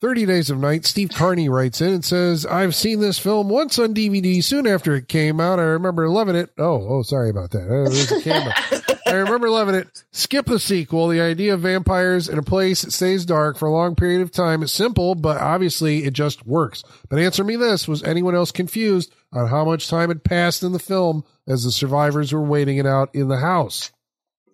30 0.00 0.26
Days 0.26 0.48
of 0.48 0.58
Night, 0.58 0.86
Steve 0.86 1.10
Carney 1.10 1.48
writes 1.48 1.80
in 1.80 1.94
and 1.94 2.04
says, 2.04 2.46
I've 2.46 2.74
seen 2.74 3.00
this 3.00 3.18
film 3.18 3.48
once 3.48 3.78
on 3.78 3.94
DVD 3.94 4.42
soon 4.42 4.66
after 4.66 4.94
it 4.94 5.08
came 5.08 5.40
out. 5.40 5.58
I 5.58 5.64
remember 5.64 6.08
loving 6.08 6.36
it. 6.36 6.50
Oh, 6.56 6.86
oh, 6.88 7.02
sorry 7.02 7.30
about 7.30 7.50
that. 7.50 8.84
There's 9.08 9.22
a 9.22 9.24
camera. 9.24 9.28
I 9.28 9.32
remember 9.32 9.50
loving 9.50 9.74
it. 9.74 10.04
Skip 10.12 10.46
the 10.46 10.58
sequel. 10.58 11.08
The 11.08 11.20
idea 11.20 11.54
of 11.54 11.60
vampires 11.60 12.28
in 12.28 12.38
a 12.38 12.42
place 12.42 12.82
that 12.82 12.92
stays 12.92 13.24
dark 13.24 13.58
for 13.58 13.66
a 13.66 13.72
long 13.72 13.94
period 13.94 14.22
of 14.22 14.30
time 14.30 14.62
is 14.62 14.72
simple, 14.72 15.14
but 15.14 15.40
obviously 15.40 16.04
it 16.04 16.12
just 16.12 16.46
works. 16.46 16.82
But 17.08 17.18
answer 17.18 17.44
me 17.44 17.56
this 17.56 17.88
was 17.88 18.02
anyone 18.02 18.34
else 18.34 18.50
confused 18.50 19.14
on 19.32 19.48
how 19.48 19.64
much 19.64 19.88
time 19.88 20.08
had 20.08 20.24
passed 20.24 20.62
in 20.62 20.72
the 20.72 20.78
film 20.78 21.24
as 21.46 21.64
the 21.64 21.72
survivors 21.72 22.32
were 22.32 22.42
waiting 22.42 22.78
it 22.78 22.86
out 22.86 23.14
in 23.14 23.28
the 23.28 23.38
house? 23.38 23.92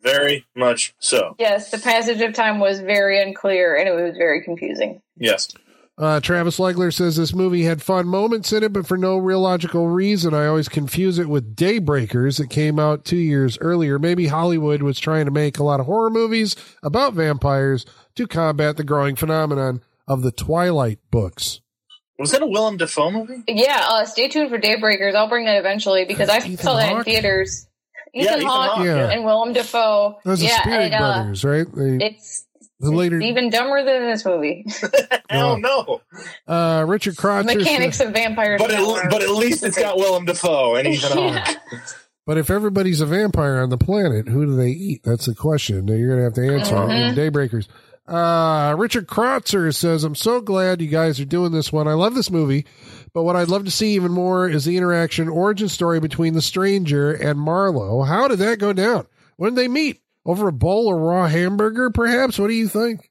Very 0.03 0.45
much 0.55 0.95
so. 0.99 1.35
Yes, 1.39 1.71
the 1.71 1.79
passage 1.79 2.21
of 2.21 2.35
time 2.35 2.61
was 2.61 2.81
very 2.81 3.23
unclear 3.23 3.75
and 3.75 3.89
it 3.89 3.93
was 3.93 4.17
very 4.17 4.45
confusing. 4.45 5.01
Yes. 5.17 5.49
Uh, 5.97 6.19
Travis 6.19 6.59
Legler 6.59 6.93
says 6.93 7.17
this 7.17 7.33
movie 7.33 7.63
had 7.63 7.81
fun 7.81 8.09
moments 8.09 8.53
in 8.53 8.65
it, 8.65 8.73
but 8.73 8.87
for 8.87 8.99
no 8.99 9.17
real 9.17 9.41
logical 9.41 9.87
reason. 9.87 10.35
I 10.35 10.47
always 10.47 10.69
confuse 10.69 11.21
it 11.21 11.29
with 11.29 11.55
Daybreakers 11.55 12.39
that 12.39 12.51
came 12.51 12.81
out 12.81 13.05
two 13.05 13.17
years 13.17 13.57
earlier. 13.61 14.01
Maybe 14.01 14.27
Hollywood 14.27 14.83
was 14.83 14.99
trying 14.99 15.27
to 15.27 15.31
make 15.31 15.59
a 15.59 15.65
lot 15.65 15.79
of 15.79 15.87
horror 15.87 16.11
movies 16.11 16.57
about 16.83 17.15
vampires 17.15 17.87
to 18.17 18.27
combat 18.27 18.77
the 18.77 18.83
growing 18.83 19.15
phenomenon 19.15 19.83
of 20.09 20.23
the 20.23 20.33
Twilight 20.33 20.99
books. 21.13 21.61
Was 22.19 22.33
that 22.33 22.43
a 22.43 22.47
Willem 22.47 22.77
Dafoe 22.77 23.11
movie? 23.13 23.43
Yeah, 23.47 23.87
uh, 23.89 24.05
stay 24.05 24.29
tuned 24.29 24.51
for 24.51 24.59
Daybreakers. 24.59 25.15
I'll 25.15 25.29
bring 25.29 25.47
that 25.47 25.59
eventually 25.59 26.05
because 26.05 26.29
I 26.29 26.39
Ethan 26.39 26.57
saw 26.59 26.77
that 26.77 26.91
in 26.91 26.97
Hawke? 26.97 27.05
theaters. 27.05 27.69
Yeah, 28.13 28.23
Ethan 28.23 28.35
Ethan 28.39 28.47
Hawke 28.49 28.71
Hawke, 28.77 28.87
yeah. 28.87 29.11
and 29.11 29.25
Willem 29.25 29.53
Dafoe. 29.53 30.19
Those 30.25 30.43
are 30.43 30.47
yeah, 30.47 30.61
Spierig 30.61 30.93
and, 30.93 30.95
uh, 30.95 30.99
Brothers, 30.99 31.45
right? 31.45 31.67
They, 31.75 32.07
It's, 32.07 32.44
the 32.85 32.93
later, 32.97 33.17
it's 33.17 33.25
even 33.27 33.51
dumber 33.51 33.85
than 33.85 34.03
this 34.11 34.25
movie. 34.25 34.67
Hell 35.31 35.59
no. 35.59 36.01
uh, 36.47 36.85
Richard 36.87 37.17
Krotzer. 37.17 37.47
Mechanics 37.57 37.99
says- 37.99 38.09
of 38.09 38.15
vampires. 38.15 38.61
But 38.61 38.71
now 38.71 38.97
at, 38.97 39.11
but 39.11 39.23
at 39.23 39.31
least 39.31 39.63
it's 39.65 39.79
got 39.79 39.97
Willem 39.97 40.25
Dafoe 40.25 40.77
and 40.77 40.89
Ethan 40.89 41.19
Yeah. 41.19 41.45
Hawke. 41.45 41.57
but 42.27 42.39
if 42.39 42.51
everybody's 42.51 43.01
a 43.01 43.07
vampire 43.07 43.57
on 43.63 43.71
the 43.71 43.79
planet, 43.79 44.29
who 44.29 44.47
do 44.47 44.57
they 44.57 44.71
eat? 44.71 45.03
That's 45.05 45.27
the 45.27 45.35
question 45.35 45.87
that 45.87 45.97
you're 45.99 46.09
going 46.09 46.19
to 46.19 46.25
have 46.25 46.35
to 46.35 46.55
answer 46.59 46.75
Mhm. 46.75 47.09
in 47.11 47.15
Daybreakers. 47.15 47.67
Uh, 48.07 48.75
Richard 48.77 49.07
Krotzer 49.07 49.75
says, 49.75 50.05
I'm 50.05 50.15
so 50.15 50.43
glad 50.43 50.83
you 50.83 50.89
guys 50.89 51.19
are 51.21 51.25
doing 51.25 51.53
this 51.53 51.73
one. 51.73 51.89
I 51.89 51.95
love 51.95 52.15
this 52.15 52.31
movie, 52.31 52.67
but 53.15 53.23
what 53.23 53.35
I'd 53.35 53.49
love 53.49 53.65
to 53.65 53.71
see 53.71 53.95
even 53.95 54.13
more 54.13 54.47
is 54.47 54.67
the 54.67 54.77
interaction 54.77 55.31
origin 55.31 55.71
story 55.71 56.01
between 56.01 56.35
the 56.35 56.43
stranger 56.43 57.13
and 57.15 57.39
Marlowe. 57.39 58.03
How 58.03 58.29
did 58.29 58.41
that 58.41 58.59
go 58.59 58.75
down? 58.75 59.07
When 59.37 59.55
did 59.55 59.65
they 59.65 59.69
meet? 59.69 60.03
Over 60.27 60.49
a 60.49 60.53
bowl 60.53 60.93
of 60.93 61.01
raw 61.01 61.29
hamburger, 61.29 61.91
perhaps? 61.91 62.39
What 62.39 62.49
do 62.49 62.55
you 62.55 62.69
think? 62.69 63.11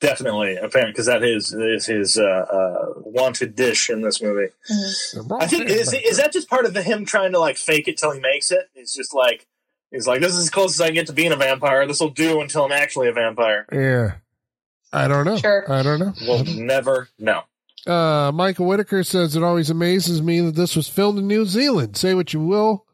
Definitely, 0.00 0.56
apparently, 0.56 0.92
because 0.92 1.06
that 1.06 1.22
is 1.22 1.52
is 1.52 1.86
his 1.86 2.18
uh, 2.18 2.22
uh, 2.22 2.86
wanted 2.96 3.54
dish 3.54 3.88
in 3.88 4.02
this 4.02 4.20
movie. 4.20 4.52
I 5.40 5.46
think 5.46 5.70
is 5.70 5.92
is 5.92 6.16
that 6.16 6.32
just 6.32 6.50
part 6.50 6.64
of 6.64 6.74
the, 6.74 6.82
him 6.82 7.04
trying 7.04 7.32
to 7.32 7.38
like 7.38 7.56
fake 7.56 7.86
it 7.86 7.98
till 7.98 8.10
he 8.10 8.18
makes 8.18 8.50
it? 8.50 8.68
He's 8.74 8.92
just 8.92 9.14
like 9.14 9.46
he's 9.92 10.08
like 10.08 10.20
this 10.20 10.32
is 10.32 10.38
as 10.38 10.50
close 10.50 10.74
as 10.74 10.80
I 10.80 10.86
can 10.86 10.96
get 10.96 11.06
to 11.06 11.12
being 11.12 11.30
a 11.30 11.36
vampire. 11.36 11.86
This 11.86 12.00
will 12.00 12.10
do 12.10 12.40
until 12.40 12.64
I'm 12.64 12.72
actually 12.72 13.08
a 13.08 13.12
vampire. 13.12 13.66
Yeah. 13.70 14.14
I 14.92 15.08
don't 15.08 15.24
know. 15.24 15.38
Sure. 15.38 15.70
I 15.72 15.82
don't 15.82 16.00
know. 16.00 16.12
We'll 16.22 16.44
never 16.44 17.08
know. 17.18 17.42
Uh, 17.86 18.30
Michael 18.32 18.66
Whitaker 18.66 19.02
says 19.02 19.34
it 19.34 19.42
always 19.42 19.70
amazes 19.70 20.20
me 20.20 20.40
that 20.40 20.54
this 20.54 20.76
was 20.76 20.88
filmed 20.88 21.18
in 21.18 21.26
New 21.26 21.44
Zealand. 21.46 21.96
Say 21.96 22.14
what 22.14 22.32
you 22.32 22.40
will, 22.40 22.86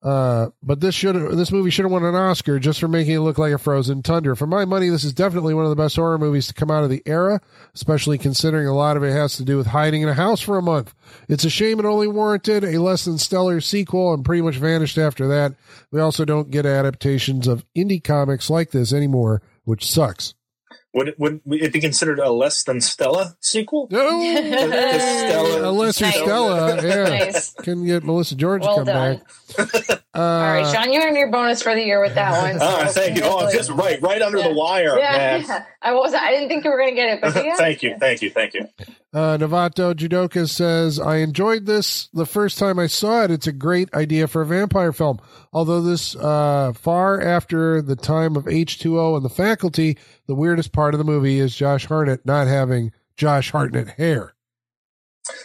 uh, 0.00 0.48
but 0.62 0.80
this 0.80 0.94
should 0.94 1.16
this 1.36 1.50
movie 1.50 1.70
should 1.70 1.84
have 1.84 1.90
won 1.90 2.04
an 2.04 2.14
Oscar 2.14 2.60
just 2.60 2.78
for 2.78 2.86
making 2.86 3.14
it 3.14 3.20
look 3.20 3.36
like 3.36 3.52
a 3.52 3.58
frozen 3.58 4.02
tundra. 4.02 4.36
For 4.36 4.46
my 4.46 4.64
money, 4.64 4.88
this 4.90 5.02
is 5.02 5.12
definitely 5.12 5.54
one 5.54 5.64
of 5.64 5.70
the 5.70 5.76
best 5.76 5.96
horror 5.96 6.18
movies 6.18 6.46
to 6.46 6.54
come 6.54 6.70
out 6.70 6.84
of 6.84 6.90
the 6.90 7.02
era, 7.04 7.40
especially 7.74 8.16
considering 8.16 8.68
a 8.68 8.74
lot 8.74 8.96
of 8.96 9.02
it 9.02 9.12
has 9.12 9.36
to 9.36 9.44
do 9.44 9.56
with 9.56 9.66
hiding 9.66 10.02
in 10.02 10.08
a 10.08 10.14
house 10.14 10.40
for 10.40 10.56
a 10.56 10.62
month. 10.62 10.94
It's 11.28 11.44
a 11.44 11.50
shame 11.50 11.80
it 11.80 11.84
only 11.84 12.06
warranted 12.06 12.62
a 12.62 12.80
less 12.80 13.06
than 13.06 13.18
stellar 13.18 13.60
sequel 13.60 14.14
and 14.14 14.24
pretty 14.24 14.42
much 14.42 14.56
vanished 14.56 14.98
after 14.98 15.26
that. 15.28 15.54
We 15.90 16.00
also 16.00 16.24
don't 16.24 16.50
get 16.50 16.64
adaptations 16.64 17.48
of 17.48 17.64
indie 17.76 18.02
comics 18.02 18.48
like 18.48 18.70
this 18.70 18.92
anymore, 18.92 19.42
which 19.64 19.90
sucks. 19.90 20.34
Would 20.98 21.08
it, 21.08 21.18
would 21.18 21.40
it 21.46 21.72
be 21.72 21.80
considered 21.80 22.18
a 22.18 22.30
less 22.30 22.64
than 22.64 22.80
Stella 22.80 23.36
sequel? 23.40 23.86
No, 23.90 24.20
Stella- 24.20 25.68
unless 25.70 26.00
you're 26.00 26.08
Nice. 26.10 26.18
Stella, 26.18 26.82
yeah, 26.82 27.04
Nice. 27.04 27.52
can 27.54 27.86
get 27.86 28.02
Melissa 28.04 28.34
George 28.34 28.62
Well 28.62 28.84
to 28.84 28.84
come 28.84 28.86
done. 28.86 29.22
back. 29.56 29.97
Uh, 30.14 30.20
All 30.20 30.40
right, 30.42 30.66
Sean, 30.74 30.90
you 30.92 31.00
earned 31.02 31.16
your 31.18 31.30
bonus 31.30 31.60
for 31.62 31.74
the 31.74 31.84
year 31.84 32.00
with 32.02 32.14
that 32.14 32.32
one. 32.42 32.58
So 32.88 33.00
thank 33.00 33.16
you. 33.18 33.22
Oh, 33.24 33.50
just 33.52 33.68
right, 33.70 34.00
right 34.00 34.22
under 34.22 34.38
Yeah. 34.38 34.48
the 34.48 34.54
wire, 34.54 34.98
Yeah, 34.98 35.12
man. 35.16 35.44
yeah. 35.46 35.64
I 35.82 35.92
was. 35.92 36.14
I 36.14 36.30
didn't 36.30 36.48
think 36.48 36.64
you 36.64 36.70
were 36.70 36.78
going 36.78 36.90
to 36.90 36.94
get 36.96 37.08
it, 37.14 37.20
but 37.20 37.44
yeah. 37.44 37.56
thank 37.56 37.82
you, 37.82 37.94
thank 38.00 38.22
you, 38.22 38.30
thank 38.30 38.54
you. 38.54 38.66
Uh, 39.12 39.36
Navato 39.36 39.92
Judoka 39.94 40.48
says, 40.48 40.98
I 40.98 41.16
enjoyed 41.16 41.66
this 41.66 42.08
the 42.14 42.24
first 42.26 42.58
time 42.58 42.78
I 42.78 42.86
saw 42.86 43.22
it. 43.24 43.30
It's 43.30 43.46
a 43.46 43.52
great 43.52 43.92
idea 43.94 44.26
for 44.28 44.40
a 44.42 44.46
vampire 44.46 44.92
film. 44.92 45.20
Although 45.52 45.82
this, 45.82 46.16
uh, 46.16 46.72
far 46.74 47.20
after 47.20 47.82
the 47.82 47.96
time 47.96 48.34
of 48.36 48.44
H2O 48.46 49.14
and 49.16 49.24
the 49.24 49.28
faculty, 49.30 49.98
the 50.26 50.34
weirdest 50.34 50.72
part 50.72 50.94
of 50.94 50.98
the 50.98 51.04
movie 51.04 51.38
is 51.38 51.54
Josh 51.54 51.84
Hartnett 51.86 52.24
not 52.24 52.46
having 52.46 52.92
Josh 53.16 53.50
Hartnett 53.52 53.88
hair. 53.90 54.34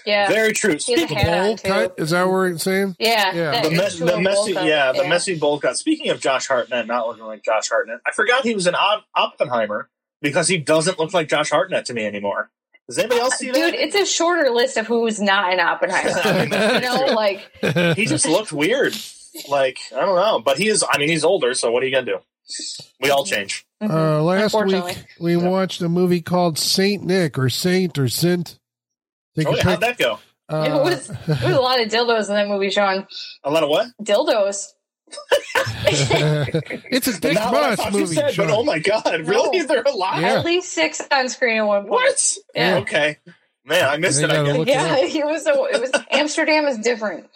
Yeah. 0.05 0.27
Very 0.29 0.53
true. 0.53 0.77
He 0.79 0.93
has 0.93 1.03
a 1.03 1.07
Speaking 1.07 1.27
on, 1.27 1.45
Bowl 1.47 1.57
cut? 1.57 1.95
Is 1.97 2.09
that 2.11 2.23
what 2.23 2.31
we're 2.31 2.57
saying? 2.57 2.95
Yeah. 2.99 3.33
Yeah. 3.33 3.61
the, 3.61 3.69
me- 3.69 3.77
the 3.77 4.15
of 4.15 4.21
messy, 4.21 4.51
yeah, 4.53 4.91
the 4.91 5.07
messy 5.07 5.37
bowl 5.37 5.59
cut. 5.59 5.77
Speaking 5.77 6.09
of 6.09 6.19
Josh 6.19 6.47
Hartnett 6.47 6.87
not 6.87 7.07
looking 7.07 7.25
like 7.25 7.43
Josh 7.43 7.69
Hartnett, 7.69 7.99
I 8.05 8.11
forgot 8.11 8.43
he 8.43 8.53
was 8.53 8.67
in 8.67 8.75
Op- 8.75 9.05
Oppenheimer 9.15 9.89
because 10.21 10.47
he 10.47 10.57
doesn't 10.57 10.99
look 10.99 11.13
like 11.13 11.27
Josh 11.29 11.49
Hartnett 11.49 11.85
to 11.85 11.93
me 11.93 12.05
anymore. 12.05 12.49
Does 12.87 12.97
anybody 12.97 13.21
else 13.21 13.35
see 13.35 13.45
Dude, 13.45 13.55
that? 13.55 13.71
Dude, 13.71 13.79
it's 13.79 13.95
a 13.95 14.05
shorter 14.05 14.49
list 14.49 14.77
of 14.77 14.87
who's 14.87 15.21
not 15.21 15.53
in 15.53 15.59
Oppenheimer. 15.59 16.43
you 16.75 16.81
know, 16.81 17.13
like 17.15 17.49
he 17.95 18.05
just 18.05 18.27
looked 18.27 18.51
weird. 18.51 18.93
Like 19.49 19.79
I 19.95 20.01
don't 20.01 20.15
know, 20.15 20.39
but 20.39 20.57
he 20.57 20.67
is. 20.67 20.83
I 20.87 20.97
mean, 20.97 21.09
he's 21.09 21.23
older, 21.23 21.53
so 21.53 21.71
what 21.71 21.81
are 21.81 21.85
you 21.85 21.91
gonna 21.93 22.05
do? 22.05 22.19
We 22.99 23.09
all 23.09 23.25
change. 23.25 23.65
Uh, 23.81 24.21
last 24.21 24.53
week, 24.65 25.05
we 25.19 25.35
watched 25.35 25.81
a 25.81 25.89
movie 25.89 26.21
called 26.21 26.57
Saint 26.57 27.03
Nick 27.03 27.37
or 27.37 27.49
Saint 27.49 27.97
or 27.97 28.07
Sint. 28.07 28.59
Take 29.35 29.47
Oh, 29.47 29.55
yeah, 29.55 29.63
how'd 29.63 29.81
that 29.81 29.97
go? 29.97 30.19
Uh, 30.49 30.67
it 30.69 30.73
was 30.83 31.07
there 31.07 31.49
was 31.49 31.55
a 31.57 31.61
lot 31.61 31.81
of 31.81 31.87
dildos 31.87 32.27
in 32.29 32.35
that 32.35 32.47
movie, 32.47 32.69
Sean. 32.69 33.07
A 33.43 33.49
lot 33.49 33.63
of 33.63 33.69
what? 33.69 33.87
Dildos. 34.01 34.67
it's 35.85 37.07
a 37.07 37.19
Dick 37.19 37.35
Not 37.35 37.53
I 37.53 37.69
Moss 37.69 37.75
thought 37.77 37.93
you 37.93 37.99
movie. 37.99 38.15
said, 38.15 38.33
Sean. 38.33 38.47
but 38.47 38.57
oh 38.57 38.63
my 38.63 38.79
god, 38.79 39.05
really? 39.27 39.59
No. 39.59 39.65
They're 39.65 39.83
alive? 39.83 40.21
Yeah. 40.21 40.39
At 40.39 40.45
least 40.45 40.69
six 40.73 41.01
on 41.11 41.29
screen 41.29 41.57
at 41.57 41.63
one 41.67 41.81
point. 41.83 41.91
What? 41.91 42.35
Yeah. 42.55 42.75
Okay. 42.77 43.17
Man, 43.65 43.87
I 43.87 43.95
missed 43.97 44.19
You 44.19 44.27
it. 44.27 44.31
I 44.31 44.43
guess. 44.43 44.57
look 44.57 44.67
it 44.67 44.71
Yeah, 44.71 44.95
it 44.99 45.25
was 45.25 45.43
so 45.43 45.65
it 45.67 45.79
was 45.79 45.91
Amsterdam 46.11 46.65
is 46.65 46.77
different. 46.79 47.29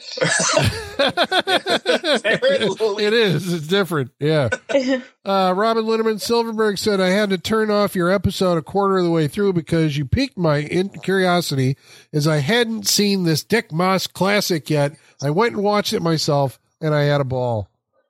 it 2.99 3.13
is. 3.13 3.53
It's 3.53 3.67
different. 3.67 4.11
Yeah. 4.19 4.49
Uh, 5.27 5.53
Robin 5.53 5.83
Linneman 5.83 6.21
Silverberg 6.21 6.77
said, 6.77 7.01
I 7.01 7.09
had 7.09 7.31
to 7.31 7.37
turn 7.37 7.69
off 7.69 7.95
your 7.97 8.09
episode 8.09 8.57
a 8.57 8.61
quarter 8.61 8.97
of 8.99 9.03
the 9.03 9.11
way 9.11 9.27
through 9.27 9.51
because 9.51 9.97
you 9.97 10.05
piqued 10.05 10.37
my 10.37 10.59
in- 10.59 10.87
curiosity 10.87 11.75
as 12.13 12.29
I 12.29 12.37
hadn't 12.37 12.87
seen 12.87 13.23
this 13.25 13.43
Dick 13.43 13.73
Maas 13.73 14.07
classic 14.07 14.69
yet. 14.69 14.95
I 15.21 15.31
went 15.31 15.55
and 15.55 15.63
watched 15.65 15.91
it 15.91 16.01
myself 16.01 16.59
and 16.79 16.95
I 16.95 17.01
had 17.03 17.19
a 17.19 17.25
ball. 17.25 17.67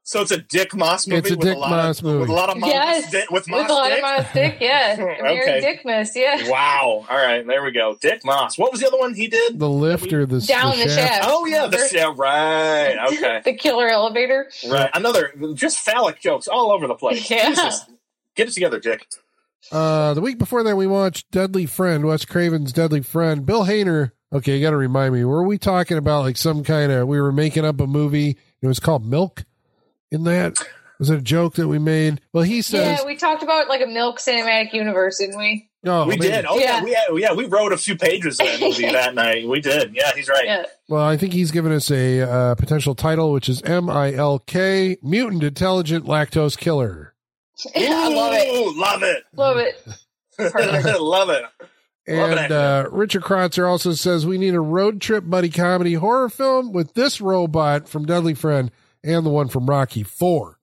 So 0.08 0.22
it's 0.22 0.32
a 0.32 0.38
Dick 0.38 0.74
Maas 0.74 1.06
movie 1.06 1.20
It's 1.20 1.32
a 1.32 1.34
with 1.36 1.42
Dick 1.42 1.58
a 1.58 1.60
lot 1.60 1.70
Moss 1.70 2.00
of 2.00 2.06
movie. 2.06 2.20
with 2.22 2.30
a 2.30 2.34
lot 2.34 2.50
of 2.50 2.58
Moss 2.60 2.70
yes, 2.70 3.12
di- 3.12 3.26
with 3.30 3.46
Moss 3.50 3.70
a 3.70 3.74
lot 3.74 3.90
Dick? 3.90 3.98
of 3.98 4.02
Moss 4.04 4.34
Dick. 4.34 4.58
Yeah, 4.62 4.96
Mary 5.22 5.42
Okay. 5.42 5.80
Dickmas. 5.84 6.12
Yeah, 6.16 6.50
Wow. 6.50 7.06
All 7.10 7.18
right, 7.18 7.46
there 7.46 7.62
we 7.62 7.72
go. 7.72 7.98
Dick 8.00 8.24
Moss. 8.24 8.58
What 8.58 8.72
was 8.72 8.80
the 8.80 8.88
other 8.88 8.98
one 8.98 9.14
he 9.14 9.28
did? 9.28 9.60
The 9.60 9.70
lift 9.70 10.14
or 10.14 10.26
the, 10.26 10.40
down 10.40 10.78
the, 10.80 10.88
shaft. 10.88 11.26
Oh 11.28 11.46
yeah, 11.46 11.68
the 11.68 11.90
yeah, 11.92 12.14
right. 12.16 12.96
Okay. 13.14 13.42
the 13.44 13.54
killer 13.58 13.90
elevator. 13.90 14.50
right. 14.70 14.90
Another 14.94 15.34
just 15.56 15.80
phallic 15.80 16.22
jokes 16.22 16.48
all 16.48 16.72
over 16.72 16.88
the 16.88 16.96
place. 16.96 17.30
Yeah. 17.38 17.50
Jesus. 17.50 17.84
Get 18.36 18.48
it 18.48 18.54
together, 18.54 18.80
Dick. 18.80 19.06
Uh, 19.74 20.14
the 20.14 20.22
week 20.22 20.38
before 20.38 20.64
that, 20.64 20.78
we 20.78 20.88
watched 20.88 21.30
Deadly 21.32 21.66
Friend, 21.66 22.06
Wes 22.06 22.24
Craven's 22.24 22.72
Deadly 22.72 23.02
Friend. 23.02 23.46
Bill 23.46 23.66
Hader. 23.66 24.12
Okay, 24.32 24.56
you 24.56 24.62
got 24.62 24.70
to 24.72 24.78
remind 24.78 25.14
me. 25.14 25.26
Were 25.26 25.44
we 25.44 25.58
talking 25.58 25.98
about 25.98 26.22
like 26.24 26.38
some 26.38 26.64
kind 26.64 26.94
of? 26.94 27.10
We 27.10 27.20
were 27.20 27.34
making 27.34 27.66
up 27.66 27.82
a 27.82 27.88
movie. 27.88 28.38
It 28.62 28.68
was 28.68 28.80
called 28.80 29.06
Milk. 29.06 29.44
In 30.12 30.24
that, 30.24 30.58
was 31.00 31.10
it 31.10 31.20
a 31.20 31.22
joke 31.22 31.56
that 31.56 31.68
we 31.68 31.80
made? 31.80 32.22
Well, 32.34 32.44
he 32.44 32.62
says, 32.62 33.00
yeah, 33.00 33.06
we 33.06 33.16
talked 33.18 33.44
about 33.44 33.68
like 33.68 33.82
a 33.82 33.88
milk 33.88 34.20
cinematic 34.20 34.74
universe, 34.74 35.20
didn't 35.20 35.38
we? 35.38 35.70
"Oh, 35.86 36.06
we 36.06 36.12
maybe- 36.18 36.28
did. 36.28 36.46
Oh 36.48 36.58
yeah. 36.58 36.78
Yeah. 36.78 36.84
we 36.84 36.92
had, 36.94 37.06
yeah 37.18 37.34
we 37.34 37.46
wrote 37.46 37.74
a 37.74 37.78
few 37.78 37.96
pages 37.98 38.40
of 38.40 38.48
that 38.48 38.60
movie 38.62 38.90
that 38.90 39.14
night. 39.16 39.48
We 39.48 39.60
did. 39.62 39.96
Yeah, 39.96 40.14
he's 40.16 40.30
right. 40.30 40.46
Yeah. 40.46 40.66
Well, 40.88 41.04
I 41.04 41.18
think 41.18 41.34
he's 41.34 41.52
given 41.52 41.72
us 41.72 41.92
a 41.92 42.22
uh, 42.22 42.56
potential 42.56 42.96
title, 42.96 43.32
which 43.32 43.50
is 43.50 43.62
M 43.64 43.90
I 43.90 44.14
L 44.14 44.40
K, 44.40 44.98
Mutant 45.04 45.44
Intelligent 45.44 46.06
Lactose 46.06 46.58
Killer. 46.58 47.14
I 47.76 48.08
love 48.10 48.34
it. 48.34 49.24
Love 49.36 49.58
it. 49.58 49.76
Love 50.40 50.86
it. 50.86 51.02
Love 51.02 51.30
it. 51.30 51.44
Love 52.10 52.32
an 52.32 52.38
And 52.38 52.52
uh, 52.52 52.88
Richard 52.92 53.24
Krotzer 53.24 53.68
also 53.68 53.94
says 53.94 54.26
we 54.26 54.38
need 54.38 54.54
a 54.54 54.62
road 54.62 55.02
trip 55.02 55.24
buddy 55.28 55.50
comedy 55.50 55.96
horror 55.96 56.30
film 56.30 56.72
with 56.72 56.94
this 56.94 57.20
robot 57.20 57.90
from 57.90 58.06
Deadly 58.06 58.36
Friend 58.36 58.72
and 59.08 59.26
the 59.26 59.30
one 59.30 59.48
from 59.48 59.66
Rocky 59.68 60.04
Four. 60.04 60.60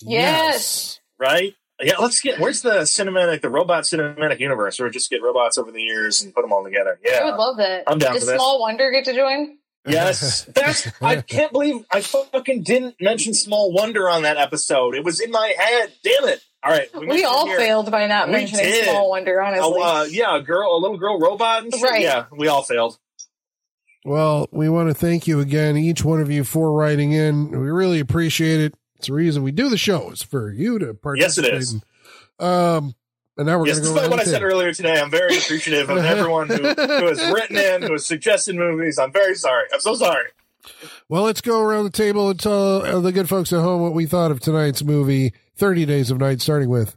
Yes. 0.00 1.00
Right? 1.18 1.54
Yeah, 1.80 1.98
let's 1.98 2.20
get 2.20 2.38
where's 2.38 2.62
the 2.62 2.80
cinematic 2.82 3.40
the 3.40 3.50
robot 3.50 3.84
cinematic 3.84 4.38
universe 4.38 4.78
or 4.78 4.90
just 4.90 5.10
get 5.10 5.22
robots 5.22 5.58
over 5.58 5.72
the 5.72 5.82
years 5.82 6.22
and 6.22 6.32
put 6.32 6.42
them 6.42 6.52
all 6.52 6.62
together. 6.62 7.00
Yeah, 7.04 7.20
I 7.22 7.24
would 7.24 7.36
love 7.36 7.56
that. 7.56 7.84
I'm 7.86 7.98
down 7.98 8.12
Does 8.14 8.22
for 8.22 8.30
this. 8.30 8.36
Small 8.36 8.60
Wonder 8.60 8.90
get 8.92 9.04
to 9.06 9.14
join? 9.14 9.58
Yes. 9.86 10.44
That's 10.44 10.88
I 11.02 11.20
can't 11.20 11.52
believe 11.52 11.84
I 11.92 12.00
fucking 12.00 12.62
didn't 12.62 12.96
mention 13.00 13.34
Small 13.34 13.72
Wonder 13.72 14.08
on 14.08 14.22
that 14.22 14.36
episode. 14.36 14.94
It 14.94 15.04
was 15.04 15.20
in 15.20 15.30
my 15.30 15.52
head. 15.58 15.92
Damn 16.02 16.28
it. 16.28 16.42
All 16.62 16.70
right. 16.70 16.88
We, 16.94 17.06
mentioned 17.06 17.26
all 17.26 17.46
here. 17.46 17.58
failed 17.58 17.90
by 17.90 18.06
not 18.06 18.28
We 18.28 18.32
mentioning 18.32 18.64
did. 18.64 18.84
Small 18.86 19.10
Wonder, 19.10 19.42
honestly. 19.42 19.74
Oh, 19.76 19.82
uh, 19.82 20.04
yeah, 20.04 20.38
a 20.38 20.40
girl, 20.42 20.76
a 20.76 20.80
little 20.80 20.96
girl 20.96 21.20
robot 21.20 21.64
and 21.64 21.74
shit. 21.74 21.82
Right. 21.82 22.02
Yeah, 22.02 22.26
we 22.32 22.48
all 22.48 22.62
failed. 22.62 22.98
Well, 24.04 24.48
we 24.52 24.68
want 24.68 24.88
to 24.90 24.94
thank 24.94 25.26
you 25.26 25.40
again, 25.40 25.76
each 25.76 26.04
one 26.04 26.20
of 26.20 26.30
you, 26.30 26.44
for 26.44 26.72
writing 26.72 27.12
in. 27.12 27.50
We 27.50 27.70
really 27.70 28.00
appreciate 28.00 28.60
it. 28.60 28.74
It's 28.96 29.06
the 29.08 29.14
reason 29.14 29.42
we 29.42 29.50
do 29.52 29.70
the 29.70 29.78
show 29.78 30.10
is 30.10 30.22
for 30.22 30.52
you 30.52 30.78
to 30.78 30.86
Yes, 30.86 31.38
it 31.38 31.42
participate. 31.44 31.54
is. 31.54 31.72
in. 31.72 31.82
Um, 32.38 32.94
and 33.38 33.46
now 33.46 33.58
we're 33.58 33.66
Yes, 33.66 33.80
going 33.80 33.94
to 33.94 34.00
go 34.02 34.10
what 34.10 34.20
I 34.20 34.24
said 34.24 34.42
earlier 34.42 34.72
today, 34.74 35.00
I'm 35.00 35.10
very 35.10 35.36
appreciative 35.38 35.88
of 35.88 35.98
everyone 36.04 36.48
who, 36.48 36.56
who 36.56 37.06
has 37.06 37.32
written 37.32 37.56
in, 37.56 37.82
who 37.82 37.92
has 37.92 38.04
suggested 38.04 38.56
movies. 38.56 38.98
I'm 38.98 39.10
very 39.12 39.34
sorry. 39.34 39.66
I'm 39.72 39.80
so 39.80 39.94
sorry. 39.94 40.26
Well, 41.08 41.22
let's 41.24 41.40
go 41.40 41.60
around 41.60 41.84
the 41.84 41.90
table 41.90 42.28
and 42.30 42.38
tell 42.38 42.82
uh, 42.82 43.00
the 43.00 43.10
good 43.12 43.28
folks 43.28 43.52
at 43.52 43.60
home 43.60 43.80
what 43.82 43.94
we 43.94 44.06
thought 44.06 44.30
of 44.30 44.40
tonight's 44.40 44.84
movie, 44.84 45.32
30 45.56 45.86
Days 45.86 46.10
of 46.10 46.18
Night, 46.18 46.40
starting 46.42 46.68
with. 46.68 46.96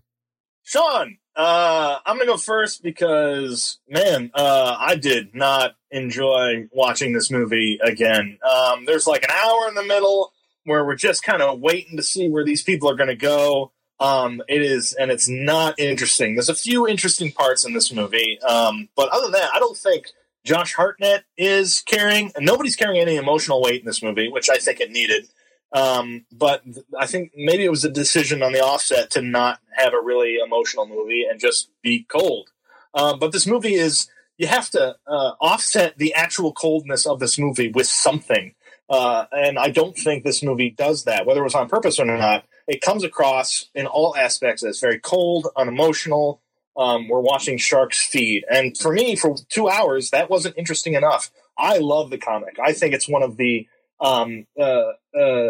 Sean, 0.64 1.18
uh, 1.36 1.98
I'm 2.06 2.18
gonna 2.18 2.26
go 2.28 2.38
first 2.38 2.84
because 2.84 3.80
man, 3.88 4.32
uh, 4.34 4.76
I 4.78 4.96
did 4.96 5.34
not 5.34 5.76
enjoy 5.92 6.68
watching 6.72 7.14
this 7.14 7.32
movie 7.32 7.80
again. 7.84 8.38
Um, 8.48 8.86
there's 8.86 9.08
like 9.08 9.24
an 9.24 9.32
hour 9.32 9.68
in 9.68 9.76
the 9.76 9.84
middle 9.84 10.34
where 10.66 10.86
we're 10.86 10.96
just 10.96 11.24
kind 11.24 11.42
of 11.42 11.60
waiting 11.60 11.98
to 11.98 12.04
see 12.04 12.30
where 12.30 12.44
these 12.44 12.64
people 12.64 12.90
are 12.90 12.96
gonna 12.96 13.16
go. 13.16 13.72
Um, 14.00 14.44
it 14.48 14.62
is, 14.62 14.94
and 14.94 15.10
it's 15.10 15.28
not 15.28 15.80
interesting. 15.80 16.36
There's 16.36 16.50
a 16.50 16.56
few 16.56 16.88
interesting 16.88 17.32
parts 17.32 17.66
in 17.66 17.74
this 17.74 17.92
movie, 17.92 18.40
um, 18.42 18.90
but 18.96 19.10
other 19.10 19.24
than 19.24 19.32
that, 19.34 19.54
I 19.54 19.60
don't 19.60 19.78
think 19.78 20.08
Josh 20.48 20.74
Hartnett 20.74 21.26
is 21.38 21.82
carrying, 21.82 22.32
nobody's 22.40 22.76
carrying 22.76 23.02
any 23.02 23.16
emotional 23.16 23.62
weight 23.62 23.82
in 23.82 23.86
this 23.86 24.02
movie, 24.02 24.30
which 24.30 24.50
I 24.50 24.58
think 24.58 24.80
it 24.80 24.92
needed. 24.92 25.28
Um, 25.74 26.26
but 26.32 26.64
I 26.98 27.06
think 27.06 27.34
maybe 27.36 27.66
it 27.66 27.70
was 27.70 27.84
a 27.84 27.90
decision 27.90 28.42
on 28.42 28.54
the 28.54 28.62
offset 28.62 29.10
to 29.12 29.22
not 29.22 29.60
have 29.72 29.94
a 29.94 30.02
really 30.02 30.38
emotional 30.38 30.88
movie 30.88 31.26
and 31.30 31.40
just 31.40 31.70
be 31.82 32.06
cold. 32.08 32.50
Um, 32.94 33.20
but 33.20 33.32
this 33.32 33.46
movie 33.46 33.74
is 33.74 34.08
you 34.38 34.48
have 34.48 34.70
to 34.72 34.96
uh, 35.08 35.32
offset 35.42 35.98
the 35.98 36.14
actual 36.14 36.54
coldness 36.54 37.06
of 37.06 37.20
this 37.20 37.38
movie 37.38 37.70
with 37.70 37.88
something. 37.88 38.54
Uh, 38.90 39.26
and 39.32 39.60
I 39.60 39.70
don't 39.70 39.98
think 39.98 40.24
this 40.24 40.42
movie 40.42 40.70
does 40.70 41.04
that, 41.04 41.26
whether 41.26 41.42
it 41.42 41.44
was 41.44 41.56
on 41.56 41.68
purpose 41.68 42.00
or 42.00 42.06
not. 42.06 42.46
It 42.68 42.82
comes 42.82 43.04
across 43.04 43.70
in 43.74 43.86
all 43.86 44.16
aspects 44.16 44.64
as 44.64 44.80
very 44.80 45.00
cold, 45.00 45.48
unemotional. 45.56 46.42
Um, 46.78 47.08
we're 47.10 47.22
watching 47.22 47.58
sharks 47.58 48.06
feed, 48.06 48.46
and 48.52 48.78
for 48.78 48.94
me, 48.94 49.16
for 49.16 49.36
two 49.50 49.68
hours, 49.68 50.12
that 50.12 50.30
wasn't 50.30 50.58
interesting 50.58 50.94
enough. 50.94 51.32
I 51.58 51.80
love 51.80 52.12
the 52.12 52.20
comic. 52.20 52.58
I 52.64 52.74
think 52.74 52.94
it's 52.94 53.10
one 53.10 53.24
of 53.24 53.36
the 53.36 53.68
um, 54.00 54.46
uh, 54.60 54.92
uh, 55.20 55.50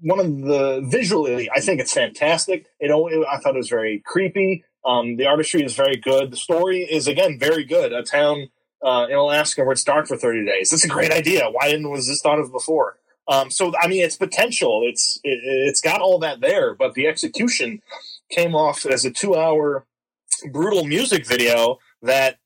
one 0.00 0.18
of 0.18 0.40
the 0.40 0.82
visually. 0.84 1.48
I 1.54 1.60
think 1.60 1.80
it's 1.80 1.92
fantastic. 1.92 2.66
It, 2.80 2.90
I 2.90 3.38
thought 3.38 3.54
it 3.54 3.58
was 3.58 3.68
very 3.68 4.02
creepy. 4.04 4.64
Um, 4.84 5.16
the 5.16 5.26
artistry 5.26 5.62
is 5.62 5.74
very 5.74 5.96
good. 5.96 6.30
The 6.30 6.36
story 6.36 6.82
is 6.82 7.06
again 7.06 7.38
very 7.38 7.64
good. 7.64 7.92
A 7.92 8.02
town 8.02 8.48
uh, 8.84 9.06
in 9.08 9.16
Alaska 9.16 9.62
where 9.62 9.72
it's 9.72 9.84
dark 9.84 10.06
for 10.06 10.16
30 10.16 10.46
days. 10.46 10.70
That's 10.70 10.84
a 10.84 10.88
great 10.88 11.10
idea. 11.10 11.48
Why 11.50 11.70
didn't 11.70 11.90
was 11.90 12.06
this 12.06 12.20
thought 12.20 12.38
of 12.38 12.52
before? 12.52 12.98
Um, 13.26 13.50
so 13.50 13.72
I 13.80 13.88
mean, 13.88 14.02
it's 14.02 14.16
potential. 14.16 14.82
It's 14.84 15.20
it, 15.22 15.40
it's 15.42 15.80
got 15.80 16.00
all 16.00 16.18
that 16.20 16.40
there, 16.40 16.74
but 16.74 16.94
the 16.94 17.06
execution 17.06 17.82
came 18.30 18.54
off 18.54 18.86
as 18.86 19.04
a 19.04 19.10
two-hour 19.10 19.86
brutal 20.50 20.84
music 20.84 21.26
video 21.26 21.78
that 22.02 22.38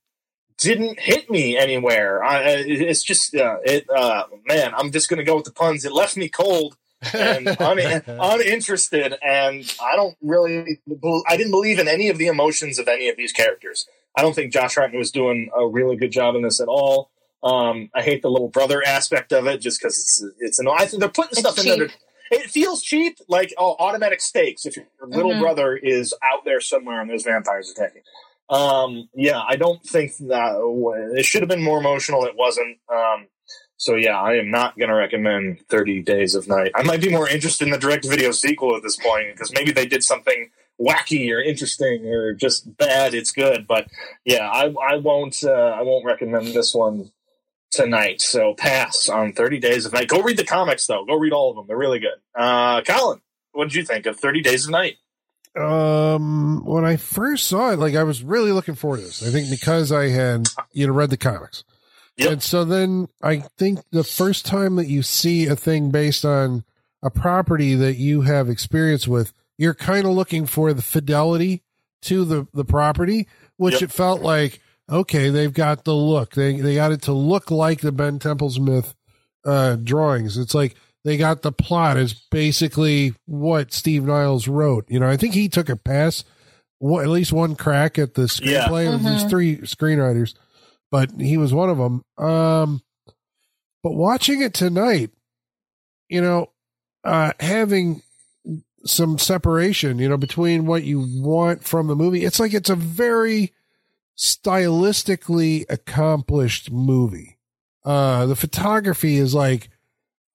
didn't 0.58 0.98
hit 0.98 1.30
me 1.30 1.56
anywhere. 1.56 2.22
I, 2.22 2.40
it's 2.66 3.02
just 3.02 3.34
uh, 3.34 3.58
it. 3.64 3.88
Uh, 3.88 4.24
man, 4.46 4.72
I'm 4.74 4.90
just 4.90 5.08
to 5.18 5.24
go 5.24 5.36
with 5.36 5.44
the 5.44 5.52
puns. 5.52 5.84
It 5.84 5.92
left 5.92 6.16
me 6.16 6.28
cold 6.28 6.76
and 7.14 7.48
un- 7.60 8.02
uninterested, 8.06 9.14
and 9.22 9.74
I 9.80 9.96
don't 9.96 10.16
really. 10.22 10.80
I 11.28 11.36
didn't 11.36 11.52
believe 11.52 11.78
in 11.78 11.88
any 11.88 12.08
of 12.08 12.18
the 12.18 12.26
emotions 12.26 12.78
of 12.78 12.88
any 12.88 13.08
of 13.08 13.16
these 13.16 13.32
characters. 13.32 13.86
I 14.16 14.22
don't 14.22 14.34
think 14.34 14.52
Josh 14.52 14.74
Hartnett 14.74 14.98
was 14.98 15.10
doing 15.10 15.50
a 15.56 15.66
really 15.66 15.96
good 15.96 16.12
job 16.12 16.34
in 16.34 16.42
this 16.42 16.60
at 16.60 16.68
all. 16.68 17.10
Um, 17.42 17.90
I 17.94 18.02
hate 18.02 18.22
the 18.22 18.30
little 18.30 18.48
brother 18.48 18.82
aspect 18.86 19.32
of 19.32 19.46
it 19.46 19.60
just 19.60 19.80
because 19.80 19.98
it's 19.98 20.24
it's 20.38 20.58
an. 20.58 20.68
I 20.68 20.86
think 20.86 21.00
they're 21.00 21.08
putting 21.08 21.34
stuff 21.34 21.58
in 21.58 21.78
there. 21.78 21.88
It 22.30 22.50
feels 22.50 22.82
cheap, 22.82 23.18
like 23.28 23.52
oh, 23.58 23.76
automatic 23.78 24.20
stakes. 24.20 24.64
If 24.64 24.76
your 24.76 24.86
little 25.02 25.32
mm-hmm. 25.32 25.42
brother 25.42 25.76
is 25.76 26.14
out 26.22 26.44
there 26.44 26.60
somewhere 26.60 27.00
and 27.00 27.10
there's 27.10 27.24
vampires 27.24 27.70
attacking. 27.70 28.02
Um, 28.48 29.08
yeah, 29.14 29.40
I 29.46 29.56
don't 29.56 29.82
think 29.82 30.16
that 30.28 31.12
it 31.16 31.24
should 31.24 31.42
have 31.42 31.48
been 31.48 31.62
more 31.62 31.78
emotional. 31.78 32.24
It 32.24 32.36
wasn't. 32.36 32.78
Um, 32.90 33.26
so 33.82 33.96
yeah, 33.96 34.16
I 34.16 34.34
am 34.34 34.48
not 34.48 34.78
going 34.78 34.90
to 34.90 34.94
recommend 34.94 35.66
30 35.68 36.02
Days 36.02 36.36
of 36.36 36.46
Night. 36.46 36.70
I 36.76 36.84
might 36.84 37.00
be 37.00 37.10
more 37.10 37.28
interested 37.28 37.64
in 37.64 37.72
the 37.72 37.78
direct 37.78 38.06
video 38.06 38.30
sequel 38.30 38.76
at 38.76 38.84
this 38.84 38.96
point 38.96 39.32
because 39.32 39.52
maybe 39.52 39.72
they 39.72 39.86
did 39.86 40.04
something 40.04 40.50
wacky 40.80 41.34
or 41.34 41.42
interesting 41.42 42.06
or 42.06 42.32
just 42.32 42.76
bad. 42.76 43.12
It's 43.12 43.32
good, 43.32 43.66
but 43.66 43.88
yeah, 44.24 44.48
I, 44.48 44.72
I 44.88 44.96
won't. 44.98 45.42
Uh, 45.42 45.50
I 45.50 45.82
won't 45.82 46.04
recommend 46.04 46.46
this 46.54 46.72
one 46.72 47.10
tonight. 47.72 48.20
So 48.20 48.54
pass 48.54 49.08
on 49.08 49.32
30 49.32 49.58
Days 49.58 49.84
of 49.84 49.92
Night. 49.92 50.06
Go 50.06 50.22
read 50.22 50.36
the 50.36 50.44
comics 50.44 50.86
though. 50.86 51.04
Go 51.04 51.16
read 51.16 51.32
all 51.32 51.50
of 51.50 51.56
them. 51.56 51.66
They're 51.66 51.76
really 51.76 51.98
good. 51.98 52.20
Uh, 52.36 52.82
Colin, 52.82 53.20
what 53.50 53.64
did 53.64 53.74
you 53.74 53.84
think 53.84 54.06
of 54.06 54.16
30 54.16 54.42
Days 54.42 54.66
of 54.66 54.70
Night? 54.70 54.98
Um, 55.60 56.64
when 56.64 56.84
I 56.84 56.94
first 56.94 57.48
saw 57.48 57.72
it, 57.72 57.80
like 57.80 57.96
I 57.96 58.04
was 58.04 58.22
really 58.22 58.52
looking 58.52 58.76
forward 58.76 58.98
to 58.98 59.06
this. 59.06 59.26
I 59.26 59.30
think 59.32 59.50
because 59.50 59.90
I 59.90 60.06
had 60.06 60.46
you 60.70 60.86
know 60.86 60.92
read 60.92 61.10
the 61.10 61.16
comics, 61.16 61.64
yep. 62.22 62.32
and 62.32 62.42
so 62.42 62.64
then 62.64 63.08
I 63.22 63.38
think 63.58 63.80
the 63.90 64.04
first 64.04 64.46
time 64.46 64.76
that 64.76 64.86
you 64.86 65.02
see 65.02 65.46
a 65.46 65.56
thing 65.56 65.90
based 65.90 66.24
on 66.24 66.64
a 67.02 67.10
property 67.10 67.74
that 67.74 67.96
you 67.96 68.22
have 68.22 68.48
experience 68.48 69.08
with, 69.08 69.32
you're 69.58 69.74
kind 69.74 70.04
of 70.04 70.12
looking 70.12 70.46
for 70.46 70.72
the 70.72 70.82
fidelity 70.82 71.62
to 72.02 72.24
the 72.24 72.46
the 72.52 72.64
property, 72.64 73.28
which 73.56 73.74
yep. 73.74 73.82
it 73.82 73.92
felt 73.92 74.22
like 74.22 74.60
okay, 74.88 75.30
they've 75.30 75.52
got 75.52 75.84
the 75.84 75.94
look. 75.94 76.34
They 76.34 76.60
they 76.60 76.74
got 76.74 76.92
it 76.92 77.02
to 77.02 77.12
look 77.12 77.50
like 77.50 77.80
the 77.80 77.92
Ben 77.92 78.18
Templesmith 78.18 78.94
uh, 79.44 79.76
drawings. 79.76 80.36
It's 80.36 80.54
like 80.54 80.76
they 81.04 81.16
got 81.16 81.42
the 81.42 81.52
plot 81.52 81.96
is 81.96 82.14
basically 82.30 83.14
what 83.26 83.72
Steve 83.72 84.04
Niles 84.04 84.46
wrote. 84.48 84.84
You 84.88 85.00
know, 85.00 85.08
I 85.08 85.16
think 85.16 85.34
he 85.34 85.48
took 85.48 85.68
a 85.68 85.76
pass, 85.76 86.24
at 86.82 87.08
least 87.08 87.32
one 87.32 87.56
crack 87.56 87.98
at 87.98 88.14
the 88.14 88.22
screenplay. 88.22 88.84
Yeah. 88.84 88.92
Mm-hmm. 88.92 89.04
There's 89.04 89.24
three 89.24 89.56
screenwriters, 89.58 90.34
but 90.92 91.10
he 91.18 91.38
was 91.38 91.54
one 91.54 91.70
of 91.70 91.78
them. 91.78 92.04
Um, 92.18 92.82
but 93.82 93.94
watching 93.94 94.42
it 94.42 94.52
tonight, 94.52 95.10
you 96.08 96.20
know, 96.20 96.50
uh, 97.02 97.32
having 97.40 98.02
some 98.84 99.16
separation, 99.16 99.98
you 99.98 100.08
know, 100.08 100.18
between 100.18 100.66
what 100.66 100.84
you 100.84 101.04
want 101.22 101.64
from 101.64 101.86
the 101.86 101.96
movie, 101.96 102.24
it's 102.24 102.38
like 102.38 102.52
it's 102.52 102.68
a 102.70 102.76
very 102.76 103.52
stylistically 104.18 105.64
accomplished 105.70 106.70
movie. 106.70 107.38
Uh, 107.84 108.26
the 108.26 108.36
photography 108.36 109.16
is 109.16 109.34
like 109.34 109.70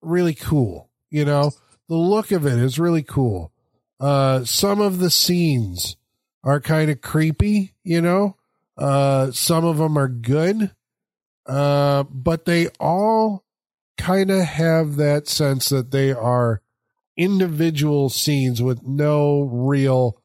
really 0.02 0.34
cool. 0.34 0.90
You 1.08 1.24
know, 1.24 1.52
the 1.88 1.96
look 1.96 2.32
of 2.32 2.44
it 2.46 2.58
is 2.58 2.80
really 2.80 3.04
cool. 3.04 3.52
Uh, 4.00 4.44
some 4.44 4.80
of 4.80 4.98
the 4.98 5.10
scenes 5.10 5.96
are 6.42 6.60
kind 6.60 6.90
of 6.90 7.00
creepy, 7.00 7.74
you 7.84 8.00
know, 8.00 8.34
uh, 8.78 9.30
some 9.32 9.64
of 9.64 9.76
them 9.76 9.98
are 9.98 10.08
good. 10.08 10.70
Uh, 11.46 12.04
but 12.04 12.44
they 12.44 12.68
all 12.78 13.42
kind 13.96 14.30
of 14.30 14.44
have 14.44 14.96
that 14.96 15.26
sense 15.26 15.70
that 15.70 15.90
they 15.90 16.12
are 16.12 16.60
individual 17.16 18.10
scenes 18.10 18.62
with 18.62 18.86
no 18.86 19.42
real, 19.42 20.20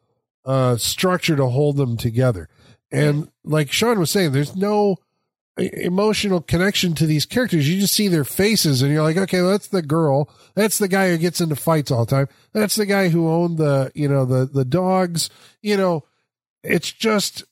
uh, 0.45 0.75
structure 0.75 1.35
to 1.35 1.47
hold 1.47 1.77
them 1.77 1.95
together. 1.97 2.49
And 2.91 3.29
like 3.43 3.71
Sean 3.71 3.99
was 3.99 4.11
saying, 4.11 4.33
there's 4.33 4.55
no 4.55 4.97
emotional 5.57 6.41
connection 6.41 6.93
to 6.95 7.05
these 7.05 7.25
characters. 7.25 7.69
You 7.69 7.79
just 7.79 7.93
see 7.93 8.09
their 8.09 8.25
faces 8.25 8.81
and 8.81 8.91
you're 8.91 9.03
like, 9.03 9.17
okay, 9.17 9.41
well, 9.41 9.51
that's 9.51 9.69
the 9.69 9.81
girl. 9.81 10.29
That's 10.55 10.77
the 10.77 10.87
guy 10.87 11.09
who 11.09 11.17
gets 11.17 11.39
into 11.41 11.55
fights 11.55 11.89
all 11.89 12.05
the 12.05 12.15
time. 12.15 12.27
That's 12.51 12.75
the 12.75 12.85
guy 12.85 13.09
who 13.09 13.29
owned 13.29 13.57
the, 13.57 13.91
you 13.95 14.09
know, 14.09 14.25
the, 14.25 14.45
the 14.45 14.65
dogs, 14.65 15.29
you 15.61 15.77
know, 15.77 16.03
it's 16.63 16.91
just, 16.91 17.45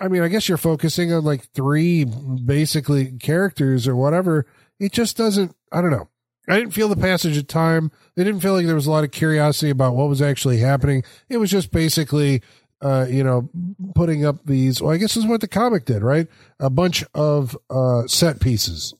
I 0.00 0.08
mean, 0.08 0.22
I 0.22 0.28
guess 0.28 0.48
you're 0.48 0.58
focusing 0.58 1.12
on 1.12 1.24
like 1.24 1.50
three 1.52 2.04
basically 2.04 3.12
characters 3.12 3.88
or 3.88 3.96
whatever. 3.96 4.46
It 4.78 4.92
just 4.92 5.16
doesn't, 5.16 5.54
I 5.72 5.80
don't 5.80 5.90
know. 5.90 6.08
I 6.48 6.56
didn't 6.58 6.72
feel 6.72 6.88
the 6.88 6.96
passage 6.96 7.36
of 7.36 7.46
time. 7.46 7.90
It 8.16 8.24
didn't 8.24 8.40
feel 8.40 8.54
like 8.54 8.66
there 8.66 8.74
was 8.74 8.86
a 8.86 8.90
lot 8.90 9.04
of 9.04 9.10
curiosity 9.10 9.70
about 9.70 9.94
what 9.94 10.08
was 10.08 10.22
actually 10.22 10.58
happening. 10.58 11.04
It 11.28 11.36
was 11.36 11.50
just 11.50 11.70
basically 11.70 12.42
uh, 12.80 13.06
you 13.08 13.24
know, 13.24 13.48
putting 13.94 14.24
up 14.24 14.44
these. 14.44 14.80
Well, 14.80 14.92
I 14.92 14.98
guess 14.98 15.16
is 15.16 15.26
what 15.26 15.40
the 15.40 15.48
comic 15.48 15.84
did, 15.84 16.02
right? 16.02 16.28
A 16.60 16.70
bunch 16.70 17.04
of 17.14 17.56
uh, 17.70 18.06
set 18.06 18.40
pieces, 18.40 18.94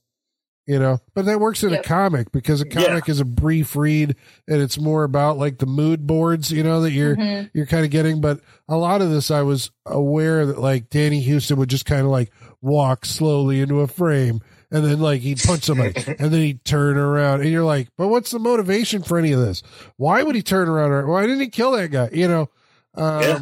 you 0.69 0.79
know. 0.79 1.01
But 1.15 1.25
that 1.25 1.41
works 1.41 1.65
in 1.65 1.71
yep. 1.71 1.85
a 1.85 1.89
comic 1.89 2.31
because 2.31 2.61
a 2.61 2.65
comic 2.65 3.09
yeah. 3.09 3.13
is 3.13 3.21
a 3.21 3.25
brief 3.25 3.75
read 3.75 4.15
and 4.47 4.63
it's 4.63 4.79
more 4.79 5.03
about 5.03 5.39
like 5.39 5.59
the 5.59 5.67
mood 5.67 6.07
boards, 6.07 6.53
you 6.53 6.63
know, 6.63 6.83
that 6.83 6.93
you're 6.93 7.17
mm-hmm. 7.17 7.49
you're 7.53 7.67
kind 7.67 7.85
of 7.85 7.91
getting. 7.91 8.21
But 8.21 8.41
a 8.69 8.77
lot 8.77 9.03
of 9.03 9.11
this, 9.11 9.31
I 9.31 9.43
was 9.43 9.71
aware 9.85 10.47
that 10.47 10.61
like 10.61 10.91
Danny 10.91 11.27
Huston 11.27 11.57
would 11.59 11.71
just 11.71 11.87
kind 11.87 12.03
of 12.03 12.09
like 12.09 12.31
walk 12.63 13.05
slowly 13.05 13.61
into 13.61 13.81
a 13.81 13.89
frame. 13.89 14.41
And 14.71 14.85
then, 14.85 15.01
like, 15.01 15.23
he'd 15.23 15.43
punch 15.43 15.63
somebody, 15.63 15.95
and 16.19 16.31
then 16.31 16.43
he'd 16.43 16.63
turn 16.63 16.99
around, 16.99 17.41
and 17.41 17.49
you're 17.49 17.65
like, 17.65 17.89
"But 17.97 18.09
what's 18.09 18.33
the 18.33 18.39
motivation 18.39 19.03
for 19.03 19.17
any 19.17 19.33
of 19.33 19.41
this? 19.41 19.63
Why 19.97 20.23
would 20.23 20.35
he 20.35 20.43
turn 20.43 20.69
around? 20.69 21.09
Why 21.09 21.23
didn't 21.23 21.41
he 21.41 21.49
kill 21.49 21.71
that 21.71 21.91
guy?" 21.91 22.11
You 22.13 22.29
know, 22.29 22.51
um, 22.95 23.23
yeah 23.23 23.39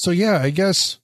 so 0.00 0.12
yeah, 0.12 0.40
I 0.40 0.48
guess 0.48 0.98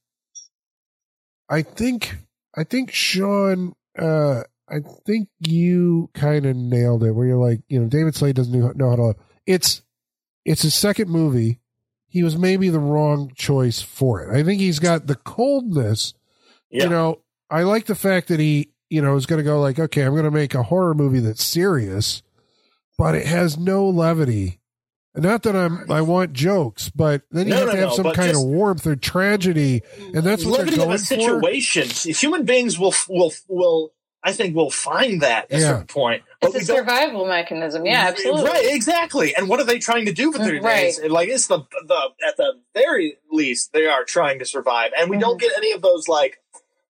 I 1.51 1.61
think 1.61 2.17
I 2.57 2.65
think 2.65 2.91
Sean 2.93 3.75
uh 3.99 4.45
I 4.69 4.81
think 5.07 5.29
you 5.41 6.11
kind 6.15 6.45
of 6.47 6.57
nailed 6.57 7.05
it 7.05 7.13
where 7.13 7.27
you're 7.27 7.37
like, 7.37 7.61
you 7.69 7.81
know, 7.81 7.87
David 7.87 8.15
Slade 8.15 8.37
doesn't 8.37 8.77
know 8.77 8.91
how 8.91 8.97
to 8.97 9.15
it's 9.47 9.83
it's 10.45 10.63
his 10.63 10.75
second 10.75 11.09
movie. 11.09 11.61
He 12.09 12.23
was 12.23 12.37
maybe 12.37 12.69
the 12.69 12.79
wrong 12.79 13.33
choice 13.35 13.81
for 13.83 14.23
it. 14.23 14.37
I 14.37 14.43
think 14.43 14.61
he's 14.61 14.79
got 14.79 15.07
the 15.07 15.17
coldness. 15.17 16.15
Yeah. 16.71 16.85
You 16.85 16.91
know, 16.91 17.21
I 17.51 17.63
like 17.63 17.87
the 17.87 17.95
fact 17.95 18.29
that 18.29 18.41
he, 18.41 18.71
you 18.89 19.03
know, 19.03 19.17
is 19.17 19.27
going 19.27 19.39
to 19.39 19.45
go 19.45 19.61
like, 19.61 19.79
okay, 19.79 20.03
I'm 20.03 20.13
going 20.13 20.25
to 20.25 20.31
make 20.31 20.55
a 20.55 20.63
horror 20.63 20.95
movie 20.95 21.21
that's 21.21 21.45
serious, 21.45 22.23
but 22.97 23.15
it 23.15 23.27
has 23.27 23.59
no 23.59 23.89
levity 23.89 24.61
not 25.17 25.43
that 25.45 25.57
I'm 25.57 25.91
I 25.91 26.03
want 26.03 26.33
jokes, 26.33 26.91
but 26.91 27.23
then 27.31 27.47
you 27.47 27.55
no, 27.55 27.61
have 27.61 27.67
no, 27.67 27.73
to 27.73 27.79
have 27.79 27.89
no, 27.91 27.97
some 27.97 28.13
kind 28.13 28.37
of 28.37 28.43
warmth 28.43 28.87
or 28.87 28.97
tragedy, 28.97 29.83
and 30.15 30.23
that's 30.23 30.45
what 30.45 30.67
they're 30.67 30.77
going 30.77 30.89
of 30.89 30.95
a 30.95 30.99
situation. 30.99 31.89
For. 31.89 32.11
Human 32.11 32.45
beings 32.45 32.79
will 32.79 32.95
will 33.09 33.33
will 33.49 33.93
I 34.27 34.33
think 34.33 34.57
we'll 34.57 34.71
find 34.71 35.23
that 35.23 35.45
at 35.45 35.51
yeah. 35.53 35.57
a 35.59 35.61
certain 35.61 35.87
point. 35.87 36.25
But 36.41 36.53
it's 36.57 36.69
a 36.69 36.75
survival 36.75 37.27
mechanism. 37.27 37.87
Yeah, 37.87 38.09
absolutely. 38.09 38.51
Right, 38.51 38.75
exactly. 38.75 39.37
And 39.37 39.49
what 39.49 39.61
are 39.61 39.65
they 39.65 39.79
trying 39.79 40.07
to 40.07 40.13
do 40.13 40.33
for 40.33 40.39
30 40.39 40.59
right. 40.59 40.81
days? 40.81 41.01
Like 41.09 41.29
it's 41.29 41.47
the 41.47 41.61
the 41.61 42.01
at 42.27 42.37
the 42.37 42.55
very 42.75 43.19
least 43.31 43.73
they 43.73 43.87
are 43.87 44.03
trying 44.03 44.41
to 44.41 44.45
survive. 44.45 44.91
And 44.99 45.09
we 45.09 45.15
mm-hmm. 45.15 45.21
don't 45.21 45.41
get 45.41 45.53
any 45.57 45.71
of 45.71 45.81
those 45.81 46.09
like 46.09 46.41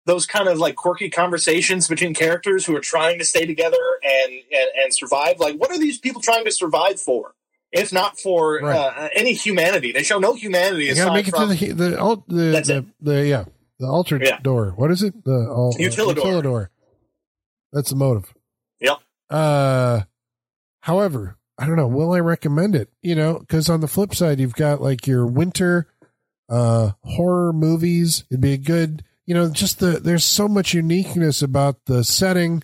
those 0.07 0.25
kind 0.25 0.49
of 0.49 0.59
like 0.59 0.77
quirky 0.77 1.11
conversations 1.11 1.89
between 1.89 2.15
characters 2.15 2.65
who 2.65 2.75
are 2.75 2.81
trying 2.81 3.19
to 3.19 3.25
stay 3.27 3.45
together 3.45 3.77
and 4.03 4.33
and, 4.33 4.69
and 4.83 4.95
survive. 4.95 5.39
Like, 5.39 5.57
what 5.57 5.71
are 5.71 5.79
these 5.79 5.99
people 5.99 6.23
trying 6.23 6.47
to 6.47 6.53
survive 6.53 6.99
for? 6.99 7.35
If 7.71 7.93
not 7.93 8.19
for 8.19 8.61
Right. 8.63 8.75
uh, 8.75 9.09
any 9.15 9.35
humanity, 9.35 9.93
they 9.93 10.05
show 10.05 10.19
no 10.19 10.33
humanity. 10.33 10.85
You 10.85 10.95
gotta 10.95 11.11
aside 11.11 11.15
make 11.15 11.29
it 11.29 11.33
to 11.33 11.37
from, 11.37 11.49
the 11.51 11.55
the 11.55 12.23
the, 12.29 12.63
the, 12.63 12.87
the 13.03 13.27
yeah 13.27 13.45
the 13.79 13.87
altar 13.87 14.19
Yeah. 14.23 14.39
door. 14.41 14.73
What 14.75 14.91
is 14.91 15.03
it? 15.03 15.23
The 15.25 15.47
al- 15.51 15.75
uh, 15.75 15.79
Utilidor. 15.79 16.15
utilidor. 16.15 16.69
That's 17.77 17.91
the 17.91 17.97
motive. 17.97 18.33
Yep. 18.81 19.01
Uh, 19.29 20.01
however, 20.81 21.37
I 21.59 21.67
don't 21.67 21.77
know. 21.77 21.87
Will 21.87 22.13
I 22.13 22.21
recommend 22.21 22.75
it? 22.75 22.89
You 23.03 23.15
know, 23.15 23.39
because 23.39 23.69
on 23.69 23.83
the 23.83 23.87
flip 23.87 24.15
side, 24.15 24.41
you've 24.41 24.55
got 24.55 24.81
like 24.81 25.07
your 25.07 25.27
winter 25.27 25.87
uh 26.49 26.93
horror 27.03 27.53
movies. 27.53 28.25
It'd 28.31 28.41
be 28.41 28.55
a 28.55 28.59
good. 28.59 29.05
You 29.27 29.35
know, 29.35 29.51
just 29.51 29.81
the 29.81 30.01
there's 30.01 30.25
so 30.25 30.49
much 30.49 30.73
uniqueness 30.73 31.43
about 31.43 31.85
the 31.85 32.03
setting. 32.03 32.63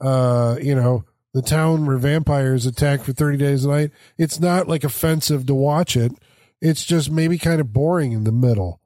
Uh, 0.00 0.56
you 0.62 0.76
know, 0.76 1.04
the 1.32 1.42
town 1.42 1.84
where 1.84 1.98
vampires 1.98 2.64
attack 2.64 3.02
for 3.02 3.12
30 3.12 3.38
days 3.38 3.64
a 3.64 3.68
night. 3.68 3.90
It's 4.16 4.38
not 4.38 4.68
like 4.68 4.84
offensive 4.84 5.46
to 5.46 5.54
watch 5.54 5.96
it. 5.96 6.12
It's 6.60 6.84
just 6.84 7.10
maybe 7.10 7.38
kind 7.38 7.60
of 7.60 7.72
boring 7.72 8.12
in 8.12 8.22
the 8.22 8.30
middle. 8.30 8.80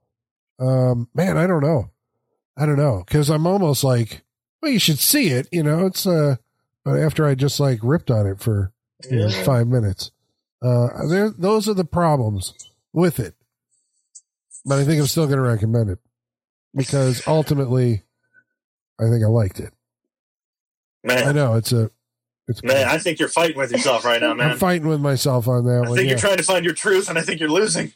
Um, 0.58 1.08
man, 1.14 1.36
I 1.36 1.46
don't 1.46 1.62
know. 1.62 1.90
I 2.56 2.64
don't 2.64 2.78
know. 2.78 3.04
Cause 3.06 3.28
I'm 3.28 3.46
almost 3.46 3.84
like, 3.84 4.22
well, 4.60 4.70
you 4.72 4.78
should 4.78 4.98
see 4.98 5.28
it, 5.28 5.48
you 5.52 5.62
know, 5.62 5.86
it's, 5.86 6.06
uh, 6.06 6.36
but 6.84 6.98
after 6.98 7.26
I 7.26 7.34
just 7.34 7.60
like 7.60 7.80
ripped 7.82 8.10
on 8.10 8.26
it 8.26 8.40
for 8.40 8.72
you 9.10 9.18
know, 9.18 9.30
five 9.44 9.66
minutes, 9.66 10.10
uh, 10.62 10.88
there, 11.08 11.30
those 11.30 11.68
are 11.68 11.74
the 11.74 11.84
problems 11.84 12.54
with 12.92 13.20
it. 13.20 13.34
But 14.64 14.78
I 14.80 14.84
think 14.84 15.00
I'm 15.00 15.06
still 15.06 15.26
going 15.26 15.38
to 15.38 15.42
recommend 15.44 15.90
it 15.90 15.98
because 16.74 17.26
ultimately 17.26 18.02
I 19.00 19.08
think 19.08 19.22
I 19.24 19.28
liked 19.28 19.60
it. 19.60 19.72
Man, 21.04 21.28
I 21.28 21.32
know 21.32 21.54
it's 21.54 21.72
a, 21.72 21.90
it's, 22.48 22.62
Man, 22.64 22.88
I 22.88 22.98
think 22.98 23.18
you're 23.20 23.28
fighting 23.28 23.56
with 23.58 23.70
yourself 23.70 24.04
right 24.04 24.20
now, 24.20 24.34
man. 24.34 24.50
I'm 24.52 24.58
fighting 24.58 24.88
with 24.88 25.00
myself 25.00 25.46
on 25.48 25.64
that 25.66 25.70
I 25.84 25.88
one. 25.88 25.88
think 25.96 26.06
Yeah. 26.06 26.10
you're 26.10 26.18
trying 26.18 26.38
to 26.38 26.42
find 26.42 26.64
your 26.64 26.74
truth, 26.74 27.08
and 27.08 27.18
I 27.18 27.22
think 27.22 27.40
you're 27.40 27.50
losing. 27.50 27.92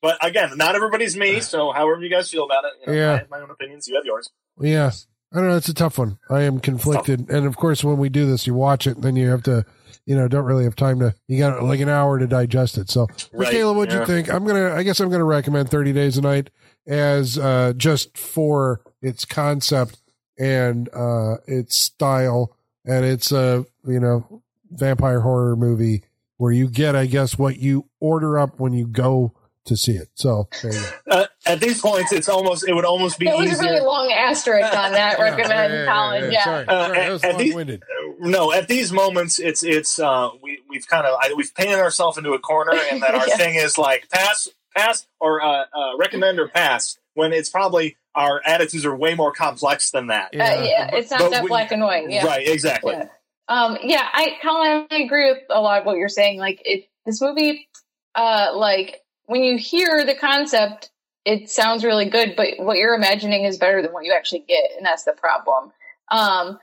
But 0.00 0.24
again, 0.24 0.56
not 0.56 0.74
everybody's 0.76 1.16
me, 1.16 1.40
so 1.40 1.72
however 1.72 2.00
you 2.02 2.08
guys 2.10 2.30
feel 2.30 2.44
about 2.44 2.64
it, 2.64 2.72
you 2.80 2.86
know, 2.92 2.98
Yeah. 2.98 3.12
I 3.12 3.16
have 3.18 3.30
my 3.30 3.40
own 3.40 3.50
opinions. 3.50 3.86
You 3.88 3.96
have 3.96 4.04
yours. 4.06 4.30
Yeah. 4.60 4.92
I 5.34 5.38
don't 5.38 5.48
know. 5.48 5.56
It's 5.56 5.68
a 5.68 5.74
tough 5.74 5.98
one. 5.98 6.18
I 6.30 6.42
am 6.42 6.60
conflicted. 6.60 7.28
And 7.28 7.44
of 7.44 7.56
course, 7.56 7.82
when 7.82 7.98
we 7.98 8.08
do 8.08 8.24
this, 8.24 8.46
you 8.46 8.54
watch 8.54 8.86
it, 8.86 9.00
then 9.00 9.16
you 9.16 9.30
have 9.30 9.42
to, 9.44 9.66
you 10.06 10.14
know, 10.14 10.28
don't 10.28 10.44
really 10.44 10.62
have 10.62 10.76
time 10.76 11.00
to, 11.00 11.12
you 11.26 11.38
got 11.38 11.60
like 11.62 11.80
an 11.80 11.88
hour 11.88 12.20
to 12.20 12.26
digest 12.28 12.78
it. 12.78 12.88
So, 12.88 13.08
Right, 13.32 13.48
Michaela, 13.48 13.72
what'd 13.72 13.92
yeah. 13.92 14.00
you 14.00 14.06
think? 14.06 14.32
I'm 14.32 14.44
going 14.44 14.62
to, 14.62 14.72
I 14.72 14.84
guess 14.84 15.00
I'm 15.00 15.08
going 15.08 15.18
to 15.18 15.24
recommend 15.24 15.70
30 15.70 15.92
Days 15.92 16.16
a 16.16 16.20
Night 16.20 16.50
as 16.86 17.36
uh, 17.36 17.72
just 17.76 18.16
for 18.16 18.80
its 19.02 19.24
concept 19.24 20.00
and 20.38 20.88
uh, 20.94 21.38
its 21.48 21.76
style. 21.76 22.56
And 22.84 23.04
it's 23.04 23.32
a, 23.32 23.66
you 23.86 23.98
know, 23.98 24.42
vampire 24.70 25.20
horror 25.20 25.56
movie 25.56 26.04
where 26.36 26.52
you 26.52 26.68
get, 26.68 26.94
I 26.94 27.06
guess, 27.06 27.36
what 27.38 27.58
you 27.58 27.88
order 27.98 28.38
up 28.38 28.60
when 28.60 28.72
you 28.72 28.86
go 28.86 29.32
to 29.64 29.76
see 29.76 29.92
it. 29.92 30.10
So, 30.14 30.48
there 30.62 30.72
you 30.72 30.80
go. 30.80 31.10
Uh, 31.10 31.26
at 31.46 31.60
these 31.60 31.80
points, 31.80 32.12
it's 32.12 32.28
almost 32.28 32.66
it 32.68 32.74
would 32.74 32.84
almost 32.84 33.18
be 33.18 33.28
It 33.28 33.36
was 33.36 33.48
a 33.48 33.52
easier. 33.52 33.70
really 33.72 33.80
long 33.84 34.10
asterisk 34.12 34.72
on 34.76 34.92
that. 34.92 35.18
recommend 35.20 35.72
Yeah, 35.72 35.84
yeah, 35.84 35.92
Colin. 35.92 36.22
yeah, 36.24 36.30
Yeah. 36.30 36.44
Sorry, 36.44 36.66
Uh, 36.66 36.86
sorry, 36.86 36.98
that 36.98 37.10
was 37.12 37.24
at- 37.24 37.30
at 37.30 37.38
long-winded. 37.46 37.82
no, 38.20 38.52
at 38.52 38.68
these 38.68 38.92
moments, 38.92 39.38
it's 39.38 39.62
it's 39.62 39.98
uh, 39.98 40.30
we 40.42 40.60
we've 40.68 40.86
kind 40.86 41.06
of 41.06 41.18
we've 41.36 41.54
painted 41.54 41.78
ourselves 41.78 42.18
into 42.18 42.32
a 42.32 42.38
corner, 42.38 42.72
and 42.90 43.02
that 43.02 43.14
our 43.14 43.28
Yeah. 43.28 43.36
thing 43.36 43.54
is 43.56 43.76
like 43.78 44.08
pass, 44.10 44.48
pass, 44.76 45.06
or 45.20 45.42
uh, 45.42 45.64
uh, 45.72 45.96
recommend 45.98 46.38
or 46.38 46.48
pass. 46.48 46.98
When 47.14 47.32
it's 47.32 47.48
probably 47.48 47.96
our 48.16 48.40
attitudes 48.44 48.84
are 48.84 48.94
way 48.96 49.14
more 49.14 49.32
complex 49.32 49.90
than 49.90 50.08
that. 50.08 50.28
Uh, 50.34 50.38
yeah, 50.64 50.90
it's 50.92 51.10
not 51.10 51.20
But 51.20 51.30
that 51.30 51.42
we- 51.44 51.48
black 51.48 51.70
and 51.72 51.82
white. 51.82 52.10
Yeah. 52.10 52.24
Right, 52.26 52.46
exactly. 52.48 52.92
Yeah. 52.94 53.06
Um, 53.46 53.76
yeah, 53.82 54.08
I 54.12 54.36
Colin, 54.42 54.86
I 54.90 54.96
agree 55.00 55.30
with 55.30 55.42
a 55.50 55.60
lot 55.60 55.80
of 55.80 55.86
what 55.86 55.96
you're 55.96 56.08
saying. 56.08 56.38
Like 56.38 56.62
it, 56.64 56.88
this 57.06 57.20
movie, 57.20 57.68
uh, 58.14 58.52
like 58.56 59.02
when 59.26 59.42
you 59.44 59.58
hear 59.58 60.04
the 60.04 60.14
concept, 60.14 60.90
it 61.24 61.48
sounds 61.48 61.84
really 61.84 62.08
good, 62.08 62.36
but 62.36 62.54
what 62.58 62.76
you're 62.76 62.94
imagining 62.94 63.44
is 63.44 63.58
better 63.58 63.80
than 63.82 63.92
what 63.92 64.04
you 64.04 64.12
actually 64.12 64.44
get, 64.46 64.72
and 64.76 64.84
that's 64.84 65.04
the 65.04 65.12
problem. 65.12 65.72
Um, 66.10 66.58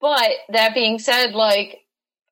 but 0.00 0.30
that 0.50 0.74
being 0.74 0.98
said, 0.98 1.34
like 1.34 1.80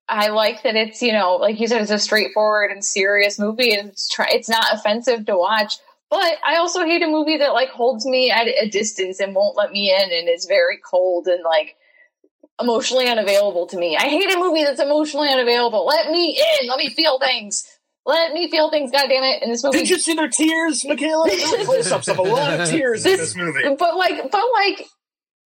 I 0.08 0.28
like 0.28 0.62
that 0.62 0.76
it's 0.76 1.02
you 1.02 1.12
know, 1.12 1.36
like 1.36 1.60
you 1.60 1.68
said, 1.68 1.82
it's 1.82 1.90
a 1.90 1.98
straightforward 1.98 2.70
and 2.70 2.84
serious 2.84 3.38
movie, 3.38 3.74
and 3.74 3.88
it's 3.88 4.08
try- 4.08 4.30
it's 4.30 4.48
not 4.48 4.72
offensive 4.72 5.26
to 5.26 5.36
watch. 5.36 5.74
But 6.10 6.36
I 6.44 6.56
also 6.56 6.84
hate 6.84 7.02
a 7.02 7.06
movie 7.06 7.38
that 7.38 7.54
like 7.54 7.70
holds 7.70 8.04
me 8.04 8.30
at 8.30 8.46
a 8.46 8.68
distance 8.68 9.20
and 9.20 9.34
won't 9.34 9.56
let 9.56 9.72
me 9.72 9.90
in, 9.90 10.12
and 10.12 10.28
is 10.28 10.46
very 10.46 10.78
cold 10.78 11.26
and 11.26 11.42
like 11.44 11.76
emotionally 12.60 13.08
unavailable 13.08 13.66
to 13.68 13.76
me. 13.76 13.96
I 13.96 14.08
hate 14.08 14.34
a 14.34 14.38
movie 14.38 14.64
that's 14.64 14.80
emotionally 14.80 15.28
unavailable. 15.30 15.86
Let 15.86 16.10
me 16.10 16.40
in. 16.60 16.68
Let 16.68 16.78
me 16.78 16.88
feel 16.88 17.18
things. 17.18 17.66
Let 18.04 18.32
me 18.32 18.50
feel 18.50 18.70
things. 18.70 18.90
goddamn 18.90 19.22
it! 19.22 19.42
In 19.42 19.50
this 19.50 19.62
movie, 19.62 19.78
Did 19.78 19.90
you 19.90 19.98
see 19.98 20.14
their 20.14 20.28
tears, 20.28 20.84
Michaela? 20.84 21.30
Close-ups 21.64 22.08
of 22.08 22.18
a 22.18 22.22
lot 22.22 22.60
of 22.60 22.68
tears 22.68 23.06
in 23.06 23.16
this 23.16 23.36
movie. 23.36 23.62
but 23.78 23.96
like, 23.96 24.30
but 24.30 24.44
like, 24.54 24.88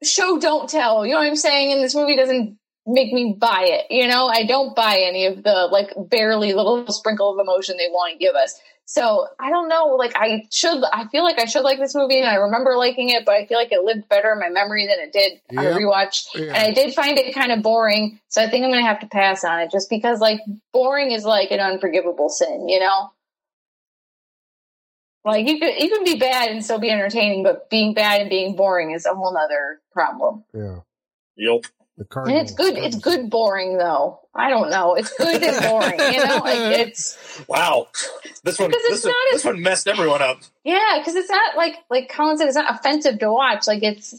show 0.03 0.39
don't 0.39 0.69
tell. 0.69 1.05
You 1.05 1.13
know 1.13 1.19
what 1.19 1.27
I'm 1.27 1.37
saying? 1.37 1.73
And 1.73 1.83
this 1.83 1.95
movie 1.95 2.17
doesn't 2.17 2.59
make 2.87 3.13
me 3.13 3.37
buy 3.39 3.67
it. 3.69 3.87
You 3.91 4.09
know, 4.09 4.29
I 4.29 4.45
don't 4.45 4.75
buy 4.75 5.01
any 5.01 5.27
of 5.27 5.43
the 5.43 5.69
like 5.71 5.93
barely 6.09 6.55
little 6.55 6.87
sprinkle 6.89 7.33
of 7.33 7.39
emotion 7.39 7.77
they 7.77 7.89
want 7.89 8.13
to 8.13 8.19
give 8.19 8.35
us. 8.35 8.59
So 8.89 9.27
I 9.41 9.51
don't 9.51 9.69
know. 9.69 9.97
Like 9.99 10.13
I 10.15 10.47
should. 10.53 10.83
I 10.93 11.09
feel 11.09 11.25
like 11.25 11.41
I 11.41 11.45
should 11.45 11.63
like 11.63 11.81
this 11.81 11.95
movie, 11.95 12.19
and 12.19 12.29
I 12.29 12.37
remember 12.37 12.77
liking 12.77 13.09
it, 13.11 13.25
but 13.27 13.35
I 13.35 13.45
feel 13.45 13.59
like 13.59 13.73
it 13.73 13.83
lived 13.83 14.09
better 14.09 14.33
in 14.33 14.39
my 14.39 14.49
memory 14.49 14.87
than 14.87 15.01
it 15.01 15.13
did 15.13 15.41
on 15.59 15.67
a 15.67 15.77
rewatch. 15.77 16.27
Yeah. 16.35 16.55
And 16.55 16.57
I 16.57 16.73
did 16.73 16.95
find 16.95 17.19
it 17.19 17.35
kind 17.35 17.51
of 17.51 17.63
boring, 17.63 18.21
so 18.29 18.41
I 18.41 18.49
think 18.49 18.65
I'm 18.65 18.71
going 18.71 18.83
to 18.83 18.89
have 18.89 19.01
to 19.01 19.09
pass 19.09 19.43
on 19.43 19.59
it, 19.59 19.73
just 19.73 19.91
because 19.91 20.21
like 20.21 20.41
boring 20.73 21.11
is 21.11 21.25
like 21.25 21.51
an 21.51 21.59
unforgivable 21.59 22.29
sin. 22.29 22.69
You 22.69 22.79
know. 22.79 23.11
Like 25.25 25.49
you 25.49 25.59
could 25.59 25.75
you 25.83 25.89
can 25.89 26.05
be 26.05 26.21
bad 26.21 26.53
and 26.53 26.65
still 26.65 26.79
be 26.79 26.89
entertaining, 26.89 27.43
but 27.43 27.69
being 27.69 27.93
bad 27.93 28.21
and 28.21 28.31
being 28.31 28.55
boring 28.55 28.93
is 28.93 29.05
a 29.05 29.15
whole 29.15 29.35
nother 29.35 29.81
problem. 29.93 30.45
Yeah. 30.55 30.79
Yep. 31.37 31.67
The 31.99 32.07
And 32.21 32.37
it's 32.37 32.53
good. 32.53 32.77
It's 32.77 32.97
good 32.97 33.31
boring 33.31 33.79
though. 33.79 34.21
I 34.39 34.51
don't 34.51 34.71
know. 34.71 34.95
It's 34.95 35.13
good 35.17 35.43
and 35.43 35.65
boring. 35.67 35.99
You 36.15 36.25
know, 36.27 36.37
like 36.39 36.79
it's 36.89 37.17
Wow. 37.49 37.89
This 38.45 38.59
one, 38.59 38.69
Because 38.71 38.83
it's 38.85 39.03
this, 39.03 39.05
one 39.05 39.13
not 39.13 39.33
this 39.33 39.45
one 39.45 39.61
messed 39.63 39.89
everyone 39.89 40.23
up. 40.23 40.39
yeah, 40.65 40.97
because 40.99 41.15
it's 41.15 41.31
not 41.31 41.57
like 41.57 41.77
like 41.91 42.09
Colin 42.09 42.39
said, 42.39 42.47
it's 42.49 42.57
not 42.57 42.75
offensive 42.79 43.19
to 43.21 43.33
watch. 43.33 43.67
Like 43.67 43.83
it's 43.83 44.13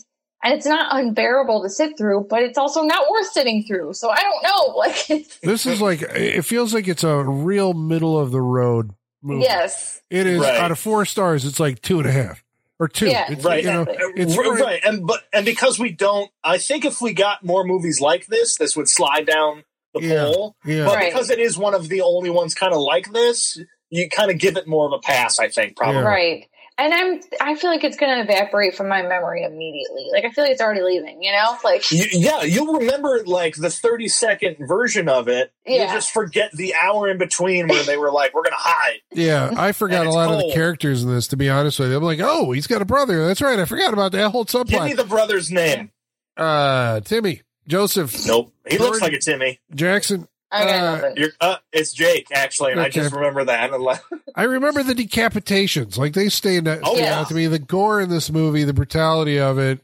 and 0.43 0.53
it's 0.53 0.65
not 0.67 0.95
unbearable 0.95 1.63
to 1.63 1.69
sit 1.69 1.97
through, 1.97 2.27
but 2.29 2.43
it's 2.43 2.57
also 2.57 2.83
not 2.83 3.09
worth 3.09 3.31
sitting 3.31 3.63
through. 3.63 3.93
So 3.93 4.09
I 4.09 4.21
don't 4.21 4.43
know. 4.43 4.73
Like 4.77 5.07
This 5.41 5.65
is 5.65 5.81
like 5.81 6.01
it 6.01 6.43
feels 6.43 6.73
like 6.73 6.87
it's 6.87 7.03
a 7.03 7.23
real 7.23 7.73
middle 7.73 8.19
of 8.19 8.31
the 8.31 8.41
road 8.41 8.91
movie. 9.23 9.43
yes, 9.43 10.01
It 10.09 10.27
is 10.27 10.39
Right. 10.41 10.59
out 10.59 10.71
of 10.71 10.77
four 10.79 11.05
stars, 11.05 11.45
it's 11.45 11.59
like 11.59 11.81
two 11.81 11.99
and 11.99 12.07
a 12.07 12.11
half. 12.11 12.43
Or 12.79 12.87
two. 12.87 13.07
Yeah, 13.07 13.25
it's, 13.31 13.43
right. 13.43 13.63
You 13.63 13.71
know, 13.71 13.81
exactly. 13.81 14.21
it's 14.21 14.37
right, 14.37 14.59
right. 14.61 14.85
and 14.85 15.07
but 15.07 15.23
and 15.33 15.43
because 15.47 15.79
we 15.79 15.91
don't, 15.91 16.29
I 16.43 16.59
think 16.59 16.85
if 16.85 17.01
we 17.01 17.11
got 17.13 17.43
more 17.43 17.63
movies 17.63 17.99
like 17.99 18.27
this, 18.27 18.55
this 18.57 18.77
would 18.77 18.87
slide 18.87 19.25
down 19.25 19.63
the 20.01 20.07
Yeah. 20.07 20.23
pole. 20.25 20.55
Yeah. 20.65 20.85
But 20.85 20.95
Right. 20.95 21.11
because 21.11 21.29
it 21.29 21.39
is 21.39 21.57
one 21.57 21.73
of 21.73 21.89
the 21.89 22.01
only 22.01 22.29
ones 22.29 22.53
kind 22.53 22.73
of 22.73 22.79
like 22.79 23.11
this, 23.11 23.59
you 23.89 24.09
kind 24.09 24.31
of 24.31 24.37
give 24.37 24.57
it 24.57 24.67
more 24.67 24.85
of 24.85 24.93
a 24.93 24.99
pass. 24.99 25.39
I 25.39 25.47
think 25.49 25.75
probably. 25.77 26.01
Yeah. 26.01 26.07
right. 26.07 26.45
And 26.79 26.93
I'm 26.93 27.19
I 27.41 27.55
feel 27.55 27.71
like 27.71 27.83
it's 27.83 27.97
gonna 27.97 28.21
evaporate 28.21 28.75
from 28.75 28.87
my 28.87 29.01
memory 29.01 29.41
immediately. 29.43 30.09
Like 30.13 30.25
I 30.25 30.29
feel 30.29 30.43
like 30.43 30.51
it's 30.51 30.61
already 30.61 30.83
leaving. 30.83 31.23
You 31.23 31.31
know, 31.31 31.57
like 31.63 31.91
You, 31.91 32.05
yeah, 32.11 32.43
you'll 32.43 32.75
remember 32.75 33.23
like 33.25 33.55
the 33.55 33.71
30 33.71 34.07
second 34.09 34.57
version 34.59 35.09
of 35.09 35.27
it. 35.27 35.51
You 35.65 35.77
Yeah. 35.77 35.91
just 35.91 36.11
forget 36.11 36.51
the 36.53 36.75
hour 36.75 37.09
in 37.09 37.17
between 37.17 37.67
where 37.67 37.81
they 37.81 37.97
were 37.97 38.11
like, 38.11 38.35
we're 38.35 38.43
going 38.43 38.51
to 38.51 38.57
hide. 38.59 38.99
Yeah, 39.11 39.49
I 39.57 39.71
forgot 39.71 40.03
a 40.05 40.09
it's 40.09 40.15
lot 40.15 40.29
of 40.31 40.37
the 40.37 40.51
characters 40.53 41.01
in 41.03 41.09
this. 41.09 41.27
To 41.29 41.35
be 41.37 41.49
honest 41.49 41.79
with 41.79 41.89
you, 41.89 41.97
I'm 41.97 42.03
like, 42.03 42.19
oh, 42.21 42.51
he's 42.51 42.67
got 42.67 42.83
a 42.83 42.85
brother. 42.85 43.25
That's 43.25 43.41
right. 43.41 43.57
I 43.57 43.65
forgot 43.65 43.91
about 43.93 44.11
that 44.11 44.29
whole 44.29 44.43
Give 44.43 44.83
me 44.83 44.93
the 44.93 45.03
brother's 45.03 45.49
name. 45.49 45.89
Uh, 46.37 46.99
Timmy, 46.99 47.41
Joseph, 47.67 48.25
Nope. 48.27 48.53
He 48.69 48.77
looks 48.77 49.01
like 49.01 49.13
a 49.13 49.19
Timmy. 49.19 49.59
Jackson. 49.73 50.27
I 50.49 50.63
got 50.65 51.03
Uh. 51.03 51.09
You're, 51.17 51.31
uh, 51.41 51.57
it's 51.73 51.91
Jake, 51.91 52.27
actually, 52.31 52.71
and 52.71 52.79
I 52.79 52.87
just 52.89 53.13
remember 53.13 53.43
that. 53.45 53.69
I 54.35 54.43
remember 54.43 54.81
the 54.83 54.93
decapitations. 54.93 55.97
Like 55.97 56.13
they 56.13 56.29
stand 56.29 56.67
out, 56.67 56.79
Oh, 56.83 56.93
stand 56.93 56.99
yeah. 57.05 57.19
out 57.19 57.27
to 57.29 57.33
me. 57.35 57.47
The 57.47 57.59
gore 57.59 57.99
in 57.99 58.09
this 58.09 58.31
movie, 58.31 58.63
the 58.63 58.73
brutality 58.73 59.39
of 59.39 59.57
it. 59.59 59.79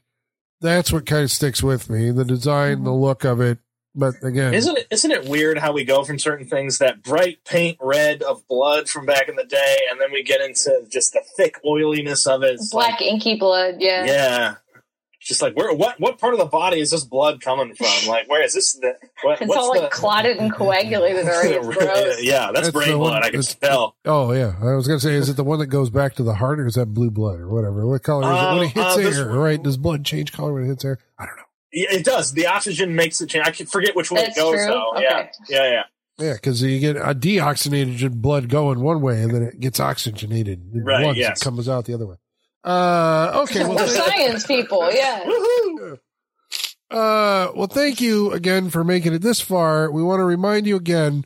That's 0.61 0.93
what 0.93 1.05
kind 1.05 1.23
of 1.23 1.31
sticks 1.31 1.61
with 1.61 1.89
me. 1.89 2.11
The 2.11 2.23
design, 2.23 2.83
the 2.85 2.93
look 2.93 3.25
of 3.25 3.41
it. 3.41 3.57
But 3.95 4.15
again, 4.23 4.53
Isn't 4.55 4.75
it 4.77 4.87
isn't 4.89 5.11
it 5.11 5.25
weird 5.25 5.59
how 5.59 5.71
we 5.71 5.83
go 5.83 6.03
from 6.03 6.17
certain 6.17 6.47
things 6.47 6.79
that 6.79 7.03
bright 7.03 7.43
paint 7.45 7.77
red 7.79 8.23
of 8.23 8.47
blood 8.47 8.89
from 8.89 9.05
back 9.05 9.29
in 9.29 9.35
the 9.35 9.43
day, 9.43 9.77
and 9.91 10.01
then 10.01 10.11
we 10.11 10.23
get 10.23 10.41
into 10.41 10.87
just 10.89 11.13
the 11.13 11.21
thick 11.37 11.59
oiliness 11.63 12.25
of 12.25 12.41
it? 12.41 12.53
It's 12.55 12.71
Black 12.71 13.01
inky 13.03 13.35
blood. 13.35 13.75
Yeah. 13.79 14.05
yeah. 14.05 14.55
Just 15.23 15.41
like 15.41 15.55
where 15.55 15.73
what 15.73 15.99
what 15.99 16.17
part 16.19 16.33
of 16.33 16.39
the 16.39 16.45
body 16.45 16.79
is 16.79 16.91
this 16.91 17.03
blood 17.03 17.41
coming 17.41 17.73
from? 17.75 17.87
Like 18.07 18.29
where 18.29 18.43
is 18.43 18.53
this? 18.53 18.73
The, 18.73 18.95
what, 19.21 19.41
It's 19.41 19.47
what's 19.49 19.59
all 19.61 19.69
like 19.69 19.81
the, 19.81 19.87
clotted 19.89 20.37
and 20.37 20.53
coagulated 20.53 21.25
already. 21.25 21.59
Gross. 21.61 22.21
yeah, 22.21 22.51
that's, 22.53 22.67
That's 22.67 22.71
brain 22.71 22.89
the 22.91 22.97
one- 22.97 23.11
blood. 23.11 23.23
I 23.23 23.29
can 23.29 23.39
that's- 23.41 23.55
tell. 23.55 23.95
Oh 24.05 24.31
yeah, 24.33 24.53
I 24.61 24.73
was 24.75 24.87
gonna 24.87 24.99
say, 24.99 25.13
is 25.13 25.29
it 25.29 25.35
the 25.37 25.43
one 25.43 25.59
that 25.59 25.67
goes 25.67 25.89
back 25.89 26.15
to 26.15 26.23
the 26.23 26.35
heart, 26.35 26.59
or 26.59 26.65
is 26.65 26.75
that 26.75 26.87
blue 26.87 27.09
blood, 27.11 27.39
or 27.39 27.47
whatever? 27.49 27.87
What 27.87 28.03
color 28.03 28.23
is 28.23 28.29
it 28.29 28.31
when 28.33 28.57
Uh, 28.57 28.61
it 28.61 28.67
hits 28.69 28.77
uh, 28.85 28.97
this- 28.97 29.17
air? 29.17 29.27
Right? 29.29 29.61
Does 29.63 29.77
blood 29.77 30.03
change 30.05 30.31
color 30.33 30.53
when 30.53 30.63
it 30.63 30.67
hits 30.67 30.83
air? 30.85 30.99
I 31.17 31.25
don't 31.25 31.37
know. 31.37 31.43
Yeah, 31.71 31.87
it 31.91 32.05
does. 32.05 32.33
The 32.33 32.45
oxygen 32.47 32.95
makes 32.95 33.19
it 33.21 33.29
change. 33.29 33.47
I 33.47 33.51
can 33.51 33.65
forget 33.65 33.95
which 33.95 34.11
way 34.11 34.21
That's 34.21 34.37
it 34.37 34.41
goes 34.41 34.53
true? 34.55 34.65
though. 34.67 34.91
Okay. 34.95 35.03
Yeah, 35.09 35.27
yeah, 35.49 35.69
yeah. 35.71 35.83
Yeah, 36.19 36.33
because 36.33 36.61
you 36.61 36.79
get 36.79 36.95
a 36.97 37.15
deoxygenated 37.15 38.21
blood 38.21 38.47
going 38.49 38.81
one 38.81 39.01
way, 39.01 39.21
and 39.23 39.33
then 39.33 39.41
it 39.41 39.59
gets 39.59 39.79
oxygenated 39.79 40.61
Right, 40.73 41.03
once 41.05 41.17
yes. 41.17 41.41
it 41.41 41.43
comes 41.43 41.67
out 41.67 41.85
the 41.85 41.93
other 41.95 42.05
way. 42.05 42.15
Uh, 42.63 43.41
okay. 43.43 43.63
Well, 43.67 43.75
We're 43.75 43.87
science 43.87 44.45
people, 44.47 44.89
yeah. 44.91 45.23
Woohoo! 45.23 45.99
uh, 46.91 47.51
well, 47.55 47.67
thank 47.67 47.99
you 48.01 48.31
again 48.31 48.69
for 48.69 48.83
making 48.83 49.13
it 49.13 49.21
this 49.21 49.41
far. 49.41 49.91
We 49.91 50.03
want 50.03 50.19
to 50.19 50.23
remind 50.25 50.67
you 50.67 50.75
again 50.75 51.25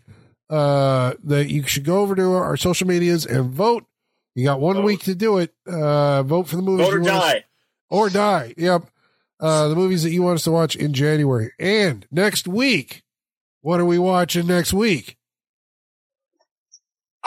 uh, 0.50 1.14
that 1.26 1.50
you 1.50 1.64
should 1.64 1.84
go 1.84 2.00
over 2.00 2.16
to 2.16 2.34
our 2.34 2.58
social 2.58 2.88
medias 2.88 3.26
and 3.26 3.52
vote. 3.52 3.86
You 4.36 4.46
got 4.46 4.60
one 4.60 4.76
Vote. 4.78 4.86
week 4.86 5.04
to 5.04 5.16
do 5.16 5.40
it. 5.40 5.54
Uh, 5.66 6.24
vote 6.24 6.48
for 6.48 6.56
the 6.56 6.62
movies 6.62 6.86
Vote 6.88 6.94
or 6.94 6.98
you 7.00 7.04
want 7.12 7.16
us- 7.24 7.34
die. 7.34 7.44
or 7.90 8.10
die. 8.10 8.54
Yep. 8.58 8.84
Uh, 9.40 9.68
the 9.68 9.76
movies 9.76 10.04
that 10.04 10.12
you 10.12 10.24
want 10.24 10.36
us 10.36 10.44
to 10.46 10.52
watch 10.52 10.76
in 10.76 10.94
January. 10.94 11.52
And 11.60 12.06
next 12.12 12.48
week, 12.48 13.04
what 13.62 13.80
are 13.80 13.86
we 13.86 14.00
watching 14.00 14.48
next 14.48 14.74
week? 14.74 15.17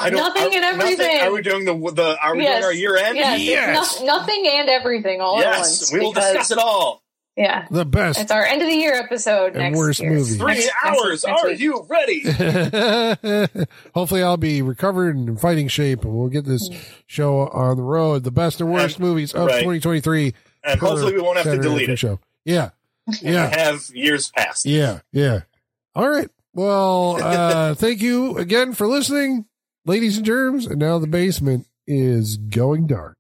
I 0.01 0.10
don't. 0.10 0.18
Nothing 0.18 0.52
are, 0.52 0.56
and 0.56 0.64
everything. 0.64 1.20
Are 1.22 1.32
we 1.32 1.43
doing 1.43 1.64
the 1.64 1.74
the? 1.93 2.16
Are 2.22 2.35
we 2.36 2.43
Yes. 2.43 2.55
doing 2.55 2.64
our 2.64 2.72
year 2.72 2.97
end? 2.97 3.16
Yes, 3.16 3.39
it's 3.40 3.48
Yes. 3.48 4.01
no- 4.01 4.06
nothing 4.18 4.47
and 4.47 4.68
everything 4.68 5.20
all 5.20 5.39
at 5.39 5.44
Yes, 5.44 5.59
once. 5.59 5.93
we 5.93 6.01
will 6.01 6.12
discuss 6.12 6.51
it 6.51 6.59
all. 6.59 7.02
Yeah, 7.36 7.66
The 7.70 7.85
best. 7.86 8.20
it's 8.20 8.31
our 8.32 8.44
end 8.44 8.60
of 8.60 8.68
the 8.68 8.74
year 8.74 8.93
episode 8.94 9.52
And 9.55 9.59
next 9.59 9.78
worst 9.78 10.01
year. 10.01 10.10
movie. 10.10 10.35
Three 10.36 10.55
Next- 10.55 10.66
next 10.66 10.85
hours. 10.85 11.24
week, 11.24 11.31
next 11.32 11.43
Are 11.43 11.48
week. 11.48 11.60
you 11.60 11.86
ready? 11.89 13.56
Hopefully, 13.94 14.22
I'll 14.22 14.36
be 14.36 14.62
recovered 14.62 15.16
and 15.16 15.28
in 15.28 15.36
fighting 15.36 15.68
shape, 15.68 16.05
and 16.05 16.12
we'll 16.12 16.28
get 16.28 16.44
this 16.44 16.68
show 17.06 17.48
on 17.48 17.77
the 17.77 17.82
road. 17.82 18.24
The 18.24 18.31
best 18.31 18.60
and 18.60 18.70
worst 18.72 18.97
And- 18.97 19.06
movies 19.06 19.32
of 19.32 19.47
right. 19.47 19.60
2023. 19.60 20.35
And 20.64 20.81
hopefully 20.81 21.14
we 21.14 21.22
won't 21.22 21.39
have 21.39 21.47
to 21.47 21.59
delete 21.59 21.89
Night 21.89 21.94
it. 21.94 21.98
Show. 21.98 22.20
Yeah, 22.44 22.70
yeah, 23.22 23.48
Have 23.56 23.85
years 23.94 24.31
passed. 24.31 24.66
yeah, 24.66 24.98
yeah. 25.12 25.40
All 25.94 26.09
right. 26.09 26.28
Well, 26.52 27.16
uh, 27.22 27.74
thank 27.74 28.02
you 28.02 28.36
again 28.36 28.72
for 28.74 28.86
listening, 28.86 29.47
ladies 29.85 30.16
and 30.16 30.27
germs. 30.27 30.66
And 30.66 30.78
now 30.78 30.98
the 30.98 31.07
basement 31.07 31.66
is 31.86 32.36
going 32.36 32.86
dark. 32.86 33.16